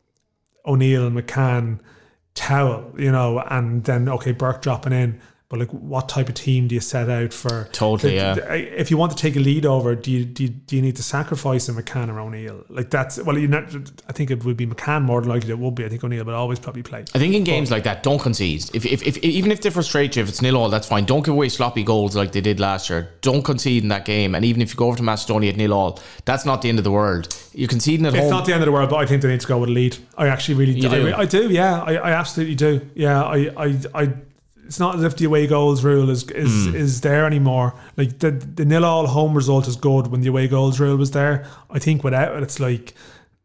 O'Neill 0.64 1.06
and 1.06 1.16
McCann 1.16 1.80
Towell, 2.34 2.94
you 2.98 3.12
know, 3.12 3.40
and 3.40 3.84
then 3.84 4.08
okay 4.08 4.32
Burke 4.32 4.62
dropping 4.62 4.92
in. 4.92 5.20
But 5.54 5.60
like, 5.60 5.70
what 5.70 6.08
type 6.08 6.28
of 6.28 6.34
team 6.34 6.66
do 6.66 6.74
you 6.74 6.80
set 6.80 7.08
out 7.08 7.32
for? 7.32 7.68
Totally, 7.70 8.16
yeah. 8.16 8.34
If 8.52 8.90
you 8.90 8.96
want 8.96 9.12
to 9.12 9.16
take 9.16 9.36
a 9.36 9.38
lead 9.38 9.64
over, 9.64 9.94
do 9.94 10.10
you 10.10 10.24
do 10.24 10.42
you, 10.42 10.48
do 10.48 10.74
you 10.74 10.82
need 10.82 10.96
to 10.96 11.02
sacrifice 11.04 11.68
a 11.68 11.72
McCann 11.72 12.08
or 12.08 12.18
O'Neill? 12.18 12.64
Like 12.68 12.90
that's 12.90 13.22
well, 13.22 13.38
you 13.38 13.46
not. 13.46 13.72
I 14.08 14.12
think 14.12 14.32
it 14.32 14.44
would 14.44 14.56
be 14.56 14.66
McCann 14.66 15.02
more 15.02 15.20
than 15.20 15.30
likely. 15.30 15.50
It 15.50 15.58
would 15.60 15.76
be. 15.76 15.84
I 15.84 15.88
think 15.88 16.02
O'Neill 16.02 16.24
would 16.24 16.34
always 16.34 16.58
probably 16.58 16.82
play. 16.82 17.04
I 17.14 17.20
think 17.20 17.36
in 17.36 17.44
games 17.44 17.70
like 17.70 17.84
that, 17.84 18.02
don't 18.02 18.18
concede. 18.18 18.68
If, 18.74 18.84
if, 18.84 19.06
if 19.06 19.18
even 19.18 19.52
if 19.52 19.60
they 19.60 19.70
frustrate 19.70 20.16
you, 20.16 20.24
if 20.24 20.28
it's 20.28 20.42
nil 20.42 20.56
all, 20.56 20.70
that's 20.70 20.88
fine. 20.88 21.04
Don't 21.04 21.24
give 21.24 21.34
away 21.34 21.48
sloppy 21.48 21.84
goals 21.84 22.16
like 22.16 22.32
they 22.32 22.40
did 22.40 22.58
last 22.58 22.90
year. 22.90 23.10
Don't 23.20 23.44
concede 23.44 23.84
in 23.84 23.90
that 23.90 24.04
game. 24.04 24.34
And 24.34 24.44
even 24.44 24.60
if 24.60 24.70
you 24.70 24.76
go 24.76 24.88
over 24.88 24.96
to 24.96 25.04
Macedonia 25.04 25.52
at 25.52 25.56
nil 25.56 25.72
all, 25.72 26.00
that's 26.24 26.44
not 26.44 26.62
the 26.62 26.68
end 26.68 26.78
of 26.78 26.84
the 26.84 26.90
world. 26.90 27.28
You're 27.52 27.68
conceding 27.68 28.06
at 28.06 28.14
It's 28.14 28.22
home. 28.22 28.30
not 28.30 28.44
the 28.44 28.54
end 28.54 28.62
of 28.62 28.66
the 28.66 28.72
world, 28.72 28.90
but 28.90 28.96
I 28.96 29.06
think 29.06 29.22
they 29.22 29.28
need 29.28 29.40
to 29.40 29.46
go 29.46 29.58
with 29.58 29.68
a 29.68 29.72
lead. 29.72 29.96
I 30.18 30.26
actually 30.26 30.56
really 30.56 30.80
do. 30.80 30.88
do? 30.88 31.12
I, 31.12 31.20
I 31.20 31.26
do. 31.26 31.48
Yeah, 31.48 31.80
I, 31.80 31.94
I 31.94 32.10
absolutely 32.10 32.56
do. 32.56 32.80
Yeah, 32.96 33.22
I, 33.22 33.52
I, 33.56 33.78
I. 33.94 34.12
It's 34.66 34.80
not 34.80 34.96
as 34.96 35.02
if 35.04 35.16
the 35.16 35.24
away 35.26 35.46
goals 35.46 35.84
rule 35.84 36.10
is 36.10 36.22
is, 36.30 36.66
Hmm. 36.66 36.74
is 36.76 37.00
there 37.00 37.26
anymore. 37.26 37.74
Like 37.96 38.18
the 38.18 38.30
the 38.30 38.64
nil 38.64 38.84
all 38.84 39.06
home 39.06 39.34
result 39.34 39.68
is 39.68 39.76
good 39.76 40.06
when 40.08 40.20
the 40.22 40.28
away 40.28 40.48
goals 40.48 40.80
rule 40.80 40.96
was 40.96 41.10
there. 41.10 41.46
I 41.70 41.78
think 41.78 42.02
without 42.04 42.36
it, 42.36 42.42
it's 42.42 42.58
like 42.60 42.94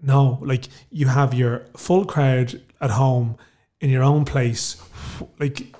no. 0.01 0.39
Like 0.41 0.65
you 0.91 1.07
have 1.07 1.33
your 1.33 1.63
full 1.77 2.05
crowd 2.05 2.61
at 2.81 2.91
home 2.91 3.35
in 3.81 3.89
your 3.89 4.03
own 4.03 4.25
place. 4.25 4.77
Like 5.39 5.73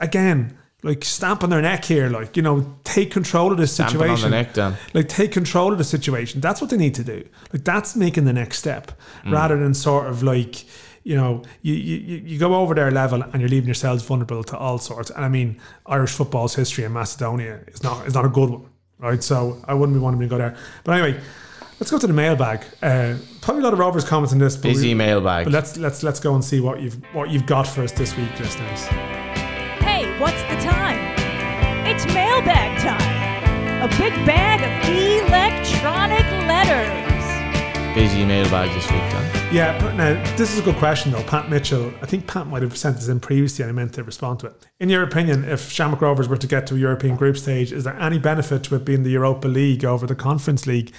again. 0.00 0.54
Like 0.84 1.04
stamp 1.04 1.42
on 1.42 1.50
their 1.50 1.60
neck 1.60 1.84
here, 1.86 2.08
like 2.08 2.36
you 2.36 2.42
know, 2.42 2.64
take 2.84 3.10
control 3.10 3.50
of 3.50 3.58
this 3.58 3.72
Stamping 3.72 4.00
on 4.00 4.06
the 4.10 4.16
situation 4.16 4.30
neck, 4.30 4.54
Dan. 4.54 4.76
like 4.94 5.08
take 5.08 5.32
control 5.32 5.72
of 5.72 5.78
the 5.78 5.82
situation. 5.82 6.40
That's 6.40 6.60
what 6.60 6.70
they 6.70 6.76
need 6.76 6.94
to 6.94 7.02
do. 7.02 7.24
Like 7.52 7.64
that's 7.64 7.96
making 7.96 8.26
the 8.26 8.32
next 8.32 8.58
step, 8.60 8.92
rather 9.26 9.58
than 9.58 9.74
sort 9.74 10.06
of 10.06 10.22
like 10.22 10.64
you 11.08 11.16
know 11.16 11.42
you, 11.62 11.72
you 11.74 12.16
you 12.30 12.38
go 12.38 12.54
over 12.54 12.74
their 12.74 12.90
level 12.90 13.22
and 13.22 13.36
you're 13.40 13.48
leaving 13.48 13.66
yourselves 13.72 14.02
vulnerable 14.02 14.44
to 14.44 14.56
all 14.58 14.78
sorts. 14.78 15.08
And 15.10 15.24
I 15.24 15.28
mean, 15.28 15.58
Irish 15.86 16.12
football's 16.12 16.54
history 16.54 16.84
in 16.84 16.92
Macedonia 16.92 17.60
is 17.68 17.82
not 17.82 18.06
is 18.06 18.12
not 18.14 18.26
a 18.26 18.28
good 18.28 18.50
one, 18.50 18.66
right? 18.98 19.22
So 19.22 19.36
I 19.70 19.72
wouldn't 19.72 19.96
be 19.96 20.00
wanting 20.06 20.20
to 20.20 20.26
go 20.26 20.36
there. 20.36 20.54
But 20.84 20.92
anyway, 21.00 21.18
let's 21.80 21.90
go 21.90 21.98
to 21.98 22.06
the 22.06 22.12
mailbag. 22.12 22.58
Uh, 22.82 23.14
probably 23.40 23.62
a 23.62 23.64
lot 23.64 23.72
of 23.72 23.78
Rovers 23.78 24.04
comments 24.04 24.32
in 24.34 24.38
this, 24.38 24.54
but, 24.56 24.64
Busy 24.64 24.88
we- 24.88 24.94
mailbag. 24.94 25.44
but 25.46 25.52
let's 25.54 25.78
let's 25.78 26.02
let's 26.02 26.20
go 26.20 26.34
and 26.34 26.44
see 26.44 26.60
what 26.60 26.82
you've 26.82 26.98
what 27.14 27.30
you've 27.30 27.46
got 27.46 27.66
for 27.66 27.82
us 27.82 27.92
this 27.92 28.14
week, 28.18 28.32
listeners. 28.38 28.80
Hey, 29.88 30.02
what's 30.20 30.42
the 30.52 30.58
time? 30.70 31.00
It's 31.90 32.04
mailbag 32.12 32.70
time. 32.82 33.16
A 33.80 33.88
big 33.96 34.12
bag 34.26 34.60
of 34.68 34.72
electronic 34.90 36.26
letters. 36.52 37.94
Busy 37.94 38.26
mailbag 38.26 38.68
this 38.74 38.90
week, 38.92 39.06
Dan. 39.12 39.37
Yeah, 39.50 39.80
but 39.80 39.94
now 39.94 40.12
this 40.36 40.52
is 40.52 40.58
a 40.58 40.62
good 40.62 40.76
question 40.76 41.10
though. 41.10 41.22
Pat 41.22 41.48
Mitchell, 41.48 41.90
I 42.02 42.06
think 42.06 42.26
Pat 42.26 42.46
might 42.46 42.60
have 42.60 42.76
sent 42.76 42.96
this 42.96 43.08
in 43.08 43.18
previously 43.18 43.62
and 43.62 43.70
I 43.70 43.72
meant 43.72 43.94
to 43.94 44.04
respond 44.04 44.40
to 44.40 44.48
it. 44.48 44.66
In 44.78 44.90
your 44.90 45.02
opinion, 45.02 45.44
if 45.44 45.70
Shamrock 45.70 46.02
Rovers 46.02 46.28
were 46.28 46.36
to 46.36 46.46
get 46.46 46.66
to 46.66 46.74
a 46.74 46.78
European 46.78 47.16
group 47.16 47.38
stage, 47.38 47.72
is 47.72 47.84
there 47.84 47.98
any 47.98 48.18
benefit 48.18 48.62
to 48.64 48.74
it 48.74 48.84
being 48.84 49.04
the 49.04 49.10
Europa 49.10 49.48
League 49.48 49.86
over 49.86 50.06
the 50.06 50.14
Conference 50.14 50.66
League? 50.66 50.92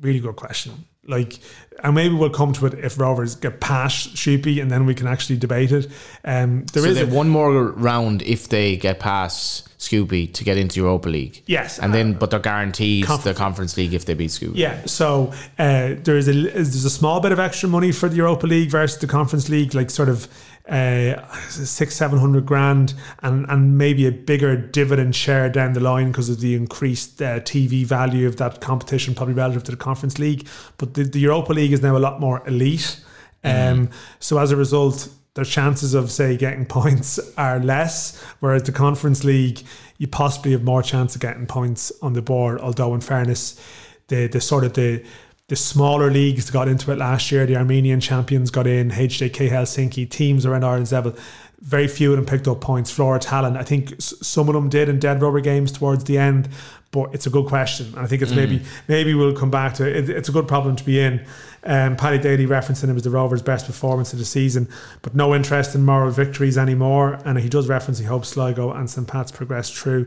Really 0.00 0.18
good 0.18 0.34
question. 0.34 0.84
Like, 1.06 1.38
and 1.82 1.94
maybe 1.94 2.14
we'll 2.14 2.28
come 2.30 2.52
to 2.52 2.66
it 2.66 2.74
if 2.74 2.98
Rovers 2.98 3.34
get 3.34 3.58
past 3.58 4.14
Shkupi 4.14 4.60
and 4.60 4.70
then 4.70 4.84
we 4.84 4.94
can 4.94 5.06
actually 5.06 5.38
debate 5.38 5.72
it. 5.72 5.86
Um, 6.24 6.66
there 6.74 6.82
so 6.82 6.88
is 6.90 7.00
a- 7.00 7.06
one 7.06 7.28
more 7.30 7.68
round 7.72 8.20
if 8.22 8.48
they 8.48 8.76
get 8.76 9.00
past 9.00 9.66
Shkupi 9.78 10.30
to 10.34 10.44
get 10.44 10.58
into 10.58 10.80
Europa 10.80 11.08
League. 11.08 11.42
Yes, 11.46 11.78
and 11.78 11.94
then 11.94 12.12
but 12.12 12.30
they're 12.30 12.38
guaranteed 12.38 13.06
Conf- 13.06 13.24
the 13.24 13.32
Conference 13.32 13.78
League 13.78 13.94
if 13.94 14.04
they 14.04 14.12
beat 14.12 14.28
Shkupi. 14.30 14.52
Yeah, 14.56 14.84
so 14.84 15.32
uh, 15.58 15.94
there 16.04 16.18
is 16.18 16.28
a 16.28 16.32
there's 16.32 16.84
a 16.84 16.90
small 16.90 17.20
bit 17.20 17.32
of 17.32 17.38
extra 17.40 17.66
money 17.68 17.92
for 17.92 18.10
the 18.10 18.16
Europa 18.16 18.46
League 18.46 18.70
versus 18.70 18.98
the 19.00 19.06
Conference 19.06 19.48
League, 19.48 19.74
like 19.74 19.88
sort 19.88 20.10
of 20.10 20.28
uh, 20.70 21.36
six 21.48 21.96
seven 21.96 22.18
hundred 22.18 22.46
grand, 22.46 22.94
and 23.22 23.44
and 23.48 23.76
maybe 23.76 24.06
a 24.06 24.12
bigger 24.12 24.56
dividend 24.56 25.16
share 25.16 25.48
down 25.48 25.72
the 25.72 25.80
line 25.80 26.08
because 26.08 26.28
of 26.28 26.40
the 26.40 26.54
increased 26.54 27.20
uh, 27.20 27.40
TV 27.40 27.84
value 27.84 28.26
of 28.28 28.36
that 28.36 28.60
competition, 28.60 29.14
probably 29.14 29.34
relative 29.34 29.64
to 29.64 29.72
the 29.72 29.76
Conference 29.76 30.18
League. 30.18 30.46
But 30.78 30.94
the, 30.94 31.02
the 31.02 31.18
Europa 31.18 31.52
League 31.52 31.72
is 31.72 31.82
now 31.82 31.96
a 31.96 31.98
lot 31.98 32.20
more 32.20 32.46
elite, 32.46 33.00
um, 33.42 33.90
so 34.20 34.38
as 34.38 34.52
a 34.52 34.56
result. 34.56 35.08
Their 35.34 35.44
chances 35.44 35.94
of 35.94 36.10
say 36.10 36.36
getting 36.36 36.66
points 36.78 37.20
are 37.36 37.60
less, 37.60 38.20
whereas 38.40 38.64
the 38.64 38.72
Conference 38.72 39.22
League, 39.22 39.62
you 39.96 40.08
possibly 40.08 40.50
have 40.52 40.64
more 40.64 40.82
chance 40.82 41.14
of 41.14 41.20
getting 41.20 41.46
points 41.46 41.92
on 42.02 42.14
the 42.14 42.22
board. 42.22 42.60
Although, 42.60 42.94
in 42.94 43.00
fairness, 43.00 43.60
the 44.08 44.26
the 44.26 44.40
sort 44.40 44.64
of 44.64 44.74
the 44.74 45.04
the 45.50 45.56
smaller 45.56 46.12
leagues 46.12 46.48
got 46.48 46.68
into 46.68 46.92
it 46.92 46.98
last 46.98 47.32
year. 47.32 47.44
The 47.44 47.56
Armenian 47.56 47.98
champions 48.00 48.52
got 48.52 48.68
in, 48.68 48.90
HJK 48.92 49.50
Helsinki, 49.50 50.08
teams 50.08 50.46
around 50.46 50.64
Ireland's 50.64 50.92
level. 50.92 51.12
Very 51.60 51.88
few 51.88 52.12
of 52.12 52.16
them 52.16 52.24
picked 52.24 52.46
up 52.46 52.60
points. 52.60 52.88
Flora 52.92 53.18
Tallinn, 53.18 53.56
I 53.56 53.64
think 53.64 53.92
s- 53.94 54.14
some 54.22 54.48
of 54.48 54.54
them 54.54 54.68
did 54.68 54.88
in 54.88 55.00
dead 55.00 55.20
rubber 55.20 55.40
games 55.40 55.72
towards 55.72 56.04
the 56.04 56.18
end, 56.18 56.48
but 56.92 57.12
it's 57.12 57.26
a 57.26 57.30
good 57.30 57.46
question. 57.46 57.86
And 57.88 57.98
I 57.98 58.06
think 58.06 58.22
it's 58.22 58.30
maybe 58.32 58.62
maybe 58.86 59.12
we'll 59.12 59.34
come 59.34 59.50
back 59.50 59.74
to 59.74 59.86
it. 59.98 60.08
It's 60.08 60.28
a 60.28 60.32
good 60.32 60.46
problem 60.46 60.76
to 60.76 60.84
be 60.84 61.00
in. 61.00 61.20
Um, 61.64 61.96
Paddy 61.96 62.18
Daly 62.18 62.46
referencing 62.46 62.88
it 62.88 62.92
was 62.94 63.02
the 63.02 63.10
Rovers' 63.10 63.42
best 63.42 63.66
performance 63.66 64.12
of 64.12 64.20
the 64.20 64.24
season, 64.24 64.68
but 65.02 65.16
no 65.16 65.34
interest 65.34 65.74
in 65.74 65.84
moral 65.84 66.10
victories 66.12 66.56
anymore. 66.56 67.18
And 67.24 67.38
he 67.40 67.48
does 67.48 67.68
reference 67.68 67.98
he 67.98 68.06
hopes 68.06 68.28
Sligo 68.28 68.70
and 68.72 68.88
St. 68.88 69.06
Pat's 69.08 69.32
progress 69.32 69.68
through. 69.68 70.06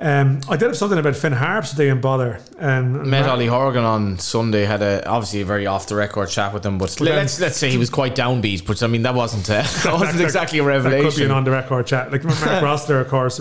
Um, 0.00 0.38
I 0.48 0.56
did 0.56 0.66
have 0.68 0.76
something 0.76 0.98
about 0.98 1.16
Finn 1.16 1.32
Harps 1.32 1.70
today 1.70 1.88
in 1.88 2.00
bother. 2.00 2.38
Um, 2.60 3.10
Met 3.10 3.28
Ollie 3.28 3.48
Horgan 3.48 3.82
on 3.82 4.16
Sunday. 4.20 4.64
Had 4.64 4.80
a 4.80 5.04
obviously 5.08 5.40
a 5.40 5.44
very 5.44 5.66
off 5.66 5.88
the 5.88 5.96
record 5.96 6.28
chat 6.28 6.54
with 6.54 6.64
him, 6.64 6.78
but 6.78 7.00
let's 7.00 7.40
let's 7.40 7.56
say 7.56 7.68
he 7.68 7.78
was 7.78 7.90
quite 7.90 8.14
downbeat. 8.14 8.64
But 8.64 8.80
I 8.84 8.86
mean 8.86 9.02
that 9.02 9.14
wasn't 9.16 9.50
uh, 9.50 9.54
that 9.82 9.92
wasn't 9.92 10.18
that- 10.18 10.24
exactly 10.24 10.60
a 10.60 10.62
revelation. 10.62 11.02
That 11.04 11.10
could 11.10 11.18
be 11.18 11.24
an 11.24 11.30
on 11.32 11.42
the 11.42 11.50
record 11.50 11.84
chat. 11.88 12.12
Like 12.12 12.22
Mark 12.22 12.36
Rossler, 12.38 13.00
of 13.00 13.08
course, 13.08 13.40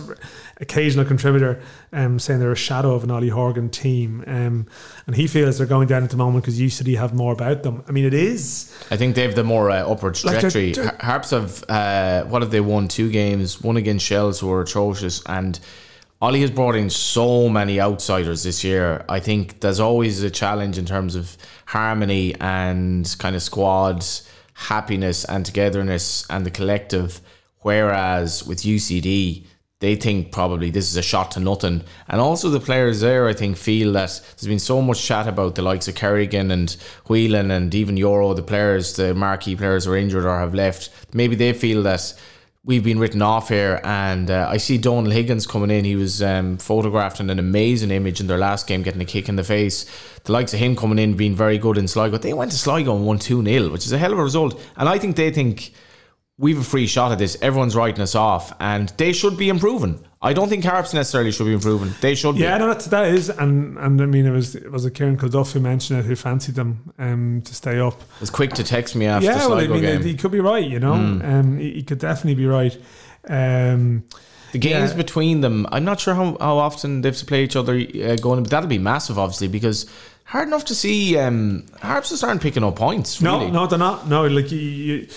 occasional 0.59 1.05
contributor, 1.05 1.61
um, 1.93 2.17
saying 2.17 2.39
they're 2.39 2.51
a 2.51 2.55
shadow 2.55 2.95
of 2.95 3.03
an 3.03 3.11
Ollie 3.11 3.29
Horgan 3.29 3.69
team. 3.69 4.23
Um, 4.25 4.65
and 5.05 5.15
he 5.15 5.27
feels 5.27 5.59
they're 5.59 5.67
going 5.67 5.87
down 5.87 6.03
at 6.03 6.09
the 6.09 6.17
moment 6.17 6.43
because 6.43 6.59
UCD 6.59 6.97
have 6.97 7.13
more 7.13 7.33
about 7.33 7.61
them. 7.61 7.83
I 7.87 7.91
mean, 7.91 8.05
it 8.05 8.15
is. 8.15 8.75
I 8.89 8.97
think 8.97 9.13
they 9.13 9.21
have 9.21 9.35
the 9.35 9.43
more 9.43 9.69
uh, 9.69 9.87
upward 9.87 10.23
Like, 10.23 10.41
they're- 10.41 10.49
trajectory. 10.49 10.71
they're- 10.71 10.97
Harps 11.01 11.29
have 11.29 11.63
uh, 11.69 12.23
what 12.23 12.41
have 12.41 12.49
they 12.49 12.61
won? 12.61 12.87
Two 12.87 13.11
games. 13.11 13.61
One 13.61 13.77
against 13.77 14.03
Shells, 14.07 14.39
who 14.39 14.51
are 14.51 14.61
atrocious, 14.61 15.21
and 15.27 15.59
Ollie 16.19 16.41
has 16.41 16.49
brought 16.49 16.75
in 16.75 16.89
so 16.89 17.47
many 17.47 17.79
outsiders 17.79 18.41
this 18.41 18.63
year. 18.63 19.05
I 19.07 19.19
think 19.19 19.59
there's 19.59 19.79
always 19.79 20.23
a 20.23 20.31
challenge 20.31 20.79
in 20.79 20.85
terms 20.85 21.15
of 21.15 21.37
harmony 21.67 22.33
and 22.41 23.15
kind 23.19 23.35
of 23.35 23.43
squad 23.43 24.03
happiness 24.55 25.25
and 25.25 25.45
togetherness 25.45 26.25
and 26.31 26.43
the 26.43 26.49
collective. 26.49 27.21
Whereas 27.61 28.43
with 28.43 28.63
UCD, 28.63 29.45
they 29.79 29.95
think 29.95 30.31
probably 30.31 30.71
this 30.71 30.89
is 30.89 30.97
a 30.97 31.03
shot 31.03 31.29
to 31.31 31.39
nothing. 31.39 31.83
And 32.07 32.19
also 32.19 32.49
the 32.49 32.59
players 32.59 33.01
there, 33.01 33.27
I 33.27 33.33
think, 33.33 33.55
feel 33.55 33.93
that 33.93 34.19
there's 34.25 34.47
been 34.47 34.57
so 34.57 34.81
much 34.81 35.03
chat 35.03 35.27
about 35.27 35.53
the 35.53 35.61
likes 35.61 35.87
of 35.87 35.93
Kerrigan 35.93 36.49
and 36.49 36.75
Whelan 37.07 37.51
and 37.51 37.75
even 37.75 37.95
Euro, 37.95 38.33
the 38.33 38.41
players, 38.41 38.95
the 38.95 39.13
marquee 39.13 39.55
players 39.55 39.85
who 39.85 39.91
are 39.91 39.97
injured 39.97 40.25
or 40.25 40.39
have 40.39 40.55
left. 40.55 40.89
Maybe 41.13 41.35
they 41.35 41.53
feel 41.53 41.83
that 41.83 42.15
we've 42.67 42.83
been 42.83 42.99
written 42.99 43.21
off 43.21 43.47
here. 43.49 43.79
And 43.83 44.29
uh, 44.29 44.47
I 44.47 44.57
see 44.57 44.77
Donal 44.77 45.09
Higgins 45.09 45.47
coming 45.47 45.71
in. 45.71 45.85
He 45.85 45.95
was 45.95 46.21
um, 46.21 46.57
photographed 46.57 47.19
in 47.19 47.31
an 47.31 47.39
amazing 47.39 47.89
image 47.89 48.19
in 48.19 48.27
their 48.27 48.37
last 48.37 48.67
game, 48.67 48.83
getting 48.83 49.01
a 49.01 49.05
kick 49.05 49.27
in 49.29 49.37
the 49.37 49.43
face. 49.43 49.85
The 50.25 50.33
likes 50.33 50.53
of 50.53 50.59
him 50.59 50.75
coming 50.75 50.99
in, 50.99 51.15
being 51.15 51.33
very 51.33 51.57
good 51.57 51.77
in 51.77 51.87
Sligo. 51.87 52.17
They 52.17 52.33
went 52.33 52.51
to 52.51 52.57
Sligo 52.57 52.95
and 52.95 53.07
won 53.07 53.17
2 53.17 53.43
0, 53.43 53.71
which 53.71 53.85
is 53.85 53.93
a 53.93 53.97
hell 53.97 54.11
of 54.11 54.19
a 54.19 54.23
result. 54.23 54.61
And 54.75 54.87
I 54.87 54.99
think 54.99 55.15
they 55.15 55.31
think 55.31 55.71
we've 56.37 56.59
a 56.59 56.63
free 56.63 56.87
shot 56.87 57.13
at 57.13 57.17
this. 57.17 57.37
Everyone's 57.41 57.75
writing 57.75 58.01
us 58.01 58.15
off, 58.15 58.53
and 58.59 58.89
they 58.97 59.13
should 59.13 59.37
be 59.37 59.49
improving. 59.49 60.05
I 60.21 60.33
don't 60.33 60.49
think 60.49 60.63
Harps 60.63 60.93
necessarily 60.93 61.31
should 61.31 61.45
be 61.45 61.53
improving. 61.53 61.93
They 62.01 62.15
should. 62.15 62.37
Yeah, 62.37 62.57
be. 62.57 62.59
no, 62.63 62.67
that's, 62.69 62.85
that 62.87 63.07
is, 63.09 63.29
and 63.29 63.77
and 63.77 64.01
I 64.01 64.05
mean, 64.07 64.25
it 64.25 64.31
was 64.31 64.55
it 64.55 64.71
was 64.71 64.83
a 64.85 64.89
Kieran 64.91 65.15
Kilduff 65.17 65.51
who 65.53 65.59
mentioned 65.59 65.99
it, 65.99 66.05
who 66.05 66.15
fancied 66.15 66.55
them 66.55 66.91
um, 66.97 67.41
to 67.45 67.53
stay 67.53 67.79
up. 67.79 68.01
It 68.01 68.21
was 68.21 68.29
quick 68.31 68.53
to 68.53 68.63
text 68.63 68.95
me 68.95 69.05
after 69.05 69.27
yeah, 69.29 69.47
well, 69.47 69.59
I 69.59 69.67
mean, 69.67 69.81
game. 69.81 70.01
he 70.01 70.15
could 70.15 70.31
be 70.31 70.39
right, 70.39 70.65
you 70.67 70.79
know. 70.79 70.93
Um, 70.93 71.59
he, 71.59 71.73
he 71.73 71.83
could 71.83 71.99
definitely 71.99 72.35
be 72.35 72.47
right. 72.47 72.75
Um, 73.29 74.03
The 74.53 74.59
games 74.59 74.91
Yeah. 74.91 74.97
between 74.97 75.41
them, 75.41 75.67
I'm 75.71 75.83
not 75.83 75.99
sure 75.99 76.15
how, 76.15 76.37
how 76.39 76.57
often 76.57 77.01
they 77.01 77.09
have 77.09 77.17
to 77.17 77.25
play 77.25 77.43
each 77.43 77.55
other 77.55 77.73
uh, 77.75 78.15
going, 78.15 78.41
but 78.43 78.49
that'll 78.49 78.69
be 78.69 78.79
massive, 78.79 79.19
obviously, 79.19 79.49
because 79.49 79.85
hard 80.23 80.47
enough 80.47 80.65
to 80.65 80.75
see 80.75 81.17
um, 81.17 81.65
Harps 81.81 82.09
just 82.09 82.23
aren't 82.23 82.41
picking 82.41 82.63
up 82.63 82.75
points. 82.75 83.21
No, 83.21 83.39
Really. 83.39 83.51
no, 83.51 83.67
they're 83.67 83.77
not. 83.77 84.07
No, 84.07 84.25
like 84.25 84.51
you, 84.51 84.57
you 84.57 85.07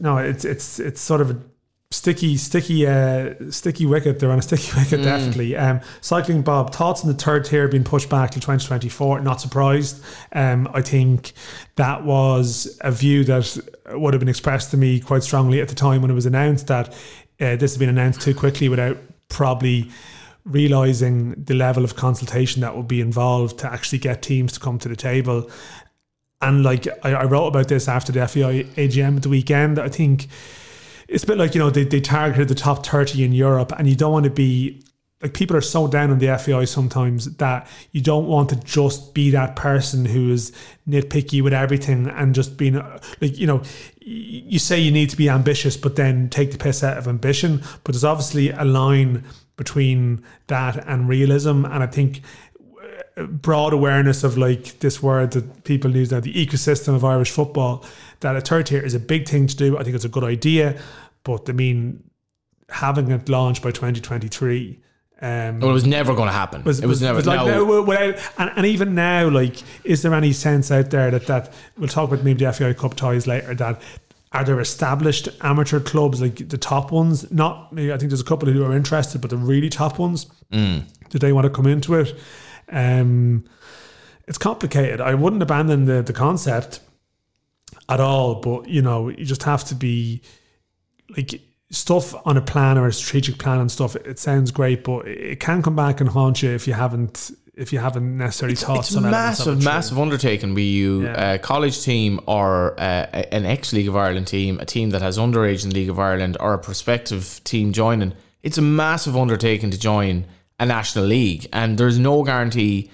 no, 0.00 0.18
it's 0.18 0.44
it's 0.44 0.78
it's 0.80 1.00
sort 1.00 1.20
of 1.20 1.30
a 1.30 1.40
sticky, 1.92 2.36
sticky, 2.36 2.86
uh, 2.86 3.34
sticky 3.50 3.86
wicket. 3.86 4.18
They're 4.18 4.30
on 4.32 4.38
a 4.38 4.42
sticky 4.42 4.72
wicket, 4.76 5.00
Mm. 5.00 5.04
definitely. 5.04 5.56
Um, 5.56 5.80
cycling 6.00 6.42
Bob 6.42 6.72
thoughts 6.74 7.02
on 7.02 7.08
the 7.08 7.14
third 7.14 7.44
tier 7.44 7.68
being 7.68 7.84
pushed 7.84 8.08
back 8.08 8.30
to 8.32 8.40
2024. 8.40 9.20
Not 9.20 9.40
surprised. 9.40 10.02
Um, 10.32 10.68
I 10.74 10.82
think 10.82 11.32
that 11.76 12.04
was 12.04 12.78
a 12.80 12.90
view 12.90 13.22
that 13.24 13.58
would 13.90 14.14
have 14.14 14.20
been 14.20 14.28
expressed 14.28 14.70
to 14.72 14.76
me 14.76 14.98
quite 15.00 15.22
strongly 15.22 15.60
at 15.60 15.68
the 15.68 15.74
time 15.74 16.02
when 16.02 16.10
it 16.10 16.14
was 16.14 16.26
announced 16.26 16.66
that 16.66 16.88
uh, 17.40 17.56
this 17.56 17.74
had 17.74 17.78
been 17.80 17.88
announced 17.88 18.20
too 18.22 18.34
quickly 18.34 18.68
without 18.68 18.96
probably 19.28 19.88
realizing 20.44 21.32
the 21.44 21.54
level 21.54 21.84
of 21.84 21.94
consultation 21.96 22.62
that 22.62 22.76
would 22.76 22.88
be 22.88 23.00
involved 23.00 23.58
to 23.60 23.72
actually 23.72 23.98
get 23.98 24.22
teams 24.22 24.52
to 24.52 24.60
come 24.60 24.78
to 24.78 24.88
the 24.88 24.96
table. 24.96 25.48
And 26.40 26.62
like 26.64 26.86
I, 27.04 27.12
I 27.14 27.24
wrote 27.24 27.46
about 27.46 27.68
this 27.68 27.86
after 27.88 28.10
the 28.12 28.26
FAI 28.26 28.64
AGM 28.76 29.16
at 29.16 29.22
the 29.22 29.28
weekend. 29.28 29.78
I 29.78 29.88
think 29.88 30.26
it's 31.12 31.24
a 31.24 31.26
bit 31.26 31.38
like 31.38 31.54
you 31.54 31.60
know 31.60 31.70
they, 31.70 31.84
they 31.84 32.00
targeted 32.00 32.48
the 32.48 32.54
top 32.54 32.84
30 32.84 33.22
in 33.24 33.32
Europe, 33.32 33.72
and 33.78 33.88
you 33.88 33.94
don't 33.94 34.12
want 34.12 34.24
to 34.24 34.30
be 34.30 34.82
like 35.22 35.34
people 35.34 35.56
are 35.56 35.60
so 35.60 35.86
down 35.86 36.10
on 36.10 36.18
the 36.18 36.36
FAI 36.36 36.64
sometimes 36.64 37.36
that 37.36 37.68
you 37.92 38.00
don't 38.00 38.26
want 38.26 38.48
to 38.48 38.56
just 38.56 39.14
be 39.14 39.30
that 39.30 39.54
person 39.54 40.04
who 40.04 40.30
is 40.32 40.52
nitpicky 40.88 41.42
with 41.42 41.52
everything 41.52 42.08
and 42.08 42.34
just 42.34 42.56
being 42.56 42.74
like 43.20 43.38
you 43.38 43.46
know 43.46 43.62
you 44.00 44.58
say 44.58 44.80
you 44.80 44.90
need 44.90 45.08
to 45.10 45.16
be 45.16 45.28
ambitious 45.28 45.76
but 45.76 45.94
then 45.94 46.28
take 46.28 46.50
the 46.50 46.58
piss 46.58 46.82
out 46.82 46.98
of 46.98 47.06
ambition 47.06 47.62
but 47.84 47.92
there's 47.92 48.04
obviously 48.04 48.50
a 48.50 48.64
line 48.64 49.22
between 49.56 50.24
that 50.48 50.84
and 50.88 51.08
realism 51.08 51.64
and 51.64 51.84
I 51.84 51.86
think 51.86 52.22
broad 53.16 53.72
awareness 53.72 54.24
of 54.24 54.38
like 54.38 54.78
this 54.80 55.02
word 55.02 55.32
that 55.32 55.64
people 55.64 55.94
use 55.94 56.10
now, 56.10 56.20
the 56.20 56.32
ecosystem 56.34 56.94
of 56.94 57.04
Irish 57.04 57.30
football, 57.30 57.84
that 58.20 58.36
a 58.36 58.40
third 58.40 58.66
tier 58.66 58.80
is 58.82 58.94
a 58.94 59.00
big 59.00 59.28
thing 59.28 59.46
to 59.46 59.56
do. 59.56 59.78
I 59.78 59.82
think 59.82 59.94
it's 59.94 60.04
a 60.04 60.08
good 60.08 60.24
idea, 60.24 60.80
but 61.24 61.48
I 61.48 61.52
mean, 61.52 62.02
having 62.68 63.10
it 63.10 63.28
launched 63.28 63.62
by 63.62 63.70
2023. 63.70 64.78
Um, 65.20 65.60
Well, 65.60 65.70
it 65.70 65.72
was 65.74 65.86
never 65.86 66.14
going 66.14 66.26
to 66.28 66.32
happen. 66.32 66.62
it 66.62 66.66
was, 66.66 66.80
never. 67.00 67.22
like 67.22 67.46
no. 67.46 67.82
without, 67.82 68.16
and, 68.38 68.50
and 68.56 68.66
even 68.66 68.94
now, 68.94 69.28
like, 69.28 69.62
is 69.84 70.02
there 70.02 70.14
any 70.14 70.32
sense 70.32 70.70
out 70.72 70.90
there 70.90 71.10
that 71.12 71.26
that 71.26 71.52
we'll 71.78 71.88
talk 71.88 72.10
about 72.10 72.24
maybe 72.24 72.44
the 72.44 72.52
FAI 72.52 72.72
Cup 72.74 72.94
ties 72.94 73.26
later 73.28 73.54
that 73.54 73.80
are 74.32 74.44
there 74.44 74.58
established 74.60 75.28
amateur 75.42 75.78
clubs 75.78 76.20
like 76.20 76.48
the 76.48 76.58
top 76.58 76.90
ones? 76.90 77.30
Not, 77.30 77.68
I 77.72 77.96
think 77.98 78.10
there's 78.10 78.20
a 78.20 78.24
couple 78.24 78.50
who 78.50 78.64
are 78.64 78.74
interested, 78.74 79.20
but 79.20 79.30
the 79.30 79.36
really 79.36 79.68
top 79.68 79.98
ones, 79.98 80.26
Mm. 80.52 80.82
do 81.10 81.18
they 81.18 81.32
want 81.32 81.44
to 81.44 81.50
come 81.50 81.66
into 81.66 81.94
it? 81.94 82.14
Um, 82.72 83.44
it's 84.26 84.38
complicated. 84.38 85.00
I 85.00 85.14
wouldn't 85.14 85.42
abandon 85.42 85.84
the 85.84 86.02
the 86.02 86.12
concept 86.12 86.80
at 87.88 88.00
all, 88.00 88.36
but 88.36 88.68
you 88.68 88.82
know, 88.82 89.08
you 89.08 89.24
just 89.24 89.42
have 89.44 89.64
to 89.64 89.74
be 89.74 90.22
like 91.16 91.40
stuff 91.70 92.14
on 92.26 92.36
a 92.36 92.40
plan 92.42 92.78
or 92.78 92.86
a 92.86 92.92
strategic 92.92 93.38
plan 93.38 93.58
and 93.60 93.70
stuff. 93.70 93.96
It 93.96 94.18
sounds 94.18 94.50
great, 94.50 94.84
but 94.84 95.06
it 95.06 95.40
can 95.40 95.62
come 95.62 95.76
back 95.76 96.00
and 96.00 96.08
haunt 96.08 96.42
you 96.42 96.50
if 96.50 96.66
you 96.66 96.74
haven't 96.74 97.30
if 97.54 97.70
you 97.70 97.78
haven't 97.78 98.16
necessarily 98.16 98.54
thought 98.56 98.78
it's 98.78 98.90
a 98.90 98.92
some 98.94 99.04
elements 99.04 99.40
of 99.40 99.46
massive, 99.48 99.60
it 99.60 99.64
massive 99.64 99.98
undertaking. 99.98 100.54
Be 100.54 100.72
you 100.72 101.02
Yeah. 101.04 101.32
a 101.34 101.38
college 101.38 101.82
team 101.82 102.18
or 102.26 102.72
uh, 102.80 103.06
a- 103.12 103.34
an 103.34 103.44
ex 103.44 103.74
League 103.74 103.88
of 103.88 103.96
Ireland 103.96 104.26
team, 104.26 104.58
a 104.60 104.64
team 104.64 104.88
that 104.90 105.02
has 105.02 105.18
underage 105.18 105.62
in 105.64 105.70
League 105.70 105.90
of 105.90 105.98
Ireland, 105.98 106.38
or 106.40 106.54
a 106.54 106.58
prospective 106.58 107.42
team 107.44 107.72
joining. 107.74 108.14
It's 108.42 108.56
a 108.56 108.62
massive 108.62 109.16
undertaking 109.18 109.70
to 109.70 109.78
join 109.78 110.24
a 110.62 110.66
national 110.66 111.06
league, 111.06 111.48
and 111.52 111.76
there's 111.76 111.98
no 111.98 112.22
guarantee. 112.22 112.88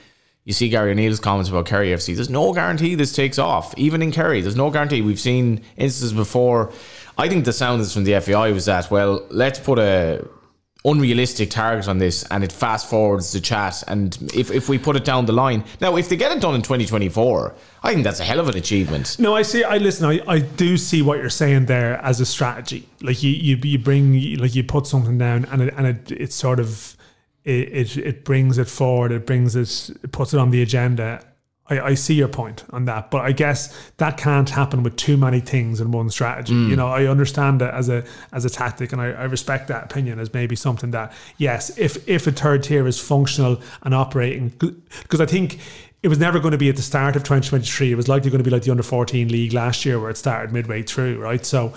You 0.45 0.55
see 0.55 0.71
Gary 0.71 0.93
O'Neill's 0.93 1.21
comments 1.21 1.51
about 1.51 1.67
Kerry 1.67 1.89
FC. 1.89 2.15
There's 2.15 2.31
no 2.31 2.55
guarantee 2.55 2.95
this 2.95 3.13
takes 3.13 3.39
off, 3.39 3.77
even 3.77 4.01
in 4.01 4.11
Kerry. 4.11 4.41
There's 4.41 4.57
no 4.57 4.71
guarantee. 4.71 5.03
We've 5.03 5.21
seen 5.21 5.61
instances 5.77 6.15
before. 6.15 6.73
I 7.19 7.29
think 7.29 7.45
the 7.45 7.53
sound 7.53 7.83
is 7.83 7.93
from 7.93 8.05
the 8.05 8.19
FAI 8.19 8.53
was 8.53 8.65
that 8.65 8.91
well, 8.91 9.27
let's 9.31 9.59
put 9.59 9.79
a 9.79 10.27
unrealistic 10.85 11.51
target 11.51 11.89
on 11.89 11.99
this 11.99 12.23
and 12.31 12.43
it 12.45 12.53
fast 12.53 12.89
forwards 12.89 13.33
the 13.33 13.41
chat 13.41 13.83
and 13.89 14.17
if, 14.33 14.49
if 14.53 14.69
we 14.69 14.79
put 14.79 14.95
it 14.95 15.05
down 15.05 15.27
the 15.27 15.33
line 15.33 15.65
now 15.81 15.97
if 15.97 16.09
they 16.09 16.17
get 16.17 16.31
it 16.31 16.41
done 16.41 16.55
in 16.55 16.63
2024 16.63 17.53
I 17.83 17.93
think 17.93 18.05
that's 18.05 18.21
a 18.21 18.25
hell 18.25 18.39
of 18.39 18.49
an 18.49 18.57
achievement 18.57 19.19
No, 19.19 19.35
I 19.35 19.43
see. 19.43 19.65
I 19.65 19.79
listen. 19.79 20.07
I, 20.07 20.21
I 20.29 20.39
do 20.39 20.77
see 20.77 21.03
what 21.03 21.19
you're 21.19 21.31
saying 21.31 21.67
there 21.67 21.97
as 22.01 22.21
a 22.21 22.27
strategy. 22.27 22.89
Like 23.03 23.25
you, 23.25 23.31
you, 23.31 23.57
you 23.57 23.79
bring 23.79 24.37
like 24.39 24.55
you 24.55 24.63
put 24.63 24.87
something 24.87 25.19
down, 25.19 25.45
and 25.47 25.63
it, 25.63 25.75
and 25.77 25.87
it, 25.87 26.11
it 26.13 26.33
sort 26.33 26.61
of 26.61 26.97
it, 27.49 27.69
it 27.73 27.97
it 27.97 28.25
brings 28.25 28.59
it 28.59 28.69
forward. 28.69 29.11
It 29.13 29.27
brings 29.27 29.57
it, 29.57 29.97
it 30.03 30.13
puts 30.13 30.35
it 30.35 30.39
on 30.39 30.51
the 30.51 30.63
agenda. 30.63 31.25
I, 31.71 31.81
I 31.81 31.95
see 31.95 32.15
your 32.15 32.29
point 32.29 32.65
on 32.71 32.87
that, 32.87 33.11
but 33.11 33.23
I 33.23 33.33
guess 33.33 33.75
that 33.99 34.17
can't 34.17 34.49
happen 34.49 34.83
with 34.83 34.97
too 34.97 35.17
many 35.17 35.41
things 35.41 35.81
in 35.81 35.91
one 35.91 36.09
strategy. 36.11 36.55
You 36.55 36.75
mm. 36.75 36.77
know, 36.77 36.89
I 36.89 37.07
understand 37.07 37.63
it 37.63 37.73
as 37.73 37.89
a 37.89 38.05
as 38.33 38.45
a 38.45 38.51
tactic, 38.51 38.93
and 38.93 39.01
I, 39.01 39.13
I 39.13 39.25
respect 39.25 39.69
that 39.69 39.85
opinion 39.85 40.19
as 40.19 40.33
maybe 40.33 40.57
something 40.57 40.91
that 40.93 41.13
yes, 41.39 41.77
if 41.79 42.07
if 42.09 42.27
a 42.27 42.33
third 42.33 42.63
tier 42.63 42.87
is 42.87 43.01
functional 43.01 43.61
and 43.83 43.95
operating, 43.95 44.49
because 44.51 45.21
I 45.21 45.27
think 45.27 45.59
it 46.03 46.09
was 46.09 46.19
never 46.19 46.39
going 46.39 46.53
to 46.53 46.59
be 46.59 46.69
at 46.69 46.77
the 46.77 46.83
start 46.83 47.17
of 47.17 47.23
2023. 47.25 47.91
It 47.91 47.97
was 47.97 48.09
likely 48.09 48.31
going 48.31 48.39
to 48.39 48.45
be 48.45 48.51
like 48.51 48.63
the 48.63 48.71
under 48.71 48.85
14 48.85 49.29
league 49.29 49.53
last 49.53 49.85
year, 49.85 49.99
where 49.99 50.11
it 50.11 50.17
started 50.17 50.53
midway 50.53 50.83
through, 50.83 51.19
right? 51.19 51.45
So 51.45 51.73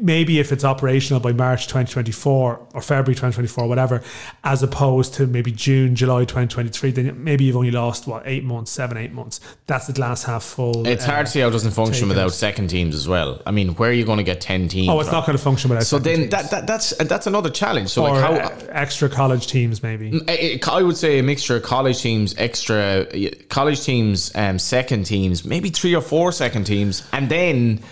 maybe 0.00 0.38
if 0.38 0.52
it's 0.52 0.64
operational 0.64 1.18
by 1.20 1.32
March 1.32 1.66
2024 1.66 2.68
or 2.74 2.80
February 2.82 3.14
2024, 3.14 3.66
whatever, 3.66 4.02
as 4.44 4.62
opposed 4.62 5.14
to 5.14 5.26
maybe 5.26 5.50
June, 5.50 5.96
July 5.96 6.20
2023, 6.24 6.90
then 6.92 7.24
maybe 7.24 7.44
you've 7.44 7.56
only 7.56 7.70
lost 7.72 8.06
what 8.06 8.22
eight 8.24 8.44
months, 8.44 8.70
seven, 8.70 8.96
eight 8.96 9.12
months. 9.12 9.40
That's 9.66 9.86
the 9.88 9.92
glass 9.92 10.22
half 10.24 10.44
full. 10.44 10.86
it's 10.86 11.04
uh, 11.06 11.10
hard 11.12 11.26
to 11.26 11.32
see 11.32 11.40
how 11.40 11.48
it 11.48 11.50
doesn't 11.52 11.72
function 11.72 12.02
take 12.02 12.08
without 12.10 12.32
second 12.32 12.68
teams 12.68 12.94
as 12.94 13.08
well 13.08 13.40
I 13.46 13.50
mean 13.50 13.74
where 13.74 13.90
are 13.90 13.92
you 13.92 14.04
going 14.04 14.18
to 14.18 14.24
get 14.24 14.40
10 14.40 14.68
teams 14.68 14.88
Oh, 14.88 15.00
it's 15.00 15.08
from? 15.08 15.16
not 15.18 15.26
going 15.26 15.36
to 15.36 15.42
function 15.42 15.70
without. 15.70 15.84
so 15.84 15.98
then 15.98 16.18
teams. 16.20 16.30
that, 16.30 16.50
that 16.50 16.66
that's 16.66 16.90
that's 16.96 17.26
another 17.26 17.50
challenge 17.50 17.90
so 17.90 18.04
or 18.06 18.10
like 18.10 18.20
how 18.22 18.32
uh, 18.34 18.66
extra 18.70 19.08
college 19.08 19.46
teams 19.46 19.82
maybe. 19.82 20.20
I 20.28 20.60
I 20.70 20.82
would 20.82 20.96
say 20.96 21.18
a 21.18 21.22
mixture 21.22 21.56
of 21.56 21.62
college 21.62 22.00
teams, 22.00 22.34
extra 22.38 23.06
college 23.48 23.82
teams, 23.84 24.30
um, 24.34 24.58
second 24.58 25.04
teams, 25.06 25.44
maybe 25.44 25.70
three 25.70 25.94
or 25.94 26.00
four 26.02 26.32
second 26.32 26.64
teams, 26.64 27.02
and 27.12 27.28
then 27.28 27.80
uh, 27.82 27.86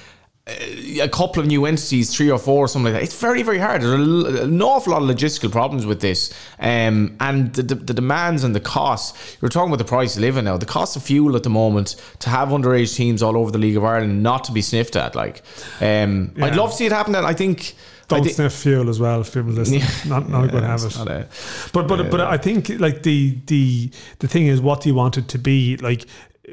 a 0.49 1.09
couple 1.09 1.41
of 1.43 1.47
new 1.47 1.67
entities, 1.67 2.15
three 2.15 2.31
or 2.31 2.39
four, 2.39 2.65
or 2.65 2.69
something 2.69 2.93
like 2.93 3.01
that. 3.01 3.05
It's 3.07 3.21
very, 3.21 3.43
very 3.43 3.59
hard. 3.59 3.83
There's 3.83 3.93
an 4.41 4.63
awful 4.63 4.93
lot 4.93 5.03
of 5.03 5.09
logistical 5.09 5.53
problems 5.53 5.85
with 5.85 6.01
this, 6.01 6.33
um, 6.59 7.17
and 7.21 7.53
the, 7.55 7.63
the, 7.63 7.75
the 7.75 7.95
demands 7.95 8.45
and 8.45 8.55
the 8.55 8.61
costs. 8.61 9.37
You're 9.43 9.49
talking 9.51 9.69
about 9.69 9.79
the 9.79 9.85
price 9.89 10.17
of 10.17 10.23
living 10.23 10.45
now. 10.45 10.57
The 10.57 10.67
cost 10.67 10.97
of 10.97 11.03
fuel 11.03 11.37
at 11.37 11.43
the 11.43 11.51
moment 11.51 11.97
to 12.21 12.31
have 12.31 12.49
underage 12.49 12.95
teams 12.97 13.23
all 13.23 13.37
over 13.37 13.51
the 13.51 13.59
League 13.59 13.77
of 13.77 13.85
Ireland 13.85 14.23
not 14.23 14.45
to 14.45 14.53
be 14.53 14.63
sniffed 14.63 14.97
at. 14.97 15.15
Like, 15.15 15.43
um, 15.81 16.33
I'd 16.41 16.57
love 16.57 16.71
to 16.71 16.77
see 16.77 16.87
it 16.87 16.93
happen. 16.93 17.15
And 17.15 17.27
I 17.27 17.35
think. 17.35 17.75
I 18.11 18.15
Don't 18.17 18.25
thi- 18.25 18.33
sniff 18.33 18.55
fuel 18.55 18.89
as 18.89 18.99
well. 18.99 19.21
If 19.21 19.35
people 19.35 19.51
listen, 19.51 19.83
not 20.11 20.31
not 20.31 20.45
a 20.45 20.49
good 20.49 20.63
Yeah, 20.63 20.79
habit. 20.79 20.97
a- 20.97 21.29
But 21.75 21.87
but 21.89 22.11
but 22.11 22.23
I 22.23 22.39
think 22.39 22.71
like 22.81 23.03
the 23.03 23.37
the 23.45 23.91
the 24.21 24.29
thing 24.29 24.47
is, 24.47 24.63
what 24.63 24.81
do 24.81 24.89
you 24.89 24.95
want 24.95 25.19
it 25.19 25.29
to 25.29 25.39
be? 25.39 25.77
Like 25.77 26.07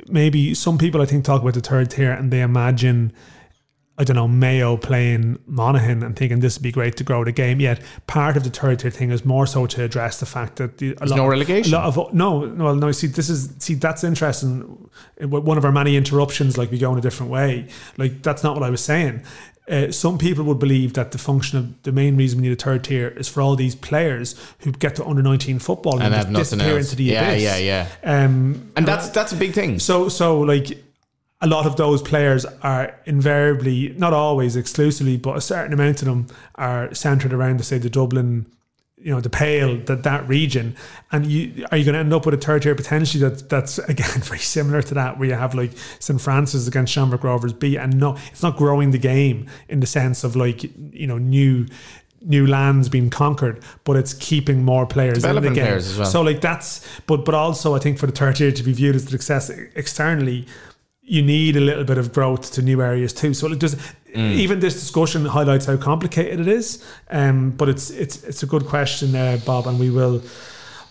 maybe 0.10 0.54
some 0.54 0.78
people 0.78 1.02
I 1.02 1.06
think 1.06 1.24
talk 1.24 1.42
about 1.42 1.54
the 1.54 1.62
third 1.62 1.92
tier 1.92 2.12
and 2.12 2.30
they 2.30 2.42
imagine. 2.42 3.14
I 3.98 4.04
don't 4.04 4.18
know, 4.18 4.28
Mayo 4.28 4.76
playing 4.76 5.40
Monaghan 5.48 6.04
and 6.04 6.18
thinking 6.18 6.42
this 6.42 6.58
would 6.58 6.64
be 6.64 6.72
great 6.72 6.98
to 6.98 7.04
grow 7.06 7.24
the 7.24 7.32
game. 7.32 7.62
Yet 7.62 7.82
part 8.08 8.36
of 8.36 8.44
the 8.44 8.50
third 8.50 8.80
tier 8.80 8.92
thing 8.92 9.10
is 9.12 9.24
more 9.24 9.48
so 9.48 9.66
to 9.68 9.84
address 9.84 10.20
the 10.20 10.26
fact 10.26 10.58
that 10.58 10.80
the, 10.80 10.98
a 11.00 11.06
lot, 11.06 11.16
no 11.16 11.28
relegation. 11.28 11.74
A 11.74 11.78
lot 11.78 11.86
of 11.98 12.14
no, 12.14 12.44
no, 12.46 12.74
no. 12.76 12.92
See, 12.92 13.08
this 13.08 13.30
is 13.30 13.54
see 13.60 13.76
that's 13.76 14.04
interesting. 14.04 14.90
One 15.22 15.58
of 15.58 15.64
our 15.64 15.72
many 15.72 15.96
interruptions, 15.96 16.58
like 16.58 16.72
we 16.72 16.78
go 16.78 16.92
in 16.92 16.98
a 16.98 17.02
different 17.02 17.32
way. 17.32 17.68
Like 17.98 18.22
that's 18.22 18.44
not 18.44 18.54
what 18.56 18.64
I 18.64 18.70
was 18.70 18.84
saying. 18.84 19.22
uh, 19.70 19.92
some 19.92 20.18
people 20.18 20.44
would 20.44 20.60
believe 20.60 20.94
that 20.94 21.12
the 21.12 21.18
function 21.18 21.58
of 21.58 21.82
the 21.84 21.92
main 21.92 22.16
reason 22.18 22.40
we 22.42 22.48
need 22.50 22.54
a 22.60 22.62
third 22.64 22.84
tier 22.84 23.08
is 23.08 23.28
for 23.30 23.42
all 23.42 23.56
these 23.56 23.76
players 23.76 24.36
who 24.60 24.72
get 24.74 24.96
to 24.98 25.04
under 25.06 25.24
19 25.24 25.58
football 25.60 25.94
And 26.00 26.14
just 26.14 26.16
have 26.26 26.32
nothing 26.32 26.58
disappear 26.60 26.78
else. 26.78 26.86
into 26.92 26.96
the 26.98 27.04
Yeah, 27.06 27.30
abyss. 27.32 27.44
yeah, 27.44 27.58
yeah. 28.04 28.24
Um, 28.26 28.72
And 28.76 28.86
that's 28.86 29.10
that's 29.10 29.32
a 29.32 29.36
big 29.38 29.54
thing. 29.54 29.80
so, 29.80 30.08
so 30.10 30.42
like 30.42 30.84
a 31.42 31.48
lot 31.48 31.66
of 31.66 31.76
those 31.76 32.02
players 32.02 32.46
are 32.64 32.98
invariably, 33.06 33.90
not 33.98 34.14
always 34.14 34.56
exclusively, 34.56 35.18
but 35.18 35.36
a 35.38 35.42
certain 35.42 35.74
amount 35.74 36.02
of 36.02 36.08
them 36.08 36.28
are 36.56 36.94
centered 36.94 37.34
around, 37.34 37.64
say, 37.66 37.78
the 37.78 37.90
Dublin, 37.90 38.46
you 38.98 39.12
know, 39.12 39.20
the 39.20 39.30
Pale, 39.30 39.82
that 39.86 40.04
that 40.04 40.28
region. 40.28 40.76
And 41.12 41.26
you 41.28 41.66
are 41.72 41.78
you 41.78 41.84
going 41.84 41.94
to 41.94 42.00
end 42.00 42.14
up 42.14 42.26
with 42.26 42.34
a 42.34 42.38
third 42.38 42.64
tier 42.64 42.74
potentially 42.74 43.22
that 43.28 43.50
that's 43.50 43.78
again 43.90 44.22
very 44.22 44.40
similar 44.40 44.82
to 44.84 44.94
that, 44.94 45.20
where 45.20 45.28
you 45.28 45.36
have 45.36 45.54
like 45.54 45.72
St 46.00 46.20
Francis 46.20 46.68
against 46.68 46.94
Shamrock 46.94 47.24
Rovers 47.24 47.54
B, 47.54 47.76
and 47.76 48.00
no, 48.00 48.18
it's 48.32 48.42
not 48.42 48.56
growing 48.56 48.92
the 48.92 48.98
game 48.98 49.48
in 49.68 49.82
the 49.82 49.88
sense 49.88 50.24
of 50.24 50.36
like 50.36 50.64
you 50.64 51.08
know 51.08 51.18
new. 51.18 51.68
New 52.22 52.48
lands 52.48 52.90
being 52.90 53.12
conquered, 53.12 53.64
but 53.84 53.96
it's 53.98 54.16
keeping 54.16 54.64
more 54.64 54.88
players 54.88 55.24
in 55.24 55.36
the 55.36 55.42
game. 55.42 55.54
players 55.54 55.92
as 55.92 55.98
well. 56.00 56.08
So 56.08 56.22
like 56.24 56.42
that's, 56.42 56.84
but 57.06 57.24
but 57.24 57.36
also 57.36 57.76
I 57.76 57.80
think 57.80 58.00
for 58.00 58.08
the 58.08 58.14
third 58.14 58.38
tier 58.38 58.52
to 58.52 58.64
be 58.64 58.74
viewed 58.74 58.96
as 58.96 59.04
success 59.08 59.52
externally, 59.52 60.48
you 61.08 61.22
need 61.22 61.56
a 61.56 61.60
little 61.60 61.84
bit 61.84 61.98
of 61.98 62.12
growth 62.12 62.52
to 62.54 62.62
new 62.62 62.82
areas 62.82 63.14
too. 63.14 63.34
So 63.34 63.52
it 63.52 63.60
does. 63.60 63.76
Even 64.14 64.62
this 64.62 64.76
discussion 64.76 65.26
highlights 65.26 65.66
how 65.66 65.76
complicated 65.76 66.40
it 66.40 66.48
is. 66.48 66.84
Um, 67.10 67.52
but 67.52 67.70
it's 67.70 67.90
it's 67.90 68.24
it's 68.24 68.44
a 68.44 68.46
good 68.46 68.66
question, 68.66 69.16
uh, 69.16 69.40
Bob, 69.46 69.68
and 69.68 69.80
we 69.80 69.90
will. 69.90 70.22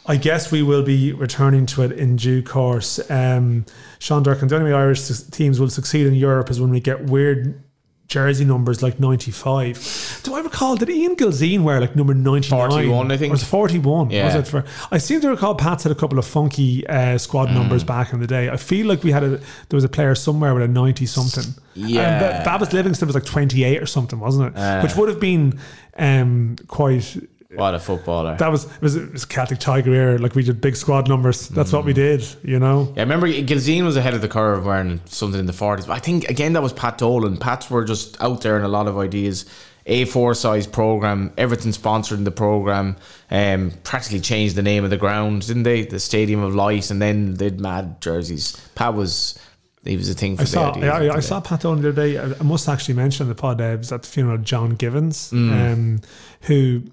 I 0.06 0.16
guess 0.16 0.52
we 0.52 0.62
will 0.62 0.82
be 0.82 1.14
returning 1.14 1.64
to 1.66 1.82
it 1.82 1.92
in 1.92 2.16
due 2.16 2.42
course. 2.42 3.00
Um, 3.10 3.64
Sean 3.98 4.22
Durkin, 4.22 4.48
the 4.48 4.56
only 4.56 4.70
way 4.70 4.78
Irish 4.78 5.08
teams 5.30 5.58
will 5.58 5.70
succeed 5.70 6.06
in 6.06 6.14
Europe 6.14 6.50
is 6.50 6.60
when 6.60 6.68
we 6.70 6.80
get 6.80 7.04
weird 7.04 7.63
jersey 8.08 8.44
numbers 8.44 8.82
like 8.82 9.00
95. 9.00 10.20
Do 10.24 10.34
I 10.34 10.40
recall, 10.40 10.76
did 10.76 10.90
Ian 10.90 11.16
Gilzean 11.16 11.62
wear 11.62 11.80
like 11.80 11.96
number 11.96 12.14
99? 12.14 12.68
41, 12.70 13.10
I 13.10 13.16
think. 13.16 13.30
Or 13.30 13.32
was 13.32 13.42
it 13.42 13.46
41? 13.46 14.10
Yeah. 14.10 14.24
Was 14.26 14.34
it 14.34 14.46
for, 14.46 14.64
I 14.92 14.98
seem 14.98 15.20
to 15.22 15.30
recall 15.30 15.54
Pat's 15.54 15.82
had 15.84 15.92
a 15.92 15.94
couple 15.94 16.18
of 16.18 16.26
funky 16.26 16.86
uh, 16.86 17.18
squad 17.18 17.50
numbers 17.50 17.82
Mm. 17.82 17.86
back 17.88 18.12
in 18.12 18.20
the 18.20 18.26
day. 18.26 18.50
I 18.50 18.56
feel 18.56 18.86
like 18.86 19.02
we 19.02 19.10
had 19.10 19.22
a, 19.24 19.28
there 19.38 19.42
was 19.72 19.84
a 19.84 19.88
player 19.88 20.14
somewhere 20.14 20.54
with 20.54 20.62
a 20.62 20.68
90 20.68 21.06
something. 21.06 21.54
Yeah. 21.74 22.38
Um, 22.38 22.44
Babas 22.44 22.72
Livingston 22.72 23.06
was 23.08 23.14
like 23.14 23.24
28 23.24 23.82
or 23.82 23.86
something, 23.86 24.20
wasn't 24.20 24.54
it? 24.54 24.58
Uh. 24.58 24.80
Which 24.82 24.94
would 24.96 25.08
have 25.08 25.18
been 25.20 25.58
um, 25.98 26.56
quite 26.68 27.16
What 27.56 27.74
a 27.74 27.78
footballer. 27.78 28.36
that 28.36 28.50
was 28.50 28.64
it 28.64 28.80
was, 28.82 28.96
it 28.96 29.12
was 29.12 29.24
Celtic 29.24 29.58
Tiger 29.58 29.92
era. 29.94 30.18
Like 30.18 30.34
we 30.34 30.42
did 30.42 30.60
big 30.60 30.76
squad 30.76 31.08
numbers. 31.08 31.48
That's 31.48 31.72
what 31.72 31.84
we 31.84 31.92
Mm. 31.92 31.96
did. 31.96 32.26
You 32.42 32.58
know. 32.58 32.92
Yeah, 32.94 33.02
I 33.02 33.04
remember 33.04 33.26
Gilzean 33.28 33.84
was 33.84 33.96
ahead 33.96 34.14
of 34.14 34.20
the 34.20 34.28
curve 34.28 34.64
wearing 34.64 35.00
something 35.06 35.40
in 35.40 35.46
the 35.46 35.52
40s. 35.52 35.86
But 35.86 35.94
I 35.94 35.98
think, 36.00 36.28
again, 36.30 36.52
that 36.54 36.62
was 36.62 36.72
Pat 36.72 36.98
Dolan. 36.98 37.36
Pats 37.36 37.70
were 37.70 37.84
just 37.84 38.20
out 38.22 38.40
there 38.42 38.56
in 38.58 38.64
a 38.64 38.68
lot 38.68 38.86
of 38.88 38.96
ideas. 38.98 39.44
A4 39.86 40.34
size 40.34 40.66
program, 40.66 41.30
everything 41.36 41.70
sponsored 41.72 42.16
in 42.18 42.24
the 42.24 42.30
program. 42.30 42.96
Um, 43.30 43.70
practically 43.82 44.20
changed 44.20 44.54
the 44.56 44.62
name 44.62 44.82
of 44.82 44.88
the 44.88 44.96
ground, 44.96 45.46
didn't 45.46 45.64
they? 45.64 45.84
The 45.84 46.00
Stadium 46.00 46.42
of 46.42 46.54
Light, 46.54 46.90
and 46.90 47.02
then 47.02 47.34
they'd 47.34 47.60
mad 47.60 48.00
jerseys. 48.00 48.56
Pat 48.74 48.94
was, 48.94 49.38
he 49.84 49.98
was 49.98 50.08
a 50.08 50.14
thing 50.14 50.36
for 50.36 50.42
I 50.42 50.44
the 50.46 50.50
saw, 50.50 50.70
ideas 50.70 50.84
I, 50.90 51.06
I, 51.08 51.16
I 51.16 51.20
saw 51.20 51.40
Pat 51.42 51.60
Dolan 51.60 51.82
the 51.82 51.90
other 51.90 52.02
day. 52.02 52.16
I, 52.16 52.24
I 52.40 52.42
must 52.42 52.66
actually 52.66 52.94
mention 52.94 53.28
the 53.28 53.34
pod. 53.34 53.60
Uh, 53.60 53.74
was 53.76 53.92
at 53.92 54.04
the 54.04 54.08
funeral 54.08 54.36
of 54.36 54.42
John 54.44 54.70
Givens, 54.70 55.30
Mm. 55.32 55.72
um, 55.72 56.00
who 56.42 56.84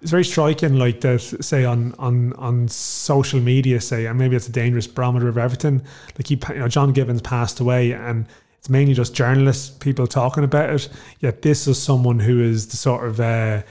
is 0.00 0.10
very 0.10 0.24
striking. 0.24 0.78
Like 0.78 1.00
that, 1.02 1.20
say 1.20 1.64
on 1.64 1.94
on 1.98 2.32
on 2.34 2.68
social 2.68 3.40
media, 3.40 3.80
say, 3.80 4.06
and 4.06 4.18
maybe 4.18 4.36
it's 4.36 4.48
a 4.48 4.52
dangerous 4.52 4.86
barometer 4.86 5.28
of 5.28 5.38
everything. 5.38 5.82
Like 6.16 6.28
he, 6.28 6.40
you 6.50 6.60
know, 6.60 6.68
John 6.68 6.92
Givens 6.92 7.22
passed 7.22 7.60
away, 7.60 7.92
and 7.92 8.26
it's 8.58 8.68
mainly 8.68 8.94
just 8.94 9.14
journalists, 9.14 9.70
people 9.70 10.06
talking 10.06 10.44
about 10.44 10.70
it. 10.70 10.88
Yet 11.20 11.42
this 11.42 11.66
is 11.66 11.80
someone 11.80 12.20
who 12.20 12.40
is 12.40 12.68
the 12.68 12.76
sort 12.76 13.06
of. 13.06 13.20
Uh, 13.20 13.62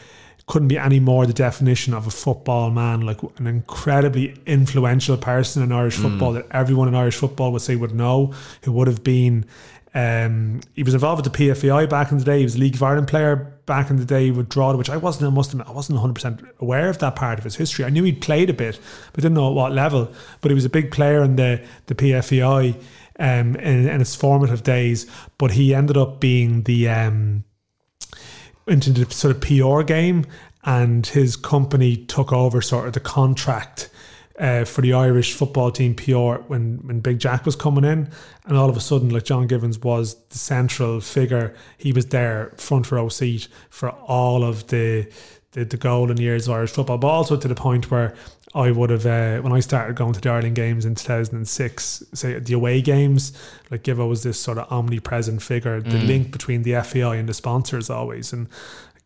couldn't 0.47 0.69
be 0.69 0.78
any 0.78 1.01
more 1.01 1.25
the 1.25 1.34
definition 1.34 1.93
of 1.93 2.07
a 2.07 2.09
football 2.09 2.71
man, 2.71 3.01
like 3.01 3.21
an 3.38 3.47
incredibly 3.47 4.34
influential 4.45 5.17
person 5.17 5.61
in 5.61 5.73
Irish 5.73 5.97
football 5.97 6.32
that 6.32 6.45
everyone 6.51 6.88
in 6.88 6.95
Irish 6.95 7.17
football 7.17 7.51
would 7.51 7.61
say 7.61 7.75
would 7.75 7.93
know, 7.93 8.34
who 8.63 8.71
would 8.71 8.88
have 8.88 9.03
been. 9.03 9.45
Um, 9.93 10.61
he 10.73 10.84
was 10.84 10.93
involved 10.93 11.25
with 11.25 11.34
the 11.34 11.49
PFAI 11.49 11.89
back 11.89 12.13
in 12.13 12.17
the 12.17 12.23
day. 12.23 12.38
He 12.38 12.43
was 12.45 12.55
a 12.55 12.59
League 12.59 12.75
of 12.75 12.84
Ireland 12.84 13.09
player 13.09 13.56
back 13.68 13.91
in 13.91 13.97
the 13.97 14.05
day 14.05 14.32
with 14.32 14.49
Drogheda, 14.49 14.80
which 14.80 14.89
I 14.89 14.97
wasn't. 14.97 15.32
I 15.32 15.36
must 15.36 15.51
admit, 15.51 15.68
I 15.68 15.72
wasn't 15.72 15.97
100 15.97 16.13
percent 16.15 16.41
aware 16.59 16.89
of 16.89 16.97
that 16.97 17.15
part 17.15 17.38
of 17.38 17.43
his 17.43 17.57
history. 17.57 17.86
I 17.86 17.89
knew 17.89 18.03
he'd 18.03 18.22
played 18.22 18.49
a 18.49 18.53
bit, 18.53 18.80
but 19.13 19.22
didn't 19.22 19.36
know 19.36 19.49
at 19.49 19.53
what 19.53 19.72
level. 19.72 20.11
But 20.41 20.49
he 20.49 20.55
was 20.55 20.65
a 20.65 20.70
big 20.70 20.91
player 20.91 21.22
in 21.22 21.36
the 21.36 21.63
the 21.86 21.93
PFAI 21.93 22.74
um, 23.20 23.55
in, 23.55 23.88
in 23.88 24.01
its 24.01 24.15
formative 24.15 24.63
days. 24.63 25.05
But 25.38 25.51
he 25.51 25.76
ended 25.76 25.97
up 25.97 26.20
being 26.20 26.63
the 26.63 26.89
um, 26.89 27.43
into 28.65 28.91
the 28.91 29.13
sort 29.13 29.36
of 29.36 29.41
PR 29.41 29.84
game, 29.84 30.26
and 30.63 31.05
his 31.05 31.36
company 31.36 31.95
took 31.95 32.34
over 32.34 32.61
sort 32.61 32.88
of 32.88 32.93
the 32.93 32.99
contract 32.99 33.89
uh, 34.38 34.65
for 34.65 34.81
the 34.81 34.93
Irish 34.93 35.33
football 35.33 35.71
team 35.71 35.95
PR 35.95 36.41
when 36.47 36.77
when 36.83 36.99
Big 36.99 37.19
Jack 37.19 37.45
was 37.45 37.55
coming 37.55 37.83
in, 37.83 38.09
and 38.45 38.57
all 38.57 38.69
of 38.69 38.77
a 38.77 38.81
sudden, 38.81 39.09
like 39.09 39.23
John 39.25 39.47
Givens 39.47 39.79
was 39.79 40.15
the 40.29 40.38
central 40.38 41.01
figure. 41.01 41.55
He 41.77 41.91
was 41.91 42.07
there 42.07 42.53
front 42.57 42.91
row 42.91 43.09
seat 43.09 43.47
for 43.69 43.89
all 43.89 44.43
of 44.43 44.67
the 44.67 45.11
the, 45.51 45.65
the 45.65 45.77
golden 45.77 46.17
years 46.17 46.47
of 46.47 46.53
Irish 46.53 46.71
football, 46.71 46.97
but 46.97 47.07
also 47.07 47.38
to 47.38 47.47
the 47.47 47.55
point 47.55 47.89
where. 47.91 48.15
I 48.55 48.71
would 48.71 48.89
have 48.89 49.05
uh, 49.05 49.41
when 49.41 49.51
I 49.51 49.59
started 49.59 49.97
going 49.97 50.13
to 50.13 50.21
the 50.21 50.29
Ireland 50.29 50.55
games 50.55 50.85
in 50.85 50.95
2006. 50.95 52.03
Say 52.13 52.39
the 52.39 52.53
away 52.53 52.81
games, 52.81 53.38
like 53.69 53.83
Givo 53.83 54.07
was 54.07 54.23
this 54.23 54.39
sort 54.39 54.57
of 54.57 54.71
omnipresent 54.71 55.43
figure, 55.43 55.81
the 55.81 55.99
link 55.99 56.31
between 56.31 56.63
the 56.63 56.81
FAI 56.81 57.17
and 57.17 57.27
the 57.27 57.35
sponsors 57.35 57.89
always, 57.89 58.31
and 58.33 58.47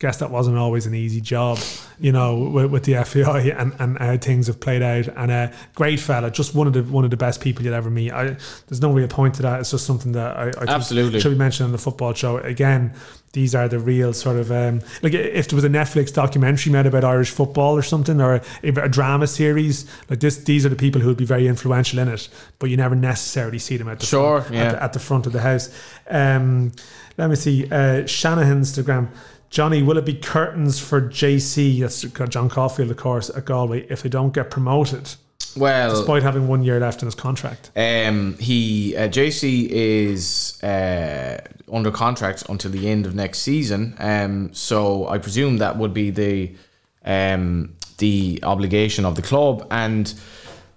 guess 0.01 0.17
that 0.17 0.31
wasn't 0.31 0.57
always 0.57 0.87
an 0.87 0.95
easy 0.95 1.21
job, 1.21 1.59
you 1.99 2.11
know, 2.11 2.35
with, 2.49 2.71
with 2.71 2.83
the 2.85 2.95
FAI 3.03 3.51
and, 3.51 3.71
and 3.77 3.99
how 3.99 4.17
things 4.17 4.47
have 4.47 4.59
played 4.59 4.81
out. 4.81 5.07
And 5.15 5.31
a 5.31 5.53
great 5.75 5.99
fella, 5.99 6.31
just 6.31 6.55
one 6.55 6.65
of 6.65 6.73
the 6.73 6.81
one 6.81 7.05
of 7.05 7.11
the 7.11 7.17
best 7.17 7.39
people 7.39 7.63
you'd 7.63 7.75
ever 7.75 7.91
meet. 7.91 8.11
I, 8.11 8.35
there's 8.67 8.81
no 8.81 8.91
real 8.91 9.07
point 9.07 9.35
to 9.35 9.43
that. 9.43 9.59
It's 9.59 9.69
just 9.69 9.85
something 9.85 10.13
that 10.13 10.35
I, 10.35 10.47
I 10.59 10.65
Absolutely. 10.67 11.19
should 11.19 11.33
be 11.33 11.37
mentioned 11.37 11.65
on 11.65 11.71
the 11.71 11.77
football 11.77 12.15
show. 12.15 12.37
Again, 12.39 12.93
these 13.33 13.53
are 13.53 13.67
the 13.67 13.77
real 13.77 14.11
sort 14.11 14.37
of 14.37 14.51
um, 14.51 14.81
like 15.03 15.13
if 15.13 15.49
there 15.49 15.55
was 15.55 15.63
a 15.63 15.69
Netflix 15.69 16.11
documentary 16.11 16.73
made 16.73 16.87
about 16.87 17.03
Irish 17.03 17.29
football 17.29 17.77
or 17.77 17.83
something, 17.83 18.19
or 18.19 18.33
a, 18.33 18.41
a 18.63 18.89
drama 18.89 19.27
series 19.27 19.85
like 20.09 20.19
this. 20.19 20.37
These 20.37 20.65
are 20.65 20.69
the 20.69 20.75
people 20.75 20.99
who 20.99 21.09
would 21.09 21.17
be 21.17 21.25
very 21.25 21.47
influential 21.47 21.99
in 21.99 22.07
it, 22.07 22.27
but 22.57 22.71
you 22.71 22.75
never 22.75 22.95
necessarily 22.95 23.59
see 23.59 23.77
them 23.77 23.87
at 23.87 23.99
the 23.99 24.07
Sure, 24.07 24.41
front, 24.41 24.55
yeah. 24.55 24.63
at, 24.63 24.71
the, 24.71 24.83
at 24.83 24.93
the 24.93 24.99
front 24.99 25.27
of 25.27 25.33
the 25.33 25.41
house. 25.41 25.69
Um, 26.09 26.71
let 27.17 27.29
me 27.29 27.35
see. 27.35 27.69
Uh, 27.69 28.07
Shanahan's 28.07 28.75
Instagram. 28.75 29.09
Johnny, 29.51 29.83
will 29.83 29.97
it 29.97 30.05
be 30.05 30.13
curtains 30.13 30.79
for 30.79 31.01
JC? 31.01 31.81
That's 31.81 32.01
John 32.29 32.47
Caulfield, 32.47 32.89
of 32.89 32.95
course, 32.95 33.29
at 33.29 33.43
Galway. 33.43 33.85
If 33.89 34.01
they 34.01 34.07
don't 34.07 34.33
get 34.33 34.49
promoted, 34.49 35.15
Well, 35.57 35.89
despite 35.93 36.23
having 36.23 36.47
one 36.47 36.63
year 36.63 36.79
left 36.79 37.01
in 37.01 37.07
his 37.07 37.15
contract. 37.15 37.69
Um, 37.75 38.37
he 38.37 38.95
uh, 38.95 39.09
JC 39.09 39.67
is 39.67 40.57
uh, 40.63 41.41
under 41.71 41.91
contract 41.91 42.45
until 42.47 42.71
the 42.71 42.89
end 42.89 43.05
of 43.05 43.13
next 43.13 43.39
season. 43.39 43.93
Um, 43.99 44.53
so 44.53 45.09
I 45.09 45.17
presume 45.17 45.57
that 45.57 45.77
would 45.77 45.93
be 45.93 46.11
the 46.11 46.55
um, 47.03 47.75
the 47.97 48.39
obligation 48.43 49.05
of 49.05 49.15
the 49.15 49.21
club 49.21 49.67
and. 49.69 50.13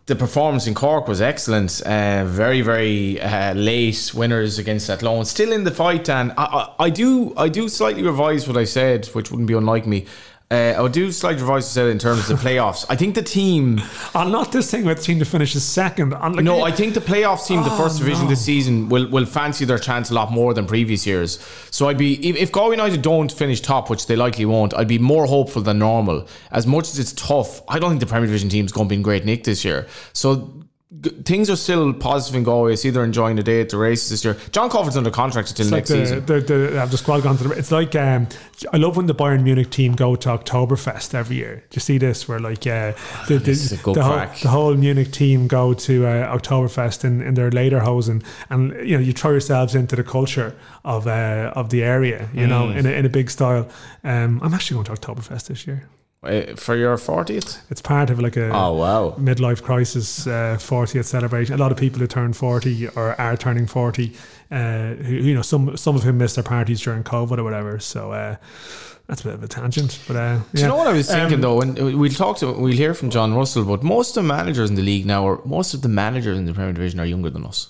The 0.07 0.15
performance 0.15 0.67
in 0.67 0.75
Cork 0.75 1.09
was 1.09 1.23
excellent. 1.23 1.81
Uh, 1.81 2.27
very, 2.27 2.61
very 2.61 3.19
uh, 3.23 3.55
late 3.55 4.13
winners 4.15 4.59
against 4.59 4.91
Athlone. 4.91 5.25
Still 5.25 5.51
in 5.51 5.65
the 5.65 5.71
fight, 5.71 6.11
and 6.11 6.33
I, 6.33 6.45
I, 6.45 6.85
I 6.85 6.91
do, 6.91 7.33
I 7.39 7.49
do 7.49 7.71
slightly 7.71 8.03
revise 8.03 8.47
what 8.47 8.59
I 8.59 8.65
said, 8.65 9.07
which 9.07 9.31
wouldn't 9.31 9.49
be 9.49 9.55
unlike 9.55 9.87
me. 9.87 10.05
Uh, 10.55 10.79
I 10.79 10.81
would 10.81 10.93
do 10.93 11.11
slight 11.11 11.41
revise 11.41 11.49
what 11.49 11.57
I 11.57 11.61
said 11.61 11.87
in 11.89 11.99
terms 11.99 12.31
of 12.31 12.41
the 12.41 12.49
playoffs. 12.49 12.87
I 12.89 12.97
think 12.97 13.15
the 13.15 13.23
team 13.23 13.81
On 14.15 14.31
not 14.31 14.53
this 14.53 14.71
thing 14.71 14.85
where 14.85 14.95
the 14.95 15.03
team 15.03 15.19
to 15.19 15.25
finish 15.25 15.55
is 15.57 15.65
second. 15.65 16.11
Like, 16.11 16.45
no, 16.45 16.63
I 16.63 16.71
think 16.71 16.95
the 16.95 17.01
playoffs 17.01 17.47
team, 17.49 17.63
the 17.63 17.73
Oh, 17.73 17.77
first 17.77 17.99
division 17.99 18.25
no. 18.25 18.31
this 18.31 18.45
season, 18.45 18.89
will 18.89 19.09
will 19.11 19.27
fancy 19.27 19.65
their 19.65 19.79
chance 19.79 20.11
a 20.11 20.15
lot 20.15 20.31
more 20.31 20.55
than 20.55 20.67
previous 20.67 21.07
years. 21.07 21.39
So 21.71 21.89
I'd 21.89 21.99
be 21.99 22.15
if, 22.29 22.37
if 22.37 22.53
Galway 22.53 22.77
United 22.77 23.03
don't 23.03 23.33
finish 23.33 23.61
top, 23.61 23.91
which 23.91 24.07
they 24.07 24.17
likely 24.17 24.45
won't, 24.45 24.73
I'd 24.75 24.89
be 24.89 24.99
more 24.99 25.27
hopeful 25.27 25.63
than 25.63 25.79
normal. 25.79 26.29
As 26.51 26.67
much 26.67 26.89
as 26.91 26.99
it's 26.99 27.13
tough, 27.13 27.61
I 27.69 27.79
don't 27.79 27.91
think 27.91 28.01
the 28.01 28.07
Premier 28.07 28.27
Division 28.27 28.49
team's 28.49 28.73
going 28.73 28.87
to 28.89 28.91
be 28.91 28.97
in 28.97 29.03
great 29.03 29.25
nick 29.25 29.45
this 29.45 29.65
year. 29.65 29.87
So. 30.13 30.53
Things 31.25 31.51
are 31.51 31.57
still 31.57 31.93
positive 31.93 32.37
in 32.37 32.45
Galway. 32.45 32.73
I 32.73 32.75
see 32.77 32.91
they're 32.91 33.03
enjoying 33.05 33.35
the 33.37 33.43
day 33.43 33.61
at 33.61 33.69
the 33.69 33.77
races 33.77 34.11
this 34.11 34.25
year. 34.25 34.37
John 34.53 34.71
Coffer's 34.71 34.97
under 34.97 35.11
contract 35.11 35.51
until 35.51 35.65
It's 35.67 35.73
next 35.73 35.91
like 35.91 35.99
the, 36.01 36.07
season. 36.07 36.27
the, 36.27 36.41
the, 36.41 36.87
the 36.89 36.97
squad 36.97 37.23
gone 37.25 37.37
to 37.39 37.45
the. 37.49 37.51
It's 37.59 37.73
like 37.73 37.97
um, 37.97 38.29
I 38.73 38.77
love 38.77 38.97
when 38.97 39.07
the 39.07 39.15
Bayern 39.15 39.43
Munich 39.43 39.71
team 39.71 39.95
go 39.97 40.15
to 40.15 40.29
Oktoberfest 40.29 41.13
every 41.15 41.37
year. 41.37 41.65
Do 41.71 41.75
you 41.77 41.81
see 41.81 41.99
this? 41.99 42.29
Where 42.29 42.39
like 42.39 42.65
uh, 42.67 42.93
the, 43.27 43.35
the, 43.35 43.39
This 43.39 43.65
is 43.65 43.73
a 43.73 43.83
good 43.83 43.97
the, 43.97 44.05
whole, 44.05 44.27
the 44.43 44.49
whole 44.49 44.75
Munich 44.75 45.11
team 45.11 45.49
go 45.49 45.75
to 45.75 46.07
uh, 46.07 46.39
Oktoberfest 46.39 47.05
in, 47.05 47.21
in 47.23 47.35
their 47.35 47.51
lederhosen, 47.51 48.23
and 48.49 48.73
you 48.89 48.97
know 48.97 49.03
you 49.03 49.13
throw 49.13 49.33
yourselves 49.33 49.75
into 49.75 49.97
the 49.97 50.05
culture 50.05 50.55
of 50.85 51.07
uh, 51.09 51.53
of 51.57 51.71
the 51.71 51.83
area. 51.83 52.29
You 52.33 52.47
know, 52.47 52.67
Mm. 52.69 52.77
in 52.77 52.87
a, 52.87 52.91
in 52.91 53.05
a 53.07 53.09
big 53.09 53.31
style. 53.31 53.69
Um, 54.05 54.41
I'm 54.43 54.55
actually 54.55 54.77
going 54.85 54.97
to 54.97 55.01
Oktoberfest 55.01 55.49
this 55.49 55.67
year. 55.67 55.89
Uh, 56.25 56.57
for 56.57 56.75
your 56.77 56.97
40th? 56.97 57.59
It's 57.71 57.83
part 57.83 58.11
of 58.11 58.19
like 58.19 58.37
a 58.37 58.49
Oh, 58.51 58.73
wow. 58.75 59.15
midlife 59.19 59.63
crisis 59.63 60.27
uh, 60.27 60.57
40th 60.59 61.05
celebration. 61.05 61.55
A 61.55 61.59
lot 61.59 61.71
of 61.73 61.79
people 61.79 62.01
who 62.01 62.07
turn 62.07 62.33
40 62.33 62.89
or 62.97 63.19
are 63.21 63.37
turning 63.37 63.67
40, 63.67 64.13
uh, 64.51 64.95
who, 64.95 65.15
you 65.15 65.35
know, 65.35 65.43
some 65.43 65.77
some 65.77 65.97
of 65.97 66.03
whom 66.03 66.19
missed 66.19 66.35
their 66.37 66.45
parties 66.45 66.81
during 66.81 67.03
COVID 67.05 67.39
or 67.39 67.45
whatever. 67.45 67.79
So 67.79 68.13
uh, 68.13 68.37
that's 69.07 69.21
a 69.21 69.25
bit 69.25 69.35
of 69.35 69.43
a 69.43 69.49
tangent. 69.49 69.99
But 70.09 70.17
uh, 70.17 70.39
Do 70.55 70.61
you 70.63 70.67
know 70.69 70.77
what 70.77 70.87
I 70.87 70.93
was 70.93 71.09
thinking 71.11 71.35
Um, 71.35 71.41
though? 71.43 71.57
When 71.57 71.99
we'll 71.99 72.11
talk 72.13 72.39
to, 72.39 72.53
we'll 72.53 72.73
hear 72.73 72.95
from 72.95 73.11
John 73.11 73.35
Russell, 73.35 73.65
but 73.65 73.83
most 73.83 74.17
of 74.17 74.23
the 74.25 74.29
managers 74.29 74.71
in 74.71 74.77
the 74.77 74.83
league 74.83 75.07
now, 75.07 75.25
or 75.25 75.41
most 75.45 75.75
of 75.75 75.83
the 75.83 75.89
managers 75.89 76.39
in 76.39 76.47
the 76.47 76.55
Premier 76.55 76.73
Division 76.73 77.01
are 77.01 77.07
younger 77.07 77.31
than 77.31 77.45
us. 77.45 77.69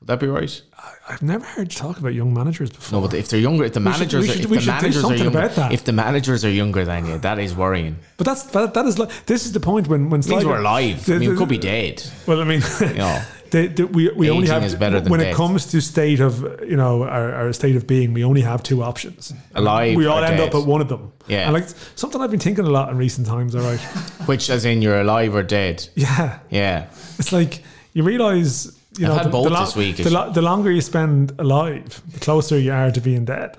Would 0.00 0.06
that 0.08 0.20
be 0.20 0.28
right? 0.28 0.62
I've 1.08 1.22
never 1.22 1.44
heard 1.44 1.72
you 1.72 1.78
talk 1.78 1.98
about 1.98 2.14
young 2.14 2.32
managers 2.34 2.70
before. 2.70 3.00
No, 3.00 3.06
but 3.08 3.16
if 3.16 3.28
they're 3.28 3.40
younger, 3.40 3.64
if 3.64 3.72
the 3.72 3.80
We 3.80 3.86
should- 3.92 3.98
managers, 4.12 4.22
we 4.24 4.28
are, 4.30 4.32
should- 4.34 4.44
if 4.44 4.50
the 4.50 4.66
managers 4.72 5.04
are 5.04 5.16
younger, 5.16 5.38
about 5.38 5.54
that. 5.56 5.72
if 5.72 5.84
the 5.84 5.92
managers 5.92 6.44
are 6.44 6.50
younger 6.50 6.84
than 6.84 7.06
you, 7.06 7.18
that 7.18 7.38
is 7.38 7.54
worrying. 7.54 7.96
But 8.16 8.26
that's 8.26 8.42
that, 8.44 8.74
that 8.74 8.86
is 8.86 8.98
like 8.98 9.10
this 9.26 9.46
is 9.46 9.52
the 9.52 9.60
point 9.60 9.88
when 9.88 10.10
when 10.10 10.22
Sligo- 10.22 10.48
we're 10.48 10.58
alive. 10.60 11.04
the- 11.04 11.14
I 11.14 11.18
mean, 11.18 11.30
we 11.30 11.36
could 11.36 11.48
be 11.48 11.58
dead. 11.58 12.02
Well, 12.26 12.40
I 12.40 12.44
mean, 12.44 12.62
You 12.80 12.94
know, 12.94 13.22
the, 13.50 13.66
the, 13.68 13.86
we 13.86 14.10
we 14.10 14.30
only 14.30 14.48
have 14.48 14.62
is 14.62 14.74
better 14.76 15.00
than 15.00 15.10
when 15.10 15.20
it 15.20 15.34
comes 15.34 15.66
to 15.72 15.80
state 15.80 16.20
of 16.20 16.42
you 16.62 16.76
know 16.76 17.02
our, 17.04 17.32
our 17.34 17.52
state 17.52 17.74
of 17.76 17.86
being. 17.86 18.12
We 18.12 18.22
only 18.22 18.42
have 18.42 18.62
two 18.62 18.82
options. 18.82 19.32
Alive 19.54 19.96
We 19.96 20.06
all 20.06 20.22
end 20.22 20.36
dead. 20.36 20.48
up 20.50 20.54
at 20.60 20.66
one 20.66 20.80
of 20.82 20.88
them. 20.88 21.12
Yeah. 21.26 21.44
and 21.46 21.54
like 21.54 21.66
something 21.96 22.20
I've 22.20 22.30
been 22.30 22.40
thinking 22.40 22.66
a 22.66 22.70
lot 22.70 22.90
in 22.90 22.96
recent 22.98 23.26
times. 23.26 23.54
All 23.56 23.62
right, 23.62 23.80
which 24.26 24.48
as 24.50 24.64
in 24.64 24.82
you're 24.82 25.00
alive 25.00 25.34
or 25.34 25.42
dead. 25.42 25.88
yeah, 25.96 26.38
Yeah, 26.50 26.86
it's 27.18 27.32
like 27.32 27.62
you 27.94 28.04
realize. 28.04 28.77
You 28.98 29.06
I've 29.06 29.10
know, 29.10 29.14
had 29.18 29.26
the, 29.26 29.30
both 29.30 29.44
the, 29.44 29.50
lo- 29.50 29.60
this 29.64 29.76
week. 29.76 29.96
the, 29.96 30.10
lo- 30.10 30.32
the 30.32 30.42
longer 30.42 30.70
you 30.70 30.80
spend 30.80 31.32
alive, 31.38 32.02
the 32.12 32.20
closer 32.20 32.58
you 32.58 32.72
are 32.72 32.90
to 32.90 33.00
being 33.00 33.24
dead. 33.24 33.56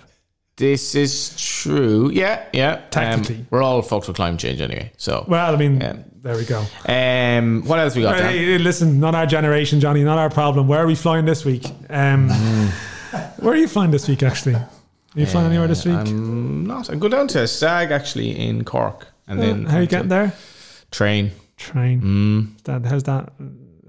this 0.57 0.93
is 0.95 1.33
true. 1.37 2.09
Yeah, 2.11 2.43
yeah. 2.53 2.73
Um, 2.73 2.81
Technically. 2.91 3.45
we're 3.49 3.63
all 3.63 3.81
fucked 3.81 4.07
with 4.07 4.17
climate 4.17 4.39
change 4.39 4.59
anyway. 4.61 4.91
So, 4.97 5.23
Well, 5.27 5.53
I 5.53 5.57
mean, 5.57 5.79
Yeah. 5.79 5.95
there 6.21 6.35
we 6.35 6.43
go. 6.45 6.59
um, 6.87 7.63
what 7.65 7.79
else 7.79 7.95
we 7.95 8.01
got? 8.01 8.19
Hey, 8.19 8.45
hey, 8.45 8.57
listen, 8.57 8.99
not 8.99 9.15
our 9.15 9.25
generation, 9.25 9.79
Johnny, 9.79 10.03
not 10.03 10.17
our 10.17 10.29
problem. 10.29 10.67
Where 10.67 10.79
are 10.83 10.87
we 10.87 10.95
flying 10.95 11.25
this 11.25 11.45
week? 11.45 11.65
Um, 11.89 12.29
Where 13.39 13.53
are 13.53 13.57
you 13.57 13.67
flying 13.67 13.91
this 13.91 14.07
week, 14.07 14.21
actually? 14.21 14.55
Are 14.55 14.69
you 15.15 15.25
flying 15.25 15.47
anywhere 15.47 15.67
this 15.67 15.85
week? 15.85 15.95
Uh, 15.95 16.01
I'm 16.01 16.65
not. 16.65 16.89
I 16.91 16.95
go 16.95 17.07
down 17.07 17.27
to 17.29 17.47
Stag 17.47 17.91
actually 17.91 18.37
in 18.37 18.63
Cork, 18.65 19.07
and 19.27 19.41
then 19.41 19.65
Uh, 19.65 19.69
how 19.71 19.77
are 19.77 19.81
you 19.81 19.87
getting 19.87 20.09
there? 20.09 20.33
Train. 20.91 21.31
Train. 21.57 22.01
Mm. 22.01 22.63
That, 22.65 22.85
how's 22.85 23.03
that? 23.03 23.31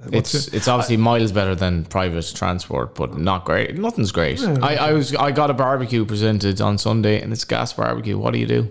What's 0.09 0.35
It's 0.35 0.49
it- 0.49 0.55
it's 0.55 0.69
obviously 0.69 0.97
miles 0.97 1.33
better 1.33 1.55
than 1.55 1.85
private 1.85 2.33
transport, 2.35 2.95
but 2.95 3.19
not 3.19 3.45
great. 3.45 3.77
Nothing's 3.77 4.13
great. 4.13 4.41
Yeah, 4.41 4.57
I, 4.63 4.77
I 4.77 4.93
was 4.93 5.15
I 5.15 5.31
got 5.31 5.51
a 5.51 5.55
barbecue 5.55 6.05
presented 6.05 6.61
on 6.61 6.79
Sunday, 6.79 7.21
and 7.21 7.33
it's 7.33 7.45
gas 7.45 7.73
barbecue. 7.73 8.17
What 8.19 8.33
do 8.33 8.39
you 8.39 8.47
do? 8.47 8.71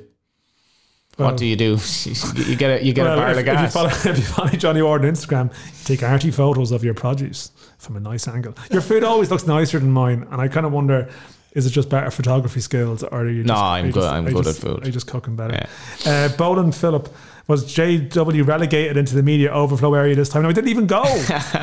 Well- 1.17 1.29
what 1.29 1.37
do 1.37 1.45
you 1.45 1.55
do? 1.55 1.77
you 2.05 2.55
get 2.55 2.81
a 2.81 2.85
you 2.85 2.93
get 2.93 3.05
a 3.05 3.09
Well, 3.09 3.17
barrel 3.17 3.37
if, 3.37 3.37
of 3.37 3.47
if 3.47 3.53
you 3.53 3.53
gas. 3.53 3.73
follow, 3.73 3.89
if 4.11 4.17
you 4.17 4.23
follow 4.23 4.49
Johnny 4.49 4.81
Ward 4.81 5.03
on 5.05 5.11
Instagram, 5.11 5.51
take 5.85 6.01
arty 6.01 6.31
photos 6.31 6.71
of 6.71 6.83
your 6.83 6.93
produce 6.93 7.51
from 7.77 7.95
a 7.97 7.99
nice 7.99 8.27
angle. 8.27 8.53
Your 8.71 8.81
food 8.81 9.03
always 9.03 9.29
looks 9.29 9.45
nicer 9.45 9.79
than 9.79 9.91
mine, 9.91 10.25
and 10.31 10.41
I 10.41 10.47
kind 10.47 10.65
of 10.65 10.71
wonder. 10.71 11.09
Is 11.53 11.65
it 11.65 11.71
just 11.71 11.89
better 11.89 12.11
photography 12.11 12.61
skills, 12.61 13.01
or 13.03 13.21
are 13.21 13.27
you? 13.29 13.41
Just, 13.43 13.47
No, 13.47 13.55
I'm 13.55 13.85
good- 13.87 13.95
just- 13.95 14.07
I'm 14.07 14.25
good 14.25 14.37
at 14.37 14.43
just- 14.43 14.61
food. 14.61 14.83
Are 14.83 14.85
you 14.85 14.91
just 14.91 15.07
cooking 15.07 15.35
better? 15.35 15.65
Uh, 16.05 16.29
Bolan 16.37 16.71
Phillip 16.71 17.09
was 17.49 17.65
JW 17.65 18.45
relegated 18.47 18.95
into 18.95 19.15
the 19.15 19.23
media 19.23 19.51
overflow 19.51 19.93
area 19.95 20.15
this 20.15 20.29
time. 20.29 20.43
No, 20.43 20.47
he 20.53 20.53
didn't 20.53 20.69
even 20.69 20.85
go. 20.87 21.03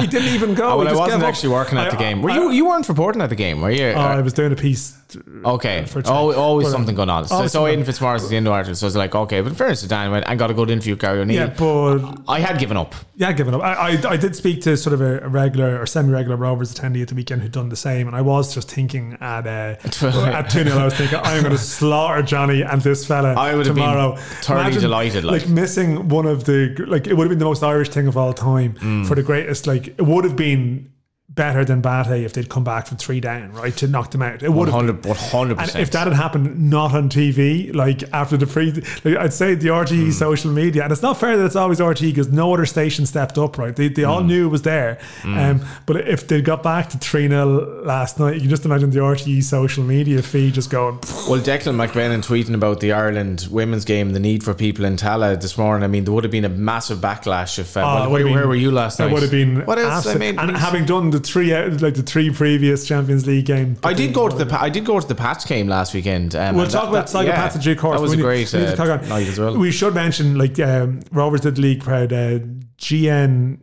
he 0.00 0.06
didn't 0.06 0.34
even 0.34 0.54
go. 0.54 0.70
Oh, 0.72 0.78
well, 0.78 0.88
I 0.88 0.92
wasn't 0.92 1.22
actually 1.22 1.50
working 1.50 1.78
at 1.78 1.86
I- 1.86 1.90
the 1.90 1.96
game. 1.96 2.20
Were 2.22 2.30
I- 2.30 2.34
you? 2.36 2.50
You 2.50 2.66
weren't 2.66 2.88
reporting 2.88 3.22
at 3.22 3.30
the 3.30 3.36
game, 3.36 3.62
were 3.62 3.70
you? 3.70 3.86
Oh, 3.90 4.00
I 4.00 4.20
was 4.20 4.32
doing 4.34 4.52
a 4.52 4.56
piece. 4.56 4.98
Uh, 5.44 5.52
okay. 5.54 5.84
for 5.86 6.02
Oh, 6.06 6.34
always 6.34 6.66
But, 6.66 6.72
something 6.72 6.96
going 6.96 7.08
on. 7.08 7.26
So, 7.28 7.46
so. 7.46 7.66
Aidan 7.68 7.84
Fitzmaurice 7.84 8.24
is 8.24 8.28
the 8.28 8.36
end 8.36 8.48
artist. 8.48 8.80
So 8.80 8.86
I 8.86 8.88
was 8.88 8.96
like, 8.96 9.14
okay. 9.14 9.40
But 9.40 9.50
in 9.50 9.54
fairness 9.54 9.82
to 9.82 9.88
Dan, 9.88 10.12
I 10.12 10.34
got 10.34 10.50
a 10.50 10.54
good 10.54 10.68
interview, 10.68 10.96
Gary 10.96 11.20
O'Neill. 11.20 11.46
Yeah, 11.46 11.54
but 11.56 12.00
I 12.26 12.40
had 12.40 12.58
given 12.58 12.76
up. 12.76 12.92
Yeah, 13.14 13.30
given 13.32 13.54
up. 13.54 13.62
I, 13.62 13.92
I, 13.92 14.10
I 14.10 14.16
did 14.16 14.34
speak 14.34 14.62
to 14.62 14.76
sort 14.76 14.94
of 14.94 15.00
a, 15.00 15.20
a 15.20 15.28
regular 15.28 15.80
or 15.80 15.86
semi-regular 15.86 16.36
Rovers 16.36 16.74
attendee 16.74 17.02
at 17.02 17.08
the 17.08 17.14
weekend 17.14 17.42
who'd 17.42 17.52
done 17.52 17.68
the 17.68 17.76
same, 17.76 18.08
and 18.08 18.16
I 18.16 18.20
was 18.22 18.52
just 18.52 18.68
thinking 18.68 19.16
at 19.20 19.46
uh, 19.46 19.50
at 19.84 20.50
two 20.50 20.64
0 20.64 20.76
I 20.76 20.84
was 20.84 20.94
thinking 20.94 21.18
I'm 21.22 21.42
going 21.42 21.52
to 21.56 21.58
slaughter 21.58 22.22
Johnny 22.22 22.62
and 22.62 22.82
this 22.82 23.06
fella 23.06 23.34
I 23.34 23.54
would 23.54 23.66
have 23.66 23.76
been 23.76 23.84
tomorrow. 23.84 24.16
thoroughly 24.16 24.72
delighted, 24.80 25.24
like. 25.24 25.48
Missing 25.76 26.08
one 26.08 26.26
of 26.26 26.44
the 26.44 26.74
like 26.86 27.06
it 27.06 27.14
would 27.14 27.24
have 27.24 27.30
been 27.30 27.38
the 27.38 27.44
most 27.44 27.62
Irish 27.62 27.88
thing 27.90 28.06
of 28.06 28.16
all 28.16 28.32
time 28.32 28.74
Mm. 28.74 29.06
for 29.06 29.14
the 29.14 29.22
greatest. 29.22 29.66
Like 29.66 29.88
it 29.88 30.02
would 30.02 30.24
have 30.24 30.36
been 30.36 30.90
better 31.28 31.64
than 31.64 31.80
BATE 31.80 32.24
if 32.24 32.32
they'd 32.32 32.48
come 32.48 32.62
back 32.64 32.86
from 32.86 32.96
three 32.98 33.20
down, 33.20 33.52
right, 33.52 33.76
to 33.76 33.86
knock 33.88 34.12
them 34.12 34.22
out. 34.22 34.42
It 34.42 34.50
would 34.52 34.68
have. 34.68 35.02
been. 35.02 35.10
100 35.10 35.50
And 35.50 35.58
percent. 35.58 35.82
if 35.82 35.90
that 35.90 36.06
had 36.06 36.14
happened 36.16 36.70
not 36.70 36.94
on 36.94 37.08
TV, 37.08 37.74
like 37.74 38.04
after 38.12 38.36
the 38.36 38.46
pre, 38.46 38.70
like 39.04 39.16
I'd 39.18 39.32
say 39.32 39.54
the 39.54 39.68
RTE 39.68 40.04
Hmm. 40.04 40.10
social 40.12 40.50
media, 40.52 40.84
and 40.84 40.92
it's 40.92 41.02
not 41.02 41.18
fair 41.18 41.36
that 41.36 41.44
it's 41.44 41.56
always 41.56 41.80
RTE 41.80 42.10
because 42.12 42.28
no 42.28 42.54
other 42.54 42.64
station 42.64 43.04
stepped 43.06 43.36
up, 43.38 43.58
right? 43.58 43.74
They, 43.74 43.88
they 43.88 44.04
all 44.04 44.20
Hmm. 44.22 44.28
knew 44.28 44.46
it 44.46 44.50
was 44.50 44.62
there. 44.62 44.98
Um, 45.24 45.60
but 45.84 46.08
if 46.08 46.26
they 46.28 46.40
got 46.40 46.62
back 46.62 46.90
to 46.90 46.98
3 46.98 47.28
0 47.28 47.82
last 47.84 48.18
night, 48.20 48.34
you 48.36 48.40
can 48.42 48.50
just 48.50 48.64
imagine 48.64 48.90
the 48.90 49.00
RTE 49.00 49.42
social 49.42 49.82
media 49.84 50.22
feed 50.22 50.54
just 50.54 50.70
going, 50.70 50.98
Well, 51.28 51.40
Declan 51.40 51.74
McBennett 51.74 52.24
tweeting 52.24 52.54
about 52.54 52.80
the 52.80 52.92
Ireland 52.92 53.48
women's 53.50 53.84
game, 53.84 54.12
the 54.12 54.20
need 54.20 54.44
for 54.44 54.54
people 54.54 54.84
in 54.84 54.96
Tallaght 54.96 55.40
this 55.42 55.58
morning. 55.58 55.82
I 55.84 55.88
mean, 55.88 56.04
there 56.04 56.14
would 56.14 56.24
have 56.24 56.30
been 56.30 56.44
a 56.44 56.48
massive 56.48 56.98
backlash 56.98 57.58
if. 57.58 57.76
Uh, 57.76 57.80
Oh, 57.80 57.84
well, 57.84 58.10
where, 58.10 58.22
would've 58.22 58.34
where 58.34 58.48
were 58.48 58.54
you 58.54 58.70
last 58.70 58.98
night? 59.00 59.10
It 59.10 59.12
would 59.12 59.22
have 59.22 59.30
been 59.30 59.64
What 59.66 59.78
else? 59.78 60.06
I 60.06 60.14
mean, 60.14 60.38
and 60.38 60.56
having 60.56 60.84
done 60.86 61.10
the 61.18 61.26
three 61.26 61.54
like 61.78 61.94
the 61.94 62.02
three 62.02 62.30
previous 62.30 62.86
Champions 62.86 63.26
League 63.26 63.46
game. 63.46 63.76
I 63.82 63.92
did 63.92 64.12
go 64.12 64.28
to 64.28 64.44
the 64.44 64.60
I 64.60 64.68
did 64.68 64.84
go 64.84 65.00
to 65.00 65.06
the 65.06 65.14
Pats 65.14 65.44
game 65.44 65.68
last 65.68 65.94
weekend. 65.94 66.34
Um, 66.34 66.56
We'll 66.56 66.66
talk 66.66 66.84
that- 66.84 66.90
about 66.90 67.10
Sligo 67.10 67.30
yeah, 67.30 67.36
Pats 67.36 67.56
in 67.56 67.62
due 67.62 67.76
course. 67.76 67.96
That 67.96 68.02
was 68.02 68.12
a 68.12 68.16
great 68.16 68.52
we 68.52 68.60
need 68.60 68.78
uh, 68.78 68.96
night 69.08 69.26
as 69.26 69.38
well. 69.38 69.56
We 69.56 69.72
should 69.72 69.94
mention 69.94 70.36
like 70.36 70.58
um, 70.58 71.00
Rovers 71.12 71.40
did 71.42 71.58
league 71.58 71.82
proud 71.82 72.12
uh, 72.12 72.40
GN. 72.78 73.60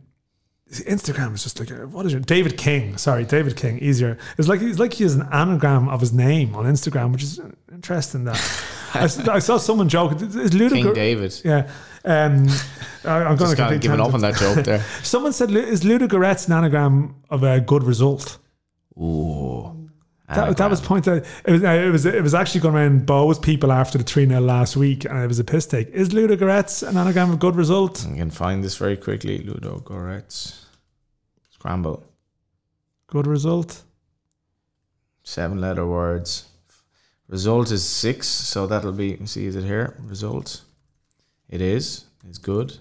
Instagram 0.70 1.34
is 1.34 1.44
just 1.44 1.60
like 1.60 1.70
uh, 1.70 1.86
what 1.86 2.04
is 2.06 2.14
it? 2.14 2.26
David 2.26 2.56
King. 2.56 2.96
Sorry, 2.96 3.24
David 3.24 3.56
King. 3.56 3.78
Easier. 3.78 4.18
It's 4.38 4.48
like 4.48 4.60
it's 4.60 4.78
like 4.78 4.94
he 4.94 5.04
has 5.04 5.14
an 5.14 5.28
anagram 5.30 5.88
of 5.88 6.00
his 6.00 6.12
name 6.12 6.56
on 6.56 6.64
Instagram, 6.64 7.12
which 7.12 7.22
is 7.22 7.40
interesting. 7.72 8.24
That 8.24 8.34
I, 8.94 9.34
I 9.34 9.38
saw 9.40 9.56
someone 9.58 9.88
joke. 9.88 10.12
It's 10.20 10.34
King 10.34 10.58
ludicrous. 10.58 10.94
David. 10.94 11.40
Yeah. 11.44 11.70
Um, 12.04 12.48
I- 13.04 13.24
I'm 13.24 13.36
going 13.36 13.56
to 13.56 13.78
giving 13.78 14.00
up 14.00 14.14
on 14.14 14.20
that 14.20 14.36
joke 14.36 14.64
there. 14.64 14.84
Someone 15.02 15.32
said, 15.32 15.50
"Is 15.50 15.82
Ludogorets 15.82 16.46
an 16.46 16.52
anagram 16.52 17.16
of 17.30 17.42
a 17.42 17.60
good 17.60 17.82
result?" 17.82 18.38
Ooh. 18.98 19.70
That, 20.28 20.56
that 20.56 20.70
was 20.70 20.80
pointed. 20.80 21.26
It 21.44 21.52
was, 21.52 21.62
uh, 21.62 21.68
it 21.68 21.90
was 21.90 22.06
it 22.06 22.22
was 22.22 22.34
actually 22.34 22.62
going 22.62 22.74
around 22.74 23.06
Bows 23.06 23.38
people 23.38 23.70
after 23.70 23.98
the 23.98 24.04
three 24.04 24.26
0 24.26 24.40
last 24.40 24.76
week, 24.76 25.04
and 25.04 25.18
it 25.18 25.26
was 25.26 25.38
a 25.38 25.44
piss 25.44 25.66
take. 25.66 25.88
Is 25.90 26.10
Ludogorets 26.10 26.86
an 26.86 26.96
anagram 26.96 27.30
of 27.30 27.38
good 27.38 27.56
result? 27.56 28.06
You 28.08 28.16
can 28.16 28.30
find 28.30 28.64
this 28.64 28.76
very 28.76 28.96
quickly. 28.96 29.38
Ludo 29.38 29.80
Goretz. 29.80 30.64
Scramble. 31.50 32.02
Good 33.06 33.26
result. 33.26 33.82
Seven 35.22 35.60
letter 35.60 35.86
words. 35.86 36.48
Result 37.34 37.72
is 37.72 37.84
six, 37.84 38.28
so 38.28 38.68
that'll 38.68 38.92
be 38.92 39.18
see 39.26 39.46
is 39.46 39.56
it 39.56 39.64
here? 39.64 39.96
Result. 40.04 40.62
It 41.50 41.60
is. 41.60 42.04
It's 42.28 42.38
good. 42.38 42.78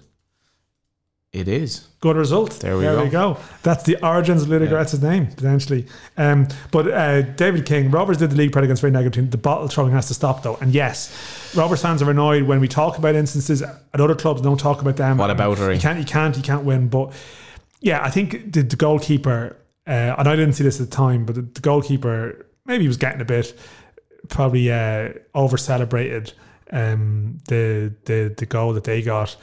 It 1.32 1.47
is. 1.47 1.88
Good 2.01 2.18
result. 2.18 2.51
There 2.60 2.78
we 2.78 2.84
there 2.84 2.97
go. 2.97 3.04
we 3.04 3.10
go. 3.10 3.38
That's 3.64 3.82
the 3.82 3.97
origins 4.06 4.43
of 4.43 4.49
Ludogorets' 4.49 5.01
name 5.01 5.26
potentially. 5.26 5.88
Um, 6.18 6.47
but 6.70 6.88
uh, 6.88 7.24
David 7.24 7.66
King, 7.66 7.89
Rovers 7.89 8.18
did 8.18 8.30
the 8.30 8.36
league 8.36 8.51
predict 8.51 8.68
against 8.68 8.84
very 8.84 8.91
negative. 8.91 9.32
The 9.32 9.39
bottle 9.39 9.68
throwing 9.70 9.91
has 9.93 10.08
to 10.10 10.14
stop 10.14 10.43
though. 10.43 10.60
And 10.62 10.72
yes, 10.72 11.10
Rovers 11.56 11.82
fans 11.82 12.04
are 12.04 12.12
annoyed 12.12 12.43
when 12.43 12.60
we 12.60 12.68
talk 12.68 12.99
about 12.99 13.16
instances 13.16 13.64
at 13.64 13.99
other 13.99 14.14
clubs. 14.14 14.43
Don't 14.43 14.60
talk 14.60 14.82
about 14.82 14.97
them. 14.97 15.18
What 15.18 15.32
about 15.32 15.58
her? 15.58 15.74
You 15.74 15.80
can't. 15.80 15.97
You 15.97 16.06
can't. 16.06 16.38
You 16.38 16.43
can't 16.43 16.64
win. 16.64 16.89
But 16.89 17.12
yeah, 17.80 18.04
I 18.04 18.12
think 18.12 18.54
the, 18.54 18.62
the 18.62 18.76
goalkeeper, 18.76 19.58
uh, 19.88 20.14
and 20.20 20.28
I 20.28 20.36
didn't 20.36 20.54
see 20.54 20.64
this 20.64 20.80
at 20.80 20.91
the 20.91 20.95
time, 20.95 21.26
but 21.26 21.34
the, 21.34 21.41
the 21.41 21.62
goalkeeper 21.62 22.45
maybe 22.66 22.84
he 22.84 22.88
was 22.88 22.97
getting 22.97 23.22
a 23.22 23.26
bit 23.26 23.58
probably 24.30 24.71
uh, 24.71 25.09
over 25.34 25.57
celebrated 25.57 26.34
um, 26.71 27.39
the 27.47 27.93
the 28.05 28.34
the 28.36 28.45
goal 28.45 28.74
that 28.74 28.84
they 28.84 29.01
got. 29.01 29.36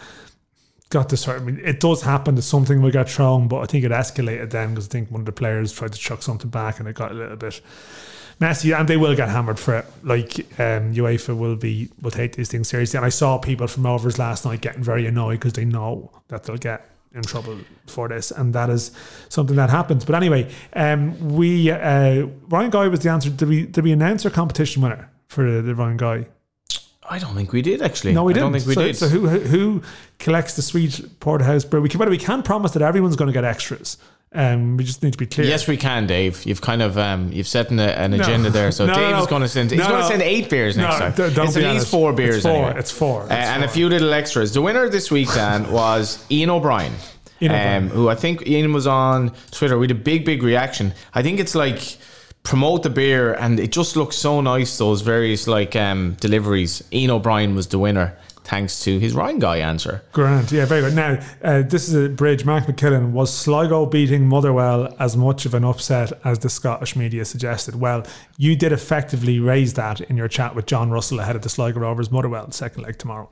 Got 0.90 1.08
to 1.10 1.16
sort. 1.16 1.40
I 1.40 1.44
mean, 1.44 1.60
it 1.62 1.78
does 1.78 2.02
happen 2.02 2.34
that 2.34 2.42
something 2.42 2.82
will 2.82 2.90
get 2.90 3.08
thrown, 3.08 3.46
but 3.46 3.60
I 3.60 3.66
think 3.66 3.84
it 3.84 3.92
escalated 3.92 4.50
then 4.50 4.70
because 4.70 4.86
I 4.86 4.90
think 4.90 5.10
one 5.12 5.20
of 5.20 5.26
the 5.26 5.32
players 5.32 5.72
tried 5.72 5.92
to 5.92 5.98
chuck 5.98 6.20
something 6.20 6.50
back 6.50 6.80
and 6.80 6.88
it 6.88 6.96
got 6.96 7.12
a 7.12 7.14
little 7.14 7.36
bit 7.36 7.60
messy, 8.40 8.72
and 8.72 8.88
they 8.88 8.96
will 8.96 9.14
get 9.14 9.28
hammered 9.28 9.60
for 9.60 9.78
it. 9.78 9.84
Like 10.02 10.40
um, 10.58 10.92
UEFA 10.92 11.38
will 11.38 11.54
be 11.54 11.90
will 12.02 12.10
take 12.10 12.34
these 12.34 12.50
things 12.50 12.66
seriously, 12.66 12.96
and 12.96 13.06
I 13.06 13.10
saw 13.10 13.38
people 13.38 13.68
from 13.68 13.86
overs 13.86 14.18
last 14.18 14.44
night 14.44 14.62
getting 14.62 14.82
very 14.82 15.06
annoyed 15.06 15.38
because 15.38 15.52
they 15.52 15.64
know 15.64 16.10
that 16.26 16.42
they'll 16.42 16.56
get 16.56 16.90
in 17.14 17.22
trouble 17.22 17.58
for 17.86 18.08
this, 18.08 18.30
and 18.30 18.54
that 18.54 18.70
is 18.70 18.92
something 19.28 19.56
that 19.56 19.70
happens. 19.70 20.04
But 20.04 20.14
anyway, 20.14 20.50
um, 20.74 21.34
we 21.34 21.70
uh, 21.70 22.26
Ryan 22.48 22.70
Guy 22.70 22.88
was 22.88 23.00
the 23.00 23.10
answer. 23.10 23.30
Did 23.30 23.48
we 23.48 23.66
did 23.66 23.84
we 23.84 23.92
announce 23.92 24.24
our 24.24 24.30
competition 24.30 24.82
winner 24.82 25.10
for 25.26 25.50
the, 25.50 25.62
the 25.62 25.74
Ryan 25.74 25.96
Guy? 25.96 26.26
I 27.08 27.18
don't 27.18 27.34
think 27.34 27.52
we 27.52 27.62
did 27.62 27.82
actually. 27.82 28.12
No, 28.12 28.22
we 28.24 28.32
didn't. 28.32 28.52
don't 28.52 28.60
think 28.60 28.68
we 28.68 28.74
so, 28.74 28.82
did. 28.82 28.96
So 28.96 29.08
who 29.08 29.28
who 29.28 29.38
who 29.40 29.82
collects 30.18 30.54
the 30.54 30.62
sweet 30.62 31.18
porterhouse 31.18 31.64
brew? 31.64 31.82
We 31.82 31.88
can, 31.88 31.98
but 31.98 32.08
we 32.08 32.18
can 32.18 32.42
promise 32.42 32.72
that 32.72 32.82
everyone's 32.82 33.16
going 33.16 33.26
to 33.26 33.32
get 33.32 33.44
extras. 33.44 33.96
Um, 34.32 34.76
we 34.76 34.84
just 34.84 35.02
need 35.02 35.12
to 35.12 35.18
be 35.18 35.26
clear. 35.26 35.44
Yes, 35.46 35.66
we 35.66 35.76
can, 35.76 36.06
Dave. 36.06 36.44
You've 36.46 36.60
kind 36.60 36.82
of 36.82 36.96
um, 36.96 37.32
you've 37.32 37.48
set 37.48 37.70
an, 37.72 37.80
an 37.80 38.12
No. 38.12 38.20
agenda 38.22 38.48
there. 38.50 38.70
So 38.70 38.86
No, 38.86 38.94
Dave 38.94 39.10
no, 39.10 39.20
is 39.22 39.26
going 39.26 39.42
to 39.42 39.48
send. 39.48 39.70
He's 39.72 39.80
no, 39.80 39.88
going 39.88 40.02
to 40.02 40.06
send 40.06 40.22
eight 40.22 40.48
beers 40.48 40.76
No, 40.76 40.84
next 40.84 40.98
time. 40.98 41.12
d- 41.14 41.22
it's 41.42 41.56
at 41.56 41.62
least 41.74 41.88
four 41.88 42.10
It's 42.10 42.16
beers. 42.16 42.42
four. 42.42 42.52
anyway. 42.52 42.74
It's 42.78 42.90
four. 42.92 43.22
Uh, 43.22 43.24
It's 43.24 43.32
and 43.32 43.64
a 43.64 43.68
few 43.68 43.88
little 43.88 44.12
extras. 44.14 44.54
The 44.54 44.62
winner 44.62 44.88
this 44.88 45.10
week, 45.10 45.32
Dan, 45.34 45.70
was 45.72 46.24
Ian 46.30 46.50
O'Brien. 46.50 46.92
Ian 47.42 47.52
O'Brien. 47.52 47.82
Um, 47.84 47.88
who 47.90 48.08
I 48.08 48.14
think 48.14 48.46
Ian 48.46 48.72
was 48.72 48.86
on 48.86 49.32
Twitter. 49.50 49.76
We 49.78 49.84
had 49.88 49.90
a 49.96 50.00
big, 50.00 50.24
big 50.24 50.44
reaction. 50.44 50.92
I 51.12 51.22
think 51.22 51.40
it's 51.40 51.56
like 51.56 51.98
promote 52.44 52.84
the 52.84 52.90
beer, 52.90 53.34
and 53.34 53.58
it 53.58 53.72
just 53.72 53.96
looks 53.96 54.14
so 54.14 54.40
nice. 54.40 54.78
Those 54.78 55.00
various 55.00 55.48
like 55.48 55.74
um, 55.74 56.16
deliveries. 56.20 56.84
Ian 56.92 57.10
O'Brien 57.10 57.56
was 57.56 57.66
the 57.66 57.80
winner, 57.80 58.16
thanks 58.50 58.80
to 58.80 58.98
his 58.98 59.14
Ryan 59.14 59.38
Guy 59.38 59.58
answer. 59.58 60.02
Grant, 60.12 60.50
yeah, 60.50 60.64
very 60.64 60.80
good. 60.80 60.96
Now, 60.96 61.20
uh, 61.42 61.62
this 61.62 61.88
is 61.88 61.94
a 61.94 62.08
bridge. 62.08 62.44
Mark 62.44 62.64
McKillen 62.64 63.12
was 63.12 63.32
Sligo 63.32 63.86
beating 63.86 64.26
Motherwell 64.26 64.92
as 64.98 65.16
much 65.16 65.46
of 65.46 65.54
an 65.54 65.64
upset 65.64 66.12
as 66.24 66.40
the 66.40 66.50
Scottish 66.50 66.96
media 66.96 67.24
suggested? 67.24 67.76
Well, 67.76 68.04
you 68.38 68.56
did 68.56 68.72
effectively 68.72 69.38
raise 69.38 69.74
that 69.74 70.00
in 70.00 70.16
your 70.16 70.26
chat 70.26 70.56
with 70.56 70.66
John 70.66 70.90
Russell 70.90 71.20
ahead 71.20 71.36
of 71.36 71.42
the 71.42 71.48
Sligo 71.48 71.78
Rovers 71.78 72.10
Motherwell 72.10 72.50
second 72.50 72.82
leg 72.82 72.98
tomorrow. 72.98 73.30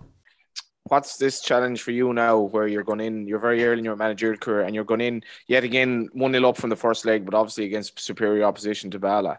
what's 0.85 1.17
this 1.17 1.41
challenge 1.41 1.83
for 1.83 1.91
you 1.91 2.13
now 2.13 2.39
where 2.39 2.69
you're 2.69 2.85
going 2.85 3.01
in 3.01 3.27
you're 3.27 3.41
very 3.41 3.63
early 3.65 3.81
in 3.81 3.85
your 3.85 3.97
managerial 3.97 4.39
career 4.39 4.63
and 4.63 4.75
you're 4.75 4.85
going 4.85 5.03
in 5.03 5.23
yet 5.47 5.65
again 5.65 6.09
1-0 6.17 6.49
up 6.49 6.57
from 6.57 6.71
the 6.71 6.77
first 6.77 7.05
leg 7.05 7.27
but 7.27 7.35
obviously 7.35 7.67
against 7.67 8.01
superior 8.01 8.45
opposition 8.45 8.91
to 8.91 8.99
Bala 8.99 9.39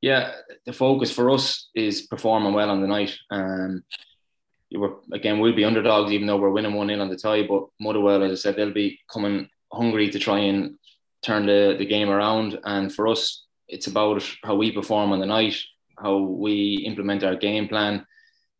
yeah, 0.00 0.32
the 0.64 0.72
focus 0.72 1.10
for 1.10 1.30
us 1.30 1.70
is 1.74 2.02
performing 2.02 2.52
well 2.52 2.70
on 2.70 2.80
the 2.80 2.86
night. 2.86 3.16
Um, 3.30 3.82
you 4.70 4.80
were 4.80 4.96
again, 5.12 5.38
we'll 5.38 5.54
be 5.54 5.64
underdogs 5.64 6.12
even 6.12 6.26
though 6.26 6.36
we're 6.36 6.50
winning 6.50 6.74
one 6.74 6.90
in 6.90 7.00
on 7.00 7.08
the 7.08 7.16
tie. 7.16 7.46
But 7.46 7.66
Motherwell, 7.80 8.22
as 8.22 8.32
I 8.32 8.34
said, 8.34 8.56
they'll 8.56 8.72
be 8.72 8.98
coming 9.12 9.48
hungry 9.72 10.10
to 10.10 10.18
try 10.18 10.38
and 10.40 10.76
turn 11.22 11.46
the, 11.46 11.76
the 11.78 11.86
game 11.86 12.10
around. 12.10 12.58
And 12.64 12.92
for 12.92 13.08
us, 13.08 13.44
it's 13.68 13.86
about 13.86 14.22
how 14.44 14.54
we 14.54 14.72
perform 14.72 15.12
on 15.12 15.20
the 15.20 15.26
night, 15.26 15.56
how 15.98 16.18
we 16.18 16.84
implement 16.86 17.24
our 17.24 17.36
game 17.36 17.68
plan. 17.68 18.04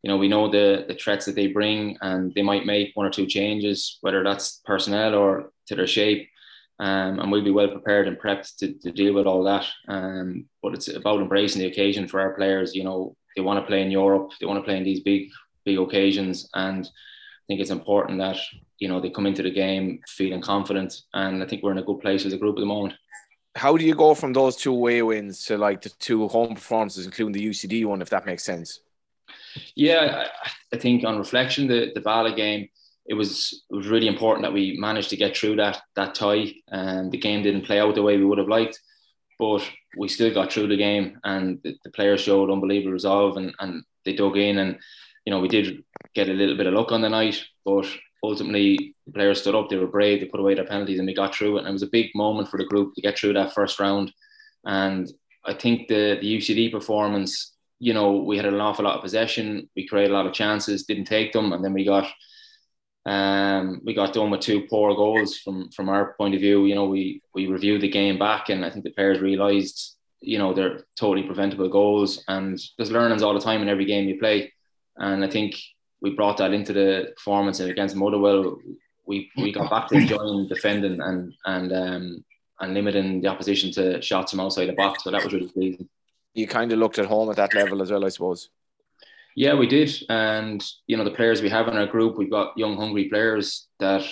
You 0.03 0.09
know, 0.09 0.17
we 0.17 0.29
know 0.29 0.49
the 0.49 0.85
the 0.87 0.95
threats 0.95 1.25
that 1.25 1.35
they 1.35 1.47
bring, 1.47 1.97
and 2.01 2.33
they 2.33 2.41
might 2.41 2.65
make 2.65 2.91
one 2.95 3.05
or 3.05 3.11
two 3.11 3.27
changes, 3.27 3.97
whether 4.01 4.23
that's 4.23 4.61
personnel 4.65 5.15
or 5.15 5.51
to 5.67 5.75
their 5.75 5.87
shape 5.87 6.29
um, 6.79 7.19
and 7.19 7.31
we'll 7.31 7.43
be 7.43 7.51
well 7.51 7.67
prepared 7.67 8.07
and 8.07 8.17
prepped 8.17 8.55
to, 8.57 8.73
to 8.73 8.91
deal 8.91 9.13
with 9.13 9.27
all 9.27 9.43
that. 9.43 9.65
Um, 9.89 10.45
but 10.63 10.73
it's 10.73 10.87
about 10.87 11.19
embracing 11.19 11.61
the 11.61 11.67
occasion 11.67 12.07
for 12.07 12.21
our 12.21 12.33
players. 12.33 12.73
You 12.73 12.85
know, 12.85 13.15
they 13.35 13.41
want 13.41 13.59
to 13.59 13.67
play 13.67 13.81
in 13.81 13.91
Europe, 13.91 14.31
they 14.39 14.45
want 14.45 14.59
to 14.59 14.63
play 14.63 14.77
in 14.77 14.83
these 14.83 15.01
big, 15.01 15.29
big 15.65 15.77
occasions, 15.77 16.49
and 16.53 16.85
I 16.85 17.43
think 17.47 17.61
it's 17.61 17.71
important 17.71 18.19
that 18.19 18.37
you 18.77 18.87
know 18.87 18.99
they 18.99 19.09
come 19.09 19.25
into 19.25 19.43
the 19.43 19.51
game 19.51 20.01
feeling 20.07 20.41
confident. 20.41 21.01
And 21.13 21.43
I 21.43 21.47
think 21.47 21.63
we're 21.63 21.71
in 21.71 21.77
a 21.79 21.83
good 21.83 21.99
place 21.99 22.25
as 22.25 22.33
a 22.33 22.37
group 22.37 22.57
at 22.57 22.61
the 22.61 22.65
moment. 22.65 22.93
how 23.55 23.75
do 23.77 23.83
you 23.85 23.95
go 23.95 24.13
from 24.13 24.33
those 24.33 24.55
two 24.55 24.73
away 24.73 25.01
wins 25.01 25.43
to 25.45 25.57
like 25.57 25.81
the 25.81 25.89
two 25.89 26.27
home 26.27 26.53
performances 26.53 27.05
including 27.05 27.33
the 27.33 27.49
UCD 27.49 27.83
one 27.85 28.01
if 28.01 28.09
that 28.09 28.25
makes 28.25 28.43
sense 28.43 28.79
Yeah, 29.75 30.25
I, 30.25 30.49
I 30.75 30.77
think 30.77 31.03
on 31.03 31.17
reflection, 31.17 31.67
the 31.67 31.91
the 31.93 32.01
Bala 32.01 32.35
game, 32.35 32.69
it 33.05 33.13
was 33.13 33.63
it 33.69 33.75
was 33.75 33.87
really 33.87 34.07
important 34.07 34.43
that 34.43 34.53
we 34.53 34.77
managed 34.77 35.09
to 35.11 35.17
get 35.17 35.35
through 35.35 35.55
that 35.57 35.81
that 35.95 36.15
tie. 36.15 36.53
And 36.67 37.11
the 37.11 37.17
game 37.17 37.43
didn't 37.43 37.65
play 37.65 37.79
out 37.79 37.95
the 37.95 38.03
way 38.03 38.17
we 38.17 38.25
would 38.25 38.37
have 38.37 38.47
liked, 38.47 38.79
but 39.37 39.61
we 39.97 40.07
still 40.07 40.33
got 40.33 40.51
through 40.51 40.67
the 40.67 40.77
game, 40.77 41.19
and 41.23 41.59
the, 41.63 41.75
the 41.83 41.91
players 41.91 42.21
showed 42.21 42.51
unbelievable 42.51 42.91
resolve, 42.93 43.37
and 43.37 43.53
and 43.59 43.83
they 44.05 44.13
dug 44.13 44.37
in, 44.37 44.57
and 44.59 44.77
you 45.25 45.31
know 45.31 45.39
we 45.39 45.47
did 45.47 45.83
get 46.15 46.29
a 46.29 46.33
little 46.33 46.57
bit 46.57 46.67
of 46.67 46.73
luck 46.73 46.91
on 46.91 47.01
the 47.01 47.09
night, 47.09 47.43
but 47.65 47.85
ultimately 48.23 48.95
the 49.05 49.13
players 49.13 49.41
stood 49.41 49.55
up, 49.55 49.69
they 49.69 49.77
were 49.77 49.87
brave, 49.87 50.19
they 50.19 50.25
put 50.27 50.39
away 50.39 50.55
their 50.55 50.65
penalties, 50.65 50.99
and 50.99 51.07
we 51.07 51.13
got 51.13 51.33
through 51.33 51.57
it. 51.57 51.59
And 51.59 51.69
it 51.69 51.73
was 51.73 51.83
a 51.83 51.87
big 51.87 52.07
moment 52.15 52.49
for 52.49 52.57
the 52.57 52.65
group 52.65 52.93
to 52.95 53.01
get 53.01 53.17
through 53.17 53.33
that 53.33 53.53
first 53.53 53.79
round. 53.79 54.11
And 54.65 55.11
I 55.45 55.53
think 55.53 55.87
the 55.87 56.17
the 56.19 56.37
UCD 56.37 56.71
performance 56.71 57.53
you 57.79 57.93
know, 57.93 58.11
we 58.11 58.35
had 58.35 58.45
an 58.45 58.59
awful 58.59 58.85
lot 58.85 58.97
of 58.97 59.01
possession. 59.01 59.69
We 59.75 59.87
created 59.87 60.11
a 60.11 60.13
lot 60.13 60.27
of 60.27 60.33
chances, 60.33 60.83
didn't 60.83 61.05
take 61.05 61.31
them, 61.31 61.53
and 61.53 61.63
then 61.63 61.73
we 61.73 61.85
got 61.85 62.11
um, 63.05 63.81
we 63.85 63.93
got 63.93 64.13
done 64.13 64.29
with 64.29 64.41
two 64.41 64.67
poor 64.69 64.93
goals 64.93 65.37
from 65.37 65.71
from 65.71 65.87
our 65.89 66.13
point 66.17 66.35
of 66.35 66.41
view. 66.41 66.65
You 66.65 66.75
know, 66.75 66.85
we 66.85 67.21
we 67.33 67.47
reviewed 67.47 67.81
the 67.81 67.89
game 67.89 68.19
back, 68.19 68.49
and 68.49 68.65
I 68.65 68.69
think 68.69 68.83
the 68.83 68.91
players 68.91 69.21
realised, 69.21 69.95
you 70.19 70.37
know, 70.37 70.53
they're 70.53 70.83
totally 70.97 71.25
preventable 71.25 71.69
goals. 71.69 72.23
And 72.27 72.59
there's 72.77 72.91
learnings 72.91 73.23
all 73.23 73.33
the 73.33 73.39
time 73.39 73.61
in 73.61 73.69
every 73.69 73.85
game 73.85 74.09
you 74.09 74.19
play, 74.19 74.51
and 74.99 75.23
I 75.23 75.29
think 75.29 75.55
we 76.01 76.11
brought 76.11 76.37
that 76.37 76.53
into 76.53 76.73
the 76.73 77.13
performance 77.15 77.59
against 77.59 77.95
Motherwell. 77.95 78.57
We 79.05 79.31
we 79.35 79.51
got 79.51 79.69
back 79.69 79.87
to 79.87 79.95
enjoying 79.95 80.47
defending 80.47 81.01
and 81.01 81.33
and 81.45 81.73
um, 81.73 82.25
and 82.59 82.73
limiting 82.73 83.21
the 83.21 83.27
opposition 83.27 83.71
to 83.73 84.01
shots 84.01 84.31
from 84.31 84.41
outside 84.41 84.67
the 84.67 84.73
box. 84.73 85.03
So 85.03 85.11
that 85.11 85.23
was 85.23 85.33
really 85.33 85.47
pleasing. 85.49 85.89
you 86.33 86.47
kind 86.47 86.71
of 86.71 86.79
looked 86.79 86.99
at 86.99 87.05
home 87.05 87.29
at 87.29 87.37
that 87.37 87.53
level 87.55 87.81
as 87.81 87.91
well 87.91 88.05
I 88.05 88.09
suppose 88.09 88.49
Yeah, 89.35 89.55
we 89.55 89.67
did. 89.67 89.91
And, 90.09 90.63
you 90.87 90.97
know, 90.97 91.03
the 91.03 91.11
players 91.11 91.41
we 91.41 91.49
have 91.49 91.67
in 91.67 91.77
our 91.77 91.87
group, 91.87 92.17
we've 92.17 92.31
got 92.31 92.57
young, 92.57 92.75
hungry 92.77 93.05
players 93.09 93.67
that, 93.79 94.03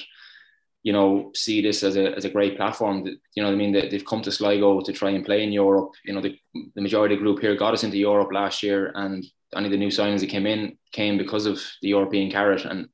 you 0.84 0.93
know, 0.93 1.32
see 1.36 1.61
this 1.61 1.84
as 1.84 1.97
a, 1.97 2.15
as 2.15 2.25
a 2.25 2.30
great 2.30 2.55
platform. 2.55 3.03
That, 3.03 3.17
you 3.36 3.43
know 3.43 3.51
I 3.51 3.55
mean? 3.55 3.73
That 3.73 3.91
they've 3.91 4.05
come 4.05 4.21
to 4.21 4.32
Sligo 4.32 4.82
to 4.82 4.93
try 4.93 5.09
and 5.09 5.25
play 5.25 5.43
in 5.43 5.51
Europe. 5.51 5.91
You 6.05 6.13
know, 6.13 6.21
the, 6.21 6.38
the 6.75 6.82
majority 6.82 7.15
of 7.15 7.19
the 7.19 7.23
group 7.23 7.39
here 7.39 7.55
got 7.55 7.73
us 7.73 7.84
into 7.84 7.97
Europe 7.97 8.32
last 8.32 8.63
year. 8.63 8.91
And 8.95 9.25
only 9.55 9.69
the 9.69 9.78
new 9.78 9.89
signings 9.89 10.21
that 10.21 10.30
came 10.30 10.45
in 10.45 10.78
came 10.91 11.17
because 11.17 11.45
of 11.45 11.61
the 11.82 11.89
European 11.89 12.32
carrot. 12.32 12.65
And, 12.65 12.89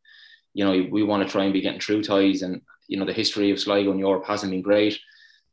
you 0.54 0.66
know, 0.66 0.88
we 0.92 1.04
want 1.04 1.24
to 1.24 1.32
try 1.32 1.44
and 1.44 1.54
be 1.54 1.62
getting 1.62 1.80
through 1.80 2.04
ties. 2.04 2.42
And, 2.42 2.62
you 2.88 2.98
know, 2.98 3.06
the 3.06 3.14
history 3.14 3.52
of 3.52 3.60
Sligo 3.60 3.92
in 3.92 4.00
Europe 4.00 4.26
hasn't 4.26 4.52
been 4.52 4.62
great. 4.62 5.00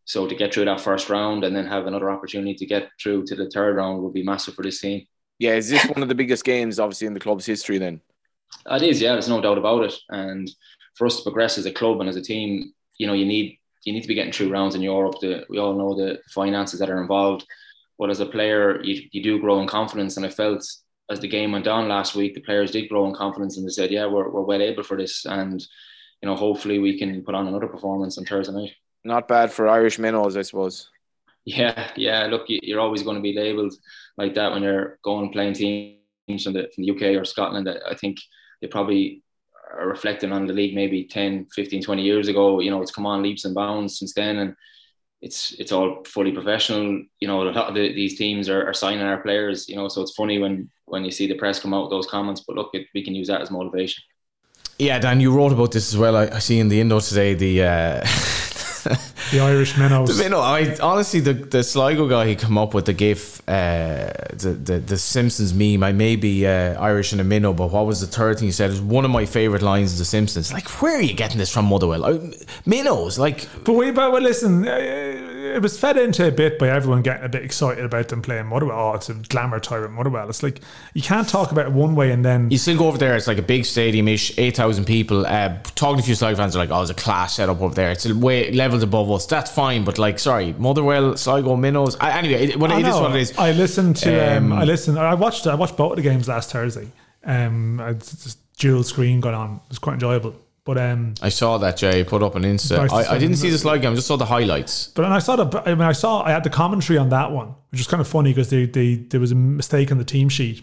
So 0.05 0.27
to 0.27 0.35
get 0.35 0.53
through 0.53 0.65
that 0.65 0.81
first 0.81 1.09
round 1.09 1.45
and 1.45 1.55
then 1.55 1.67
have 1.67 1.87
another 1.87 2.11
opportunity 2.11 2.55
to 2.55 2.67
get 2.67 2.89
through 3.01 3.27
to 3.27 3.37
the 3.37 3.49
third 3.51 3.77
round 3.77 4.03
would 4.03 4.13
be 4.13 4.25
massive 4.25 4.55
for 4.55 4.63
this 4.63 4.81
team. 4.81 5.07
yeah 5.39 5.53
is 5.53 5.71
this 5.71 5.85
one 5.87 6.03
of 6.03 6.09
the 6.09 6.15
biggest 6.15 6.45
games 6.45 6.81
obviously 6.81 7.07
in 7.07 7.15
the 7.15 7.21
club's 7.21 7.47
history 7.47 7.79
then 7.79 8.01
It 8.71 8.83
is, 8.83 9.01
yeah. 9.01 9.13
There's 9.13 9.29
no 9.29 9.41
doubt 9.41 9.59
about 9.59 9.85
it. 9.85 9.95
And 10.09 10.51
for 10.95 11.07
us 11.07 11.17
to 11.17 11.23
progress 11.23 11.59
as 11.59 11.67
a 11.67 11.73
club 11.73 12.01
and 12.01 12.09
as 12.09 12.17
a 12.17 12.23
team, 12.23 12.73
you 12.99 13.07
know, 13.07 13.13
you 13.15 13.25
need 13.27 13.59
you 13.85 13.95
need 13.95 14.03
to 14.03 14.09
be 14.09 14.15
getting 14.15 14.33
through 14.33 14.51
rounds 14.53 14.75
in 14.75 14.83
Europe. 14.83 15.15
The, 15.21 15.45
we 15.49 15.59
all 15.59 15.75
know 15.75 15.95
the 15.95 16.19
finances 16.29 16.81
that 16.81 16.91
are 16.91 17.01
involved. 17.01 17.47
But 17.99 18.11
as 18.11 18.21
a 18.21 18.27
player, 18.27 18.83
you, 18.83 19.09
you 19.11 19.23
do 19.23 19.39
grow 19.41 19.61
in 19.63 19.67
confidence. 19.69 20.19
And 20.19 20.27
I 20.27 20.29
felt 20.29 20.63
as 21.11 21.21
the 21.21 21.29
game 21.29 21.53
went 21.53 21.67
on 21.67 21.89
last 21.89 22.15
week, 22.15 22.35
the 22.35 22.43
players 22.43 22.71
did 22.71 22.91
grow 22.91 23.07
in 23.07 23.15
confidence 23.15 23.57
and 23.57 23.67
they 23.67 23.71
said, 23.73 23.91
yeah, 23.91 24.05
we're, 24.07 24.29
we're 24.29 24.43
well 24.43 24.61
able 24.61 24.83
for 24.83 24.99
this. 24.99 25.25
And, 25.25 25.61
you 26.23 26.29
know, 26.29 26.37
hopefully 26.37 26.79
we 26.79 26.99
can 26.99 27.23
put 27.25 27.35
on 27.35 27.49
another 27.49 27.69
performance 27.69 28.19
on 28.19 28.27
Thursday 28.27 28.53
night. 28.53 28.73
not 29.03 29.27
bad 29.27 29.51
for 29.51 29.67
Irish 29.67 29.99
minnows 29.99 30.37
I 30.37 30.43
suppose 30.43 30.89
Yeah, 31.47 31.91
yeah. 31.97 32.27
Look, 32.27 32.51
you- 32.51 32.61
you're 32.63 32.81
always 32.81 33.03
going 33.03 33.17
to 33.17 33.23
be 33.23 33.33
labelled 33.35 33.75
like 34.19 34.35
that 34.35 34.53
when 34.53 34.63
you're 34.63 34.99
going 35.03 35.33
playing 35.33 35.55
teams 35.55 36.45
from 36.45 36.53
the, 36.53 36.69
from 36.75 36.85
the 36.85 36.91
UK 36.91 37.03
or 37.19 37.25
Scotland. 37.25 37.67
I 37.69 37.95
think 37.95 38.19
they 38.61 38.69
probably 38.69 39.23
are 39.73 39.89
reflecting 39.89 40.33
on 40.33 40.47
the 40.47 40.53
league 40.53 40.75
maybe 40.75 41.05
10, 41.05 41.47
15, 41.53 41.83
20 41.83 42.03
years 42.03 42.29
ago. 42.29 42.61
You 42.61 42.71
know, 42.71 42.83
it's 42.83 42.91
come 42.91 43.07
on 43.07 43.23
leaps 43.23 43.45
and 43.45 43.55
bounds 43.55 43.99
since 43.99 44.13
then. 44.15 44.39
And 44.39 44.57
it's 45.23 45.53
it's 45.59 45.73
all 45.73 46.03
fully 46.05 46.33
professional. 46.33 47.03
You 47.21 47.29
know, 47.29 47.43
a 47.43 47.45
lot 47.45 47.69
of 47.69 47.75
the, 47.75 47.93
these 47.93 48.17
teams 48.17 48.49
are, 48.49 48.67
are 48.67 48.75
signing 48.75 49.03
our 49.03 49.21
players. 49.21 49.69
You 49.69 49.77
know, 49.77 49.89
so 49.89 50.03
it's 50.03 50.15
funny 50.15 50.39
when 50.39 50.71
when 50.87 51.05
you 51.05 51.11
see 51.11 51.27
the 51.27 51.35
press 51.35 51.61
come 51.61 51.75
out 51.75 51.85
with 51.85 51.91
those 51.91 52.07
comments. 52.07 52.43
But 52.47 52.57
look, 52.57 52.71
it, 52.73 52.87
we 52.95 53.05
can 53.05 53.15
use 53.15 53.29
that 53.29 53.41
as 53.41 53.51
motivation. 53.51 54.03
Yeah, 54.79 54.99
Dan, 54.99 55.21
you 55.21 55.31
wrote 55.31 55.53
about 55.53 55.73
this 55.73 55.93
as 55.93 55.99
well. 55.99 56.17
I, 56.17 56.29
I 56.29 56.39
see 56.39 56.59
in 56.59 56.69
the 56.69 56.81
Indo 56.81 57.01
today 57.01 57.35
the. 57.35 57.65
Uh, 57.65 58.07
The 59.31 59.41
Irish 59.41 59.77
minnows. 59.77 60.09
The 60.17 60.23
minnow, 60.25 60.41
I 60.41 60.77
honestly 60.81 61.21
the 61.21 61.35
the 61.35 61.63
Sligo 61.63 62.09
guy 62.09 62.27
he 62.27 62.37
come 62.37 62.59
up 62.59 62.75
with 62.75 62.87
the 62.87 62.93
gif, 62.93 63.41
uh, 63.49 64.13
the, 64.33 64.59
the 64.63 64.79
the 64.81 64.99
Simpsons 64.99 65.53
meme. 65.55 65.83
I 65.83 65.93
may 65.93 66.17
be 66.17 66.47
uh, 66.47 66.81
Irish 66.81 67.13
and 67.13 67.21
a 67.21 67.25
minnow, 67.25 67.53
but 67.53 67.71
what 67.71 67.87
was 67.87 68.01
the 68.01 68.07
third 68.07 68.39
thing 68.39 68.49
he 68.49 68.53
said? 68.53 68.71
It 68.71 68.73
was 68.73 68.81
one 68.81 69.05
of 69.05 69.11
my 69.11 69.27
favorite 69.27 69.63
lines 69.63 69.93
of 69.93 69.99
the 69.99 70.05
Simpsons. 70.05 70.53
Like, 70.53 70.69
where 70.83 70.97
are 70.97 71.03
you 71.03 71.15
getting 71.15 71.39
this 71.39 71.53
from, 71.53 71.67
Motherwell? 71.67 72.05
I, 72.05 72.33
minnows, 72.67 73.19
like 73.19 73.49
But 73.65 73.75
we, 73.75 73.91
but 73.93 74.13
well, 74.13 74.23
listen, 74.23 74.67
uh, 74.67 74.73
it 75.51 75.63
was 75.63 75.79
fed 75.79 75.97
into 75.97 76.27
a 76.27 76.31
bit 76.31 76.59
by 76.59 76.69
everyone 76.69 77.03
getting 77.03 77.25
a 77.25 77.29
bit 77.29 77.45
excited 77.45 77.85
about 77.85 78.09
them 78.09 78.23
playing 78.23 78.47
Motherwell. 78.47 78.79
Oh, 78.79 78.95
it's 78.95 79.09
a 79.09 79.15
glamour 79.15 79.61
with 79.61 79.91
Motherwell. 79.91 80.29
It's 80.29 80.43
like 80.43 80.61
you 80.95 81.03
can't 81.03 81.29
talk 81.29 81.53
about 81.53 81.67
it 81.67 81.73
one 81.73 81.95
way 81.95 82.11
and 82.11 82.25
then 82.25 82.51
you 82.51 82.59
still 82.59 82.77
go 82.77 82.89
over 82.89 82.99
there. 82.99 83.17
It's 83.17 83.27
like 83.27 83.39
a 83.39 83.43
big 83.43 83.65
stadium 83.65 84.09
ish, 84.09 84.37
eight 84.39 84.57
thousand 84.57 84.85
people. 84.85 85.27
Uh, 85.27 85.59
talking 85.75 85.99
to 85.99 86.03
a 86.03 86.07
few 86.07 86.15
Sligo 86.15 86.37
fans, 86.37 86.57
are 86.57 86.59
like, 86.59 86.71
oh, 86.71 86.83
it's 86.83 86.91
a 86.91 86.95
class 86.95 87.35
setup 87.35 87.61
over 87.61 87.75
there. 87.75 87.91
It's 87.91 88.07
a 88.07 88.15
way 88.15 88.51
levels 88.53 88.83
above 88.83 89.11
us. 89.11 89.27
That's 89.27 89.51
fine, 89.51 89.85
but 89.85 89.99
like, 89.99 90.19
sorry, 90.19 90.55
Motherwell, 90.55 91.17
Sligo, 91.17 91.57
minnows. 91.57 91.97
I, 92.01 92.19
anyway, 92.19 92.49
it, 92.49 92.57
what, 92.59 92.71
it 92.71 92.87
is 92.87 92.95
what 92.95 93.15
it 93.15 93.21
is. 93.21 93.39
I 93.39 93.53
listened 93.53 93.97
to. 93.97 94.37
Um, 94.37 94.53
Um, 94.53 94.53
I 94.53 94.65
listened. 94.65 94.99
I 94.99 95.15
watched. 95.15 95.47
I 95.47 95.55
watched 95.55 95.77
both 95.77 95.93
of 95.93 95.97
the 95.97 96.03
games 96.03 96.29
last 96.29 96.51
Thursday. 96.51 96.89
Um, 97.25 97.81
I 97.81 97.93
just 97.93 98.39
dual 98.57 98.83
screen 98.83 99.21
got 99.21 99.35
on. 99.35 99.57
It 99.57 99.69
was 99.69 99.79
quite 99.79 99.95
enjoyable. 99.95 100.35
But 100.65 100.77
um, 100.79 101.15
I 101.23 101.31
saw 101.31 101.57
that 101.59 101.79
Jay 101.79 102.05
put 102.05 102.23
up 102.23 102.35
an 102.37 102.43
Insta. 102.43 102.91
I, 102.91 103.15
I 103.15 103.19
didn't 103.19 103.37
see 103.37 103.49
the 103.51 103.59
Sligo 103.59 103.81
game. 103.83 103.93
I 103.93 103.95
just 103.95 104.07
saw 104.07 104.17
the 104.17 104.27
highlights. 104.27 104.89
but 104.89 105.05
and 105.07 105.15
I 105.15 105.19
saw 105.19 105.37
the. 105.37 105.63
I 105.65 105.71
mean, 105.75 105.81
I 105.83 105.93
saw. 105.93 106.23
I 106.23 106.31
had 106.33 106.45
the 106.45 106.51
commentary 106.51 106.99
on 106.99 107.09
that 107.09 107.33
one, 107.33 107.55
which 107.71 107.81
was 107.81 107.87
kind 107.87 108.01
of 108.01 108.07
funny 108.07 108.31
because 108.33 108.51
they, 108.51 108.67
they 108.67 108.97
there 108.97 109.21
was 109.21 109.33
a 109.33 109.35
mistake 109.37 109.91
on 109.91 109.99
the 109.99 110.05
team 110.05 110.29
sheet. 110.29 110.63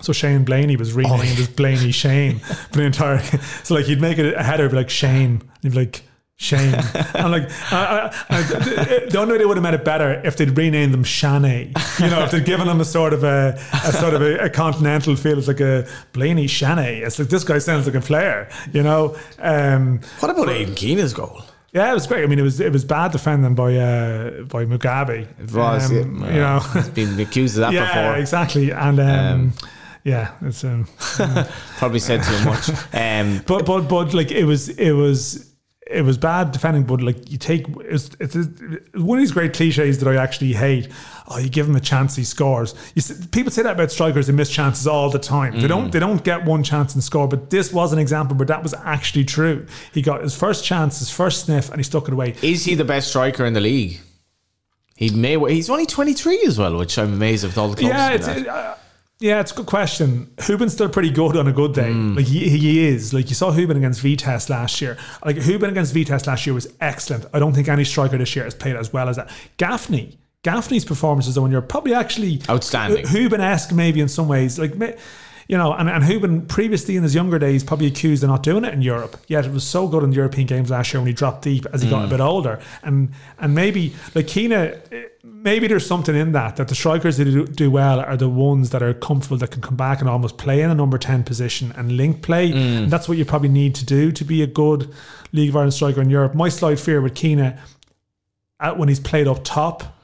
So 0.00 0.12
Shane 0.14 0.44
Blaney 0.44 0.76
was 0.76 0.94
Oh, 0.94 0.98
renamed 1.00 1.38
as 1.38 1.48
Blaney 1.48 1.92
Shane 1.92 2.38
for 2.70 2.76
the 2.78 2.84
entire. 2.84 3.18
So 3.64 3.74
like 3.74 3.84
he'd 3.86 4.00
make 4.00 4.16
it 4.18 4.32
a 4.34 4.42
header 4.42 4.68
be 4.68 4.76
like 4.76 4.90
Shane, 4.90 5.42
and 5.42 5.50
he'd 5.62 5.70
be 5.72 5.76
like 5.76 6.02
Shane. 6.42 6.74
and 7.14 7.30
like, 7.30 7.50
I, 7.70 8.10
I, 8.30 8.36
I, 8.38 8.42
the 9.10 9.18
only 9.18 9.32
way 9.34 9.38
they 9.38 9.44
would 9.44 9.58
have 9.58 9.62
made 9.62 9.74
it 9.74 9.84
better 9.84 10.22
if 10.24 10.38
they'd 10.38 10.56
renamed 10.56 10.94
them 10.94 11.04
Shanay. 11.04 11.66
You 12.00 12.08
know, 12.08 12.24
if 12.24 12.30
they'd 12.30 12.46
given 12.46 12.66
them 12.66 12.80
a 12.80 12.84
sort 12.86 13.12
of 13.12 13.24
a, 13.24 13.58
a 13.84 13.92
sort 13.92 14.14
of 14.14 14.22
a, 14.22 14.38
a 14.44 14.48
continental 14.48 15.16
feel. 15.16 15.36
It's 15.38 15.48
like 15.48 15.60
a 15.60 15.86
Blaney 16.14 16.46
Shanay. 16.46 17.04
It's 17.06 17.18
like 17.18 17.28
this 17.28 17.44
guy 17.44 17.58
sounds 17.58 17.84
like 17.86 17.94
a 17.94 18.00
player. 18.00 18.48
You 18.72 18.82
know. 18.82 19.16
Um, 19.38 20.00
What 20.20 20.30
about 20.30 20.48
Aidan 20.48 20.74
Keena's 20.76 21.12
goal? 21.12 21.42
yeah, 21.72 21.90
it 21.90 21.94
was 21.94 22.06
great. 22.06 22.24
I 22.24 22.26
mean, 22.26 22.38
it 22.38 22.42
was 22.42 22.58
it 22.58 22.72
was 22.72 22.86
bad 22.86 23.12
defending 23.12 23.54
by 23.54 23.76
uh, 23.76 24.42
by 24.44 24.64
Mugabi. 24.64 25.28
It 25.40 25.52
was, 25.52 25.90
Um, 25.90 26.22
yeah. 26.24 26.32
you 26.32 26.40
know. 26.40 26.58
He's 26.72 26.88
been 26.88 27.20
accused 27.20 27.56
of 27.58 27.60
that 27.60 27.70
before. 27.72 27.84
yeah, 27.86 28.08
before. 28.08 28.18
exactly. 28.20 28.70
And 28.72 28.98
um, 28.98 29.06
Um, 29.08 29.52
yeah, 30.04 30.32
it's 30.40 30.64
um, 30.64 30.88
Probably 31.78 31.98
said 32.00 32.22
too 32.22 32.44
much. 32.46 32.70
Um, 32.94 33.42
but 33.46 33.66
but 33.66 33.82
but 33.88 34.14
like 34.14 34.30
it 34.30 34.44
was 34.44 34.70
it 34.70 34.92
was 34.92 35.49
it 35.90 36.02
was 36.02 36.16
bad 36.18 36.52
defending, 36.52 36.84
but 36.84 37.00
like 37.02 37.30
you 37.30 37.36
take 37.38 37.66
it's, 37.80 38.10
it's, 38.20 38.36
it's 38.36 38.94
one 38.94 39.18
of 39.18 39.22
these 39.22 39.32
great 39.32 39.52
cliches 39.52 39.98
that 39.98 40.08
I 40.08 40.16
actually 40.16 40.52
hate. 40.52 40.88
Oh, 41.28 41.38
you 41.38 41.48
give 41.48 41.68
him 41.68 41.76
a 41.76 41.80
chance, 41.80 42.16
he 42.16 42.24
scores. 42.24 42.74
You 42.94 43.02
see, 43.02 43.14
people 43.32 43.50
say 43.52 43.62
that 43.62 43.72
about 43.74 43.90
strikers; 43.90 44.26
they 44.26 44.32
miss 44.32 44.50
chances 44.50 44.86
all 44.86 45.10
the 45.10 45.18
time. 45.18 45.52
They 45.60 45.66
Mm. 45.66 45.68
don't 45.68 45.92
they 45.92 45.98
don't 46.00 46.22
get 46.24 46.44
one 46.44 46.62
chance 46.62 46.94
and 46.94 47.02
score. 47.04 47.28
But 47.28 47.50
this 47.50 47.72
was 47.72 47.92
an 47.92 47.98
example 47.98 48.36
where 48.36 48.46
that 48.46 48.62
was 48.62 48.74
actually 48.74 49.24
true. 49.24 49.66
He 49.92 50.02
got 50.02 50.22
his 50.22 50.34
first 50.34 50.64
chance, 50.64 50.98
his 51.00 51.10
first 51.10 51.44
sniff, 51.46 51.68
and 51.70 51.78
he 51.78 51.84
stuck 51.84 52.08
it 52.08 52.12
away. 52.12 52.34
is 52.42 52.64
he 52.64 52.74
the 52.74 52.84
best 52.84 53.08
striker 53.08 53.44
in 53.44 53.52
the 53.54 53.60
league? 53.60 54.00
He 54.96 55.10
may. 55.10 55.38
He's 55.52 55.70
only 55.70 55.86
twenty 55.86 56.12
three 56.14 56.42
as 56.46 56.58
well, 56.58 56.76
which 56.76 56.98
I'm 56.98 57.12
amazed 57.14 57.44
with 57.44 57.56
all 57.58 57.68
the 57.68 57.76
clubs. 57.76 58.26
Yeah, 58.26 58.74
do 59.20 59.26
it's, 59.26 59.26
that. 59.26 59.26
yeah, 59.26 59.40
it's 59.40 59.52
a 59.52 59.54
good 59.54 59.66
question. 59.66 60.26
Hoban's 60.36 60.72
still 60.72 60.88
pretty 60.88 61.10
good 61.10 61.36
on 61.36 61.46
a 61.46 61.52
good 61.52 61.74
day. 61.74 61.90
Mm. 61.90 62.16
Like 62.16 62.26
he, 62.26 62.48
he 62.48 62.86
is. 62.88 63.12
Like 63.14 63.28
you 63.28 63.34
saw 63.34 63.52
Hoban 63.52 63.76
against 63.76 64.00
Vitesse 64.00 64.48
last 64.48 64.80
year. 64.80 64.96
Like 65.24 65.36
Hoban 65.36 65.68
against 65.68 65.94
Vitesse 65.94 66.26
last 66.26 66.46
year 66.46 66.54
was 66.54 66.72
excellent. 66.80 67.26
I 67.32 67.38
don't 67.38 67.52
think 67.52 67.68
any 67.68 67.84
striker 67.84 68.18
this 68.18 68.34
year 68.34 68.44
has 68.44 68.54
played 68.54 68.76
as 68.76 68.92
well 68.92 69.08
as 69.08 69.16
that. 69.16 69.30
Gaffney. 69.56 70.18
Gaffney's 70.42 70.86
performances 70.86 71.36
are 71.36 71.42
when 71.42 71.52
you're 71.52 71.60
probably 71.60 71.92
actually 71.92 72.40
Outstanding. 72.48 73.04
Hoban 73.04 73.40
esque 73.40 73.72
maybe 73.72 74.00
in 74.00 74.08
some 74.08 74.26
ways. 74.26 74.58
Like 74.58 74.74
you 75.50 75.56
know, 75.56 75.72
and, 75.72 75.90
and 75.90 76.04
Hoban 76.04 76.46
previously 76.46 76.94
in 76.94 77.02
his 77.02 77.12
younger 77.12 77.36
days 77.36 77.64
probably 77.64 77.88
accused 77.88 78.22
of 78.22 78.30
not 78.30 78.44
doing 78.44 78.64
it 78.64 78.72
in 78.72 78.82
Europe. 78.82 79.20
Yet 79.26 79.46
it 79.46 79.50
was 79.50 79.64
so 79.64 79.88
good 79.88 80.04
in 80.04 80.10
the 80.10 80.16
European 80.16 80.46
games 80.46 80.70
last 80.70 80.92
year 80.92 81.00
when 81.00 81.08
he 81.08 81.12
dropped 81.12 81.42
deep 81.42 81.66
as 81.72 81.82
he 81.82 81.90
got 81.90 82.04
a 82.04 82.06
mm. 82.06 82.10
bit 82.10 82.20
older. 82.20 82.60
And 82.84 83.10
and 83.40 83.52
maybe 83.52 83.92
like 84.14 84.28
Keena, 84.28 84.78
eh, 84.92 85.06
maybe 85.24 85.66
there's 85.66 85.84
something 85.84 86.14
in 86.14 86.30
that 86.32 86.54
that 86.54 86.68
the 86.68 86.76
strikers 86.76 87.16
that 87.16 87.24
do, 87.24 87.46
do 87.46 87.68
well 87.68 87.98
are 87.98 88.16
the 88.16 88.28
ones 88.28 88.70
that 88.70 88.80
are 88.80 88.94
comfortable 88.94 89.38
that 89.38 89.50
can 89.50 89.60
come 89.60 89.74
back 89.74 89.98
and 89.98 90.08
almost 90.08 90.38
play 90.38 90.62
in 90.62 90.70
a 90.70 90.74
number 90.74 90.98
ten 90.98 91.24
position 91.24 91.72
and 91.76 91.96
link 91.96 92.22
play. 92.22 92.52
Mm. 92.52 92.84
And 92.84 92.92
that's 92.92 93.08
what 93.08 93.18
you 93.18 93.24
probably 93.24 93.48
need 93.48 93.74
to 93.74 93.84
do 93.84 94.12
to 94.12 94.24
be 94.24 94.44
a 94.44 94.46
good 94.46 94.94
League 95.32 95.48
of 95.48 95.56
Ireland 95.56 95.74
striker 95.74 96.00
in 96.00 96.10
Europe. 96.10 96.32
My 96.32 96.48
slight 96.48 96.78
fear 96.78 97.00
with 97.00 97.16
Keena 97.16 97.58
eh, 97.58 97.60
at 98.60 98.78
when 98.78 98.88
he's 98.88 99.00
played 99.00 99.26
up 99.26 99.42
top 99.42 99.99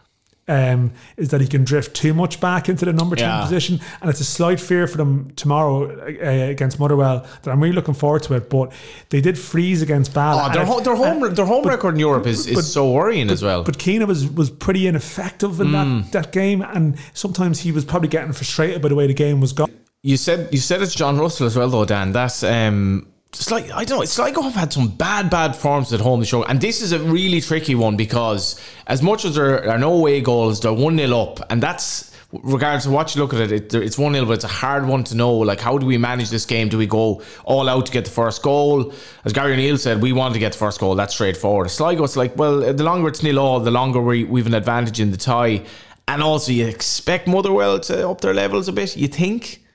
um, 0.48 0.92
is 1.16 1.30
that 1.30 1.40
he 1.40 1.46
can 1.48 1.64
drift 1.64 1.94
too 1.96 2.14
much 2.14 2.40
back 2.40 2.68
into 2.68 2.84
the 2.84 2.92
number 2.92 3.16
10 3.16 3.28
Yeah. 3.28 3.40
position. 3.42 3.80
And 4.00 4.08
it's 4.10 4.20
a 4.20 4.24
slight 4.24 4.60
fear 4.60 4.86
for 4.86 4.96
them 4.96 5.30
tomorrow 5.36 5.90
uh, 6.00 6.50
against 6.50 6.78
Motherwell 6.78 7.26
that 7.42 7.50
I'm 7.50 7.60
really 7.60 7.74
looking 7.74 7.94
forward 7.94 8.22
to 8.24 8.34
it. 8.34 8.48
But 8.48 8.72
they 9.10 9.20
did 9.20 9.38
freeze 9.38 9.82
against 9.82 10.14
Bala. 10.14 10.48
Oh, 10.48 10.52
their, 10.52 10.64
ho- 10.64 10.80
their 10.80 10.94
home 10.96 11.34
their 11.34 11.46
home 11.46 11.64
record 11.66 11.94
in 11.94 12.00
Europe 12.00 12.26
is, 12.26 12.46
is 12.46 12.54
but- 12.54 12.64
so 12.64 12.90
worrying 12.92 13.30
as 13.30 13.42
well. 13.42 13.64
but 13.64 13.78
Keena 13.78 14.06
was 14.06 14.26
was 14.30 14.50
pretty 14.50 14.86
ineffective 14.86 15.60
in 15.60 15.72
that, 15.72 16.12
that 16.12 16.32
game, 16.32 16.62
and 16.62 16.96
sometimes 17.14 17.60
he 17.60 17.72
was 17.72 17.84
probably 17.84 18.08
getting 18.08 18.32
frustrated 18.32 18.82
by 18.82 18.88
the 18.88 18.94
way 18.94 19.06
the 19.06 19.14
game 19.14 19.40
was 19.40 19.52
going. 19.52 19.72
You 20.02 20.16
said 20.16 20.48
you 20.52 20.58
said 20.58 20.80
it's 20.82 20.94
John 20.94 21.18
Russell 21.18 21.46
as 21.46 21.56
well 21.56 21.68
though, 21.68 21.84
Dan. 21.84 22.12
That's 22.12 22.42
um 22.44 23.08
it's 23.40 23.50
like 23.50 23.70
I 23.70 23.84
don't 23.84 23.98
know, 23.98 24.02
it's 24.02 24.18
like 24.18 24.38
I've 24.38 24.54
had 24.54 24.72
some 24.72 24.88
bad, 24.88 25.30
bad 25.30 25.54
forms 25.54 25.92
at 25.92 26.00
home 26.00 26.20
this 26.20 26.28
show. 26.28 26.44
And 26.44 26.60
this 26.60 26.80
is 26.80 26.92
a 26.92 26.98
really 26.98 27.40
tricky 27.40 27.74
one 27.74 27.96
because 27.96 28.60
as 28.86 29.02
much 29.02 29.24
as 29.24 29.34
there 29.34 29.68
are 29.68 29.78
no 29.78 29.92
away 29.92 30.20
goals, 30.20 30.60
they're 30.60 30.72
one 30.72 30.96
0 30.96 31.18
up, 31.18 31.50
and 31.50 31.62
that's 31.62 32.12
regardless 32.42 32.86
of 32.86 32.92
what 32.92 33.14
you 33.14 33.22
look 33.22 33.32
at 33.32 33.40
it, 33.40 33.52
it 33.52 33.74
it's 33.74 33.98
one 33.98 34.12
0 34.14 34.26
but 34.26 34.32
it's 34.32 34.44
a 34.44 34.48
hard 34.48 34.86
one 34.86 35.04
to 35.04 35.14
know. 35.14 35.32
Like 35.32 35.60
how 35.60 35.78
do 35.78 35.86
we 35.86 35.98
manage 35.98 36.30
this 36.30 36.44
game? 36.44 36.68
Do 36.68 36.78
we 36.78 36.86
go 36.86 37.22
all 37.44 37.68
out 37.68 37.86
to 37.86 37.92
get 37.92 38.04
the 38.04 38.10
first 38.10 38.42
goal? 38.42 38.92
As 39.24 39.32
Gary 39.32 39.52
O'Neill 39.52 39.78
said, 39.78 40.02
we 40.02 40.12
want 40.12 40.34
to 40.34 40.40
get 40.40 40.52
the 40.52 40.58
first 40.58 40.80
goal. 40.80 40.94
That's 40.94 41.14
straightforward. 41.14 41.70
Sligo, 41.70 42.04
it's 42.04 42.16
like, 42.16 42.36
well, 42.36 42.72
the 42.72 42.84
longer 42.84 43.08
it's 43.08 43.22
nil 43.22 43.38
all, 43.38 43.60
the 43.60 43.70
longer 43.70 44.00
we 44.00 44.24
we've 44.24 44.46
an 44.46 44.54
advantage 44.54 45.00
in 45.00 45.10
the 45.10 45.16
tie. 45.16 45.64
And 46.08 46.22
also 46.22 46.52
you 46.52 46.66
expect 46.66 47.26
Motherwell 47.26 47.80
to 47.80 48.08
up 48.08 48.20
their 48.20 48.34
levels 48.34 48.68
a 48.68 48.72
bit, 48.72 48.96
you 48.96 49.08
think? 49.08 49.65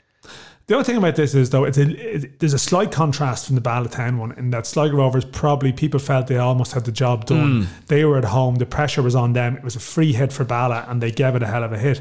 The 0.71 0.77
only 0.77 0.85
thing 0.85 0.95
about 0.95 1.17
this 1.17 1.35
is 1.35 1.49
though, 1.49 1.65
it's 1.65 1.77
a, 1.77 2.15
it, 2.15 2.39
there's 2.39 2.53
a 2.53 2.57
slight 2.57 2.93
contrast 2.93 3.45
from 3.45 3.55
the 3.55 3.61
Bala 3.61 3.89
Town 3.89 4.17
one 4.17 4.31
in 4.37 4.51
that 4.51 4.65
Sligo 4.65 4.95
Rovers 4.95 5.25
probably 5.25 5.73
people 5.73 5.99
felt 5.99 6.27
they 6.27 6.37
almost 6.37 6.71
had 6.71 6.85
the 6.85 6.93
job 6.93 7.25
done. 7.25 7.63
Hmm. 7.63 7.67
They 7.87 8.05
were 8.05 8.17
at 8.17 8.23
home, 8.23 8.55
the 8.55 8.65
pressure 8.65 9.01
was 9.01 9.13
on 9.13 9.33
them. 9.33 9.57
It 9.57 9.65
was 9.65 9.75
a 9.75 9.81
free 9.81 10.13
hit 10.13 10.31
for 10.31 10.45
Bala, 10.45 10.85
and 10.87 11.03
they 11.03 11.11
gave 11.11 11.35
it 11.35 11.43
a 11.43 11.47
hell 11.47 11.65
of 11.65 11.73
a 11.73 11.77
hit. 11.77 11.99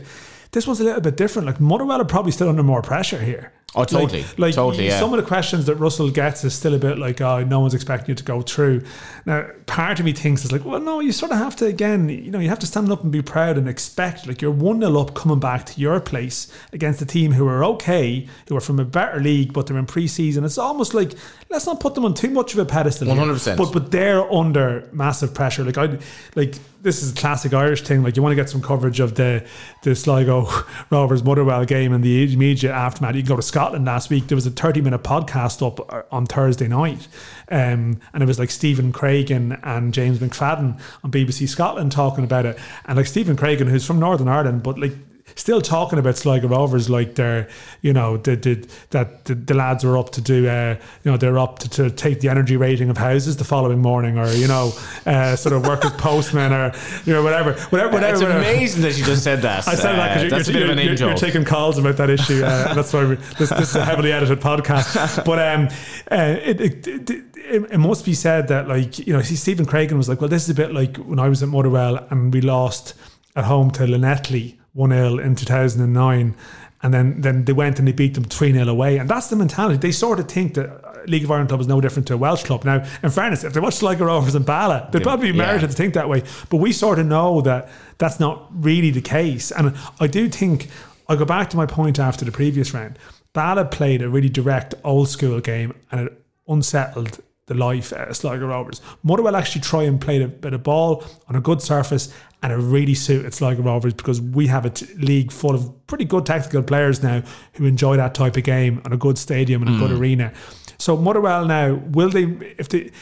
This 0.53 0.68
one's 0.68 0.79
a 0.79 0.85
little 0.85 1.01
bit 1.01 1.16
different. 1.16 1.47
Like 1.47 1.59
Motherwell 1.59 2.01
are 2.01 2.05
probably 2.05 2.31
still 2.31 2.49
under 2.49 2.62
more 2.62 2.81
pressure 2.81 3.21
here. 3.21 3.53
Oh, 3.73 3.85
totally. 3.85 4.23
Like, 4.23 4.39
like 4.39 4.55
Totally, 4.55 4.89
yeah. 4.89 4.99
some 4.99 5.14
of 5.14 5.21
the 5.23 5.27
questions 5.27 5.66
that 5.66 5.77
Russell 5.77 6.11
gets 6.11 6.43
is 6.43 6.55
still 6.55 6.75
a 6.75 6.79
bit 6.79 6.99
like, 6.99 7.21
oh, 7.21 7.45
no 7.45 7.61
one's 7.61 7.73
expecting 7.73 8.09
you 8.09 8.14
to 8.16 8.25
go 8.25 8.43
through. 8.43 8.83
Now, 9.27 9.47
part 9.66 10.01
of 10.01 10.05
me 10.05 10.12
thinks 10.12 10.43
it's 10.43 10.51
like, 10.51 10.64
well, 10.64 10.81
no, 10.81 10.99
you 10.99 11.12
sort 11.12 11.31
of 11.31 11.39
have 11.39 11.55
to, 11.57 11.66
again, 11.66 12.09
you 12.09 12.33
know, 12.33 12.41
you 12.41 12.49
have 12.49 12.59
to 12.61 12.66
stand 12.66 12.91
up 12.91 13.05
and 13.05 13.12
be 13.12 13.23
proud 13.23 13.57
and 13.57 13.68
expect, 13.68 14.27
like, 14.27 14.43
you're 14.43 14.51
1 14.51 14.81
0 14.81 14.99
up 14.99 15.14
coming 15.14 15.39
back 15.39 15.66
to 15.66 15.81
your 15.81 16.01
place 16.01 16.53
against 16.73 17.01
a 17.01 17.07
team 17.07 17.33
who 17.33 17.47
are 17.47 17.64
okay, 17.64 18.27
who 18.49 18.57
are 18.57 18.61
from 18.61 18.81
a 18.81 18.85
better 18.85 19.21
league, 19.21 19.53
but 19.53 19.68
they're 19.68 19.79
in 19.79 19.87
pre 19.87 20.09
season. 20.09 20.45
It's 20.45 20.59
almost 20.59 20.93
like, 20.93 21.12
let's 21.51 21.66
not 21.66 21.80
put 21.80 21.96
them 21.96 22.05
on 22.05 22.14
too 22.14 22.30
much 22.30 22.53
of 22.53 22.61
a 22.61 22.64
pedestal. 22.64 23.09
100%. 23.09 23.57
But, 23.57 23.72
but 23.72 23.90
they're 23.90 24.30
under 24.32 24.88
massive 24.92 25.34
pressure. 25.34 25.64
Like, 25.64 25.76
I, 25.76 25.98
like, 26.36 26.55
this 26.80 27.03
is 27.03 27.12
a 27.12 27.14
classic 27.14 27.53
Irish 27.53 27.82
thing. 27.82 28.05
Like, 28.05 28.16
you 28.16 28.22
want 28.22 28.32
to 28.32 28.36
get 28.36 28.48
some 28.48 28.62
coverage 28.62 29.01
of 29.01 29.16
the, 29.16 29.44
the 29.82 29.96
Sligo 29.96 30.48
Rovers 30.90 31.24
Motherwell 31.24 31.64
game 31.64 31.92
and 31.92 32.05
the 32.05 32.32
immediate 32.32 32.72
aftermath. 32.72 33.16
You 33.16 33.22
can 33.22 33.30
go 33.30 33.36
to 33.36 33.42
Scotland 33.42 33.84
last 33.84 34.11
week. 34.11 34.28
There 34.28 34.36
was 34.36 34.46
a 34.46 34.51
30 34.51 34.80
minute 34.80 35.03
podcast 35.03 35.66
up 35.66 35.92
uh, 35.92 36.03
on 36.12 36.24
Thursday 36.26 36.68
night. 36.68 37.09
Um, 37.51 38.01
and 38.14 38.22
it 38.22 38.26
was 38.26 38.38
like 38.38 38.51
Stephen 38.51 38.92
Craigan 38.92 39.59
and 39.64 39.92
James 39.92 40.20
McFadden 40.20 40.80
on 41.03 41.11
BBC 41.11 41.48
Scotland 41.48 41.90
talking 41.90 42.22
about 42.22 42.46
it. 42.46 42.59
And 42.84 42.96
like 42.96 43.07
Stephen 43.07 43.36
Craigan, 43.36 43.68
who's 43.68 43.84
from 43.84 43.98
Northern 43.98 44.28
Ireland, 44.28 44.62
but 44.62 44.78
like 44.78 44.92
still 45.35 45.61
talking 45.61 45.99
about 45.99 46.16
Sligo 46.16 46.49
Rovers 46.49 46.89
like 46.91 47.14
they're, 47.14 47.49
you 47.83 47.93
know, 47.93 48.16
the, 48.16 48.37
the, 48.37 48.68
that 48.91 49.24
the, 49.24 49.35
the 49.35 49.55
lads 49.55 49.85
are 49.85 49.97
up 49.97 50.11
to 50.11 50.20
do, 50.20 50.49
uh, 50.49 50.76
you 51.05 51.11
know, 51.11 51.16
they're 51.16 51.39
up 51.39 51.59
to, 51.61 51.68
to 51.70 51.91
take 51.91 52.20
the 52.20 52.28
energy 52.28 52.57
rating 52.57 52.91
of 52.91 52.99
houses 52.99 53.37
the 53.37 53.45
following 53.45 53.81
morning 53.81 54.18
or, 54.18 54.28
you 54.33 54.49
know, 54.49 54.72
uh, 55.07 55.37
sort 55.37 55.55
of 55.55 55.66
work 55.66 55.85
as 55.85 55.93
postmen 55.99 56.53
or, 56.53 56.72
you 57.05 57.12
know, 57.12 57.22
whatever. 57.22 57.53
whatever, 57.53 57.93
whatever 57.93 58.12
It's 58.12 58.22
whatever. 58.22 58.39
amazing 58.39 58.83
that 58.83 58.99
you 58.99 59.05
just 59.05 59.24
said 59.24 59.43
that. 59.43 59.66
I 59.68 59.74
said 59.74 59.97
that 59.97 60.18
Uh, 60.18 60.24
because 60.24 60.47
bit 60.47 60.57
you're, 60.57 60.64
of 60.64 60.70
an 60.70 60.78
you're, 60.78 60.95
you're, 60.95 61.09
you're 61.09 61.16
taking 61.16 61.45
calls 61.45 61.78
about 61.78 61.97
that 61.97 62.11
issue. 62.11 62.45
Uh, 62.45 62.66
and 62.68 62.78
that's 62.78 62.93
why 62.93 63.05
this, 63.39 63.51
this 63.51 63.70
is 63.70 63.76
a 63.76 63.85
heavily 63.85 64.12
edited 64.12 64.41
podcast. 64.41 65.24
But 65.24 65.39
um, 65.39 65.68
uh, 66.11 66.37
it, 66.43 66.61
it, 66.61 66.87
it, 66.87 67.24
it, 67.72 67.78
must 67.78 68.05
be 68.05 68.14
said 68.14 68.49
that, 68.49 68.68
like, 68.68 68.99
you 68.99 69.12
know, 69.12 69.22
Stephen 69.22 69.66
Craigan 69.66 69.97
was 69.97 70.09
like, 70.09 70.20
well, 70.20 70.28
this 70.28 70.45
is 70.45 70.51
a 70.51 70.55
bit 70.55 70.72
like 70.72 70.97
when 70.99 71.18
I 71.18 71.28
was 71.28 71.43
at 71.43 71.49
Motherwell 71.49 72.07
and 72.11 72.33
we 72.33 72.41
lost 72.41 72.95
at 73.37 73.45
home 73.45 73.70
to 73.72 73.83
Llanelli 73.85 74.60
1 74.73 74.91
0 74.91 75.18
in 75.18 75.35
2009. 75.35 76.35
And 76.83 76.95
then, 76.95 77.21
then 77.21 77.45
they 77.45 77.53
went 77.53 77.79
and 77.79 77.87
they 77.87 77.93
beat 77.93 78.14
them 78.14 78.25
3 78.25 78.53
0 78.53 78.66
away. 78.66 78.97
And 78.99 79.09
that's 79.09 79.29
the 79.29 79.37
mentality. 79.37 79.77
They 79.77 79.93
sort 79.93 80.18
of 80.18 80.29
think 80.29 80.55
that 80.55 80.71
uh, 80.71 81.03
League 81.07 81.25
of 81.25 81.31
Ireland 81.31 81.51
club 81.51 81.61
is 81.61 81.66
no 81.66 81.81
different 81.81 82.09
to 82.09 82.14
a 82.14 82.16
Welsh 82.16 82.45
club. 82.45 82.64
Now, 82.64 82.85
in 83.03 83.11
fairness, 83.11 83.45
if 83.45 83.53
they 83.53 83.61
watch 83.61 83.75
Sligo 83.75 84.07
Rovers 84.07 84.35
and 84.35 84.47
Bala, 84.47 84.89
they'd 84.91 85.03
probably 85.03 85.33
be 85.33 85.39
yeah. 85.39 85.47
merited 85.47 85.71
to 85.71 85.77
think 85.77 85.95
that 85.95 86.09
way. 86.09 86.23
But 86.49 86.57
we 86.57 86.73
sort 86.73 86.99
of 86.99 87.07
know 87.07 87.43
that 87.43 87.68
that's 87.99 88.18
not 88.18 88.47
really 88.51 88.91
the 88.91 89.03
case. 89.03 89.51
And 89.51 89.77
I 89.99 90.07
do 90.07 90.29
think, 90.29 90.68
I 91.09 91.16
go 91.16 91.25
back 91.25 91.51
to 91.51 91.57
my 91.57 91.66
point 91.66 91.99
after 91.99 92.25
the 92.25 92.33
previous 92.33 92.73
round. 92.73 92.99
Bala 93.33 93.64
played 93.66 94.03
a 94.03 94.09
really 94.09 94.29
direct 94.29 94.75
old 94.83 95.09
school 95.09 95.41
game 95.41 95.75
and 95.93 96.09
it 96.09 96.25
unsettled 96.49 97.21
the 97.51 97.57
life 97.57 97.92
out 97.92 98.09
of 98.09 98.16
Sligo 98.16 98.46
Rovers. 98.46 98.80
Motherwell 99.03 99.34
actually 99.34 99.62
try 99.62 99.82
and 99.82 100.01
play 100.01 100.22
a 100.22 100.28
bit 100.28 100.55
of 100.55 100.62
ball 100.62 101.05
on 101.26 101.34
a 101.34 101.40
good 101.40 101.61
surface 101.61 102.14
and 102.44 102.53
it 102.53 102.57
really 102.57 102.94
suited 102.94 103.34
Sligo 103.34 103.62
Rovers 103.62 103.92
because 103.92 104.20
we 104.20 104.46
have 104.46 104.64
a 104.64 104.70
t- 104.70 104.86
league 104.94 105.32
full 105.32 105.57
of 105.57 105.86
pretty 105.88 106.05
good 106.05 106.24
tactical 106.24 106.62
players 106.62 107.03
now 107.03 107.24
who 107.55 107.66
enjoy 107.66 107.96
that 107.96 108.14
type 108.14 108.36
of 108.36 108.44
game 108.44 108.80
on 108.84 108.92
a 108.92 108.96
good 108.96 109.18
stadium 109.18 109.62
and 109.62 109.74
a 109.74 109.78
good 109.78 109.90
hmm. 109.90 110.01
arena. 110.01 110.32
So 110.78 110.96
Motherwell 110.96 111.44
now, 111.44 111.74
will 111.74 112.09
they, 112.09 112.22
if 112.57 112.68
they, 112.68 112.92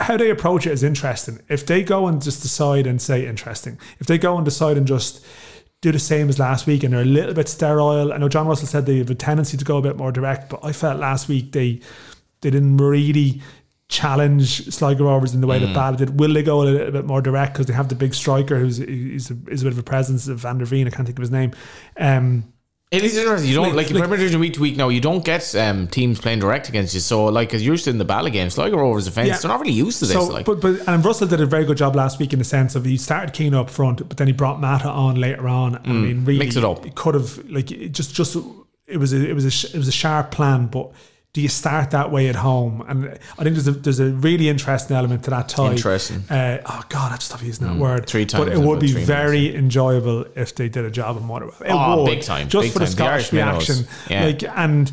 how 0.00 0.16
they 0.16 0.30
approach 0.30 0.66
it 0.66 0.72
is 0.72 0.82
interesting. 0.82 1.40
If 1.48 1.64
they 1.64 1.84
go 1.84 2.08
and 2.08 2.20
just 2.20 2.42
decide 2.42 2.88
and 2.88 3.00
say 3.00 3.24
interesting, 3.24 3.78
if 4.00 4.08
they 4.08 4.18
go 4.18 4.36
and 4.36 4.44
decide 4.44 4.76
and 4.76 4.86
just 4.86 5.24
do 5.80 5.92
the 5.92 5.98
same 5.98 6.28
as 6.28 6.40
last 6.40 6.66
week 6.66 6.82
and 6.82 6.92
they're 6.92 7.02
a 7.02 7.04
little 7.04 7.34
bit 7.34 7.48
sterile. 7.48 8.12
I 8.12 8.16
know 8.16 8.28
John 8.28 8.46
Russell 8.46 8.68
said 8.68 8.86
they 8.86 8.98
have 8.98 9.10
a 9.10 9.14
tendency 9.14 9.56
to 9.56 9.64
go 9.64 9.78
a 9.78 9.82
bit 9.82 9.96
more 9.96 10.12
direct, 10.12 10.48
but 10.48 10.60
I 10.64 10.72
felt 10.72 10.98
last 10.98 11.28
week 11.28 11.52
they 11.52 11.80
they 12.40 12.50
didn't 12.50 12.76
really 12.78 13.40
challenge 13.92 14.72
Sligo 14.72 15.04
Rovers 15.04 15.34
in 15.34 15.40
the 15.40 15.46
way 15.46 15.58
that 15.58 15.74
Bala 15.74 15.96
did. 15.96 16.18
Will 16.18 16.32
they 16.32 16.42
go 16.42 16.62
a 16.62 16.64
little 16.64 16.90
bit 16.90 17.04
more 17.04 17.20
direct 17.20 17.52
because 17.52 17.66
they 17.66 17.74
have 17.74 17.88
the 17.88 17.94
big 17.94 18.14
striker 18.14 18.58
who's 18.58 18.78
he's 18.78 19.30
a, 19.30 19.36
is 19.48 19.60
a 19.62 19.64
bit 19.66 19.72
of 19.72 19.78
a 19.78 19.82
presence 19.82 20.26
of 20.28 20.38
Van 20.38 20.58
der 20.58 20.64
Veen. 20.64 20.86
I 20.86 20.90
can't 20.90 21.06
think 21.06 21.18
of 21.18 21.22
his 21.22 21.30
name. 21.30 21.52
Um, 21.98 22.44
It 22.90 23.04
is 23.04 23.16
interesting. 23.16 23.48
You 23.48 23.56
don't 23.56 23.74
Like- 23.76 23.90
like, 23.90 24.00
Premier 24.02 24.16
Division 24.18 24.40
week 24.40 24.54
to 24.54 24.60
week 24.60 24.76
now. 24.76 24.88
You 24.90 25.00
don't 25.00 25.24
get 25.24 25.54
um, 25.54 25.86
teams 25.88 26.20
playing 26.20 26.40
direct 26.40 26.68
against 26.68 26.92
you. 26.94 27.00
So 27.00 27.24
like 27.26 27.54
as 27.54 27.62
you're 27.64 27.74
used 27.74 27.84
to 27.84 27.90
in 27.90 27.98
the 27.98 28.04
Bala 28.04 28.30
games, 28.30 28.54
Sligo 28.54 28.76
Rovers 28.78 29.04
defence, 29.06 29.28
Yeah. 29.28 29.38
they're 29.38 29.50
not 29.50 29.60
really 29.60 29.72
used 29.86 29.98
to 30.00 30.04
this. 30.06 30.14
So, 30.14 30.24
like 30.24 30.44
but 30.46 30.60
but 30.60 30.74
and 30.88 31.04
Russell 31.04 31.26
did 31.28 31.40
a 31.40 31.46
very 31.46 31.64
good 31.64 31.76
job 31.78 31.94
last 31.96 32.18
week 32.18 32.32
in 32.32 32.38
the 32.38 32.44
sense 32.44 32.74
of 32.74 32.84
he 32.84 32.96
started 32.98 33.32
Keane 33.34 33.54
up 33.54 33.70
front, 33.70 34.06
but 34.08 34.16
then 34.18 34.26
he 34.26 34.32
brought 34.32 34.60
Mata 34.60 34.88
on 34.88 35.14
later 35.16 35.48
on. 35.48 35.76
I 35.76 35.88
mean, 35.88 36.24
really, 36.24 36.38
Mm. 36.38 36.44
mix 36.44 36.56
it 36.56 36.64
up. 36.64 36.84
He 36.84 36.90
could 36.90 37.14
have 37.14 37.38
like 37.50 37.70
it 37.70 37.92
just 37.92 38.14
just 38.14 38.36
it 38.86 38.98
was 38.98 39.12
a, 39.14 39.26
it 39.30 39.34
was 39.34 39.44
a 39.44 39.52
it 39.74 39.78
was 39.78 39.88
a 39.88 39.92
sharp 39.92 40.30
plan, 40.30 40.66
but. 40.66 40.90
Do 41.34 41.40
you 41.40 41.48
start 41.48 41.92
that 41.92 42.10
way 42.12 42.28
at 42.28 42.36
home? 42.36 42.84
And 42.86 43.08
I 43.38 43.42
think 43.42 43.54
there's 43.56 43.66
a 43.66 43.72
there's 43.72 44.00
a 44.00 44.10
really 44.10 44.50
interesting 44.50 44.94
element 44.96 45.24
to 45.24 45.30
that 45.30 45.48
tie. 45.48 45.72
Interesting. 45.72 46.24
Uh, 46.28 46.58
oh 46.66 46.82
God, 46.90 47.10
I 47.12 47.14
just 47.16 47.28
stop 47.28 47.42
using 47.42 47.66
that 47.66 47.76
word. 47.76 48.06
three 48.06 48.26
times 48.26 48.44
But 48.44 48.52
it 48.52 48.58
would 48.58 48.80
be 48.80 48.92
very 48.92 49.56
enjoyable 49.56 50.26
if 50.36 50.54
they 50.54 50.68
did 50.68 50.84
a 50.84 50.90
job 50.90 51.16
in 51.16 51.24
Motherwell. 51.24 51.56
It 51.64 51.70
Oh, 51.70 52.02
would, 52.02 52.06
big 52.10 52.22
time, 52.22 52.50
just 52.50 52.64
big 52.66 52.72
for 52.72 52.80
the 52.80 52.84
time. 52.84 52.90
The 52.90 52.96
Scottish 52.96 53.32
minnows. 53.32 53.68
reaction. 53.68 53.88
Yeah. 54.10 54.24
Like, 54.26 54.42
and 54.58 54.92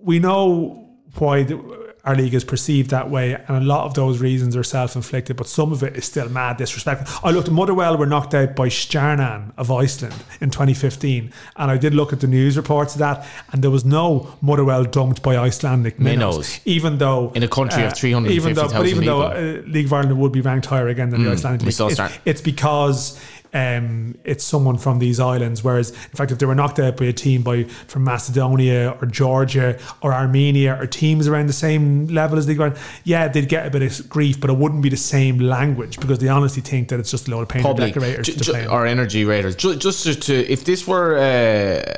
we 0.00 0.18
know 0.18 0.88
why 1.18 1.44
the, 1.44 1.83
our 2.04 2.14
league 2.14 2.34
is 2.34 2.44
perceived 2.44 2.90
that 2.90 3.10
way, 3.10 3.34
and 3.34 3.56
a 3.56 3.60
lot 3.60 3.86
of 3.86 3.94
those 3.94 4.18
reasons 4.18 4.54
are 4.56 4.62
self-inflicted, 4.62 5.36
but 5.36 5.46
some 5.46 5.72
of 5.72 5.82
it 5.82 5.96
is 5.96 6.04
still 6.04 6.28
mad 6.28 6.58
disrespectful. 6.58 7.20
I 7.26 7.32
looked 7.32 7.48
at 7.48 7.54
Motherwell 7.54 7.96
were 7.96 8.06
knocked 8.06 8.34
out 8.34 8.54
by 8.54 8.68
Stjarnan 8.68 9.52
of 9.56 9.70
Iceland 9.70 10.14
in 10.40 10.50
2015, 10.50 11.32
and 11.56 11.70
I 11.70 11.78
did 11.78 11.94
look 11.94 12.12
at 12.12 12.20
the 12.20 12.26
news 12.26 12.56
reports 12.56 12.94
of 12.94 12.98
that, 12.98 13.26
and 13.52 13.62
there 13.62 13.70
was 13.70 13.84
no 13.84 14.36
Motherwell 14.42 14.84
dumped 14.84 15.22
by 15.22 15.36
Icelandic 15.36 15.98
minnows, 15.98 16.36
Minnows. 16.36 16.60
even 16.66 16.98
though 16.98 17.32
In 17.34 17.42
a 17.42 17.48
country 17.48 17.82
of 17.84 17.92
uh, 17.92 18.28
even 18.28 18.54
though, 18.54 18.68
but 18.68 18.82
350,000 18.82 18.86
even 18.88 19.04
though 19.06 19.22
uh, 19.22 19.62
League 19.66 19.86
of 19.86 19.92
Ireland 19.92 20.18
would 20.20 20.32
be 20.32 20.40
ranked 20.42 20.66
higher 20.66 20.88
again 20.88 21.08
than 21.10 21.24
the 21.24 21.30
Icelandic 21.32 21.62
we 21.62 21.66
league, 21.66 21.74
it's, 21.92 22.18
it's 22.26 22.40
because 22.42 23.18
um, 23.54 24.18
it's 24.24 24.44
someone 24.44 24.76
from 24.76 24.98
these 24.98 25.20
islands. 25.20 25.62
Whereas, 25.64 25.90
in 25.90 25.96
fact, 26.16 26.32
if 26.32 26.38
they 26.38 26.46
were 26.46 26.54
knocked 26.54 26.78
out 26.80 26.96
by 26.96 27.06
a 27.06 27.12
team 27.12 27.42
by 27.42 27.64
from 27.64 28.04
Macedonia 28.04 28.96
or 29.00 29.06
Georgia 29.06 29.78
or 30.02 30.12
Armenia 30.12 30.76
or 30.80 30.86
teams 30.86 31.28
around 31.28 31.46
the 31.46 31.52
same 31.52 32.06
level 32.08 32.36
as 32.36 32.46
the 32.46 32.54
Ireland, 32.54 32.76
yeah, 33.04 33.28
they'd 33.28 33.48
get 33.48 33.66
a 33.66 33.70
bit 33.70 33.82
of 33.82 34.08
grief, 34.08 34.40
but 34.40 34.50
it 34.50 34.56
wouldn't 34.56 34.82
be 34.82 34.88
the 34.88 34.96
same 34.96 35.38
language 35.38 36.00
because 36.00 36.18
they 36.18 36.28
honestly 36.28 36.62
think 36.62 36.88
that 36.88 36.98
it's 37.00 37.10
just 37.10 37.28
a 37.28 37.30
load 37.30 37.42
of 37.42 37.48
public 37.48 37.94
decorators 37.94 38.26
ju- 38.26 38.32
to 38.34 38.40
ju- 38.40 38.52
play. 38.52 38.66
or 38.66 38.86
energy 38.86 39.24
raiders. 39.24 39.54
Ju- 39.56 39.76
Just 39.76 40.02
to, 40.04 40.14
to 40.14 40.34
if 40.52 40.64
this 40.64 40.86
were 40.86 41.16
uh, 41.16 41.94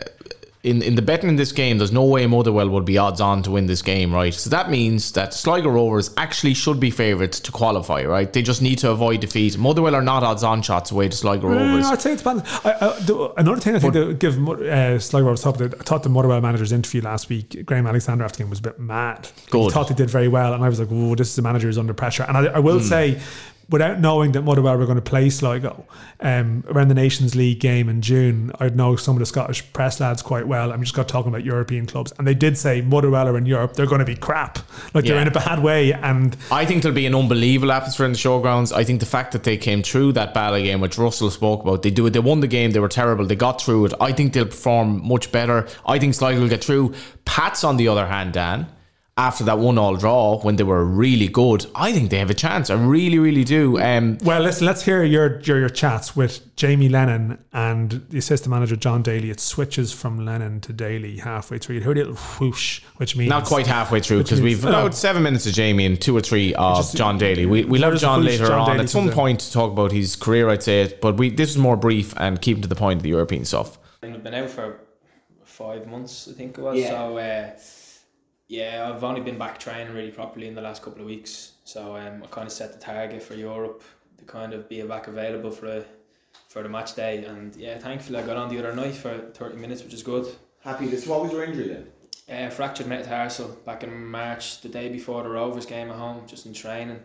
in 0.66 0.82
in 0.82 0.96
the 0.96 1.02
betting 1.02 1.28
in 1.28 1.36
this 1.36 1.52
game, 1.52 1.78
there's 1.78 1.92
no 1.92 2.04
way 2.04 2.26
Motherwell 2.26 2.68
would 2.68 2.84
be 2.84 2.98
odds 2.98 3.20
on 3.20 3.42
to 3.44 3.52
win 3.52 3.66
this 3.66 3.82
game, 3.82 4.12
right? 4.12 4.34
So 4.34 4.50
that 4.50 4.68
means 4.68 5.12
that 5.12 5.32
Sligo 5.32 5.70
Rovers 5.70 6.10
actually 6.16 6.54
should 6.54 6.80
be 6.80 6.90
favourites 6.90 7.38
to 7.40 7.52
qualify, 7.52 8.04
right? 8.04 8.30
They 8.32 8.42
just 8.42 8.60
need 8.60 8.78
to 8.78 8.90
avoid 8.90 9.20
defeat. 9.20 9.56
Motherwell 9.56 9.94
are 9.94 10.02
not 10.02 10.24
odds 10.24 10.42
on 10.42 10.62
shots 10.62 10.90
away 10.90 11.08
to 11.08 11.16
Sligo 11.16 11.48
Rovers. 11.48 11.86
I'd 11.86 12.02
say 12.02 12.12
it's. 12.12 12.26
I, 12.26 12.34
I, 12.34 12.98
the, 13.00 13.32
another 13.36 13.60
thing 13.60 13.76
I 13.76 13.78
think 13.78 13.92
to 13.94 14.14
give 14.14 14.36
uh, 14.48 14.98
Sligo 14.98 15.26
Rovers 15.26 15.42
top, 15.42 15.60
I 15.60 15.68
thought 15.68 16.02
the 16.02 16.08
Motherwell 16.08 16.40
manager's 16.40 16.72
interview 16.72 17.02
last 17.02 17.28
week, 17.28 17.64
Graham 17.64 17.86
Alexander 17.86 18.24
after 18.24 18.38
the 18.38 18.42
game 18.42 18.50
was 18.50 18.58
a 18.58 18.62
bit 18.62 18.80
mad. 18.80 19.30
He 19.46 19.50
Good. 19.50 19.72
thought 19.72 19.88
they 19.88 19.94
did 19.94 20.10
very 20.10 20.28
well, 20.28 20.52
and 20.52 20.64
I 20.64 20.68
was 20.68 20.80
like, 20.80 20.88
"Oh, 20.90 21.14
this 21.14 21.30
is 21.30 21.38
a 21.38 21.42
manager 21.42 21.68
who's 21.68 21.78
under 21.78 21.94
pressure." 21.94 22.24
And 22.24 22.36
I, 22.36 22.46
I 22.46 22.58
will 22.58 22.80
say, 22.80 23.20
without 23.68 24.00
knowing 24.00 24.32
that 24.32 24.42
Motherwell 24.42 24.76
were 24.76 24.86
going 24.86 24.96
to 24.96 25.02
play 25.02 25.28
Sligo 25.28 25.86
um, 26.20 26.62
around 26.68 26.88
the 26.88 26.94
Nations 26.94 27.34
League 27.34 27.58
game 27.58 27.88
in 27.88 28.00
June, 28.00 28.52
I'd 28.60 28.76
know 28.76 28.96
some 28.96 29.16
of 29.16 29.20
the 29.20 29.26
Scottish 29.26 29.72
press 29.72 29.98
lads 30.00 30.22
quite 30.22 30.46
well. 30.46 30.72
I'm 30.72 30.80
just 30.82 30.94
got 30.94 31.08
talking 31.08 31.30
about 31.30 31.44
European 31.44 31.86
clubs, 31.86 32.12
and 32.18 32.26
they 32.26 32.34
did 32.34 32.56
say 32.56 32.80
Motherwell 32.80 33.28
are 33.28 33.36
in 33.36 33.46
Europe; 33.46 33.74
they're 33.74 33.86
going 33.86 33.98
to 33.98 34.04
be 34.04 34.16
crap, 34.16 34.58
like 34.94 35.04
they're 35.04 35.20
in 35.20 35.28
a 35.28 35.32
bad 35.32 35.62
way, 35.62 35.92
and. 35.92 36.36
I 36.50 36.64
think 36.64 36.82
there'll 36.82 36.94
be 36.94 37.06
an 37.06 37.14
unbelievable 37.14 37.72
atmosphere 37.72 38.06
in 38.06 38.12
the 38.12 38.18
showgrounds. 38.18 38.72
I 38.72 38.84
think 38.84 39.00
the 39.00 39.06
fact 39.06 39.32
that 39.32 39.44
they 39.44 39.56
came 39.56 39.82
through 39.82 40.12
that 40.12 40.32
Bala 40.32 40.62
game, 40.62 40.80
which 40.80 40.98
Russell 40.98 41.30
spoke 41.30 41.62
about, 41.62 41.82
they 41.82 41.90
do 41.90 42.06
it. 42.06 42.10
They 42.10 42.18
won 42.18 42.40
the 42.40 42.46
game. 42.46 42.70
They 42.70 42.80
were 42.80 42.88
terrible. 42.88 43.26
They 43.26 43.36
got 43.36 43.60
through 43.60 43.86
it. 43.86 43.94
I 44.00 44.12
think 44.12 44.32
they'll 44.32 44.46
perform 44.46 45.06
much 45.06 45.32
better. 45.32 45.66
I 45.86 45.98
think 45.98 46.14
Sligo 46.14 46.40
will 46.40 46.48
get 46.48 46.62
through. 46.62 46.94
Pats, 47.24 47.64
on 47.64 47.76
the 47.76 47.88
other 47.88 48.06
hand, 48.06 48.32
Dan, 48.32 48.66
after 49.18 49.44
that 49.44 49.58
one-all 49.58 49.96
draw 49.96 50.38
when 50.40 50.56
they 50.56 50.62
were 50.62 50.84
really 50.84 51.26
good, 51.26 51.64
I 51.74 51.90
think 51.90 52.10
they 52.10 52.18
have 52.18 52.28
a 52.28 52.34
chance. 52.34 52.68
I 52.68 52.74
really, 52.74 53.18
really 53.18 53.44
do. 53.44 53.78
Um, 53.80 54.18
Well, 54.22 54.42
listen, 54.42 54.66
let's 54.66 54.82
hear 54.82 55.02
your, 55.04 55.40
your 55.40 55.58
your 55.58 55.68
chats 55.70 56.14
with 56.14 56.54
Jamie 56.56 56.90
Lennon 56.90 57.38
and 57.50 58.04
the 58.10 58.18
assistant 58.18 58.50
manager 58.50 58.76
John 58.76 59.02
Daly. 59.02 59.30
It 59.30 59.40
switches 59.40 59.90
from 59.90 60.26
Lennon 60.26 60.60
to 60.62 60.72
Daly 60.74 61.16
halfway 61.16 61.56
through. 61.56 61.76
You 61.76 61.80
heard 61.80 61.96
a 61.96 62.04
little 62.04 62.16
whoosh, 62.16 62.82
which 62.98 63.16
means 63.16 63.30
not 63.30 63.46
quite 63.46 63.66
halfway 63.66 64.00
through 64.00 64.22
because 64.22 64.42
we've 64.42 64.62
no. 64.62 64.68
about 64.68 64.94
seven 64.94 65.22
minutes 65.22 65.46
of 65.46 65.54
Jamie 65.54 65.86
and 65.86 65.98
two 65.98 66.14
or 66.14 66.20
three 66.20 66.54
of 66.54 66.76
Just- 66.76 66.96
John 66.96 67.16
Daly. 67.16 67.46
We 67.46 67.64
we 67.64 67.80
Where 67.80 67.90
love 67.90 67.98
John 67.98 68.22
later 68.22 68.48
John 68.48 68.60
on 68.60 68.66
Daly 68.68 68.80
at 68.80 68.90
some 68.90 69.08
point 69.08 69.40
to 69.40 69.50
talk 69.50 69.72
about 69.72 69.92
his 69.92 70.14
career. 70.14 70.50
I'd 70.50 70.62
say, 70.62 70.82
it, 70.82 71.00
but 71.00 71.16
we 71.16 71.30
this 71.30 71.48
is 71.48 71.56
more 71.56 71.76
brief 71.78 72.12
and 72.18 72.38
keeping 72.42 72.60
to 72.62 72.68
the 72.68 72.74
point 72.76 72.98
of 72.98 73.02
the 73.02 73.08
European 73.10 73.46
stuff. 73.46 73.78
I've 74.02 74.22
been 74.22 74.34
out 74.34 74.50
for 74.50 74.78
five 75.42 75.86
months, 75.86 76.28
I 76.28 76.34
think 76.34 76.58
it 76.58 76.60
was. 76.60 76.78
Yeah. 76.78 76.90
So 76.90 77.16
uh, 77.16 77.50
yeah, 78.48 78.90
I've 78.92 79.02
only 79.02 79.20
been 79.20 79.38
back 79.38 79.58
training 79.58 79.92
really 79.94 80.10
properly 80.10 80.46
in 80.46 80.54
the 80.54 80.60
last 80.60 80.82
couple 80.82 81.00
of 81.00 81.06
weeks. 81.06 81.52
So 81.64 81.96
um, 81.96 82.22
I 82.22 82.26
kind 82.26 82.46
of 82.46 82.52
set 82.52 82.72
the 82.72 82.78
target 82.78 83.22
for 83.22 83.34
Europe 83.34 83.82
to 84.18 84.24
kind 84.24 84.54
of 84.54 84.68
be 84.68 84.80
back 84.82 85.08
available 85.08 85.50
for 85.50 85.66
a, 85.66 85.84
for 86.48 86.62
the 86.62 86.68
match 86.68 86.94
day. 86.94 87.24
And 87.24 87.54
yeah, 87.56 87.78
thankfully 87.78 88.18
I 88.18 88.26
got 88.26 88.36
on 88.36 88.48
the 88.48 88.58
other 88.58 88.74
night 88.74 88.94
for 88.94 89.18
thirty 89.34 89.56
minutes, 89.56 89.82
which 89.82 89.94
is 89.94 90.02
good. 90.02 90.26
Happy 90.60 90.86
this. 90.86 91.06
What 91.06 91.22
was 91.22 91.32
your 91.32 91.44
injury 91.44 91.68
then? 91.68 91.86
Uh, 92.28 92.50
fractured 92.50 92.88
metatarsal 92.88 93.48
back 93.64 93.84
in 93.84 94.06
March, 94.06 94.60
the 94.60 94.68
day 94.68 94.88
before 94.88 95.22
the 95.22 95.28
Rovers 95.28 95.64
game 95.66 95.90
at 95.90 95.96
home, 95.96 96.26
just 96.26 96.46
in 96.46 96.52
training, 96.52 96.98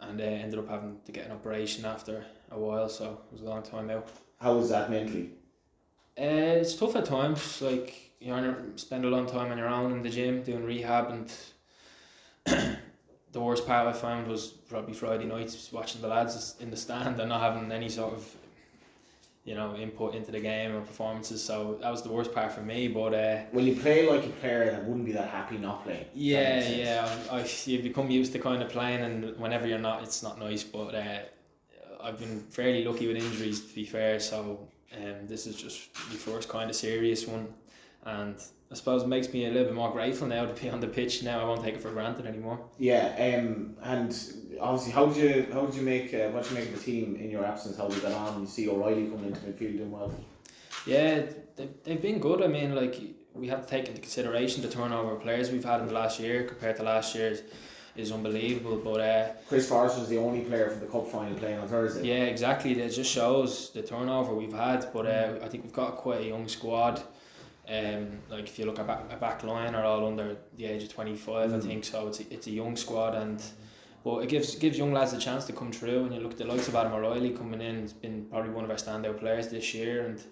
and 0.00 0.20
uh, 0.20 0.24
ended 0.24 0.58
up 0.58 0.68
having 0.68 0.98
to 1.06 1.12
get 1.12 1.24
an 1.24 1.32
operation 1.32 1.86
after 1.86 2.24
a 2.50 2.58
while. 2.58 2.88
So 2.88 3.20
it 3.30 3.32
was 3.32 3.40
a 3.42 3.44
long 3.44 3.62
time 3.62 3.88
out. 3.88 4.08
How 4.40 4.54
was 4.54 4.68
that 4.68 4.90
mentally? 4.90 5.30
Uh, 6.18 6.60
it's 6.60 6.74
tough 6.74 6.96
at 6.96 7.06
times. 7.06 7.62
Like 7.62 8.11
you 8.22 8.30
know, 8.30 8.54
spend 8.76 9.04
a 9.04 9.08
long 9.08 9.26
time 9.26 9.50
on 9.50 9.58
your 9.58 9.68
own 9.68 9.92
in 9.92 10.02
the 10.02 10.10
gym 10.10 10.42
doing 10.42 10.64
rehab, 10.64 11.10
and 11.10 11.32
the 13.32 13.40
worst 13.40 13.66
part 13.66 13.86
I 13.86 13.92
found 13.92 14.26
was 14.28 14.48
probably 14.48 14.94
Friday 14.94 15.24
nights 15.24 15.72
watching 15.72 16.00
the 16.00 16.08
lads 16.08 16.56
in 16.60 16.70
the 16.70 16.76
stand 16.76 17.18
and 17.20 17.28
not 17.28 17.40
having 17.40 17.70
any 17.72 17.88
sort 17.88 18.14
of 18.14 18.36
you 19.44 19.56
know 19.56 19.74
input 19.74 20.14
into 20.14 20.30
the 20.30 20.40
game 20.40 20.74
or 20.76 20.80
performances. 20.82 21.42
So 21.42 21.78
that 21.82 21.90
was 21.90 22.02
the 22.02 22.10
worst 22.10 22.32
part 22.32 22.52
for 22.52 22.60
me. 22.62 22.88
But 22.88 23.14
uh, 23.14 23.40
Well, 23.52 23.64
you 23.64 23.74
play 23.74 24.08
like 24.08 24.24
a 24.24 24.28
player 24.28 24.70
that 24.70 24.84
wouldn't 24.84 25.04
be 25.06 25.12
that 25.12 25.28
happy 25.30 25.58
not 25.58 25.84
playing. 25.84 26.06
yeah, 26.14 26.68
yeah, 26.68 27.08
I, 27.30 27.40
I 27.40 27.46
you 27.64 27.82
become 27.82 28.10
used 28.10 28.32
to 28.32 28.38
kind 28.38 28.62
of 28.62 28.68
playing, 28.70 29.00
and 29.02 29.36
whenever 29.38 29.66
you're 29.66 29.78
not, 29.78 30.02
it's 30.02 30.22
not 30.22 30.38
nice. 30.38 30.62
But 30.62 30.94
uh, 30.94 31.18
I've 32.02 32.18
been 32.18 32.40
fairly 32.40 32.84
lucky 32.84 33.06
with 33.08 33.16
injuries, 33.16 33.60
to 33.66 33.74
be 33.74 33.84
fair. 33.84 34.20
So 34.20 34.68
um, 34.96 35.26
this 35.26 35.46
is 35.46 35.56
just 35.56 35.92
the 35.94 36.18
first 36.18 36.48
kind 36.48 36.68
of 36.70 36.76
serious 36.76 37.26
one, 37.26 37.46
and 38.04 38.36
I 38.70 38.74
suppose 38.74 39.02
it 39.02 39.08
makes 39.08 39.32
me 39.32 39.46
a 39.46 39.50
little 39.50 39.66
bit 39.66 39.74
more 39.74 39.90
grateful 39.90 40.26
now 40.26 40.46
to 40.46 40.54
be 40.54 40.68
on 40.74 40.80
the 40.80 40.86
pitch. 40.86 41.22
Now 41.22 41.40
I 41.40 41.44
won't 41.44 41.62
take 41.62 41.74
it 41.74 41.82
for 41.82 41.90
granted 41.90 42.26
anymore. 42.26 42.60
Yeah, 42.78 43.38
um, 43.38 43.76
and 43.82 44.16
obviously, 44.60 44.92
how 44.92 45.06
did 45.06 45.16
you 45.16 45.46
how 45.52 45.66
did 45.66 45.74
you 45.74 45.82
make 45.82 46.14
uh, 46.14 46.28
what 46.28 46.44
did 46.44 46.52
you 46.52 46.58
make 46.58 46.68
of 46.68 46.78
the 46.78 46.84
team 46.84 47.16
in 47.16 47.30
your 47.30 47.44
absence? 47.44 47.76
How 47.76 47.88
did 47.88 47.96
you 47.96 48.02
get 48.02 48.12
on? 48.12 48.40
You 48.40 48.46
see 48.46 48.68
O'Reilly 48.68 49.06
coming 49.06 49.26
into 49.26 49.40
midfield 49.40 49.76
doing 49.76 49.90
well. 49.90 50.14
Yeah, 50.86 51.22
they, 51.56 51.68
they've 51.84 52.02
been 52.02 52.18
good. 52.18 52.42
I 52.42 52.46
mean, 52.46 52.74
like 52.74 53.00
we 53.34 53.48
have 53.48 53.62
to 53.62 53.68
take 53.68 53.88
into 53.88 54.00
consideration 54.00 54.62
the 54.62 54.68
turnover 54.68 55.12
of 55.12 55.22
players 55.22 55.50
we've 55.50 55.64
had 55.64 55.80
in 55.80 55.86
the 55.86 55.94
last 55.94 56.20
year 56.20 56.44
compared 56.44 56.76
to 56.76 56.82
last 56.82 57.14
year's 57.14 57.42
is 57.96 58.10
unbelievable. 58.10 58.76
But 58.76 59.00
uh, 59.00 59.28
Chris 59.48 59.68
Forrester 59.68 60.00
was 60.00 60.08
the 60.08 60.18
only 60.18 60.40
player 60.40 60.70
from 60.70 60.80
the 60.80 60.86
cup 60.86 61.08
final 61.08 61.34
playing 61.34 61.58
on 61.58 61.68
Thursday. 61.68 62.08
Yeah, 62.08 62.24
exactly. 62.24 62.72
It 62.72 62.90
just 62.90 63.10
shows 63.10 63.70
the 63.72 63.82
turnover 63.82 64.34
we've 64.34 64.52
had. 64.52 64.86
But 64.92 65.06
uh, 65.06 65.34
I 65.42 65.48
think 65.48 65.64
we've 65.64 65.72
got 65.72 65.96
quite 65.96 66.22
a 66.22 66.26
young 66.26 66.48
squad. 66.48 67.02
Um, 67.72 68.18
like 68.28 68.44
if 68.44 68.58
you 68.58 68.66
look 68.66 68.78
at 68.78 68.86
back, 68.86 69.04
a 69.10 69.16
back 69.16 69.44
line 69.44 69.74
are 69.74 69.84
all 69.84 70.06
under 70.06 70.36
the 70.58 70.66
age 70.66 70.82
of 70.82 70.92
twenty 70.92 71.16
five, 71.16 71.54
I 71.54 71.60
think. 71.60 71.84
So 71.84 72.06
it's 72.08 72.20
a, 72.20 72.34
it's 72.34 72.46
a 72.46 72.50
young 72.50 72.76
squad, 72.76 73.14
and 73.14 73.42
but 74.04 74.18
it 74.18 74.28
gives 74.28 74.54
gives 74.56 74.76
young 74.76 74.92
lads 74.92 75.14
a 75.14 75.18
chance 75.18 75.46
to 75.46 75.54
come 75.54 75.72
through. 75.72 76.04
And 76.04 76.14
you 76.14 76.20
look 76.20 76.32
at 76.32 76.38
the 76.38 76.44
likes 76.44 76.68
of 76.68 76.74
Adam 76.74 76.92
O'Reilly 76.92 77.30
coming 77.30 77.62
in, 77.62 77.80
has 77.80 77.94
been 77.94 78.26
probably 78.26 78.50
one 78.50 78.64
of 78.64 78.70
our 78.70 78.76
standout 78.76 79.18
players 79.20 79.48
this 79.48 79.72
year, 79.72 80.04
and 80.04 80.22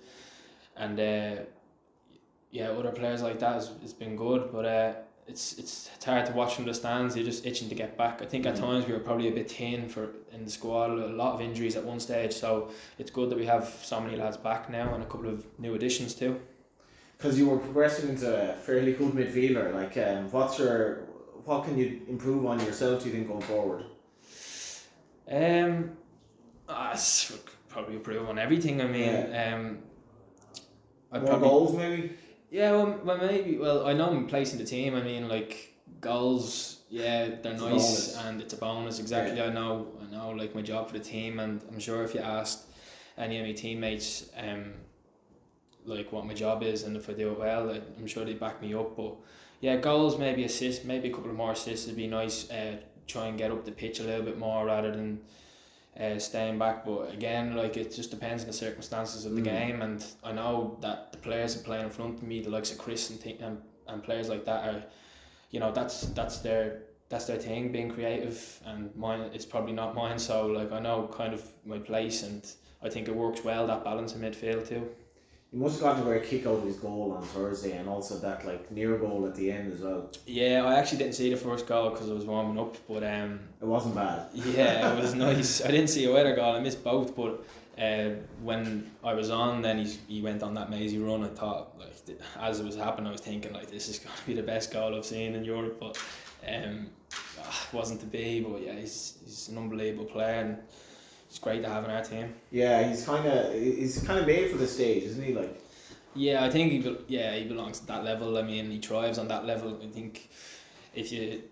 and 0.77 1.01
uh, 1.01 1.43
yeah, 2.51 2.69
other 2.71 2.91
players 2.91 3.23
like 3.23 3.39
that 3.39 3.55
has, 3.55 3.71
has 3.81 3.95
been 3.95 4.17
good. 4.17 4.53
But 4.53 4.65
uh, 4.67 4.93
it's 5.27 5.57
it's 5.59 5.89
it's 5.95 6.05
hard 6.05 6.27
to 6.27 6.33
watch 6.33 6.57
from 6.57 6.67
the 6.67 6.75
stands. 6.75 7.17
You're 7.17 7.25
just 7.25 7.47
itching 7.47 7.71
to 7.71 7.75
get 7.75 7.97
back. 7.97 8.21
I 8.21 8.27
think 8.27 8.45
at 8.45 8.57
times 8.57 8.87
we 8.87 8.93
were 8.93 9.01
probably 9.01 9.29
a 9.29 9.33
bit 9.33 9.51
thin 9.51 9.89
for 9.89 10.11
in 10.33 10.45
the 10.45 10.51
squad. 10.51 10.91
A 10.91 11.07
lot 11.07 11.37
of 11.37 11.41
injuries 11.41 11.77
at 11.77 11.85
one 11.85 12.01
stage, 12.01 12.35
so 12.35 12.69
it's 12.99 13.11
good 13.11 13.31
that 13.31 13.39
we 13.39 13.47
have 13.47 13.65
so 13.83 13.99
many 13.99 14.17
lads 14.17 14.37
back 14.37 14.69
now 14.69 14.93
and 14.93 15.03
a 15.03 15.07
couple 15.07 15.31
of 15.31 15.47
new 15.59 15.75
additions 15.75 16.15
too. 16.15 16.39
Because 17.21 17.39
you 17.39 17.51
were 17.51 17.59
progressing 17.59 18.09
into 18.09 18.51
a 18.51 18.55
fairly 18.55 18.95
good 18.95 19.13
midfielder. 19.13 19.75
Like, 19.75 19.95
um, 19.99 20.31
what's 20.31 20.59
your 20.59 21.01
what 21.45 21.65
can 21.65 21.77
you 21.77 22.01
improve 22.09 22.47
on 22.47 22.59
yourself? 22.61 23.03
Do 23.03 23.11
you 23.11 23.15
think 23.15 23.29
going 23.29 23.43
forward? 23.43 23.85
Um, 25.31 25.93
ah, 26.67 26.93
s- 26.93 27.39
probably 27.69 27.97
improve 27.97 28.27
on 28.29 28.39
everything. 28.39 28.81
I 28.81 28.87
mean, 28.87 29.15
um, 29.37 29.79
I'd 31.13 31.21
More 31.23 31.31
probably 31.31 31.49
goals, 31.49 31.77
maybe. 31.77 32.13
Yeah, 32.51 32.73
well, 32.73 32.99
well, 33.05 33.19
maybe. 33.19 33.59
Well, 33.59 33.87
I 33.87 33.93
know 33.93 34.09
I'm 34.11 34.27
placing 34.27 34.59
the 34.59 34.65
team. 34.65 34.95
I 34.95 35.03
mean, 35.03 35.29
like 35.29 35.75
goals. 36.01 36.79
Yeah, 36.89 37.29
they're 37.43 37.53
It's 37.53 37.63
nice 37.63 38.17
and 38.17 38.41
it's 38.41 38.55
a 38.55 38.57
bonus. 38.57 38.99
Exactly. 38.99 39.41
I 39.43 39.51
know. 39.51 39.89
I 40.03 40.11
know. 40.11 40.31
Like 40.31 40.55
my 40.55 40.63
job 40.63 40.87
for 40.89 40.95
the 40.95 41.05
team, 41.05 41.39
and 41.39 41.61
I'm 41.71 41.79
sure 41.81 42.03
if 42.03 42.15
you 42.15 42.21
asked 42.21 42.63
any 43.19 43.39
of 43.39 43.47
my 43.47 43.53
teammates, 43.53 44.31
um, 44.37 44.73
like 45.97 46.13
what 46.13 46.27
my 46.27 46.35
job 46.35 46.63
is, 46.63 46.83
and 46.85 46.97
if 46.97 47.09
I 47.11 47.13
do 47.15 47.31
it 47.33 47.39
well, 47.39 47.71
I'm 47.71 48.07
sure 48.07 48.25
they 48.25 48.35
back 48.35 48.61
me 48.63 48.75
up. 48.75 48.97
But 48.97 49.15
yeah, 49.61 49.77
goals, 49.77 50.19
maybe 50.19 50.45
assists, 50.45 50.85
maybe 50.85 51.09
a 51.11 51.13
couple 51.13 51.31
of 51.31 51.37
more 51.37 51.53
assists 51.53 51.87
would 51.87 51.97
be 51.97 52.07
nice. 52.07 52.51
Uh, 52.51 52.77
try 53.07 53.27
and 53.27 53.37
get 53.37 53.51
up 53.51 53.65
the 53.65 53.73
pitch 53.73 53.99
a 54.01 54.05
little 54.05 54.25
bit 54.25 54.39
more 54.39 54.65
rather 54.67 54.91
than 54.93 55.21
uh, 55.99 56.19
staying 56.19 56.59
back. 56.59 56.85
But 56.85 57.13
again, 57.13 57.57
like 57.57 57.77
it 57.77 57.95
just 57.95 58.11
depends 58.11 58.43
on 58.45 58.47
the 58.49 58.53
circumstances 58.55 59.27
of 59.27 59.35
the 59.35 59.41
Mm. 59.43 59.45
game, 59.45 59.83
and 59.83 60.05
I 60.23 60.33
know 60.33 60.79
that 60.81 61.13
the 61.13 61.19
players 61.19 61.57
are 61.57 61.63
playing 61.65 61.85
in 61.85 61.91
front 61.91 62.19
of 62.19 62.23
me, 62.23 62.41
the 62.41 62.51
likes 62.51 62.71
of 62.73 62.79
Chris 62.79 63.11
and 63.11 63.21
thi- 63.21 63.39
and, 63.41 63.61
and 63.89 64.03
players 64.03 64.29
like 64.29 64.45
that 64.45 64.69
are, 64.69 64.83
you 65.51 65.59
know, 65.61 65.73
that's 65.73 66.03
that's 66.11 66.39
their 66.39 66.83
that's 67.09 67.27
their 67.27 67.39
thing, 67.39 67.73
being 67.73 67.91
creative, 67.91 68.61
and 68.67 68.95
mine 68.95 69.23
it's 69.35 69.45
probably 69.45 69.73
not 69.73 69.97
mine. 69.97 70.19
So 70.19 70.47
like 70.47 70.71
I 70.71 70.79
know 70.79 71.09
kind 71.13 71.35
of 71.35 71.43
my 71.65 71.79
place, 71.79 72.23
and 72.23 72.47
I 72.83 72.89
think 72.89 73.09
it 73.09 73.15
works 73.17 73.43
well 73.45 73.67
that 73.67 73.83
balance 73.83 74.15
in 74.15 74.21
midfield 74.21 74.69
too. 74.69 74.89
He 75.51 75.57
must 75.57 75.81
have 75.81 75.83
gotten 75.83 76.03
a 76.03 76.05
great 76.05 76.25
kick 76.25 76.47
out 76.47 76.59
of 76.59 76.65
his 76.65 76.77
goal 76.77 77.13
on 77.17 77.25
Thursday, 77.25 77.77
and 77.77 77.89
also 77.89 78.17
that 78.19 78.47
like 78.47 78.71
near 78.71 78.97
goal 78.99 79.27
at 79.27 79.35
the 79.35 79.51
end 79.51 79.73
as 79.73 79.81
well. 79.81 80.09
Yeah, 80.25 80.65
I 80.65 80.79
actually 80.79 80.99
didn't 80.99 81.15
see 81.15 81.29
the 81.29 81.37
first 81.37 81.67
goal 81.67 81.91
because 81.91 82.09
I 82.09 82.13
was 82.13 82.25
warming 82.25 82.59
up, 82.59 82.77
but 82.87 83.03
um, 83.03 83.41
It 83.61 83.67
wasn't 83.67 83.97
bad. 83.97 84.29
Yeah, 84.33 84.93
it 84.93 85.01
was 85.03 85.15
nice. 85.15 85.65
I 85.65 85.73
didn't 85.73 85.89
see 85.89 86.05
a 86.05 86.13
weather 86.13 86.37
goal. 86.37 86.55
I 86.55 86.61
missed 86.61 86.85
both, 86.85 87.17
but 87.17 87.45
uh, 87.77 88.11
when 88.43 88.89
I 89.03 89.15
was 89.15 89.31
on, 89.31 89.61
then 89.63 89.79
he's, 89.79 89.99
he 90.07 90.23
went 90.23 90.45
on 90.45 90.55
that 90.55 90.71
mazy 90.71 90.99
run. 90.99 91.25
I 91.25 91.29
thought, 91.29 91.77
like, 91.79 91.95
as 92.39 92.61
it 92.61 92.65
was 92.65 92.77
happening, 92.77 93.09
I 93.09 93.13
was 93.13 93.21
thinking, 93.21 93.53
like, 93.53 93.71
this 93.71 93.89
is 93.89 93.99
going 93.99 94.15
to 94.17 94.27
be 94.27 94.35
the 94.35 94.43
best 94.45 94.73
goal 94.73 94.95
I've 94.95 95.05
seen 95.05 95.35
in 95.35 95.45
Europe. 95.45 95.79
But 95.81 95.99
um, 96.47 96.91
ah, 97.41 97.67
it 97.69 97.75
wasn't 97.75 97.99
to 98.01 98.07
be. 98.07 98.41
But 98.41 98.63
yeah, 98.63 98.75
he's, 98.75 99.19
he's 99.25 99.49
an 99.49 99.59
unbelievable 99.59 100.05
player, 100.05 100.43
and 100.43 100.59
it's 101.31 101.39
great 101.39 101.63
to 101.63 101.69
have 101.69 101.85
in 101.85 101.91
our 101.91 102.03
team. 102.03 102.35
Yeah, 102.51 102.89
he's 102.89 103.05
kind 103.05 103.25
of 103.27 103.55
he's 103.55 104.03
kind 104.03 104.19
of 104.19 104.27
made 104.27 104.51
for 104.51 104.57
the 104.59 104.67
stage, 104.67 105.05
isn't 105.05 105.23
he? 105.23 105.33
Like, 105.33 105.63
Yeah, 106.15 106.45
I 106.45 106.51
think 106.51 106.73
he 106.73 106.81
bel 106.81 106.97
yeah 107.07 107.35
he 107.37 107.45
belongs 107.45 107.79
to 107.81 107.87
that 107.87 108.05
level. 108.05 108.37
I 108.37 108.43
mean, 108.43 108.71
he 108.71 108.79
thrives 108.81 109.17
on 109.19 109.29
that 109.29 109.47
level. 109.47 109.79
I 109.83 109.87
think 109.87 110.29
if 110.93 111.13
you 111.13 111.43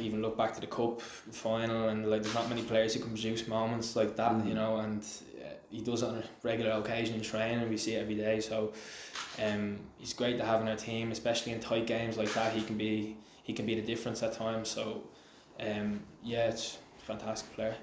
even 0.00 0.20
look 0.20 0.36
back 0.36 0.52
to 0.54 0.60
the 0.60 0.66
cup 0.66 1.00
final 1.00 1.88
and 1.90 2.10
like 2.10 2.22
there's 2.22 2.34
not 2.34 2.48
many 2.48 2.62
players 2.62 2.94
who 2.94 3.00
can 3.00 3.10
produce 3.10 3.46
moments 3.46 3.94
like 3.96 4.16
that, 4.16 4.44
you 4.44 4.54
know, 4.54 4.78
and 4.78 5.02
uh, 5.40 5.54
he 5.70 5.80
does 5.80 6.02
it 6.02 6.08
on 6.08 6.16
a 6.16 6.24
regular 6.42 6.72
occasion 6.72 7.14
in 7.14 7.22
training. 7.22 7.60
And 7.60 7.70
we 7.70 7.76
see 7.76 7.94
it 7.94 8.02
every 8.02 8.16
day, 8.16 8.40
so 8.40 8.72
um, 9.44 9.78
he's 9.98 10.12
great 10.12 10.38
to 10.38 10.44
have 10.44 10.60
in 10.60 10.68
our 10.68 10.76
team, 10.76 11.12
especially 11.12 11.52
in 11.52 11.60
tight 11.60 11.86
games 11.86 12.18
like 12.18 12.32
that. 12.34 12.52
He 12.52 12.62
can 12.62 12.76
be 12.76 13.16
he 13.44 13.52
can 13.52 13.64
be 13.64 13.76
the 13.76 13.86
difference 13.86 14.24
at 14.24 14.32
times. 14.32 14.68
So 14.68 15.04
um, 15.60 16.00
yeah, 16.22 16.48
it's 16.48 16.78
a 17.00 17.04
fantastic 17.04 17.54
player. 17.54 17.76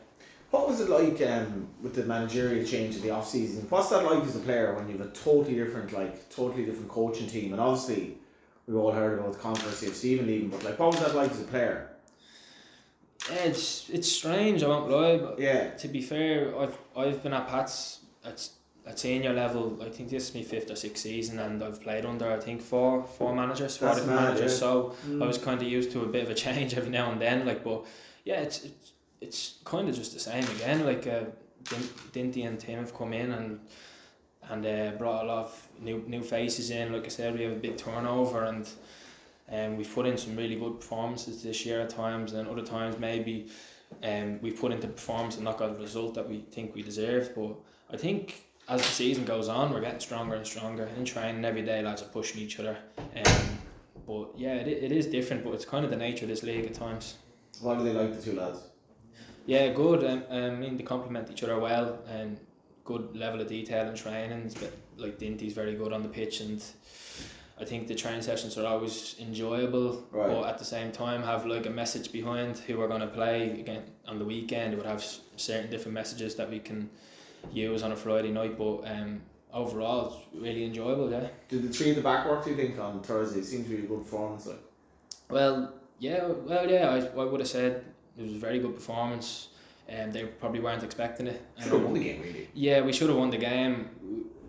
What 0.51 0.67
was 0.67 0.79
it 0.79 0.89
like 0.89 1.21
um, 1.29 1.67
with 1.81 1.93
the 1.95 2.03
managerial 2.03 2.65
change 2.65 2.95
in 2.95 3.01
the 3.01 3.09
off 3.11 3.27
season? 3.27 3.65
What's 3.69 3.89
that 3.89 4.03
like 4.05 4.23
as 4.23 4.35
a 4.35 4.39
player 4.39 4.73
when 4.75 4.87
you 4.89 4.97
have 4.97 5.07
a 5.07 5.11
totally 5.11 5.55
different, 5.55 5.91
like 5.93 6.29
totally 6.29 6.65
different 6.65 6.89
coaching 6.89 7.27
team? 7.27 7.51
And 7.53 7.61
obviously, 7.61 8.17
we've 8.65 8.77
all 8.77 8.91
heard 8.91 9.19
about 9.19 9.33
the 9.33 9.39
controversy 9.39 9.87
of 9.87 9.95
Stephen 9.95 10.27
leaving, 10.27 10.49
but 10.49 10.63
like, 10.63 10.79
what 10.79 10.91
was 10.93 10.99
that 11.01 11.15
like 11.15 11.31
as 11.31 11.41
a 11.41 11.45
player? 11.45 11.89
Yeah, 13.29 13.35
it's 13.45 13.89
it's 13.89 14.09
strange. 14.11 14.63
I 14.63 14.67
won't 14.67 14.89
lie, 14.89 15.17
but 15.17 15.39
Yeah, 15.39 15.71
to 15.71 15.87
be 15.87 16.01
fair, 16.01 16.57
I've 16.57 16.77
I've 16.95 17.21
been 17.23 17.33
at 17.33 17.47
Pats 17.49 17.99
at 18.23 18.47
at 18.85 18.97
senior 18.99 19.33
level. 19.33 19.77
I 19.81 19.89
think 19.89 20.09
this 20.09 20.29
is 20.29 20.35
my 20.35 20.43
fifth 20.43 20.71
or 20.71 20.77
sixth 20.77 21.03
season, 21.03 21.39
and 21.39 21.61
I've 21.61 21.81
played 21.81 22.05
under 22.05 22.31
I 22.31 22.39
think 22.39 22.61
four 22.61 23.03
four 23.03 23.35
managers, 23.35 23.75
four 23.75 23.89
That's 23.89 23.99
different 23.99 24.21
mad, 24.21 24.27
managers. 24.29 24.53
yeah. 24.53 24.57
So 24.59 24.95
I 25.21 25.25
was 25.27 25.37
kind 25.37 25.61
of 25.61 25.67
used 25.67 25.91
to 25.91 26.03
a 26.03 26.07
bit 26.07 26.23
of 26.23 26.29
a 26.29 26.35
change 26.45 26.73
every 26.75 26.91
now 26.91 27.11
and 27.11 27.19
then. 27.19 27.45
Like, 27.45 27.65
but 27.65 27.85
yeah, 28.23 28.39
it's 28.39 28.63
it's 28.63 28.91
it's 29.21 29.59
kind 29.65 29.89
of 29.89 29.95
just 29.95 30.13
the 30.13 30.19
same 30.19 30.43
again. 30.55 30.85
Like, 30.85 31.07
uh, 31.07 31.25
Dinty 32.13 32.47
and 32.47 32.59
Tim 32.59 32.79
have 32.79 32.93
come 32.95 33.13
in 33.13 33.31
and 33.31 33.59
and 34.49 34.65
uh, 34.65 34.97
brought 34.97 35.25
a 35.25 35.27
lot 35.27 35.45
of 35.45 35.67
new 35.79 36.03
new 36.07 36.21
faces 36.21 36.69
in. 36.71 36.93
Like 36.93 37.05
I 37.05 37.09
said, 37.09 37.37
we 37.37 37.43
have 37.43 37.53
a 37.53 37.59
big 37.59 37.77
turnover 37.77 38.45
and. 38.45 38.67
Um, 39.49 39.77
we've 39.77 39.93
put 39.95 40.05
in 40.05 40.17
some 40.17 40.35
really 40.35 40.55
good 40.55 40.81
performances 40.81 41.41
this 41.41 41.65
year 41.65 41.79
at 41.79 41.89
times, 41.89 42.33
and 42.33 42.49
other 42.49 42.63
times 42.63 42.99
maybe 42.99 43.47
um, 44.03 44.39
we've 44.41 44.59
put 44.59 44.71
into 44.71 44.87
performance 44.87 45.35
and 45.35 45.45
not 45.45 45.57
got 45.57 45.73
the 45.73 45.79
result 45.79 46.15
that 46.15 46.27
we 46.27 46.39
think 46.51 46.75
we 46.75 46.81
deserved. 46.81 47.33
But 47.33 47.55
I 47.89 47.97
think 47.97 48.43
as 48.67 48.81
the 48.81 48.87
season 48.87 49.23
goes 49.23 49.47
on, 49.47 49.71
we're 49.73 49.81
getting 49.81 49.99
stronger 49.99 50.35
and 50.35 50.45
stronger. 50.45 50.89
In 50.97 51.05
training 51.05 51.45
every 51.45 51.61
day, 51.61 51.81
lads 51.81 52.01
are 52.01 52.05
pushing 52.07 52.41
each 52.41 52.59
other. 52.59 52.77
Um, 52.97 53.59
but 54.05 54.31
yeah, 54.35 54.55
it, 54.55 54.67
it 54.67 54.91
is 54.91 55.07
different, 55.07 55.43
but 55.43 55.53
it's 55.53 55.65
kind 55.65 55.85
of 55.85 55.91
the 55.91 55.97
nature 55.97 56.25
of 56.25 56.29
this 56.29 56.43
league 56.43 56.65
at 56.65 56.73
times. 56.73 57.15
Why 57.61 57.77
do 57.77 57.83
they 57.83 57.93
like 57.93 58.15
the 58.15 58.21
two 58.21 58.37
lads? 58.37 58.59
Yeah, 59.47 59.69
good. 59.69 60.03
Um, 60.03 60.23
um, 60.29 60.43
I 60.43 60.49
mean, 60.51 60.75
they 60.77 60.83
complement 60.83 61.31
each 61.31 61.41
other 61.41 61.57
well 61.57 61.99
and 62.09 62.37
good 62.83 63.15
level 63.15 63.39
of 63.41 63.47
detail 63.47 63.87
in 63.87 63.95
training. 63.95 64.51
But 64.59 64.73
like 64.97 65.17
Dinty's 65.17 65.53
very 65.53 65.73
good 65.73 65.93
on 65.93 66.03
the 66.03 66.09
pitch, 66.09 66.41
and 66.41 66.61
I 67.59 67.63
think 67.63 67.87
the 67.87 67.95
training 67.95 68.21
sessions 68.21 68.57
are 68.57 68.67
always 68.67 69.15
enjoyable. 69.19 70.05
Right. 70.11 70.27
But 70.27 70.43
at 70.49 70.57
the 70.57 70.65
same 70.65 70.91
time, 70.91 71.23
have 71.23 71.45
like 71.45 71.65
a 71.65 71.69
message 71.69 72.11
behind 72.11 72.57
who 72.57 72.77
we're 72.77 72.89
going 72.89 73.01
to 73.01 73.07
play 73.07 73.51
again 73.59 73.83
on 74.05 74.19
the 74.19 74.25
weekend. 74.25 74.73
It 74.73 74.77
would 74.77 74.85
have 74.85 75.03
certain 75.37 75.71
different 75.71 75.93
messages 75.93 76.35
that 76.35 76.49
we 76.49 76.59
can 76.59 76.89
use 77.51 77.83
on 77.83 77.93
a 77.93 77.95
Friday 77.95 78.31
night. 78.31 78.57
But 78.57 78.81
um, 78.85 79.21
overall, 79.53 80.07
it's 80.07 80.43
really 80.43 80.65
enjoyable. 80.65 81.09
Yeah. 81.09 81.27
Did 81.47 81.63
the 81.63 81.69
three 81.69 81.91
in 81.91 81.95
the 81.95 82.01
back 82.01 82.27
work? 82.27 82.43
Do 82.43 82.49
you 82.49 82.57
think 82.57 82.77
on 82.79 83.01
Thursday? 83.01 83.39
It 83.39 83.45
seemed 83.45 83.63
to 83.69 83.77
be 83.77 83.83
a 83.83 83.87
good 83.87 84.03
performance. 84.03 84.45
Like, 84.45 84.59
Well, 85.29 85.73
yeah, 85.99 86.25
well, 86.27 86.69
yeah. 86.69 86.89
I, 86.89 87.21
I 87.21 87.23
would 87.23 87.39
have 87.39 87.49
said 87.49 87.85
it 88.17 88.23
was 88.23 88.33
a 88.33 88.37
very 88.39 88.59
good 88.59 88.75
performance. 88.75 89.49
And 89.89 90.11
they 90.11 90.25
probably 90.25 90.59
weren't 90.59 90.83
expecting 90.83 91.27
it. 91.27 91.41
should 91.61 91.71
have 91.71 91.83
won 91.83 91.93
the 91.93 92.03
game 92.03 92.21
really. 92.21 92.49
Yeah, 92.53 92.81
we 92.81 92.91
should 92.91 93.07
have 93.07 93.17
won 93.17 93.29
the 93.29 93.37
game. 93.37 93.89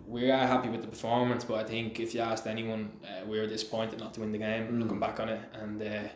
We 0.05 0.29
are 0.31 0.45
happy 0.45 0.67
with 0.67 0.81
the 0.81 0.87
performance, 0.87 1.45
but 1.45 1.55
I 1.59 1.63
think 1.63 1.99
if 2.01 2.13
you 2.13 2.19
asked 2.19 2.45
anyone, 2.45 2.91
uh, 3.05 3.25
we 3.25 3.39
were 3.39 3.47
disappointed 3.47 3.99
not 3.99 4.13
to 4.15 4.19
win 4.19 4.33
the 4.33 4.37
game. 4.37 4.67
Mm. 4.67 4.79
Looking 4.81 4.99
back 4.99 5.19
on 5.21 5.29
it, 5.29 5.39
and 5.53 5.81
uh, 5.81 6.09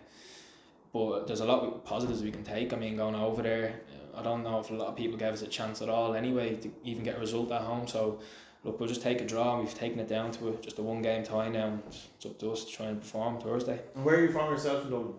but 0.91 1.25
there's 1.27 1.39
a 1.39 1.45
lot 1.45 1.63
of 1.63 1.85
positives 1.85 2.21
we 2.21 2.31
can 2.31 2.43
take. 2.43 2.73
I 2.73 2.75
mean, 2.75 2.97
going 2.97 3.15
over 3.15 3.41
there, 3.41 3.79
uh, 4.15 4.19
I 4.19 4.23
don't 4.23 4.43
know 4.43 4.59
if 4.59 4.69
a 4.71 4.73
lot 4.73 4.89
of 4.89 4.95
people 4.95 5.17
gave 5.17 5.31
us 5.33 5.41
a 5.41 5.47
chance 5.47 5.81
at 5.81 5.89
all 5.89 6.15
anyway 6.15 6.55
to 6.57 6.71
even 6.83 7.03
get 7.03 7.15
a 7.15 7.19
result 7.19 7.51
at 7.51 7.61
home. 7.61 7.87
So 7.87 8.19
look, 8.63 8.79
we'll 8.79 8.89
just 8.89 9.01
take 9.01 9.21
a 9.21 9.25
draw. 9.25 9.59
We've 9.59 9.73
taken 9.73 9.99
it 9.99 10.09
down 10.09 10.31
to 10.33 10.49
a, 10.49 10.51
just 10.57 10.79
a 10.79 10.81
one 10.81 11.01
game 11.01 11.23
tie 11.23 11.49
now. 11.49 11.67
and 11.67 11.83
It's 11.87 12.25
up 12.25 12.37
to 12.39 12.51
us 12.51 12.65
to 12.65 12.71
try 12.71 12.87
and 12.87 12.99
perform 12.99 13.39
Thursday. 13.39 13.79
And 13.95 14.03
where 14.03 14.15
are 14.15 14.21
you 14.21 14.31
from 14.31 14.51
yourself 14.51 14.83
in 14.83 14.91
Dublin? 14.91 15.13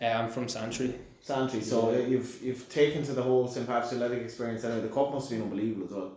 Uh, 0.00 0.04
I'm 0.04 0.28
from 0.30 0.48
Santry. 0.48 0.94
Santry. 1.22 1.60
So 1.60 1.92
Yeah. 1.92 2.06
you've 2.06 2.42
you've 2.42 2.68
taken 2.68 3.02
to 3.04 3.12
the 3.12 3.22
whole 3.22 3.46
St 3.48 3.66
Patrick's 3.66 3.92
Athletic 3.94 4.22
experience. 4.22 4.64
Anyway, 4.64 4.82
the 4.82 4.88
cup 4.94 5.12
must 5.12 5.30
have 5.30 5.38
been 5.38 5.48
unbelievable 5.48 5.86
as 5.86 5.92
well. 5.92 6.12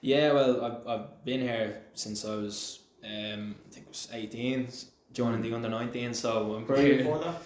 Yeah, 0.00 0.32
well, 0.32 0.64
I've, 0.64 0.86
I've 0.86 1.24
been 1.24 1.40
here 1.40 1.82
since 1.94 2.24
I 2.24 2.34
was, 2.34 2.80
um, 3.04 3.54
I 3.68 3.70
think 3.72 3.86
it 3.86 3.88
was 3.88 4.08
18, 4.12 4.68
joining 5.12 5.42
the 5.42 5.54
under 5.54 5.68
19, 5.68 6.12
so 6.12 6.54
I'm 6.56 6.66
Where 6.66 6.76
were 6.78 6.82
you 6.84 7.04
that? 7.04 7.36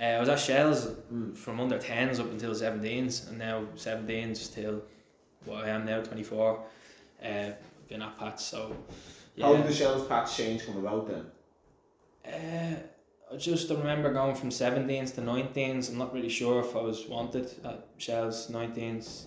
Uh, 0.00 0.16
I 0.16 0.20
was 0.20 0.28
at 0.28 0.38
Shels 0.38 0.86
Mm. 1.12 1.36
from 1.36 1.58
under 1.58 1.76
10s 1.78 2.20
up 2.20 2.30
until 2.30 2.52
17s, 2.54 3.28
and 3.28 3.38
now 3.38 3.64
17s 3.74 4.54
till 4.54 4.82
what 5.44 5.64
I 5.64 5.70
am 5.70 5.84
now, 5.86 6.02
24. 6.02 6.64
Uh, 7.20 7.50
been 7.88 8.00
at 8.02 8.16
Pats, 8.18 8.44
so 8.44 8.76
yeah. 9.34 9.46
How 9.46 9.56
did 9.56 9.66
the 9.66 9.74
Shels 9.74 10.06
patch 10.06 10.36
change 10.36 10.64
come 10.66 10.76
about 10.78 11.08
then? 11.08 11.26
Uh, 12.32 12.76
I 13.32 13.36
just 13.36 13.70
remember 13.70 14.12
going 14.12 14.34
from 14.34 14.50
17s 14.50 15.14
to 15.14 15.20
19s. 15.20 15.88
I'm 15.88 15.98
not 15.98 16.12
really 16.12 16.28
sure 16.28 16.60
if 16.60 16.76
I 16.76 16.80
was 16.82 17.06
wanted 17.08 17.50
at 17.64 17.86
Shels 17.98 18.48
19s. 18.50 19.24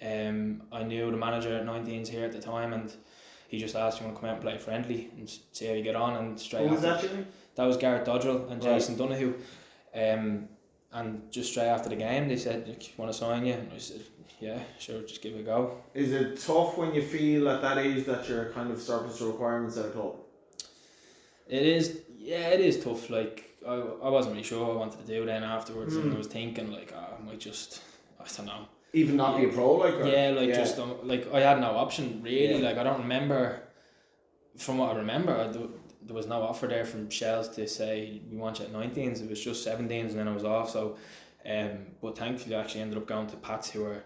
Um, 0.00 0.62
I 0.70 0.82
knew 0.84 1.10
the 1.10 1.16
manager 1.16 1.56
at 1.56 1.64
19s 1.64 2.08
here 2.08 2.24
at 2.24 2.32
the 2.32 2.40
time, 2.40 2.72
and 2.72 2.92
he 3.48 3.58
just 3.58 3.74
asked, 3.74 3.98
"You 4.00 4.06
want 4.06 4.16
to 4.16 4.20
come 4.20 4.30
out 4.30 4.34
and 4.36 4.42
play 4.42 4.58
friendly 4.58 5.10
and 5.16 5.28
see 5.52 5.66
how 5.66 5.72
you 5.74 5.82
get 5.82 5.96
on?" 5.96 6.16
And 6.16 6.38
straight 6.38 6.68
Who 6.68 6.74
was 6.74 6.84
after 6.84 7.08
that, 7.08 7.26
that 7.56 7.64
was 7.64 7.76
Gareth 7.76 8.06
Dodrell 8.06 8.50
and 8.50 8.62
Right. 8.62 8.74
Jason 8.74 8.96
Donahue. 8.96 9.34
Um, 9.94 10.48
and 10.92 11.30
just 11.32 11.50
straight 11.50 11.66
after 11.66 11.88
the 11.88 11.96
game, 11.96 12.28
they 12.28 12.36
said, 12.36 12.68
"You 12.68 12.76
"Want 12.96 13.10
to 13.12 13.18
sign 13.18 13.44
you?" 13.44 13.54
And 13.54 13.72
I 13.72 13.78
said, 13.78 14.02
"Yeah, 14.40 14.60
sure, 14.78 15.00
just 15.02 15.20
give 15.20 15.34
it 15.34 15.40
a 15.40 15.42
go." 15.42 15.78
Is 15.94 16.12
it 16.12 16.38
tough 16.38 16.78
when 16.78 16.94
you 16.94 17.02
feel 17.02 17.48
at 17.48 17.60
that 17.62 17.78
age 17.78 18.04
that 18.06 18.28
you're 18.28 18.50
kind 18.52 18.70
of 18.70 18.84
to 18.84 19.26
requirements 19.26 19.76
at 19.78 19.86
a 19.86 19.90
club? 19.90 20.14
It 21.48 21.62
is, 21.62 22.02
yeah, 22.32 22.48
it 22.56 22.60
is 22.60 22.74
tough. 22.84 23.08
Like 23.18 23.36
I, 23.66 23.74
I 24.06 24.08
wasn't 24.16 24.32
really 24.34 24.44
sure 24.50 24.60
what 24.66 24.74
I 24.76 24.78
wanted 24.84 25.00
to 25.06 25.06
do 25.14 25.24
then 25.30 25.42
afterwards, 25.56 25.94
and 25.96 26.10
Mm. 26.12 26.14
I 26.14 26.18
was 26.18 26.26
thinking 26.38 26.70
like, 26.78 26.92
oh, 26.98 27.08
I 27.18 27.24
might 27.28 27.40
just, 27.40 27.70
I 28.20 28.24
don't 28.36 28.46
know. 28.46 28.62
Even 28.92 29.16
not 29.16 29.36
be 29.38 29.44
a 29.44 29.48
pro, 29.48 29.68
like 29.84 29.94
or- 29.94 30.06
Yeah, 30.06 30.30
like 30.40 30.52
just 30.62 30.78
um, 30.78 30.92
like 31.12 31.24
I 31.32 31.40
had 31.40 31.58
no 31.60 31.70
option 31.84 32.04
really. 32.22 32.58
Yeah. 32.60 32.68
Like 32.68 32.78
I 32.78 32.84
don't 32.88 33.00
remember. 33.06 33.40
From 34.56 34.78
what 34.78 34.88
I 34.94 34.98
remember, 34.98 35.32
I, 35.42 35.46
there, 35.54 35.68
there 36.06 36.16
was 36.16 36.26
no 36.26 36.42
offer 36.42 36.66
there 36.66 36.84
from 36.84 37.08
Shels 37.10 37.48
to 37.50 37.68
say 37.68 38.20
we 38.30 38.36
want 38.36 38.58
you 38.58 38.64
at 38.66 38.72
19s. 38.72 39.22
It 39.22 39.30
was 39.30 39.40
just 39.48 39.64
17s, 39.66 40.10
and 40.10 40.18
then 40.18 40.26
I 40.26 40.34
was 40.34 40.44
off. 40.44 40.68
So, 40.70 40.96
um, 41.54 41.70
but 42.02 42.18
thankfully, 42.18 42.56
I 42.56 42.60
actually 42.62 42.80
ended 42.80 42.98
up 42.98 43.06
going 43.06 43.28
to 43.28 43.36
Pats, 43.36 43.70
who 43.70 43.84
were 43.84 44.02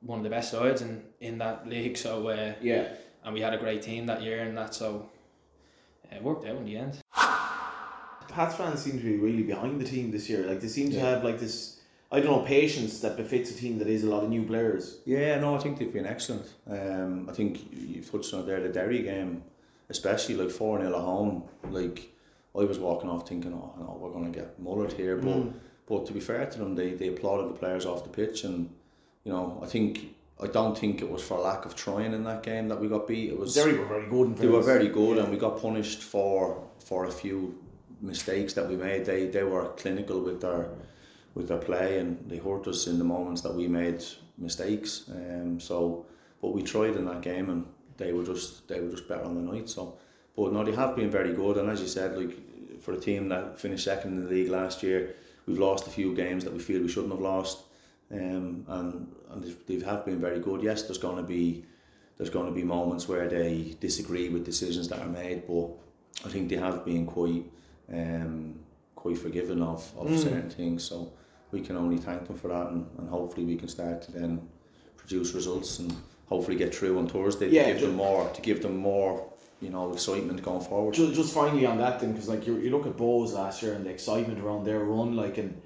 one 0.00 0.18
of 0.20 0.24
the 0.24 0.30
best 0.30 0.52
sides 0.52 0.80
in 0.82 1.02
in 1.20 1.38
that 1.38 1.68
league. 1.68 1.96
So, 1.96 2.28
uh, 2.28 2.52
yeah. 2.60 2.84
and 3.24 3.34
we 3.34 3.40
had 3.40 3.54
a 3.54 3.58
great 3.58 3.82
team 3.82 4.06
that 4.06 4.22
year, 4.22 4.40
and 4.46 4.56
that 4.56 4.72
so 4.74 5.08
uh, 6.12 6.16
it 6.16 6.22
worked 6.22 6.44
out 6.46 6.56
in 6.56 6.64
the 6.64 6.76
end. 6.76 7.01
Pats 8.32 8.54
fans 8.56 8.80
seem 8.82 8.98
to 8.98 9.04
be 9.04 9.16
really 9.16 9.42
behind 9.42 9.80
the 9.80 9.84
team 9.84 10.10
this 10.10 10.28
year. 10.28 10.46
Like 10.46 10.60
they 10.60 10.68
seem 10.68 10.90
to 10.92 11.00
have 11.00 11.22
like 11.24 11.38
this, 11.38 11.80
I 12.10 12.20
don't 12.20 12.30
know, 12.32 12.44
patience 12.46 13.00
that 13.00 13.16
befits 13.16 13.50
a 13.50 13.54
team 13.54 13.78
that 13.78 13.88
is 13.88 14.04
a 14.04 14.08
lot 14.10 14.22
of 14.24 14.30
new 14.30 14.44
players. 14.44 14.98
Yeah, 15.04 15.38
no, 15.40 15.54
I 15.54 15.58
think 15.58 15.78
they've 15.78 15.92
been 15.92 16.06
excellent. 16.06 16.46
Um, 16.68 17.28
I 17.28 17.32
think 17.32 17.52
you- 17.72 17.86
you've 17.96 18.10
touched 18.10 18.32
on 18.34 18.40
it 18.40 18.46
there 18.46 18.60
the 18.60 18.68
Derry 18.68 19.02
game. 19.02 19.42
especially 19.88 20.34
like 20.36 20.50
four 20.50 20.78
0 20.80 20.88
at 20.88 21.02
home. 21.12 21.42
Like 21.70 21.98
I 22.60 22.64
was 22.64 22.78
walking 22.78 23.10
off 23.10 23.28
thinking, 23.28 23.52
oh 23.52 23.74
no, 23.78 23.98
we're 24.00 24.10
gonna 24.16 24.30
get 24.30 24.48
mullered 24.62 24.92
here. 24.92 25.16
But 25.16 25.42
but 25.86 26.06
to 26.06 26.12
be 26.14 26.20
fair 26.20 26.46
to 26.46 26.58
them, 26.58 26.74
they 26.74 26.90
they 27.00 27.08
applauded 27.08 27.46
the 27.50 27.58
players 27.62 27.84
off 27.84 28.02
the 28.04 28.08
pitch, 28.20 28.44
and 28.44 28.70
you 29.24 29.32
know 29.32 29.44
I 29.62 29.66
think. 29.66 29.92
I 30.40 30.46
don't 30.48 30.76
think 30.76 31.02
it 31.02 31.08
was 31.08 31.22
for 31.22 31.38
lack 31.38 31.66
of 31.66 31.76
trying 31.76 32.12
in 32.14 32.24
that 32.24 32.42
game 32.42 32.66
that 32.70 32.80
we 32.80 32.88
got 32.88 33.06
beat. 33.06 33.30
It 33.30 33.38
was 33.38 33.54
Derry 33.54 33.78
were 33.78 33.84
very 33.84 34.08
good 34.08 34.26
in 34.28 34.34
they 34.34 34.48
were 34.48 34.62
very 34.74 34.88
good, 34.88 35.16
Yeah. 35.16 35.22
and 35.24 35.30
we 35.32 35.38
got 35.38 35.60
punished 35.60 36.02
for 36.02 36.38
for 36.88 37.04
a 37.04 37.10
few 37.22 37.38
mistakes 38.02 38.52
that 38.54 38.68
we 38.68 38.76
made. 38.76 39.04
They 39.04 39.26
they 39.26 39.44
were 39.44 39.68
clinical 39.70 40.20
with 40.20 40.40
their 40.40 40.68
with 41.34 41.48
their 41.48 41.58
play, 41.58 41.98
and 41.98 42.18
they 42.28 42.38
hurt 42.38 42.66
us 42.66 42.86
in 42.86 42.98
the 42.98 43.04
moments 43.04 43.40
that 43.42 43.54
we 43.54 43.66
made 43.68 44.04
mistakes. 44.36 45.04
Um, 45.08 45.58
so, 45.58 46.04
but 46.42 46.52
we 46.52 46.62
tried 46.62 46.96
in 46.96 47.06
that 47.06 47.22
game, 47.22 47.48
and 47.48 47.66
they 47.96 48.12
were 48.12 48.24
just 48.24 48.68
they 48.68 48.80
were 48.80 48.90
just 48.90 49.08
better 49.08 49.24
on 49.24 49.34
the 49.34 49.52
night. 49.52 49.68
So, 49.68 49.96
but 50.36 50.52
no, 50.52 50.64
they 50.64 50.72
have 50.72 50.96
been 50.96 51.10
very 51.10 51.32
good, 51.32 51.56
and 51.56 51.70
as 51.70 51.80
you 51.80 51.88
said, 51.88 52.16
like 52.16 52.36
for 52.82 52.92
a 52.92 53.00
team 53.00 53.28
that 53.28 53.58
finished 53.58 53.84
second 53.84 54.12
in 54.12 54.24
the 54.24 54.30
league 54.30 54.50
last 54.50 54.82
year, 54.82 55.14
we've 55.46 55.58
lost 55.58 55.86
a 55.86 55.90
few 55.90 56.14
games 56.14 56.44
that 56.44 56.52
we 56.52 56.58
feel 56.58 56.82
we 56.82 56.88
shouldn't 56.88 57.12
have 57.12 57.22
lost. 57.22 57.62
Um, 58.10 58.66
and 58.68 59.14
and 59.30 59.56
they've, 59.66 59.82
have 59.82 60.04
been 60.04 60.20
very 60.20 60.38
good. 60.38 60.62
Yes, 60.62 60.82
there's 60.82 60.98
going 60.98 61.16
to 61.16 61.22
be 61.22 61.64
there's 62.18 62.28
going 62.28 62.46
to 62.46 62.52
be 62.52 62.62
moments 62.62 63.08
where 63.08 63.26
they 63.28 63.74
disagree 63.80 64.28
with 64.28 64.44
decisions 64.44 64.88
that 64.88 65.00
are 65.00 65.08
made, 65.08 65.46
but 65.46 65.70
I 66.26 66.28
think 66.28 66.50
they 66.50 66.56
have 66.56 66.84
been 66.84 67.06
quite 67.06 67.44
um, 67.92 68.58
quite 68.94 69.18
forgiving 69.18 69.62
of, 69.62 69.90
of 69.98 70.08
Mm. 70.08 70.18
certain 70.18 70.50
things. 70.50 70.84
So 70.84 71.12
we 71.50 71.60
can 71.60 71.76
only 71.76 71.98
thank 71.98 72.26
them 72.26 72.36
for 72.36 72.48
that, 72.48 72.68
and, 72.68 72.86
and 72.98 73.08
hopefully 73.08 73.44
we 73.46 73.56
can 73.56 73.68
start 73.68 74.02
to 74.02 74.12
then 74.12 74.40
produce 74.96 75.34
results 75.34 75.78
and 75.80 75.94
hopefully 76.26 76.56
get 76.56 76.74
through 76.74 76.98
on 76.98 77.08
Thursday 77.08 77.48
Yeah, 77.50 77.66
to 77.66 77.72
give 77.72 77.80
them 77.82 77.94
more 77.96 78.28
to 78.32 78.40
give 78.42 78.62
them 78.62 78.76
more 78.76 79.28
you 79.60 79.70
know 79.70 79.92
excitement 79.92 80.42
going 80.42 80.60
forward. 80.62 80.94
Just, 80.94 81.14
just 81.14 81.34
finally 81.34 81.66
on 81.66 81.78
that 81.78 82.00
thing, 82.00 82.12
because 82.12 82.28
like 82.28 82.46
you, 82.46 82.56
you 82.58 82.70
look 82.70 82.86
at 82.86 82.96
Bohs 82.96 83.32
last 83.32 83.62
year 83.62 83.74
and 83.74 83.84
the 83.86 83.90
excitement 83.90 84.40
around 84.40 84.64
their 84.64 84.80
run, 84.80 85.14
like 85.16 85.38
and 85.38 85.60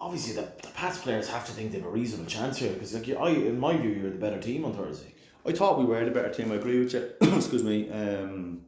obviously 0.00 0.34
the, 0.34 0.48
the 0.62 0.68
Pats 0.74 0.98
players 0.98 1.28
have 1.28 1.46
to 1.46 1.52
think 1.52 1.72
they 1.72 1.78
have 1.78 1.86
a 1.86 1.90
reasonable 1.90 2.28
chance 2.28 2.56
here, 2.58 2.72
because 2.72 2.92
like 2.94 3.06
you, 3.06 3.16
I, 3.16 3.30
in 3.30 3.58
my 3.60 3.76
view, 3.76 3.90
you're 3.90 4.10
the 4.10 4.18
better 4.18 4.40
team 4.40 4.64
on 4.64 4.72
Thursday. 4.74 5.12
I 5.46 5.52
thought 5.52 5.78
we 5.78 5.84
were 5.84 6.04
the 6.04 6.10
better 6.10 6.32
team. 6.32 6.50
I 6.52 6.56
agree 6.56 6.78
with 6.80 6.92
you. 6.94 7.10
Excuse 7.36 7.62
me. 7.62 7.90
Um, 7.90 8.62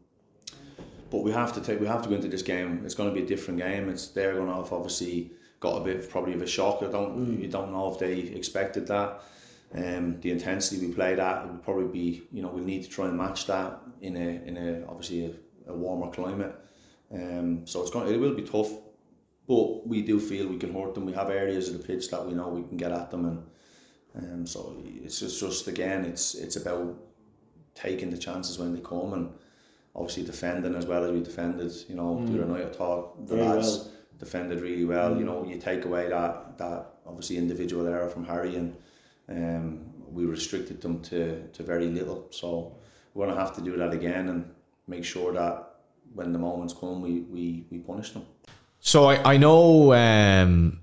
but 1.11 1.23
we 1.23 1.33
have 1.33 1.53
to 1.55 1.61
take. 1.61 1.81
We 1.81 1.87
have 1.87 2.03
to 2.03 2.09
go 2.09 2.15
into 2.15 2.29
this 2.29 2.43
game. 2.43 2.83
It's 2.85 2.95
going 2.95 3.09
to 3.09 3.15
be 3.15 3.23
a 3.23 3.27
different 3.27 3.61
game. 3.61 3.89
It's 3.89 4.09
they're 4.09 4.35
going 4.35 4.49
to 4.49 4.55
have 4.55 4.73
obviously 4.73 5.33
got 5.61 5.81
a 5.81 5.85
bit 5.85 6.09
probably 6.11 6.35
of 6.35 6.43
a 6.43 6.47
shock. 6.47 6.83
I 6.83 6.87
don't. 6.87 7.41
You 7.41 7.49
don't 7.49 7.73
know 7.73 7.93
if 7.93 7.99
they 7.99 8.15
expected 8.15 8.87
that. 8.89 9.23
Um, 9.75 10.21
the 10.21 10.31
intensity 10.31 10.87
we 10.87 10.93
played 10.93 11.19
at 11.19 11.47
would 11.47 11.63
probably 11.63 11.89
be. 11.89 12.23
You 12.33 12.43
know, 12.43 12.49
we'll 12.49 12.65
need 12.65 12.85
to 12.85 12.91
try 12.91 13.07
and 13.07 13.17
match 13.17 13.47
that 13.47 13.81
in 14.01 14.17
a 14.17 14.29
in 14.47 14.57
a 14.57 14.87
obviously 14.89 15.27
a, 15.27 15.73
a 15.73 15.75
warmer 15.75 16.11
climate. 16.11 16.55
Um, 17.13 17.67
so 17.67 17.83
it's 17.83 17.91
going. 17.91 18.13
It 18.13 18.19
will 18.19 18.35
be 18.35 18.43
tough. 18.43 18.71
But 19.49 19.87
we 19.87 20.03
do 20.03 20.19
feel 20.19 20.49
we 20.49 20.59
can 20.59 20.75
hurt 20.75 20.95
them. 20.95 21.07
We 21.07 21.13
have 21.13 21.31
areas 21.31 21.69
of 21.69 21.79
the 21.79 21.87
pitch 21.87 22.11
that 22.11 22.27
we 22.27 22.35
know 22.35 22.49
we 22.49 22.65
can 22.65 22.77
get 22.77 22.91
at 22.91 23.13
them, 23.13 23.27
and 23.27 24.33
um, 24.33 24.47
so 24.47 24.77
it's 24.85 25.21
just, 25.21 25.39
just 25.39 25.69
again, 25.69 26.05
it's 26.05 26.35
it's 26.35 26.57
about 26.57 26.97
taking 27.75 28.11
the 28.11 28.19
chances 28.19 28.59
when 28.59 28.75
they 28.75 28.81
come, 28.81 29.13
and 29.13 29.31
obviously 29.97 30.25
defending 30.25 30.75
as 30.75 30.87
well 30.87 31.05
as 31.05 31.11
we 31.11 31.21
defended. 31.21 31.73
You 31.89 31.97
know, 31.97 32.25
the 32.27 32.43
other 32.43 32.53
night 32.53 32.67
I 32.67 32.69
thought 32.69 33.27
the 33.27 33.37
Very 33.37 33.49
lads 33.49 33.79
well. 33.79 33.91
defended 34.19 34.61
really 34.61 34.85
well. 34.85 35.17
You 35.17 35.25
know, 35.25 35.45
you 35.45 35.57
take 35.59 35.85
away 35.87 36.09
that 36.11 36.59
that 36.59 36.81
obviously 37.07 37.37
individual 37.39 37.87
error 37.87 38.09
from 38.09 38.25
Harry, 38.27 38.55
and 38.57 38.77
um, 39.29 39.81
we 40.17 40.25
restricted 40.27 40.81
them 40.81 41.01
to 41.11 41.49
to 41.49 41.63
very 41.63 41.89
little. 41.89 42.27
So 42.31 42.77
we're 43.15 43.27
gonna 43.27 43.41
have 43.41 43.55
to 43.57 43.63
do 43.63 43.77
that 43.79 43.93
again 43.93 44.29
and 44.29 44.45
make 44.87 45.05
sure 45.05 45.33
that 45.33 45.55
when 46.15 46.33
the 46.33 46.39
moments 46.39 46.75
come, 46.75 47.01
we 47.01 47.21
we, 47.35 47.65
we 47.71 47.79
punish 47.79 48.11
them. 48.13 48.25
So 48.81 49.07
I, 49.07 49.35
I 49.35 49.37
know 49.39 49.93
um, 49.95 50.81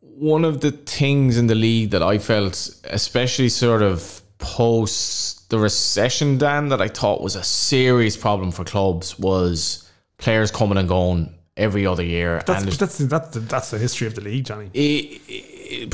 one 0.00 0.44
of 0.44 0.60
the 0.60 0.70
things 0.72 1.38
in 1.38 1.46
the 1.46 1.54
league 1.54 1.90
that 1.90 2.02
I 2.02 2.18
felt, 2.18 2.70
especially 2.84 3.48
sort 3.48 3.82
of 3.82 4.20
post 4.44 5.48
the 5.50 5.58
recession, 5.58 6.38
Dan, 6.38 6.68
that 6.68 6.80
I 6.80 6.88
thought 6.88 7.20
was 7.22 7.36
a 7.36 7.42
serious 7.42 8.16
problem 8.16 8.50
for 8.50 8.64
clubs 8.64 9.18
was 9.18 9.90
players 10.18 10.50
coming 10.50 10.78
and 10.78 10.88
going 10.88 11.34
every 11.56 11.86
other 11.86 12.04
year. 12.04 12.42
That's, 12.46 12.62
and 12.62 12.72
that's, 12.72 12.98
that's, 12.98 13.30
the, 13.30 13.40
that's 13.40 13.70
the 13.70 13.78
history 13.78 14.06
of 14.06 14.14
the 14.14 14.20
league, 14.20 14.44
Johnny. 14.44 14.70
it, 14.74 15.20
it, 15.28 15.90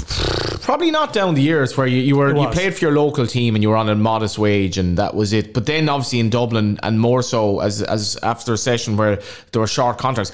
probably 0.62 0.90
not 0.90 1.12
down 1.12 1.34
the 1.34 1.42
years 1.42 1.76
where 1.76 1.86
you, 1.86 2.00
you 2.00 2.16
were 2.16 2.36
you 2.36 2.48
played 2.48 2.74
for 2.74 2.84
your 2.84 2.92
local 2.92 3.26
team 3.26 3.54
and 3.54 3.62
you 3.62 3.70
were 3.70 3.76
on 3.76 3.88
a 3.88 3.94
modest 3.94 4.38
wage 4.38 4.78
and 4.78 4.98
that 4.98 5.14
was 5.14 5.32
it. 5.32 5.54
But 5.54 5.66
then 5.66 5.88
obviously 5.88 6.20
in 6.20 6.30
Dublin 6.30 6.78
and 6.82 7.00
more 7.00 7.22
so 7.22 7.60
as 7.60 7.82
as 7.82 8.16
after 8.22 8.52
a 8.52 8.58
session 8.58 8.96
where 8.96 9.20
there 9.52 9.60
were 9.60 9.66
short 9.66 9.98
contracts. 9.98 10.32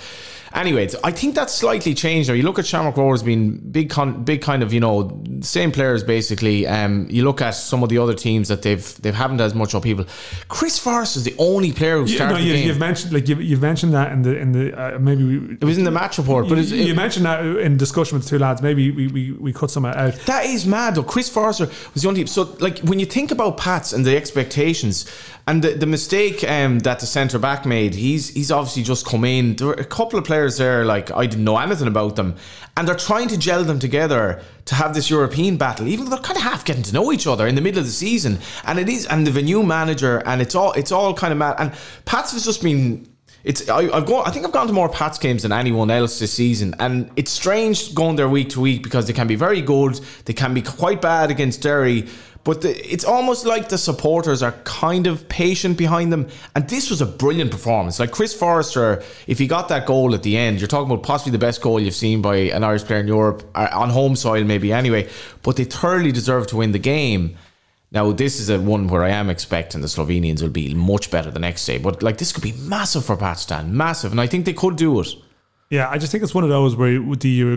Anyways, 0.57 0.97
I 1.05 1.11
think 1.13 1.35
that's 1.35 1.55
slightly 1.55 1.93
changed. 1.93 2.29
Now 2.29 2.35
you 2.35 2.43
look 2.43 2.59
at 2.59 2.65
Shamrock 2.67 2.97
Rovers 2.97 3.23
being 3.23 3.59
big, 3.59 3.91
con- 3.91 4.25
big 4.25 4.41
kind 4.41 4.63
of 4.63 4.73
you 4.73 4.81
know 4.81 5.23
same 5.43 5.71
players 5.71 6.03
basically. 6.03 6.67
Um, 6.67 7.07
you 7.11 7.25
look 7.25 7.43
at 7.43 7.51
some 7.51 7.83
of 7.83 7.91
the 7.91 7.99
other 7.99 8.15
teams 8.15 8.49
that 8.49 8.63
they've 8.63 9.03
they 9.03 9.13
haven't 9.13 9.41
as 9.43 9.55
much 9.55 9.75
of 9.75 9.83
people. 9.83 10.07
Chris 10.49 10.79
Forrest 10.79 11.17
is 11.17 11.25
the 11.25 11.35
only 11.39 11.73
player 11.73 11.99
who 11.99 12.07
You, 12.07 12.17
started 12.17 12.35
no, 12.35 12.41
the 12.41 12.47
you, 12.47 12.55
game. 12.55 12.67
you've 12.69 12.79
mentioned 12.79 13.13
like 13.13 13.29
you've, 13.29 13.43
you've 13.43 13.61
mentioned 13.61 13.93
that 13.93 14.13
in 14.13 14.23
the 14.23 14.39
in 14.39 14.53
the 14.53 14.97
uh, 14.97 14.99
maybe 14.99 15.25
we, 15.25 15.55
it 15.61 15.65
was 15.65 15.77
in 15.77 15.85
the 15.85 15.91
match 15.91 16.17
report, 16.17 16.49
but 16.49 16.57
you, 16.57 16.63
it's, 16.63 16.71
you 16.73 16.95
mentioned 16.95 17.27
that 17.27 17.45
in 17.45 17.77
discussion 17.77 18.17
with 18.17 18.25
the 18.25 18.31
two 18.31 18.39
lads. 18.39 18.63
Maybe 18.63 18.91
we, 18.91 19.09
we, 19.09 19.33
we 19.33 19.53
cut 19.53 19.71
some 19.71 19.85
out. 19.85 20.15
That 20.25 20.47
is 20.47 20.67
mad 20.67 20.95
though. 20.95 21.03
Chris 21.03 21.29
Forrester 21.29 21.67
was 21.93 22.03
the 22.03 22.09
only 22.09 22.25
so 22.27 22.57
like 22.61 22.79
when 22.79 22.99
you 22.99 23.05
think 23.07 23.31
about 23.31 23.59
Pats 23.59 23.93
and 23.93 24.07
the 24.07 24.17
expectations 24.17 25.05
and 25.49 25.62
the, 25.62 25.74
the 25.74 25.86
mistake 25.86 26.42
um, 26.49 26.80
that 26.80 26.99
the 26.99 27.07
centre 27.07 27.38
back 27.38 27.64
made, 27.64 27.94
he's 27.94 28.30
he's 28.30 28.51
obviously 28.51 28.82
just 28.82 29.07
come 29.07 29.24
in. 29.24 29.55
There 29.55 29.68
were 29.68 29.74
a 29.74 29.84
couple 29.84 30.18
of 30.18 30.24
players 30.24 30.57
there 30.57 30.84
like 30.84 31.12
I 31.12 31.26
didn't 31.26 31.44
know 31.44 31.57
anything 31.57 31.86
about 31.86 32.16
them, 32.16 32.34
and 32.76 32.88
they're 32.88 32.97
trying 32.97 33.28
to 33.28 33.38
gel 33.38 33.62
them 33.62 33.78
together 33.78 34.42
to 34.64 34.74
have 34.74 34.92
this 34.94 35.09
European 35.09 35.57
battle, 35.57 35.86
even 35.86 36.05
though 36.05 36.16
they're 36.16 36.24
kind 36.24 36.36
of 36.36 36.42
half 36.42 36.64
getting 36.64 36.82
to 36.82 36.92
know 36.92 37.12
each 37.12 37.28
other 37.28 37.47
in 37.47 37.55
the 37.55 37.61
middle 37.61 37.78
of 37.78 37.86
the 37.86 37.92
season. 37.92 38.40
And 38.64 38.80
it 38.80 38.88
is, 38.88 39.07
and 39.07 39.24
they've 39.24 39.44
new 39.44 39.62
manager, 39.62 40.18
and 40.26 40.42
it's 40.42 40.57
all 40.57 40.72
it's 40.72 40.90
all 40.90 41.14
kind 41.14 41.32
of 41.32 41.38
mad. 41.38 41.57
And 41.59 41.72
Pats 42.07 42.32
has 42.32 42.44
just 42.44 42.61
been 42.61 43.07
it's 43.47 43.68
I, 43.68 43.88
I've 43.97 44.07
gone. 44.07 44.24
I 44.26 44.32
think 44.32 44.44
I've 44.44 44.51
gone 44.53 44.66
to 44.66 44.72
more 44.72 44.88
Pats 44.88 45.18
games 45.18 45.44
than 45.44 45.53
anyone 45.53 45.92
else 45.92 46.18
this 46.18 46.32
season, 46.32 46.74
and 46.80 47.09
it's 47.14 47.30
strange 47.30 47.94
going 47.94 48.16
there 48.16 48.28
week 48.28 48.49
to 48.51 48.61
week 48.61 48.82
because 48.82 49.07
they 49.07 49.12
can 49.12 49.28
be 49.28 49.36
very 49.36 49.62
good. 49.62 50.01
They 50.24 50.32
can 50.32 50.53
be 50.53 50.62
quite 50.62 51.01
bad 51.01 51.30
against 51.30 51.62
Derry, 51.62 52.09
but 52.47 52.61
the, 52.62 52.92
it's 52.92 53.05
almost 53.05 53.44
like 53.44 53.70
the 53.70 53.76
supporters 53.76 54.40
are 54.40 54.53
kind 54.62 55.09
of 55.09 55.28
patient 55.28 55.76
behind 55.76 56.12
them. 56.12 56.28
And 56.55 56.68
this 56.68 56.90
was 56.90 57.01
a 57.01 57.07
brilliant 57.07 57.51
performance. 57.51 57.99
Like 57.99 58.12
Chris 58.12 58.32
Forrester, 58.32 59.03
if 59.26 59.40
he 59.40 59.49
got 59.49 59.68
that 59.70 59.84
goal 59.84 60.14
at 60.14 60.22
the 60.22 60.36
end, 60.36 60.61
you're 60.61 60.68
talking 60.68 60.88
about 60.88 61.03
possibly 61.03 61.32
the 61.32 61.44
best 61.44 61.61
goal 61.61 61.80
you've 61.80 61.92
seen 61.92 62.22
by 62.22 62.36
an 62.36 62.62
Irish 62.62 62.84
player 62.84 63.01
in 63.01 63.09
Europe 63.09 63.42
uh, 63.57 63.68
on 63.72 63.90
home 63.90 64.14
soil, 64.14 64.44
maybe 64.44 64.72
anyway. 64.72 65.09
But 65.42 65.57
they 65.57 65.64
thoroughly 65.64 66.12
deserve 66.12 66.47
to 66.47 66.57
win 66.59 66.70
the 66.70 66.78
game. 66.78 67.36
Now 67.90 68.12
this 68.12 68.38
is 68.38 68.49
a 68.49 68.61
one 68.61 68.86
where 68.86 69.03
I 69.03 69.09
am 69.11 69.28
expecting 69.28 69.80
the 69.80 69.88
Slovenians 69.88 70.40
will 70.40 70.49
be 70.49 70.72
much 70.72 71.11
better 71.11 71.32
the 71.32 71.40
next 71.40 71.66
day, 71.66 71.78
but 71.78 72.01
like 72.01 72.18
this 72.18 72.30
could 72.30 72.44
be 72.44 72.53
massive 72.53 73.05
for 73.05 73.16
Pakistan, 73.16 73.76
massive, 73.76 74.12
and 74.12 74.20
I 74.20 74.28
think 74.28 74.44
they 74.44 74.53
could 74.53 74.76
do 74.76 75.01
it. 75.01 75.09
Yeah, 75.70 75.90
I 75.90 75.99
just 75.99 76.12
think 76.12 76.22
it's 76.22 76.34
one 76.34 76.44
of 76.44 76.51
those 76.51 76.76
where 76.76 77.01
the 77.16 77.28
you 77.28 77.53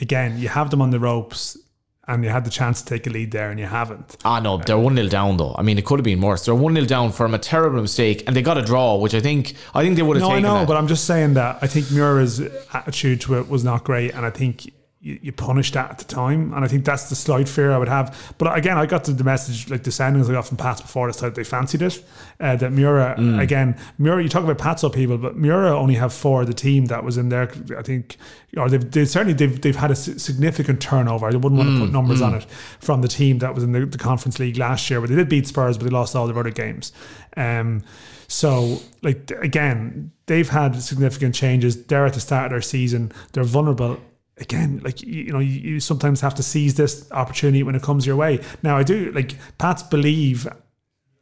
again 0.00 0.38
you 0.38 0.48
have 0.48 0.70
them 0.70 0.82
on 0.82 0.90
the 0.90 0.98
ropes 0.98 1.56
and 2.08 2.24
you 2.24 2.30
had 2.30 2.44
the 2.44 2.50
chance 2.50 2.82
to 2.82 2.88
take 2.88 3.06
a 3.06 3.10
lead 3.10 3.30
there 3.30 3.50
and 3.50 3.60
you 3.60 3.66
haven't. 3.66 4.16
Ah 4.24 4.40
no, 4.40 4.56
they're 4.58 4.78
one 4.78 4.96
0 4.96 5.08
down 5.08 5.36
though. 5.36 5.54
I 5.56 5.62
mean, 5.62 5.78
it 5.78 5.84
could 5.84 5.98
have 6.00 6.04
been 6.04 6.20
worse. 6.20 6.44
They're 6.44 6.54
one 6.54 6.74
0 6.74 6.86
down 6.86 7.12
from 7.12 7.34
a 7.34 7.38
terrible 7.38 7.80
mistake, 7.80 8.24
and 8.26 8.34
they 8.34 8.42
got 8.42 8.58
a 8.58 8.62
draw, 8.62 8.96
which 8.96 9.14
I 9.14 9.20
think 9.20 9.54
I 9.74 9.82
think 9.82 9.96
they 9.96 10.02
would 10.02 10.16
have 10.16 10.22
No, 10.22 10.30
no 10.30 10.34
I 10.36 10.40
know, 10.40 10.54
that. 10.60 10.68
but 10.68 10.76
I'm 10.76 10.88
just 10.88 11.04
saying 11.04 11.34
that 11.34 11.58
I 11.62 11.66
think 11.66 11.90
Mura's 11.92 12.40
attitude 12.72 13.20
to 13.22 13.38
it 13.38 13.48
was 13.48 13.62
not 13.64 13.84
great, 13.84 14.14
and 14.14 14.26
I 14.26 14.30
think 14.30 14.72
you, 15.02 15.18
you 15.20 15.32
punished 15.32 15.74
that 15.74 15.90
at 15.90 15.98
the 15.98 16.04
time, 16.04 16.54
and 16.54 16.64
I 16.64 16.68
think 16.68 16.84
that's 16.84 17.08
the 17.08 17.16
slight 17.16 17.48
fear 17.48 17.72
I 17.72 17.78
would 17.78 17.88
have. 17.88 18.34
But 18.38 18.56
again, 18.56 18.78
I 18.78 18.86
got 18.86 19.02
the, 19.04 19.12
the 19.12 19.24
message, 19.24 19.68
like 19.68 19.82
the 19.82 19.90
soundings 19.90 20.30
I 20.30 20.32
got 20.32 20.46
from 20.46 20.56
Pats 20.58 20.80
before 20.80 21.08
this, 21.08 21.16
that 21.16 21.34
they 21.34 21.42
fancied 21.42 21.82
it. 21.82 22.04
Uh, 22.38 22.54
that 22.56 22.70
Mura, 22.70 23.16
Mm. 23.18 23.40
again, 23.40 23.76
Mura, 23.98 24.22
you 24.22 24.28
talk 24.28 24.44
about 24.44 24.58
Pats 24.58 24.84
people, 24.92 25.18
but 25.18 25.36
Mura 25.36 25.76
only 25.76 25.94
have 25.96 26.12
four 26.12 26.42
of 26.42 26.46
the 26.46 26.54
team 26.54 26.86
that 26.86 27.02
was 27.02 27.18
in 27.18 27.28
there. 27.30 27.50
I 27.76 27.82
think, 27.82 28.16
or 28.56 28.68
they've, 28.70 28.88
they 28.90 29.04
certainly 29.04 29.34
they've, 29.34 29.60
they've 29.60 29.74
had 29.76 29.90
a 29.90 29.96
significant 29.96 30.80
turnover. 30.80 31.26
I 31.26 31.30
wouldn't 31.30 31.56
want 31.56 31.68
to 31.70 31.78
put 31.80 31.88
Mm, 31.90 31.92
numbers 31.92 32.20
mm. 32.20 32.26
on 32.26 32.34
it 32.36 32.44
from 32.80 33.02
the 33.02 33.08
team 33.08 33.38
that 33.40 33.54
was 33.54 33.64
in 33.64 33.72
the, 33.72 33.84
the 33.84 33.98
Conference 33.98 34.38
League 34.38 34.56
last 34.56 34.88
year, 34.88 35.00
but 35.00 35.10
they 35.10 35.16
did 35.16 35.28
beat 35.28 35.46
Spurs, 35.48 35.76
but 35.78 35.84
they 35.84 35.90
lost 35.90 36.14
all 36.14 36.26
their 36.28 36.38
other 36.38 36.50
games. 36.50 36.92
Um, 37.36 37.82
so, 38.28 38.78
like 39.02 39.30
again, 39.42 40.12
they've 40.26 40.48
had 40.48 40.80
significant 40.80 41.34
changes. 41.34 41.84
They're 41.86 42.06
at 42.06 42.14
the 42.14 42.20
start 42.20 42.46
of 42.46 42.50
their 42.52 42.62
season. 42.62 43.12
They're 43.32 43.44
vulnerable. 43.44 43.98
Again, 44.38 44.80
like 44.82 45.02
you, 45.02 45.32
know, 45.32 45.38
you, 45.40 45.72
you 45.72 45.80
sometimes 45.80 46.20
have 46.22 46.34
to 46.36 46.42
seize 46.42 46.74
this 46.74 47.10
opportunity 47.12 47.62
when 47.62 47.74
it 47.74 47.82
comes 47.82 48.06
your 48.06 48.16
way. 48.16 48.40
Now, 48.62 48.78
I 48.78 48.82
do 48.82 49.12
like 49.12 49.36
Pats 49.58 49.82
believe, 49.82 50.48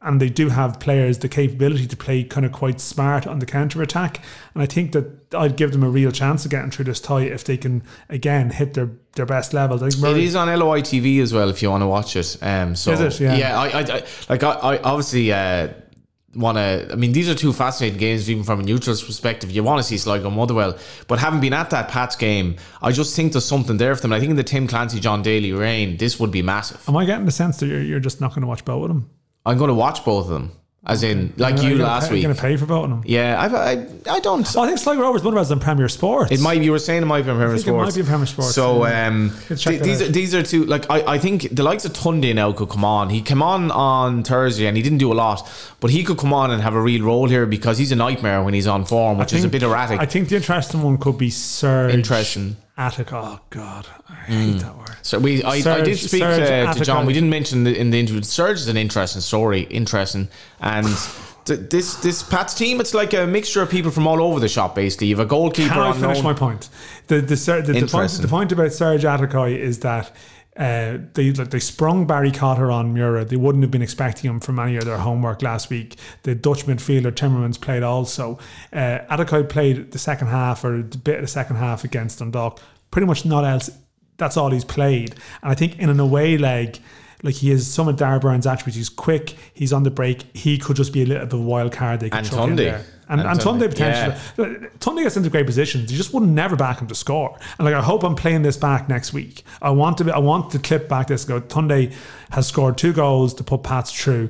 and 0.01 0.19
they 0.21 0.29
do 0.29 0.47
have 0.49 0.79
players 0.79 1.19
the 1.19 1.27
capability 1.27 1.85
to 1.87 1.97
play 1.97 2.23
kind 2.23 2.45
of 2.45 2.53
quite 2.53 2.79
smart 2.79 3.27
on 3.27 3.39
the 3.39 3.45
counter 3.45 3.81
attack. 3.81 4.21
And 4.53 4.63
I 4.63 4.65
think 4.65 4.93
that 4.93 5.35
I'd 5.35 5.57
give 5.57 5.73
them 5.73 5.83
a 5.83 5.89
real 5.89 6.11
chance 6.11 6.45
of 6.45 6.51
getting 6.51 6.71
through 6.71 6.85
this 6.85 7.01
tie 7.01 7.23
if 7.23 7.43
they 7.43 7.57
can 7.57 7.83
again 8.09 8.49
hit 8.51 8.73
their 8.75 8.89
their 9.15 9.25
best 9.25 9.53
level. 9.53 9.75
I 9.75 9.89
think 9.89 9.95
It 9.95 10.01
Murray- 10.01 10.23
is 10.23 10.35
on 10.35 10.47
LOI 10.47 10.81
TV 10.81 11.21
as 11.21 11.33
well 11.33 11.49
if 11.49 11.61
you 11.61 11.69
want 11.69 11.81
to 11.81 11.87
watch 11.87 12.15
it. 12.15 12.37
Um, 12.41 12.75
so 12.75 12.93
it? 12.93 13.19
Yeah. 13.19 13.59
I, 13.59 13.67
I, 13.67 13.79
I 13.81 14.03
like 14.29 14.41
I, 14.43 14.51
I 14.51 14.77
obviously 14.81 15.33
uh, 15.33 15.67
want 16.35 16.57
to. 16.57 16.89
I 16.91 16.95
mean, 16.95 17.11
these 17.11 17.29
are 17.29 17.35
two 17.35 17.53
fascinating 17.53 17.99
games, 17.99 18.29
even 18.29 18.43
from 18.43 18.59
a 18.59 18.63
neutral's 18.63 19.03
perspective. 19.03 19.51
You 19.51 19.63
want 19.63 19.79
to 19.79 19.83
see 19.83 19.97
Sligo 19.97 20.29
Motherwell, 20.29 20.77
but 21.07 21.19
having 21.19 21.39
been 21.39 21.53
at 21.53 21.69
that 21.71 21.89
Pats 21.89 22.15
game, 22.15 22.55
I 22.81 22.91
just 22.91 23.15
think 23.15 23.33
there's 23.33 23.45
something 23.45 23.77
there 23.77 23.95
for 23.95 24.01
them. 24.01 24.13
I 24.13 24.19
think 24.19 24.31
in 24.31 24.35
the 24.35 24.43
Tim 24.43 24.67
Clancy, 24.67 24.99
John 24.99 25.21
Daly 25.21 25.51
reign, 25.51 25.97
this 25.97 26.19
would 26.19 26.31
be 26.31 26.41
massive. 26.41 26.87
Am 26.87 26.95
I 26.95 27.05
getting 27.05 27.25
the 27.25 27.31
sense 27.31 27.57
that 27.57 27.67
you're, 27.67 27.81
you're 27.81 27.99
just 27.99 28.21
not 28.21 28.29
going 28.31 28.41
to 28.41 28.47
watch 28.47 28.63
both 28.65 28.83
of 28.83 28.87
them? 28.89 29.09
I'm 29.45 29.57
going 29.57 29.69
to 29.69 29.73
watch 29.73 30.05
both 30.05 30.25
of 30.25 30.31
them, 30.31 30.51
as 30.83 31.03
in 31.03 31.31
like 31.37 31.61
You're 31.61 31.73
you 31.73 31.77
last 31.77 32.07
pay, 32.07 32.15
week. 32.15 32.23
You're 32.23 32.29
going 32.29 32.35
to 32.37 32.41
pay 32.41 32.57
for 32.57 32.65
both 32.65 32.85
of 32.85 32.89
them. 32.89 33.03
Yeah, 33.05 33.39
I, 33.39 33.73
I, 33.73 34.15
I 34.15 34.19
don't. 34.19 34.47
Oh, 34.55 34.63
I 34.63 34.67
think 34.67 34.79
Sligo 34.79 35.01
Rovers 35.01 35.21
Motherwell's 35.23 35.51
in 35.51 35.59
Premier 35.59 35.87
Sports. 35.87 36.31
It 36.31 36.39
might. 36.39 36.61
You 36.63 36.71
were 36.71 36.79
saying 36.79 37.03
it 37.03 37.05
might 37.05 37.23
be 37.23 37.29
in 37.29 37.37
Premier 37.37 37.55
think 37.55 37.67
it 37.67 37.73
might 37.73 37.93
be 37.93 37.99
in 37.99 38.05
Premier 38.07 38.25
Sports, 38.25 38.55
So 38.55 38.87
yeah. 38.87 39.07
um, 39.07 39.31
th- 39.47 39.79
these 39.79 40.01
out. 40.01 40.07
are 40.07 40.11
these 40.11 40.33
are 40.33 40.41
two. 40.41 40.65
Like 40.65 40.89
I, 40.89 41.13
I 41.13 41.17
think 41.19 41.55
the 41.55 41.61
likes 41.61 41.85
of 41.85 41.93
Tunde 41.93 42.33
now 42.33 42.51
could 42.51 42.69
come 42.69 42.83
on. 42.83 43.11
He 43.11 43.21
came 43.21 43.43
on 43.43 43.69
on 43.69 44.23
Thursday 44.23 44.65
and 44.65 44.75
he 44.75 44.81
didn't 44.81 44.97
do 44.97 45.11
a 45.11 45.13
lot, 45.13 45.47
but 45.79 45.91
he 45.91 46.03
could 46.03 46.17
come 46.17 46.33
on 46.33 46.49
and 46.49 46.63
have 46.63 46.73
a 46.73 46.81
real 46.81 47.05
role 47.05 47.27
here 47.29 47.45
because 47.45 47.77
he's 47.77 47.91
a 47.91 47.95
nightmare 47.95 48.41
when 48.41 48.55
he's 48.55 48.67
on 48.67 48.83
form, 48.85 49.19
which 49.19 49.35
I 49.35 49.37
is 49.37 49.43
a 49.43 49.49
bit 49.49 49.61
erratic. 49.61 49.99
I 49.99 50.07
think 50.07 50.29
the 50.29 50.37
interesting 50.37 50.81
one 50.81 50.97
could 50.97 51.17
be 51.19 51.29
Serge 51.29 51.93
Interesting. 51.93 52.57
Attic. 52.81 53.13
Oh 53.13 53.39
God, 53.51 53.85
I 54.09 54.13
hate 54.13 54.59
that 54.61 54.75
word. 54.75 54.95
So 55.03 55.19
we, 55.19 55.43
I, 55.43 55.53
I 55.53 55.81
did 55.81 55.97
speak 55.99 56.23
Serge 56.23 56.73
to, 56.73 56.79
to 56.79 56.83
John. 56.83 57.05
We 57.05 57.13
didn't 57.13 57.29
mention 57.29 57.63
the, 57.63 57.77
in 57.77 57.91
the 57.91 57.99
interview. 57.99 58.23
Serge 58.23 58.57
is 58.57 58.67
an 58.67 58.77
interesting 58.77 59.21
story, 59.21 59.61
interesting, 59.61 60.29
and 60.59 60.87
th- 61.45 61.69
this 61.69 61.95
this 61.97 62.23
Pat's 62.23 62.55
team. 62.55 62.81
It's 62.81 62.95
like 62.95 63.13
a 63.13 63.27
mixture 63.27 63.61
of 63.61 63.69
people 63.69 63.91
from 63.91 64.07
all 64.07 64.19
over 64.23 64.39
the 64.39 64.49
shop. 64.49 64.73
Basically, 64.73 65.07
you 65.07 65.15
have 65.15 65.23
a 65.23 65.29
goalkeeper. 65.29 65.69
Can 65.69 65.79
I 65.79 65.91
unknown. 65.91 66.01
finish 66.01 66.23
my 66.23 66.33
point? 66.33 66.69
The 67.05 67.21
the, 67.21 67.37
Ser- 67.37 67.61
the, 67.61 67.73
the, 67.73 67.87
point, 67.87 68.11
the 68.11 68.27
point 68.27 68.51
about 68.51 68.73
Serge 68.73 69.03
Atakayi 69.03 69.59
is 69.59 69.81
that 69.81 70.11
uh, 70.57 70.97
they 71.13 71.31
like, 71.31 71.49
they 71.49 71.59
sprung 71.59 72.05
Barry 72.05 72.31
Cotter 72.31 72.71
on 72.71 72.93
Mura. 72.93 73.23
They 73.23 73.37
wouldn't 73.37 73.63
have 73.63 73.71
been 73.71 73.81
expecting 73.81 74.29
him 74.29 74.39
from 74.39 74.59
any 74.59 74.75
of 74.75 74.85
their 74.85 74.97
homework 74.97 75.41
last 75.41 75.69
week. 75.69 75.95
The 76.23 76.35
Dutch 76.35 76.65
midfielder 76.65 77.11
Timmermans 77.11 77.59
played 77.59 77.83
also. 77.83 78.37
Uh, 78.73 78.99
Atakayi 79.09 79.47
played 79.47 79.91
the 79.91 79.99
second 79.99 80.27
half 80.27 80.65
or 80.65 80.79
a 80.79 80.83
bit 80.83 81.15
of 81.15 81.21
the 81.21 81.27
second 81.27 81.55
half 81.55 81.83
against 81.85 82.19
Dundalk. 82.19 82.59
Pretty 82.91 83.07
much 83.07 83.25
not 83.25 83.43
else. 83.43 83.69
That's 84.17 84.37
all 84.37 84.51
he's 84.51 84.65
played. 84.65 85.15
And 85.41 85.51
I 85.51 85.55
think 85.55 85.79
in 85.79 85.89
an 85.89 85.99
away 85.99 86.37
leg. 86.37 86.77
Like 87.23 87.35
he 87.35 87.51
has 87.51 87.67
some 87.67 87.87
of 87.87 87.97
Darragh 87.97 88.21
Burns 88.21 88.47
attributes. 88.47 88.75
He's 88.75 88.89
quick. 88.89 89.35
He's 89.53 89.71
on 89.71 89.83
the 89.83 89.91
break. 89.91 90.35
He 90.35 90.57
could 90.57 90.75
just 90.75 90.91
be 90.91 91.03
a 91.03 91.05
little 91.05 91.25
bit 91.25 91.33
of 91.33 91.39
a 91.39 91.43
wild 91.43 91.71
card. 91.71 91.99
They 91.99 92.09
could 92.09 92.25
chuck 92.25 92.49
in 92.49 92.55
there. 92.55 92.83
And, 93.09 93.21
And 93.21 93.29
and 93.29 93.39
Tunde, 93.39 93.59
Tunde 93.59 93.69
potentially. 93.69 94.15
Uh, 94.39 94.67
Tunde 94.79 95.03
gets 95.03 95.17
into 95.17 95.29
great 95.29 95.45
positions. 95.45 95.91
You 95.91 95.97
just 95.97 96.13
would 96.13 96.23
never 96.23 96.55
back 96.55 96.81
him 96.81 96.87
to 96.87 96.95
score. 96.95 97.37
And 97.59 97.65
like 97.65 97.75
I 97.75 97.81
hope 97.81 98.03
I'm 98.03 98.15
playing 98.15 98.41
this 98.41 98.57
back 98.57 98.89
next 98.89 99.13
week. 99.13 99.43
I 99.61 99.69
want 99.69 99.99
to. 99.99 100.05
Be, 100.05 100.11
I 100.11 100.17
want 100.17 100.51
to 100.53 100.59
clip 100.59 100.89
back 100.89 101.07
this. 101.07 101.23
Go. 101.25 101.39
Tunde 101.41 101.93
has 102.31 102.47
scored 102.47 102.77
two 102.77 102.91
goals 102.93 103.35
to 103.35 103.43
put 103.43 103.61
Pats 103.61 103.91
through. 103.91 104.29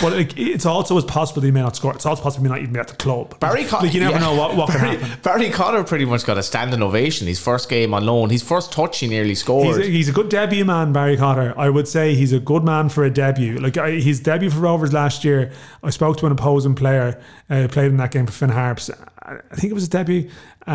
But 0.00 0.12
like, 0.14 0.38
it's 0.38 0.64
also 0.64 0.96
as 0.96 1.04
possible 1.04 1.42
he 1.42 1.50
may 1.50 1.60
not 1.60 1.76
score. 1.76 1.92
It's 1.94 2.06
also 2.06 2.22
possible 2.22 2.44
he 2.44 2.48
may 2.48 2.54
not 2.54 2.62
even 2.62 2.72
be 2.72 2.80
at 2.80 2.88
the 2.88 2.96
club. 2.96 3.38
Barry 3.40 3.64
Con- 3.64 3.82
like 3.84 3.92
you 3.92 4.00
never 4.00 4.12
yeah. 4.14 4.20
know 4.20 4.34
what, 4.34 4.56
what 4.56 4.68
Barry, 4.68 4.96
can 4.96 5.00
happen. 5.00 5.22
Barry 5.22 5.50
Connor 5.50 5.84
pretty 5.84 6.04
much 6.04 6.24
got 6.24 6.38
a 6.38 6.42
standing 6.42 6.82
ovation. 6.82 7.26
His 7.26 7.38
first 7.40 7.68
game 7.68 7.92
on 7.92 8.06
loan, 8.06 8.30
his 8.30 8.42
first 8.42 8.72
touch, 8.72 9.00
he 9.00 9.08
nearly 9.08 9.30
He's 9.30 9.40
scored. 9.40 9.80
a, 9.80 9.84
he's 9.84 10.08
a 10.08 10.12
good 10.12 10.28
debut 10.28 10.64
man, 10.64 10.92
Barry 10.92 11.16
Cotter. 11.16 11.52
I 11.58 11.68
would 11.68 11.86
say 11.88 12.14
he's 12.14 12.32
a 12.32 12.40
good 12.40 12.64
man 12.64 12.88
for 12.88 13.04
a 13.04 13.10
debut. 13.10 13.56
Like 13.58 13.76
I, 13.76 13.90
his 13.92 14.20
debut 14.20 14.48
for 14.50 14.60
Rovers 14.60 14.92
last 14.92 15.24
year, 15.24 15.52
I 15.82 15.90
spoke 15.90 16.16
to 16.18 16.26
an 16.26 16.32
opposing 16.32 16.74
player, 16.74 17.20
uh, 17.50 17.68
played 17.70 17.90
in 17.90 17.96
that 17.98 18.12
game 18.12 18.26
for 18.26 18.32
Finn 18.32 18.50
Harps. 18.50 18.90
I 19.22 19.54
think 19.54 19.70
it 19.70 19.74
was 19.74 19.82
his 19.82 19.88
debut, 19.90 20.30
uh, 20.66 20.70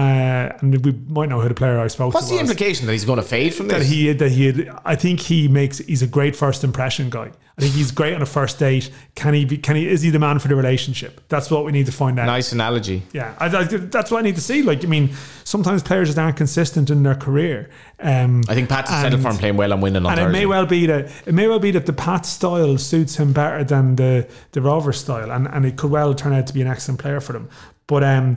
and 0.61 0.85
we 0.85 0.91
might 1.07 1.29
know 1.29 1.41
who 1.41 1.49
the 1.49 1.55
player 1.55 1.79
I 1.79 1.87
spoke 1.87 2.13
What's 2.13 2.27
to 2.27 2.33
What's 2.33 2.47
the 2.47 2.51
implication 2.51 2.85
that 2.85 2.93
he's 2.93 3.05
going 3.05 3.17
to 3.17 3.23
fade 3.23 3.53
from 3.53 3.67
that 3.69 3.79
this? 3.79 3.89
he 3.89 4.13
that 4.13 4.31
he 4.31 4.69
I 4.85 4.95
think 4.95 5.19
he 5.19 5.47
makes 5.47 5.79
he's 5.79 6.01
a 6.01 6.07
great 6.07 6.35
first 6.35 6.63
impression 6.63 7.09
guy. 7.09 7.31
I 7.57 7.61
think 7.61 7.73
he's 7.73 7.91
great 7.91 8.13
on 8.13 8.21
a 8.21 8.25
first 8.25 8.59
date. 8.59 8.89
Can 9.15 9.33
he 9.33 9.45
be? 9.45 9.57
Can 9.57 9.77
he? 9.77 9.87
Is 9.87 10.01
he 10.01 10.09
the 10.09 10.19
man 10.19 10.39
for 10.39 10.49
the 10.49 10.57
relationship? 10.57 11.21
That's 11.29 11.49
what 11.49 11.63
we 11.63 11.71
need 11.71 11.85
to 11.85 11.91
find 11.93 12.19
out. 12.19 12.25
nice 12.25 12.51
analogy. 12.51 13.03
Yeah, 13.13 13.33
I, 13.39 13.45
I, 13.45 13.63
that's 13.63 14.11
what 14.11 14.19
I 14.19 14.21
need 14.23 14.35
to 14.35 14.41
see. 14.41 14.61
Like, 14.61 14.83
I 14.83 14.87
mean, 14.87 15.11
sometimes 15.45 15.81
players 15.81 16.09
just 16.09 16.19
aren't 16.19 16.35
consistent 16.35 16.89
in 16.89 17.03
their 17.03 17.15
career. 17.15 17.69
Um, 18.01 18.43
I 18.49 18.55
think 18.55 18.67
Pat's 18.67 18.89
settled 18.89 19.21
for 19.21 19.29
him 19.29 19.37
playing 19.37 19.57
well 19.57 19.71
and 19.71 19.81
winning 19.81 20.05
on 20.05 20.19
and 20.19 20.27
it 20.27 20.31
may 20.33 20.45
well 20.45 20.65
be 20.65 20.85
that 20.87 21.09
it 21.25 21.33
may 21.33 21.47
well 21.47 21.59
be 21.59 21.71
that 21.71 21.85
the 21.85 21.93
Pat 21.93 22.25
style 22.25 22.77
suits 22.77 23.15
him 23.15 23.31
better 23.31 23.63
than 23.63 23.95
the 23.95 24.27
the 24.51 24.61
Rover 24.61 24.91
style, 24.91 25.31
and 25.31 25.47
and 25.47 25.65
it 25.65 25.77
could 25.77 25.91
well 25.91 26.13
turn 26.13 26.33
out 26.33 26.47
to 26.47 26.53
be 26.53 26.61
an 26.61 26.67
excellent 26.67 26.99
player 26.99 27.21
for 27.21 27.31
them. 27.31 27.47
But 27.87 28.03
um, 28.03 28.35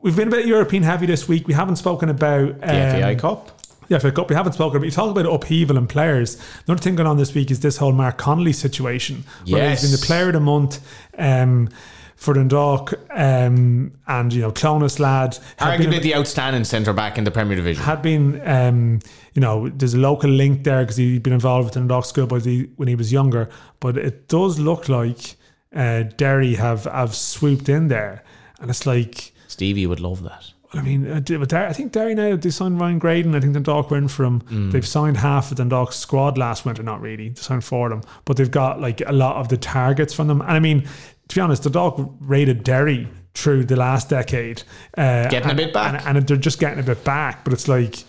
we've 0.00 0.14
been 0.14 0.28
a 0.28 0.30
bit 0.30 0.46
European 0.46 0.84
heavy 0.84 1.06
this 1.06 1.26
week. 1.26 1.48
We 1.48 1.54
haven't 1.54 1.76
spoken 1.76 2.08
about 2.08 2.50
um, 2.50 2.58
the 2.60 3.00
FAI 3.00 3.14
Cup. 3.16 3.59
Yeah, 3.90 3.98
cup, 3.98 4.28
we 4.30 4.36
haven't 4.36 4.52
spoken 4.52 4.76
about. 4.76 4.84
You 4.84 4.92
talk 4.92 5.10
about 5.10 5.26
upheaval 5.26 5.76
and 5.76 5.88
players. 5.88 6.38
Another 6.66 6.80
thing 6.80 6.94
going 6.94 7.08
on 7.08 7.16
this 7.18 7.34
week 7.34 7.50
is 7.50 7.58
this 7.58 7.76
whole 7.76 7.90
Mark 7.92 8.18
Connolly 8.18 8.52
situation, 8.52 9.24
where 9.48 9.68
he's 9.68 9.82
been 9.82 9.90
the 9.90 9.98
player 10.06 10.28
of 10.28 10.34
the 10.34 10.40
month 10.40 10.80
um, 11.18 11.68
for 12.14 12.34
Dundalk, 12.34 12.94
um, 13.10 13.90
and 14.06 14.32
you 14.32 14.42
know, 14.42 14.52
Clones 14.52 15.00
lad 15.00 15.38
had 15.56 15.76
been- 15.78 15.90
Arguably 15.90 16.02
the 16.02 16.14
outstanding 16.14 16.62
centre 16.62 16.92
back 16.92 17.18
in 17.18 17.24
the 17.24 17.32
Premier 17.32 17.56
Division. 17.56 17.82
had 17.82 18.00
been, 18.00 18.40
um, 18.48 19.00
you 19.34 19.40
know, 19.40 19.68
there's 19.68 19.94
a 19.94 19.98
local 19.98 20.30
link 20.30 20.62
there 20.62 20.82
because 20.82 20.96
he'd 20.96 21.24
been 21.24 21.32
involved 21.32 21.64
with 21.64 21.74
the 21.74 21.80
Dundalk 21.80 22.04
schoolboys 22.04 22.44
he- 22.44 22.68
when 22.76 22.86
he 22.86 22.94
was 22.94 23.10
younger. 23.10 23.48
But 23.80 23.96
it 23.98 24.28
does 24.28 24.60
look 24.60 24.88
like 24.88 25.34
uh, 25.74 26.04
Derry 26.16 26.54
have 26.54 26.84
have 26.84 27.14
swooped 27.16 27.68
in 27.68 27.88
there, 27.88 28.22
and 28.60 28.70
it's 28.70 28.86
like. 28.86 29.32
Stevie 29.48 29.88
would 29.88 29.98
love 30.00 30.22
that. 30.22 30.52
I 30.72 30.82
mean, 30.82 31.06
uh, 31.10 31.20
I 31.52 31.72
think 31.72 31.90
Derry 31.92 32.14
now 32.14 32.36
they 32.36 32.50
signed 32.50 32.80
Ryan 32.80 32.98
Graydon. 33.00 33.34
I 33.34 33.40
think 33.40 33.54
Dundalk 33.54 33.90
in 33.90 34.06
for 34.08 34.24
him. 34.24 34.70
They've 34.70 34.86
signed 34.86 35.16
half 35.16 35.50
of 35.50 35.56
Dundalk's 35.56 35.96
squad 35.96 36.38
last 36.38 36.64
winter. 36.64 36.82
Not 36.82 37.00
really, 37.00 37.30
they 37.30 37.40
signed 37.40 37.64
for 37.64 37.88
them, 37.88 38.02
but 38.24 38.36
they've 38.36 38.50
got 38.50 38.80
like 38.80 39.00
a 39.04 39.12
lot 39.12 39.36
of 39.36 39.48
the 39.48 39.56
targets 39.56 40.14
from 40.14 40.28
them. 40.28 40.40
And 40.42 40.52
I 40.52 40.60
mean, 40.60 40.88
to 41.28 41.34
be 41.34 41.40
honest, 41.40 41.64
Dundalk 41.64 42.14
rated 42.20 42.62
Derry 42.62 43.08
through 43.34 43.64
the 43.64 43.76
last 43.76 44.08
decade, 44.08 44.62
uh, 44.98 45.28
Getting 45.28 45.46
a 45.46 45.50
and- 45.50 45.56
bit 45.56 45.72
back. 45.74 46.04
and, 46.06 46.18
and 46.18 46.26
they're 46.28 46.36
just 46.36 46.60
getting 46.60 46.78
a 46.78 46.82
bit 46.84 47.02
back. 47.04 47.42
But 47.44 47.52
it's 47.52 47.66
like, 47.68 48.04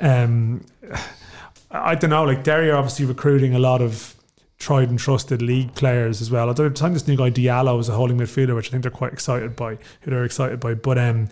um, 0.00 0.64
I 1.70 1.94
don't 1.94 2.10
know. 2.10 2.24
Like 2.24 2.42
Derry 2.44 2.70
are 2.70 2.76
obviously 2.76 3.04
recruiting 3.04 3.54
a 3.54 3.58
lot 3.58 3.82
of 3.82 4.14
tried 4.58 4.88
and 4.90 4.98
trusted 4.98 5.40
league 5.40 5.74
players 5.74 6.20
as 6.20 6.30
well. 6.30 6.48
Although 6.48 6.68
they've 6.68 6.76
signed 6.78 6.96
this 6.96 7.06
new 7.06 7.16
guy 7.16 7.30
Diallo 7.30 7.78
as 7.78 7.88
a 7.88 7.92
holding 7.92 8.18
midfielder, 8.18 8.54
which 8.56 8.68
I 8.68 8.70
think 8.72 8.82
they're 8.82 8.90
quite 8.90 9.12
excited 9.12 9.54
by. 9.54 9.78
Who 10.02 10.10
they're 10.10 10.24
excited 10.24 10.58
by, 10.60 10.74
but 10.74 10.98
um, 10.98 11.28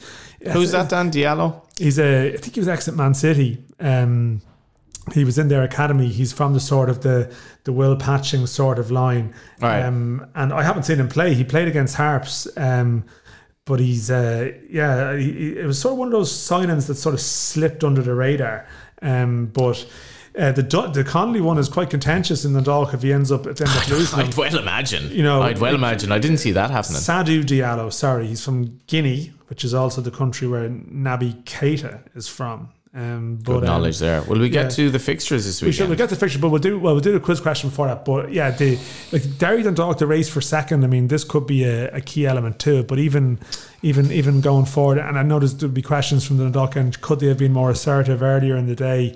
Who's 0.53 0.71
that, 0.73 0.89
Dan 0.89 1.11
Diallo? 1.11 1.63
He's 1.79 1.99
a, 1.99 2.35
I 2.35 2.37
think 2.37 2.55
he 2.55 2.61
was 2.61 2.69
ex 2.69 2.87
at 2.89 2.95
Man 2.95 3.15
City. 3.15 3.65
Um, 3.81 4.43
he 5.13 5.25
was 5.25 5.39
in 5.39 5.49
their 5.49 5.63
academy. 5.63 6.09
He's 6.09 6.33
from 6.33 6.53
the 6.53 6.61
sort 6.61 6.89
of 6.89 7.03
the 7.03 7.33
the 7.65 7.73
Will 7.73 7.97
Patching 7.97 8.47
sort 8.47 8.79
of 8.79 8.91
line. 8.91 9.35
Right. 9.61 9.83
Um, 9.83 10.27
and 10.35 10.53
I 10.53 10.63
haven't 10.63 10.83
seen 10.85 10.99
him 10.99 11.09
play. 11.09 11.35
He 11.35 11.45
played 11.45 11.69
against 11.69 11.95
Harps. 11.97 12.49
Um, 12.57 13.05
but 13.65 13.81
he's 13.81 14.11
uh, 14.11 14.53
yeah, 14.71 15.17
he, 15.17 15.33
he- 15.33 15.59
it 15.59 15.67
was 15.67 15.81
sort 15.81 15.93
of 15.93 15.99
one 15.99 16.09
of 16.09 16.13
those 16.13 16.33
signings 16.33 16.87
that 16.87 16.95
sort 16.95 17.15
of 17.15 17.21
slipped 17.21 17.83
under 17.85 18.03
the 18.03 18.15
radar. 18.15 18.67
Um, 19.03 19.47
but 19.47 19.85
uh, 20.39 20.53
the 20.53 20.63
the 20.93 21.05
Connolly 21.05 21.41
one 21.41 21.59
is 21.59 21.69
quite 21.69 21.91
contentious 21.91 22.45
in 22.45 22.53
the 22.53 22.61
Dog 22.61 22.93
if 22.93 23.03
he 23.03 23.13
ends 23.13 23.33
up 23.33 23.47
if 23.47 23.57
they 23.57 23.65
end 23.65 23.77
up 23.77 23.89
losing 23.89 24.19
him. 24.19 24.27
I'd 24.27 24.37
well 24.37 24.59
imagine. 24.59 25.11
You 25.11 25.23
know, 25.23 25.43
I'd 25.43 25.59
well 25.59 25.73
like- 25.73 25.79
imagine. 25.79 26.13
I 26.13 26.19
didn't 26.19 26.39
see 26.39 26.53
that 26.53 26.71
happening. 26.71 26.99
Sadou 27.01 27.43
Diallo, 27.43 27.93
sorry, 27.93 28.27
he's 28.27 28.45
from 28.45 28.79
Guinea, 28.87 29.33
which 29.49 29.65
is 29.65 29.73
also 29.75 30.01
the 30.01 30.11
country 30.11 30.47
where 30.47 30.69
Naby 30.69 31.43
Keita 31.45 32.01
is 32.15 32.29
from. 32.29 32.69
Um, 32.95 33.37
but, 33.43 33.53
Good 33.53 33.65
um, 33.65 33.67
knowledge 33.67 33.99
there. 33.99 34.23
Will 34.23 34.39
we 34.39 34.49
get 34.49 34.65
yeah. 34.65 34.69
to 34.71 34.91
the 34.91 34.99
fixtures 34.99 35.45
this 35.45 35.61
we 35.61 35.71
should 35.71 35.83
weekend? 35.83 35.91
we 35.91 35.97
get 35.97 36.09
the 36.09 36.17
fixture, 36.17 36.39
but 36.39 36.49
we'll 36.49 36.63
do 36.63 36.79
well. 36.79 36.95
We'll 36.95 37.03
do 37.03 37.13
the 37.13 37.21
quiz 37.21 37.41
question 37.41 37.69
for 37.69 37.87
that. 37.87 38.07
But 38.07 38.33
yeah, 38.33 38.51
the 38.53 38.79
like 39.13 39.37
Derry 39.37 39.63
Dundalk 39.63 39.99
the 39.99 40.07
race 40.07 40.31
for 40.31 40.41
second. 40.41 40.83
I 40.83 40.87
mean, 40.87 41.09
this 41.09 41.23
could 41.23 41.47
be 41.47 41.65
a, 41.65 41.91
a 41.95 42.01
key 42.01 42.27
element 42.27 42.59
to 42.61 42.79
it. 42.79 42.89
But 42.89 42.99
even 42.99 43.39
even 43.83 44.11
even 44.11 44.41
going 44.41 44.65
forward, 44.65 44.97
and 44.97 45.19
I 45.19 45.23
noticed 45.23 45.61
there'd 45.61 45.75
be 45.75 45.83
questions 45.83 46.27
from 46.27 46.39
the 46.39 46.45
Dundalk 46.45 46.75
and 46.77 46.99
Could 47.03 47.21
they 47.21 47.27
have 47.27 47.37
been 47.39 47.53
more 47.53 47.71
assertive 47.71 48.23
earlier 48.23 48.57
in 48.57 48.67
the 48.67 48.77
day? 48.77 49.15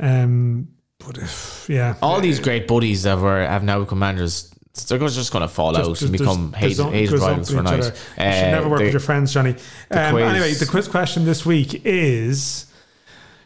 Um, 0.00 0.68
but 0.98 1.18
if, 1.18 1.66
yeah, 1.68 1.94
All 2.02 2.20
these 2.20 2.40
great 2.40 2.66
buddies 2.66 3.04
that 3.04 3.18
were 3.18 3.40
have 3.40 3.62
now 3.62 3.80
become 3.80 3.98
managers, 3.98 4.52
they're 4.88 4.98
just 4.98 5.32
going 5.32 5.42
to 5.42 5.48
fall 5.48 5.76
out 5.76 6.00
and 6.02 6.12
become 6.12 6.52
hated, 6.52 6.78
rivals 6.78 7.50
for 7.50 7.62
night. 7.62 7.80
other. 7.80 7.88
You 7.88 8.32
should 8.32 8.50
never 8.50 8.68
work 8.68 8.78
the- 8.78 8.84
with 8.84 8.92
your 8.94 9.00
friends, 9.00 9.32
Johnny. 9.32 9.56
Um, 9.90 10.12
quiz- 10.12 10.24
anyway, 10.24 10.52
the 10.54 10.66
quiz 10.66 10.88
question 10.88 11.24
this 11.24 11.44
week 11.46 11.84
is 11.84 12.66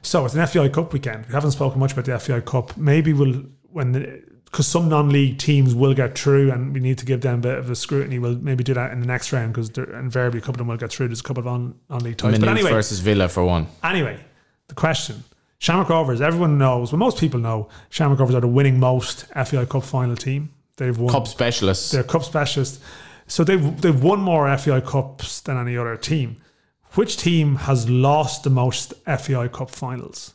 so 0.02 0.24
it's 0.24 0.34
an 0.34 0.46
FAI 0.46 0.68
Cup 0.68 0.92
weekend. 0.92 1.26
We 1.26 1.32
haven't 1.32 1.52
spoken 1.52 1.80
much 1.80 1.92
about 1.92 2.04
the 2.04 2.18
FAI 2.18 2.40
Cup. 2.40 2.76
Maybe 2.76 3.12
we'll 3.12 3.44
when 3.70 4.22
because 4.44 4.66
some 4.68 4.88
non-league 4.88 5.38
teams 5.38 5.74
will 5.74 5.94
get 5.94 6.16
through, 6.16 6.52
and 6.52 6.72
we 6.74 6.78
need 6.80 6.98
to 6.98 7.04
give 7.04 7.22
them 7.22 7.38
a 7.40 7.42
bit 7.42 7.58
of 7.58 7.70
a 7.70 7.74
scrutiny. 7.74 8.20
We'll 8.20 8.36
maybe 8.36 8.62
do 8.62 8.74
that 8.74 8.92
in 8.92 9.00
the 9.00 9.06
next 9.06 9.32
round 9.32 9.52
because 9.52 9.70
invariably 9.70 10.38
a 10.38 10.42
couple 10.42 10.54
of 10.54 10.58
them 10.58 10.66
will 10.68 10.76
get 10.76 10.92
through. 10.92 11.08
There's 11.08 11.20
a 11.20 11.24
couple 11.24 11.40
of 11.40 11.46
on 11.48 11.74
non-league 11.90 12.16
ties. 12.18 12.38
But 12.38 12.48
anyway, 12.48 12.70
versus 12.70 13.00
Villa 13.00 13.28
for 13.28 13.44
one. 13.44 13.66
Anyway, 13.82 14.18
the 14.68 14.74
question. 14.74 15.24
Shamrock 15.58 15.88
Rovers, 15.88 16.20
everyone 16.20 16.58
knows, 16.58 16.92
well, 16.92 16.98
most 16.98 17.18
people 17.18 17.40
know 17.40 17.68
Shamrock 17.88 18.18
Rovers 18.18 18.34
are 18.34 18.40
the 18.40 18.48
winning 18.48 18.78
most 18.78 19.26
FAI 19.28 19.64
Cup 19.64 19.84
final 19.84 20.16
team. 20.16 20.50
They've 20.76 20.96
won. 20.96 21.12
Cup 21.12 21.26
specialists. 21.28 21.90
They're 21.92 22.02
cup 22.02 22.24
specialists. 22.24 22.84
So 23.26 23.44
they've, 23.44 23.80
they've 23.80 24.02
won 24.02 24.20
more 24.20 24.54
FAI 24.56 24.80
Cups 24.80 25.40
than 25.40 25.56
any 25.56 25.76
other 25.76 25.96
team. 25.96 26.36
Which 26.94 27.16
team 27.16 27.56
has 27.56 27.88
lost 27.88 28.44
the 28.44 28.50
most 28.50 28.92
FAI 29.04 29.48
Cup 29.48 29.70
finals? 29.70 30.34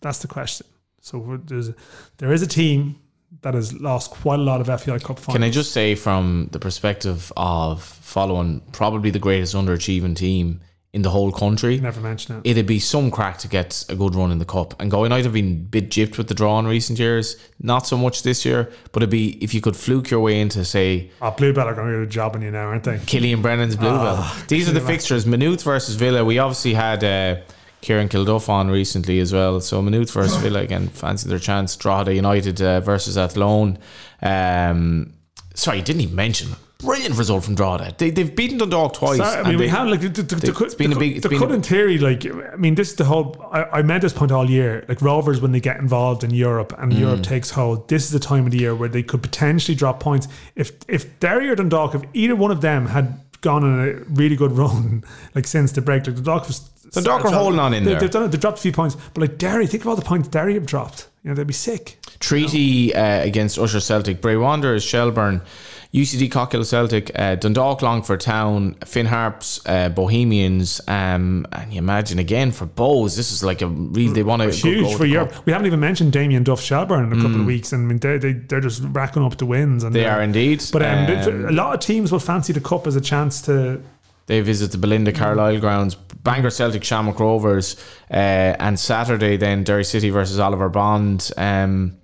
That's 0.00 0.20
the 0.20 0.28
question. 0.28 0.66
So 1.00 1.40
there's, 1.44 1.70
there 2.18 2.32
is 2.32 2.42
a 2.42 2.46
team 2.46 2.96
that 3.42 3.54
has 3.54 3.72
lost 3.80 4.10
quite 4.10 4.38
a 4.38 4.42
lot 4.42 4.60
of 4.60 4.66
FAI 4.66 4.98
Cup 4.98 5.18
finals. 5.18 5.34
Can 5.34 5.42
I 5.42 5.50
just 5.50 5.72
say, 5.72 5.94
from 5.94 6.48
the 6.52 6.58
perspective 6.58 7.32
of 7.36 7.82
following 7.82 8.60
probably 8.72 9.10
the 9.10 9.18
greatest 9.18 9.54
underachieving 9.54 10.16
team 10.16 10.60
in 10.92 11.02
the 11.02 11.10
whole 11.10 11.30
country, 11.30 11.78
never 11.78 12.00
mention 12.00 12.36
it? 12.36 12.42
it'd 12.44 12.66
be 12.66 12.80
some 12.80 13.12
crack 13.12 13.38
to 13.38 13.46
get 13.46 13.84
a 13.88 13.94
good 13.94 14.14
run 14.16 14.32
in 14.32 14.38
the 14.40 14.44
cup. 14.44 14.74
And 14.80 14.90
Go 14.90 15.04
United 15.04 15.24
have 15.24 15.32
been 15.32 15.52
a 15.52 15.54
bit 15.54 15.88
gypped 15.88 16.18
with 16.18 16.26
the 16.26 16.34
draw 16.34 16.58
in 16.58 16.66
recent 16.66 16.98
years, 16.98 17.36
not 17.60 17.86
so 17.86 17.96
much 17.96 18.24
this 18.24 18.44
year, 18.44 18.72
but 18.90 19.02
it'd 19.02 19.10
be 19.10 19.42
if 19.42 19.54
you 19.54 19.60
could 19.60 19.76
fluke 19.76 20.10
your 20.10 20.18
way 20.18 20.40
into, 20.40 20.64
say, 20.64 21.10
Oh, 21.22 21.30
Bluebell 21.30 21.68
are 21.68 21.74
going 21.74 21.92
to 21.92 21.98
get 21.98 22.02
a 22.02 22.06
job 22.06 22.34
on 22.34 22.42
you 22.42 22.50
now, 22.50 22.66
aren't 22.66 22.82
they? 22.82 22.98
Killian 23.06 23.40
Brennan's 23.40 23.76
Bluebell. 23.76 24.16
Oh, 24.18 24.44
These 24.48 24.68
are 24.68 24.72
the 24.72 24.80
fixtures. 24.80 25.26
Maynooth 25.26 25.62
versus 25.62 25.94
Villa. 25.94 26.24
We 26.24 26.38
obviously 26.40 26.74
had 26.74 27.04
uh, 27.04 27.36
Kieran 27.82 28.08
Kilduff 28.08 28.48
on 28.48 28.68
recently 28.68 29.20
as 29.20 29.32
well. 29.32 29.60
So 29.60 29.80
Maynooth 29.80 30.10
versus 30.12 30.36
Villa 30.42 30.60
again, 30.60 30.88
fancy 30.88 31.28
their 31.28 31.38
chance. 31.38 31.76
Drogheda 31.76 32.14
United 32.14 32.60
uh, 32.60 32.80
versus 32.80 33.16
Athlone. 33.16 33.78
Um, 34.22 35.14
sorry, 35.54 35.82
didn't 35.82 36.02
even 36.02 36.16
mention. 36.16 36.48
Brilliant 36.82 37.16
result 37.16 37.44
from 37.44 37.54
Drogheda. 37.54 37.94
They, 37.98 38.10
they've 38.10 38.34
beaten 38.34 38.58
Dundalk 38.58 38.94
twice. 38.94 39.18
Sorry, 39.18 39.36
I 39.36 39.38
and 39.40 39.48
mean, 39.48 39.58
we 39.58 39.68
have 39.68 39.88
like 39.88 40.00
the, 40.00 40.08
the, 40.08 40.22
the, 40.22 40.36
the, 40.52 40.64
it's 40.64 40.74
been 40.74 40.92
a 40.92 40.98
big- 40.98 41.22
the 41.22 41.28
cut 41.28 41.50
in 41.50 41.62
theory. 41.62 41.98
Like, 41.98 42.24
I 42.26 42.56
mean, 42.56 42.74
this 42.74 42.90
is 42.90 42.96
the 42.96 43.04
whole. 43.04 43.36
I, 43.52 43.64
I 43.64 43.82
made 43.82 44.02
this 44.02 44.12
point 44.12 44.32
all 44.32 44.48
year. 44.48 44.84
Like 44.88 45.00
Rovers, 45.02 45.40
when 45.40 45.52
they 45.52 45.60
get 45.60 45.76
involved 45.78 46.24
in 46.24 46.30
Europe 46.30 46.74
and 46.78 46.92
Mm. 46.92 46.98
Europe 46.98 47.22
takes 47.22 47.50
hold, 47.50 47.88
this 47.88 48.04
is 48.04 48.10
the 48.10 48.18
time 48.18 48.46
of 48.46 48.52
the 48.52 48.58
year 48.58 48.74
where 48.74 48.88
they 48.88 49.02
could 49.02 49.22
potentially 49.22 49.74
drop 49.74 50.00
points. 50.00 50.26
If 50.56 50.72
if 50.88 51.18
Derry 51.20 51.48
or 51.48 51.54
Dundalk, 51.54 51.94
if 51.94 52.02
either 52.14 52.34
one 52.36 52.50
of 52.50 52.60
them 52.60 52.86
had 52.86 53.20
gone 53.42 53.64
on 53.64 53.88
a 53.88 53.92
really 54.10 54.36
good 54.36 54.52
run, 54.52 55.04
like 55.34 55.46
since 55.46 55.72
the 55.72 55.80
break, 55.80 56.06
like 56.06 56.16
Dundalk 56.16 56.46
was. 56.46 56.60
Dundalk 56.92 57.24
are 57.24 57.30
holding 57.30 57.60
on 57.60 57.72
in 57.72 57.84
they, 57.84 57.92
there. 57.92 58.00
They've 58.00 58.10
done 58.10 58.24
it. 58.24 58.28
They've 58.32 58.40
dropped 58.40 58.58
a 58.58 58.62
few 58.62 58.72
points, 58.72 58.96
but 59.14 59.20
like 59.20 59.38
Derry, 59.38 59.66
think 59.68 59.84
of 59.84 59.88
all 59.88 59.96
the 59.96 60.02
points 60.02 60.26
Derry 60.28 60.54
have 60.54 60.66
dropped. 60.66 61.06
You 61.22 61.28
know, 61.30 61.34
they'd 61.36 61.46
be 61.46 61.52
sick. 61.52 61.98
Treaty 62.20 62.94
uh, 62.94 63.22
against 63.22 63.58
Usher 63.58 63.80
Celtic, 63.80 64.20
Bray 64.20 64.36
Wanderers, 64.36 64.84
Shelburne, 64.84 65.40
UCD 65.94 66.30
Cockhill 66.30 66.64
Celtic, 66.64 67.10
uh, 67.18 67.34
Dundalk 67.36 67.80
Longford 67.82 68.20
Town, 68.20 68.74
Finn 68.84 69.06
Harps, 69.06 69.60
uh, 69.66 69.88
Bohemians, 69.88 70.80
um, 70.86 71.46
and 71.50 71.72
you 71.72 71.78
imagine 71.78 72.18
again 72.18 72.52
for 72.52 72.66
Bohs, 72.66 73.16
this 73.16 73.32
is 73.32 73.42
like 73.42 73.62
a 73.62 73.66
real, 73.66 74.12
they 74.12 74.22
want 74.22 74.42
to 74.42 74.50
huge 74.50 74.94
for 74.96 75.06
Europe. 75.06 75.32
We 75.46 75.52
haven't 75.52 75.66
even 75.66 75.80
mentioned 75.80 76.12
Damien 76.12 76.44
Duff 76.44 76.60
Shelburne 76.60 77.10
in 77.10 77.18
a 77.18 77.22
couple 77.22 77.40
of 77.40 77.46
weeks, 77.46 77.72
and 77.72 77.84
I 77.84 77.88
mean 77.88 77.98
they 77.98 78.18
they 78.18 78.32
they're 78.34 78.60
just 78.60 78.82
racking 78.90 79.24
up 79.24 79.38
the 79.38 79.46
wins. 79.46 79.82
And 79.82 79.90
Mm. 79.90 79.94
They 79.94 80.00
they're- 80.02 80.10
are 80.12 80.22
indeed. 80.22 80.62
But 80.72 80.82
um, 80.82 81.06
Um, 81.10 81.46
a 81.46 81.52
lot 81.52 81.74
of 81.74 81.80
teams 81.80 82.12
will 82.12 82.20
fancy 82.20 82.52
the 82.52 82.60
cup 82.60 82.86
as 82.86 82.94
a 82.96 83.00
chance 83.00 83.40
to. 83.42 83.80
They 84.26 84.40
visit 84.42 84.70
the 84.70 84.78
Belinda 84.78 85.10
Carlisle 85.10 85.58
grounds, 85.58 85.96
Bangor 85.96 86.50
Celtic, 86.50 86.84
Shamrock 86.84 87.18
Rovers, 87.18 87.74
uh, 88.12 88.14
and 88.14 88.78
Saturday 88.78 89.36
then 89.36 89.64
Derry 89.64 89.82
City 89.84 90.10
versus 90.10 90.38
Oliver 90.38 90.68
Bond. 90.68 91.32
Um, 91.36 91.96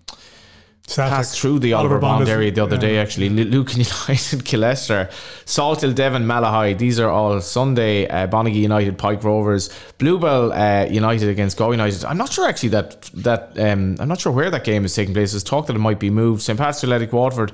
passed 0.86 1.40
through 1.40 1.58
the 1.58 1.72
Oliver, 1.72 1.94
Oliver 1.94 2.00
Bond 2.00 2.18
Bond, 2.20 2.30
area 2.30 2.50
the 2.50 2.62
other 2.62 2.76
yeah. 2.76 2.80
day 2.80 2.98
actually. 2.98 3.28
Lu- 3.28 3.44
Lucan 3.44 3.78
United, 3.80 4.44
Killester, 4.44 5.10
Salthill, 5.44 5.94
Devon, 5.94 6.24
Malahide. 6.24 6.78
These 6.78 7.00
are 7.00 7.10
all 7.10 7.40
Sunday. 7.40 8.06
Uh, 8.06 8.26
United, 8.46 8.98
Pike 8.98 9.24
Rovers, 9.24 9.70
Bluebell 9.98 10.52
uh, 10.52 10.84
United 10.86 11.28
against 11.28 11.56
Go 11.56 11.70
United. 11.70 12.04
I'm 12.04 12.18
not 12.18 12.32
sure 12.32 12.48
actually 12.48 12.70
that 12.70 13.02
that 13.14 13.58
um, 13.58 13.96
I'm 13.98 14.08
not 14.08 14.20
sure 14.20 14.32
where 14.32 14.50
that 14.50 14.64
game 14.64 14.84
is 14.84 14.94
taking 14.94 15.14
place. 15.14 15.32
There's 15.32 15.44
talk 15.44 15.66
that 15.66 15.76
it 15.76 15.80
might 15.80 15.98
be 15.98 16.10
moved. 16.10 16.42
St 16.42 16.58
Pat's 16.58 16.82
Athletic, 16.82 17.12
Waterford, 17.12 17.52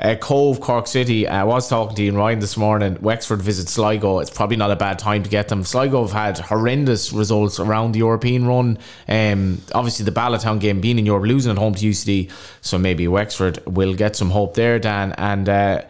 uh, 0.00 0.14
Cobh, 0.16 0.60
Cork 0.60 0.86
City. 0.86 1.28
I 1.28 1.44
was 1.44 1.68
talking 1.68 1.94
to 1.96 2.02
Ian 2.02 2.16
Ryan 2.16 2.38
this 2.38 2.56
morning. 2.56 2.96
Wexford 3.00 3.42
visits 3.42 3.72
Sligo. 3.72 4.18
It's 4.20 4.30
probably 4.30 4.56
not 4.56 4.70
a 4.70 4.76
bad 4.76 4.98
time 4.98 5.22
to 5.22 5.28
get 5.30 5.48
them. 5.48 5.62
Sligo 5.62 6.02
have 6.06 6.12
had 6.12 6.38
horrendous 6.38 7.12
results 7.12 7.60
around 7.60 7.92
the 7.92 7.98
European 7.98 8.46
run. 8.46 8.78
Um, 9.08 9.60
obviously, 9.74 10.04
the 10.04 10.12
Bala 10.12 10.38
Town 10.38 10.58
game 10.58 10.80
being 10.80 10.98
in 10.98 11.06
Europe, 11.06 11.24
losing 11.24 11.52
at 11.52 11.58
home 11.58 11.74
to 11.74 11.84
UCD. 11.86 12.30
So 12.62 12.78
maybe 12.78 13.06
Wexford 13.08 13.64
will 13.66 13.94
get 13.94 14.16
some 14.16 14.30
hope 14.30 14.54
there, 14.54 14.78
Dan. 14.78 15.12
And 15.18 15.48
uh, 15.48 15.82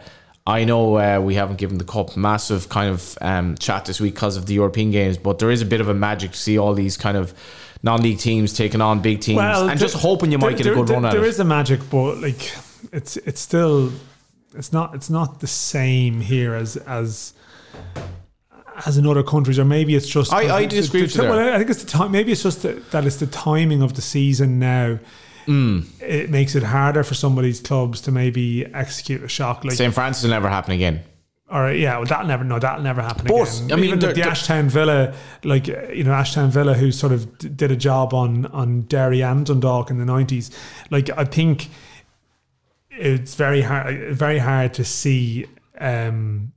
I 0.45 0.65
know 0.65 0.97
uh, 0.97 1.21
we 1.21 1.35
haven't 1.35 1.57
given 1.57 1.77
the 1.77 1.85
cup 1.85 2.17
massive 2.17 2.67
kind 2.67 2.89
of 2.89 3.17
um, 3.21 3.55
chat 3.57 3.85
this 3.85 4.01
week 4.01 4.15
because 4.15 4.35
of 4.35 4.45
the 4.45 4.55
European 4.55 4.91
games, 4.91 5.17
but 5.17 5.39
there 5.39 5.51
is 5.51 5.61
a 5.61 5.65
bit 5.65 5.79
of 5.79 5.87
a 5.87 5.93
magic 5.93 6.31
to 6.31 6.37
see 6.37 6.57
all 6.57 6.73
these 6.73 6.97
kind 6.97 7.15
of 7.15 7.33
non-league 7.83 8.19
teams 8.19 8.51
taking 8.53 8.81
on 8.81 9.01
big 9.01 9.21
teams 9.21 9.39
and 9.39 9.69
there- 9.69 9.75
just 9.75 9.95
hoping 9.95 10.31
you 10.31 10.37
might 10.37 10.57
there- 10.57 10.57
get 10.57 10.67
a 10.67 10.75
good 10.75 10.87
there- 10.87 10.95
run 10.97 11.05
at 11.05 11.13
There 11.13 11.23
is 11.23 11.39
a 11.39 11.43
magic, 11.45 11.79
but 11.89 12.17
like 12.21 12.51
it's 12.91 13.17
it's 13.17 13.39
still 13.41 13.91
it's 14.55 14.73
not 14.73 14.95
it's 14.95 15.09
not 15.09 15.39
the 15.39 15.47
same 15.47 16.21
here 16.21 16.53
as 16.55 16.77
as 16.77 17.33
as 18.85 18.97
in 18.97 19.05
other 19.05 19.23
countries, 19.23 19.59
or 19.59 19.65
maybe 19.65 19.95
it's 19.95 20.07
just. 20.07 20.33
I- 20.33 20.55
I 20.59 20.65
disagree 20.65 21.01
the- 21.01 21.05
with 21.05 21.15
you. 21.15 21.21
Well, 21.23 21.53
I 21.53 21.57
think 21.57 21.69
it's 21.69 21.83
the 21.83 21.89
time. 21.89 22.11
Maybe 22.11 22.31
it's 22.31 22.41
just 22.43 22.63
that, 22.63 22.91
that 22.91 23.05
it's 23.05 23.17
the 23.17 23.27
timing 23.27 23.81
of 23.81 23.93
the 23.93 24.01
season 24.01 24.59
now. 24.59 24.97
Mm. 25.45 25.85
It 26.01 26.29
makes 26.29 26.55
it 26.55 26.63
harder 26.63 27.03
for 27.03 27.13
some 27.13 27.37
of 27.37 27.43
these 27.43 27.59
clubs 27.59 28.01
to 28.01 28.11
maybe 28.11 28.65
execute 28.73 29.23
a 29.23 29.27
shock. 29.27 29.63
Like, 29.65 29.73
St. 29.73 29.93
Francis 29.93 30.23
will 30.23 30.29
never 30.31 30.47
happen 30.49 30.71
again. 30.73 31.01
all 31.49 31.59
right, 31.61 31.77
yeah, 31.77 31.97
well, 31.97 32.05
that'll 32.05 32.27
never, 32.27 32.43
no, 32.43 32.59
that'll 32.59 32.83
never 32.83 33.01
happen 33.01 33.25
But, 33.27 33.51
again. 33.53 33.71
I 33.71 33.75
mean, 33.75 33.85
even 33.85 33.99
the, 33.99 34.13
the 34.13 34.21
Ashtown 34.21 34.67
Villa, 34.67 35.13
like 35.43 35.67
you 35.67 36.03
know, 36.03 36.11
Ashtown 36.11 36.49
Villa, 36.49 36.73
who 36.73 36.91
sort 36.91 37.11
of 37.11 37.37
d- 37.39 37.49
did 37.49 37.71
a 37.71 37.75
job 37.75 38.13
on 38.13 38.45
on 38.47 38.81
Derry 38.81 39.21
and 39.21 39.45
Dundalk 39.45 39.89
in 39.91 39.97
the 39.97 40.05
nineties. 40.05 40.49
Like, 40.91 41.09
I 41.17 41.25
think 41.25 41.69
it's 42.91 43.35
very 43.35 43.61
hard, 43.61 44.13
very 44.15 44.39
hard 44.39 44.73
to 44.75 44.83
see 44.83 45.47
um, 45.79 46.51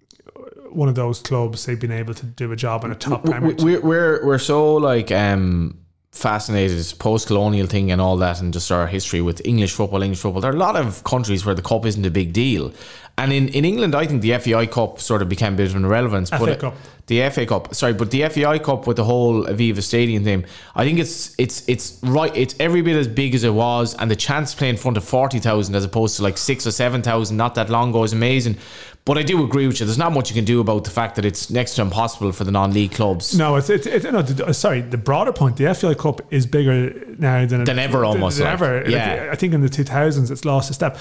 one 0.70 0.88
of 0.88 0.94
those 0.94 1.20
clubs 1.20 1.66
they've 1.66 1.80
been 1.80 1.92
able 1.92 2.14
to 2.14 2.26
do 2.26 2.50
a 2.52 2.56
job 2.56 2.84
on 2.84 2.90
a 2.90 2.96
top 2.96 3.24
we're, 3.24 3.80
we're 3.80 4.26
we're 4.26 4.38
so 4.38 4.74
like 4.74 5.12
um 5.12 5.78
fascinated 6.14 6.94
post-colonial 7.00 7.66
thing 7.66 7.90
and 7.90 8.00
all 8.00 8.16
that 8.16 8.40
and 8.40 8.52
just 8.52 8.70
our 8.70 8.86
history 8.86 9.20
with 9.20 9.44
English 9.44 9.72
football 9.72 10.00
English 10.00 10.20
football. 10.20 10.40
There 10.40 10.50
are 10.50 10.54
a 10.54 10.58
lot 10.58 10.76
of 10.76 11.02
countries 11.02 11.44
where 11.44 11.56
the 11.56 11.62
cup 11.62 11.84
isn't 11.84 12.06
a 12.06 12.10
big 12.10 12.32
deal. 12.32 12.72
And 13.18 13.32
in, 13.32 13.48
in 13.48 13.64
England 13.64 13.96
I 13.96 14.06
think 14.06 14.22
the 14.22 14.38
FAI 14.38 14.66
Cup 14.66 15.00
sort 15.00 15.22
of 15.22 15.28
became 15.28 15.54
a 15.54 15.56
bit 15.56 15.70
of 15.70 15.74
an 15.74 15.84
irrelevance 15.84 16.30
FA 16.30 16.38
but 16.38 16.60
Cup. 16.60 16.76
the 17.08 17.28
FA 17.30 17.46
Cup 17.46 17.74
sorry 17.74 17.94
but 17.94 18.12
the 18.12 18.28
FAI 18.28 18.60
Cup 18.60 18.86
with 18.86 18.96
the 18.96 19.04
whole 19.04 19.44
Aviva 19.44 19.82
Stadium 19.82 20.22
thing 20.22 20.44
I 20.76 20.84
think 20.84 21.00
it's 21.00 21.34
it's 21.36 21.68
it's 21.68 21.98
right 22.04 22.34
it's 22.36 22.54
every 22.60 22.82
bit 22.82 22.96
as 22.96 23.08
big 23.08 23.34
as 23.34 23.42
it 23.42 23.54
was 23.54 23.94
and 23.96 24.08
the 24.08 24.16
chance 24.16 24.52
to 24.52 24.56
play 24.56 24.68
in 24.68 24.76
front 24.76 24.96
of 24.96 25.04
40,000 25.04 25.74
as 25.74 25.84
opposed 25.84 26.16
to 26.16 26.22
like 26.22 26.38
6 26.38 26.66
or 26.66 26.70
7,000 26.70 27.36
not 27.36 27.56
that 27.56 27.70
long 27.70 27.90
ago 27.90 28.04
is 28.04 28.12
amazing 28.12 28.56
but 29.06 29.18
I 29.18 29.22
do 29.22 29.44
agree 29.44 29.66
with 29.66 29.80
you 29.80 29.86
there's 29.86 29.98
not 29.98 30.12
much 30.12 30.30
you 30.30 30.34
can 30.34 30.44
do 30.44 30.60
about 30.60 30.84
the 30.84 30.90
fact 30.90 31.16
that 31.16 31.24
it's 31.24 31.50
next 31.50 31.74
to 31.74 31.82
impossible 31.82 32.32
for 32.32 32.44
the 32.44 32.50
non-league 32.50 32.92
clubs 32.92 33.36
No, 33.36 33.56
it's, 33.56 33.68
it's, 33.70 33.86
it's 33.86 34.04
no. 34.04 34.22
the- 34.22 34.54
Sorry, 34.54 34.80
the 34.80 34.96
broader 34.98 35.32
point, 35.32 35.56
the 35.56 35.74
FAI 35.74 35.94
Cup 35.94 36.20
is 36.32 36.46
bigger 36.46 36.92
now 37.18 37.44
than 37.46 37.60
it- 37.62 37.64
Than 37.66 37.78
ever 37.78 38.04
almost, 38.04 38.38
Than 38.38 38.46
like. 38.46 38.54
ever. 38.54 38.84
Yeah. 38.90 39.28
I 39.32 39.36
think 39.36 39.52
in 39.54 39.60
the 39.60 39.68
two 39.68 39.84
thousands, 39.84 40.30
it's 40.30 40.44
lost 40.44 40.70
a 40.70 40.74
step. 40.74 40.98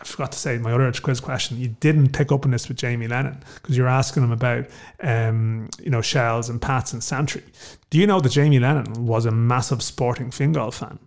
I 0.00 0.04
forgot 0.04 0.30
to 0.32 0.38
say 0.38 0.58
my 0.58 0.72
other 0.72 0.92
quiz 0.92 1.18
question. 1.18 1.58
You 1.58 1.68
didn't 1.80 2.12
pick 2.12 2.30
up 2.30 2.44
on 2.44 2.52
this 2.52 2.68
with 2.68 2.76
Jamie 2.76 3.08
Lennon 3.08 3.42
because 3.56 3.76
you're 3.76 3.88
asking 3.88 4.22
him 4.22 4.30
about, 4.30 4.66
um, 5.00 5.68
you 5.82 5.90
know, 5.90 6.00
Shels 6.00 6.48
and 6.48 6.62
pats 6.62 6.92
and 6.92 7.02
Santry. 7.02 7.42
Do 7.90 7.98
you 7.98 8.06
know 8.06 8.20
that 8.20 8.30
Jamie 8.30 8.60
Lennon 8.60 9.06
was 9.06 9.26
a 9.26 9.32
massive 9.32 9.82
Sporting 9.82 10.30
Fingal 10.30 10.70
fan? 10.70 11.00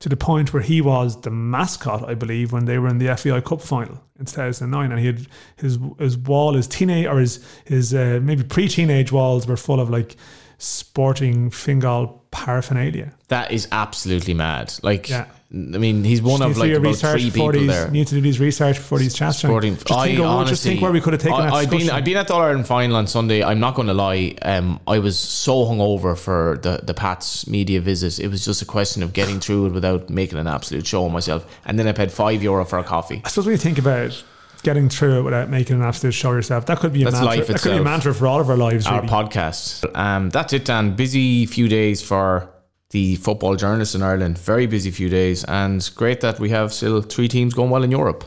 To 0.00 0.08
the 0.08 0.16
point 0.16 0.52
where 0.52 0.62
he 0.62 0.82
was 0.82 1.22
the 1.22 1.30
mascot, 1.30 2.06
I 2.06 2.14
believe, 2.14 2.52
when 2.52 2.66
they 2.66 2.78
were 2.78 2.88
in 2.88 2.98
the 2.98 3.16
FAI 3.16 3.40
Cup 3.40 3.62
final 3.62 4.02
in 4.18 4.26
2009, 4.26 4.90
and 4.90 5.00
he 5.00 5.06
had 5.06 5.26
his 5.56 5.78
his 5.98 6.18
wall, 6.18 6.54
his 6.54 6.66
teenage 6.66 7.06
or 7.06 7.18
his 7.18 7.42
his 7.64 7.94
uh, 7.94 8.20
maybe 8.22 8.42
pre-teenage 8.42 9.12
walls 9.12 9.46
were 9.46 9.56
full 9.56 9.80
of 9.80 9.88
like 9.88 10.16
sporting 10.58 11.50
Fingal 11.50 12.22
paraphernalia. 12.30 13.12
That 13.28 13.52
is 13.52 13.68
absolutely 13.70 14.34
mad. 14.34 14.74
Like, 14.82 15.08
Yeah. 15.08 15.26
I 15.54 15.78
mean, 15.78 16.02
he's 16.02 16.20
one 16.20 16.42
of 16.42 16.56
like 16.56 16.72
about 16.72 16.96
three 16.96 17.30
people 17.30 17.52
these, 17.52 17.68
there. 17.68 17.88
Need 17.88 18.08
to 18.08 18.16
do 18.16 18.20
these 18.20 18.40
research 18.40 18.76
for 18.76 18.98
these 18.98 19.14
chats. 19.14 19.38
Sporting. 19.38 19.76
Just 19.76 19.86
think, 19.86 20.18
of, 20.18 20.26
I 20.26 20.44
just 20.44 20.64
think 20.64 20.82
where 20.82 20.90
we 20.90 21.00
could 21.00 21.12
have 21.12 21.22
taken 21.22 21.38
I, 21.38 21.44
that 21.44 21.52
I've 21.52 21.70
been. 21.70 21.90
I've 21.90 22.04
been 22.04 22.16
at 22.16 22.26
the 22.26 22.34
All 22.34 22.42
Ireland 22.42 22.66
final 22.66 22.96
on 22.96 23.06
Sunday. 23.06 23.44
I'm 23.44 23.60
not 23.60 23.76
going 23.76 23.86
to 23.86 23.94
lie. 23.94 24.34
Um, 24.42 24.80
I 24.88 24.98
was 24.98 25.16
so 25.16 25.64
hungover 25.64 26.18
for 26.18 26.58
the 26.62 26.80
the 26.82 26.92
Pats 26.94 27.46
media 27.46 27.80
visit. 27.80 28.18
It 28.18 28.28
was 28.28 28.44
just 28.44 28.62
a 28.62 28.64
question 28.64 29.04
of 29.04 29.12
getting 29.12 29.38
through 29.38 29.66
it 29.66 29.72
without 29.72 30.10
making 30.10 30.38
an 30.38 30.48
absolute 30.48 30.88
show 30.88 31.06
of 31.06 31.12
myself. 31.12 31.46
And 31.64 31.78
then 31.78 31.86
I 31.86 31.92
paid 31.92 32.10
five 32.10 32.42
euro 32.42 32.64
for 32.64 32.80
a 32.80 32.84
coffee. 32.84 33.22
I 33.24 33.28
suppose 33.28 33.46
when 33.46 33.52
you 33.52 33.58
think 33.58 33.78
about 33.78 34.24
getting 34.64 34.88
through 34.88 35.20
it 35.20 35.22
without 35.22 35.48
making 35.48 35.76
an 35.76 35.82
absolute 35.82 36.12
show 36.12 36.32
yourself, 36.32 36.66
that 36.66 36.80
could 36.80 36.92
be 36.92 37.02
a 37.02 37.04
That's 37.04 37.16
mantra. 37.16 37.36
life 37.36 37.46
that 37.46 37.60
could 37.60 37.72
be 37.72 37.78
a 37.78 37.82
mantra 37.82 38.14
for 38.14 38.26
all 38.26 38.40
of 38.40 38.50
our 38.50 38.56
lives. 38.56 38.86
Our 38.86 39.02
really. 39.02 39.08
podcast. 39.08 39.84
Um, 39.96 40.30
that's 40.30 40.52
it, 40.52 40.64
Dan. 40.64 40.96
Busy 40.96 41.46
few 41.46 41.68
days 41.68 42.02
for 42.02 42.50
the 42.90 43.16
football 43.16 43.56
journalists 43.56 43.94
in 43.94 44.02
Ireland. 44.02 44.38
Very 44.38 44.66
busy 44.66 44.90
few 44.90 45.08
days, 45.08 45.44
and 45.44 45.88
great 45.94 46.20
that 46.22 46.40
we 46.40 46.50
have 46.50 46.72
still 46.72 47.02
three 47.02 47.28
teams 47.28 47.54
going 47.54 47.70
well 47.70 47.84
in 47.84 47.90
Europe. 47.90 48.24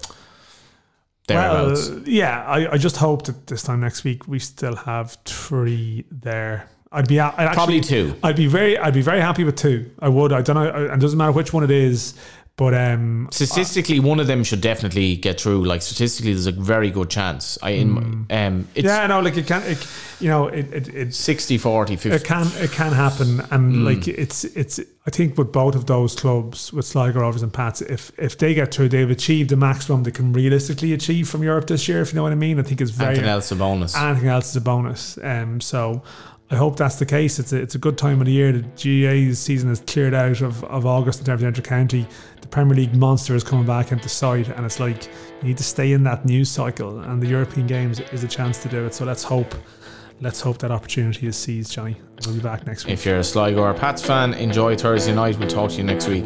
Thereabouts. 1.27 1.89
Well, 1.89 2.03
yeah, 2.05 2.45
I, 2.45 2.73
I 2.73 2.77
just 2.77 2.97
hope 2.97 3.25
that 3.25 3.47
this 3.47 3.63
time 3.63 3.81
next 3.81 4.03
week 4.05 4.27
we 4.27 4.39
still 4.39 4.75
have 4.75 5.17
three 5.25 6.05
there. 6.09 6.69
I'd 6.89 7.07
be 7.07 7.19
I'd 7.19 7.33
actually, 7.33 7.55
Probably 7.55 7.81
two. 7.81 8.15
I'd 8.23 8.37
be 8.37 8.47
very 8.47 8.77
I'd 8.77 8.93
be 8.93 9.01
very 9.01 9.19
happy 9.19 9.43
with 9.43 9.57
two. 9.57 9.91
I 9.99 10.07
would. 10.07 10.31
I 10.31 10.41
don't 10.41 10.55
know. 10.55 10.87
And 10.89 11.01
doesn't 11.01 11.17
matter 11.17 11.33
which 11.33 11.51
one 11.51 11.63
it 11.63 11.71
is, 11.71 12.13
but 12.57 12.73
um, 12.73 13.29
Statistically, 13.31 13.99
one 13.99 14.19
of 14.19 14.25
them 14.25 14.43
should 14.43 14.61
definitely 14.61 15.15
get 15.15 15.39
through. 15.39 15.63
Like 15.63 15.83
statistically, 15.83 16.33
there's 16.33 16.47
a 16.47 16.51
very 16.51 16.89
good 16.89 17.07
chance. 17.07 17.55
I 17.61 17.69
in 17.69 18.25
um, 18.31 18.67
it's 18.73 18.83
yeah, 18.87 19.05
no, 19.05 19.19
like 19.19 19.37
it 19.37 19.45
can. 19.45 19.61
It, 19.61 19.87
you 20.19 20.27
know, 20.27 20.47
it 20.47 20.73
it, 20.73 20.87
it 20.95 21.13
60 21.13 21.59
40 21.59 21.95
50 21.97 22.15
it 22.15 22.23
can 22.23 22.47
it 22.55 22.71
can 22.71 22.93
happen, 22.93 23.41
and 23.51 23.85
like 23.85 24.07
it's 24.07 24.43
it's. 24.43 24.79
I 25.05 25.11
think 25.11 25.37
with 25.37 25.51
both 25.51 25.75
of 25.75 25.85
those 25.85 26.15
clubs, 26.15 26.73
with 26.73 26.85
Sligo 26.85 27.19
Rovers 27.19 27.43
and 27.43 27.53
Pats, 27.53 27.81
if 27.81 28.11
if 28.17 28.39
they 28.39 28.55
get 28.55 28.73
through, 28.73 28.89
they've 28.89 29.11
achieved 29.11 29.51
the 29.51 29.55
maximum 29.55 30.01
they 30.01 30.11
can 30.11 30.33
realistically 30.33 30.93
achieve 30.93 31.29
from 31.29 31.43
Europe 31.43 31.67
this 31.67 31.87
year. 31.87 32.01
If 32.01 32.11
you 32.11 32.15
know 32.15 32.23
what 32.23 32.31
I 32.31 32.35
mean, 32.35 32.59
I 32.59 32.63
think 32.63 32.81
it's 32.81 32.89
very 32.89 33.11
anything 33.11 33.29
else 33.29 33.51
a 33.51 33.55
bonus 33.55 33.95
anything 33.95 34.29
else 34.29 34.49
is 34.49 34.55
a 34.55 34.61
bonus. 34.61 35.19
Um, 35.21 35.61
so 35.61 36.01
I 36.49 36.55
hope 36.55 36.77
that's 36.77 36.95
the 36.95 37.05
case. 37.05 37.39
It's 37.39 37.51
a, 37.51 37.57
it's 37.57 37.75
a 37.75 37.77
good 37.77 37.97
time 37.97 38.21
of 38.21 38.25
the 38.25 38.31
year. 38.31 38.53
The 38.53 38.61
GAA's 38.61 39.37
season 39.37 39.69
is 39.69 39.81
cleared 39.81 40.13
out 40.13 40.39
of, 40.41 40.63
of 40.65 40.85
August 40.85 41.19
in 41.19 41.25
terms 41.25 41.43
of 41.43 41.63
County. 41.63 42.07
The 42.41 42.47
Premier 42.47 42.73
League 42.73 42.95
monster 42.95 43.35
is 43.35 43.43
coming 43.43 43.65
back 43.65 43.91
into 43.91 44.07
sight, 44.07 44.47
and 44.47 44.65
it's 44.65 44.79
like 44.79 45.07
you 45.41 45.49
need 45.49 45.57
to 45.57 45.63
stay 45.63 45.91
in 45.91 46.03
that 46.03 46.25
news 46.25 46.49
cycle. 46.49 47.01
And 47.01 47.21
the 47.21 47.27
European 47.27 47.67
Games 47.67 47.99
is 47.99 48.23
a 48.23 48.29
chance 48.29 48.63
to 48.63 48.69
do 48.69 48.85
it. 48.85 48.93
So 48.93 49.03
let's 49.03 49.23
hope. 49.23 49.53
Let's 50.19 50.41
hope 50.41 50.57
that 50.59 50.71
opportunity 50.71 51.27
is 51.27 51.35
seized, 51.35 51.73
Johnny. 51.73 51.97
We'll 52.25 52.35
be 52.35 52.41
back 52.41 52.65
next 52.65 52.85
week. 52.85 52.93
if 52.93 53.05
you're 53.05 53.19
a 53.19 53.23
Sligo 53.23 53.61
or 53.61 53.69
a 53.69 53.73
Pats 53.75 54.01
fan 54.01 54.33
enjoy 54.33 54.75
Thursday 54.75 55.13
night 55.13 55.37
we'll 55.37 55.47
talk 55.47 55.69
to 55.69 55.77
you 55.77 55.83
next 55.83 56.07
week 56.07 56.25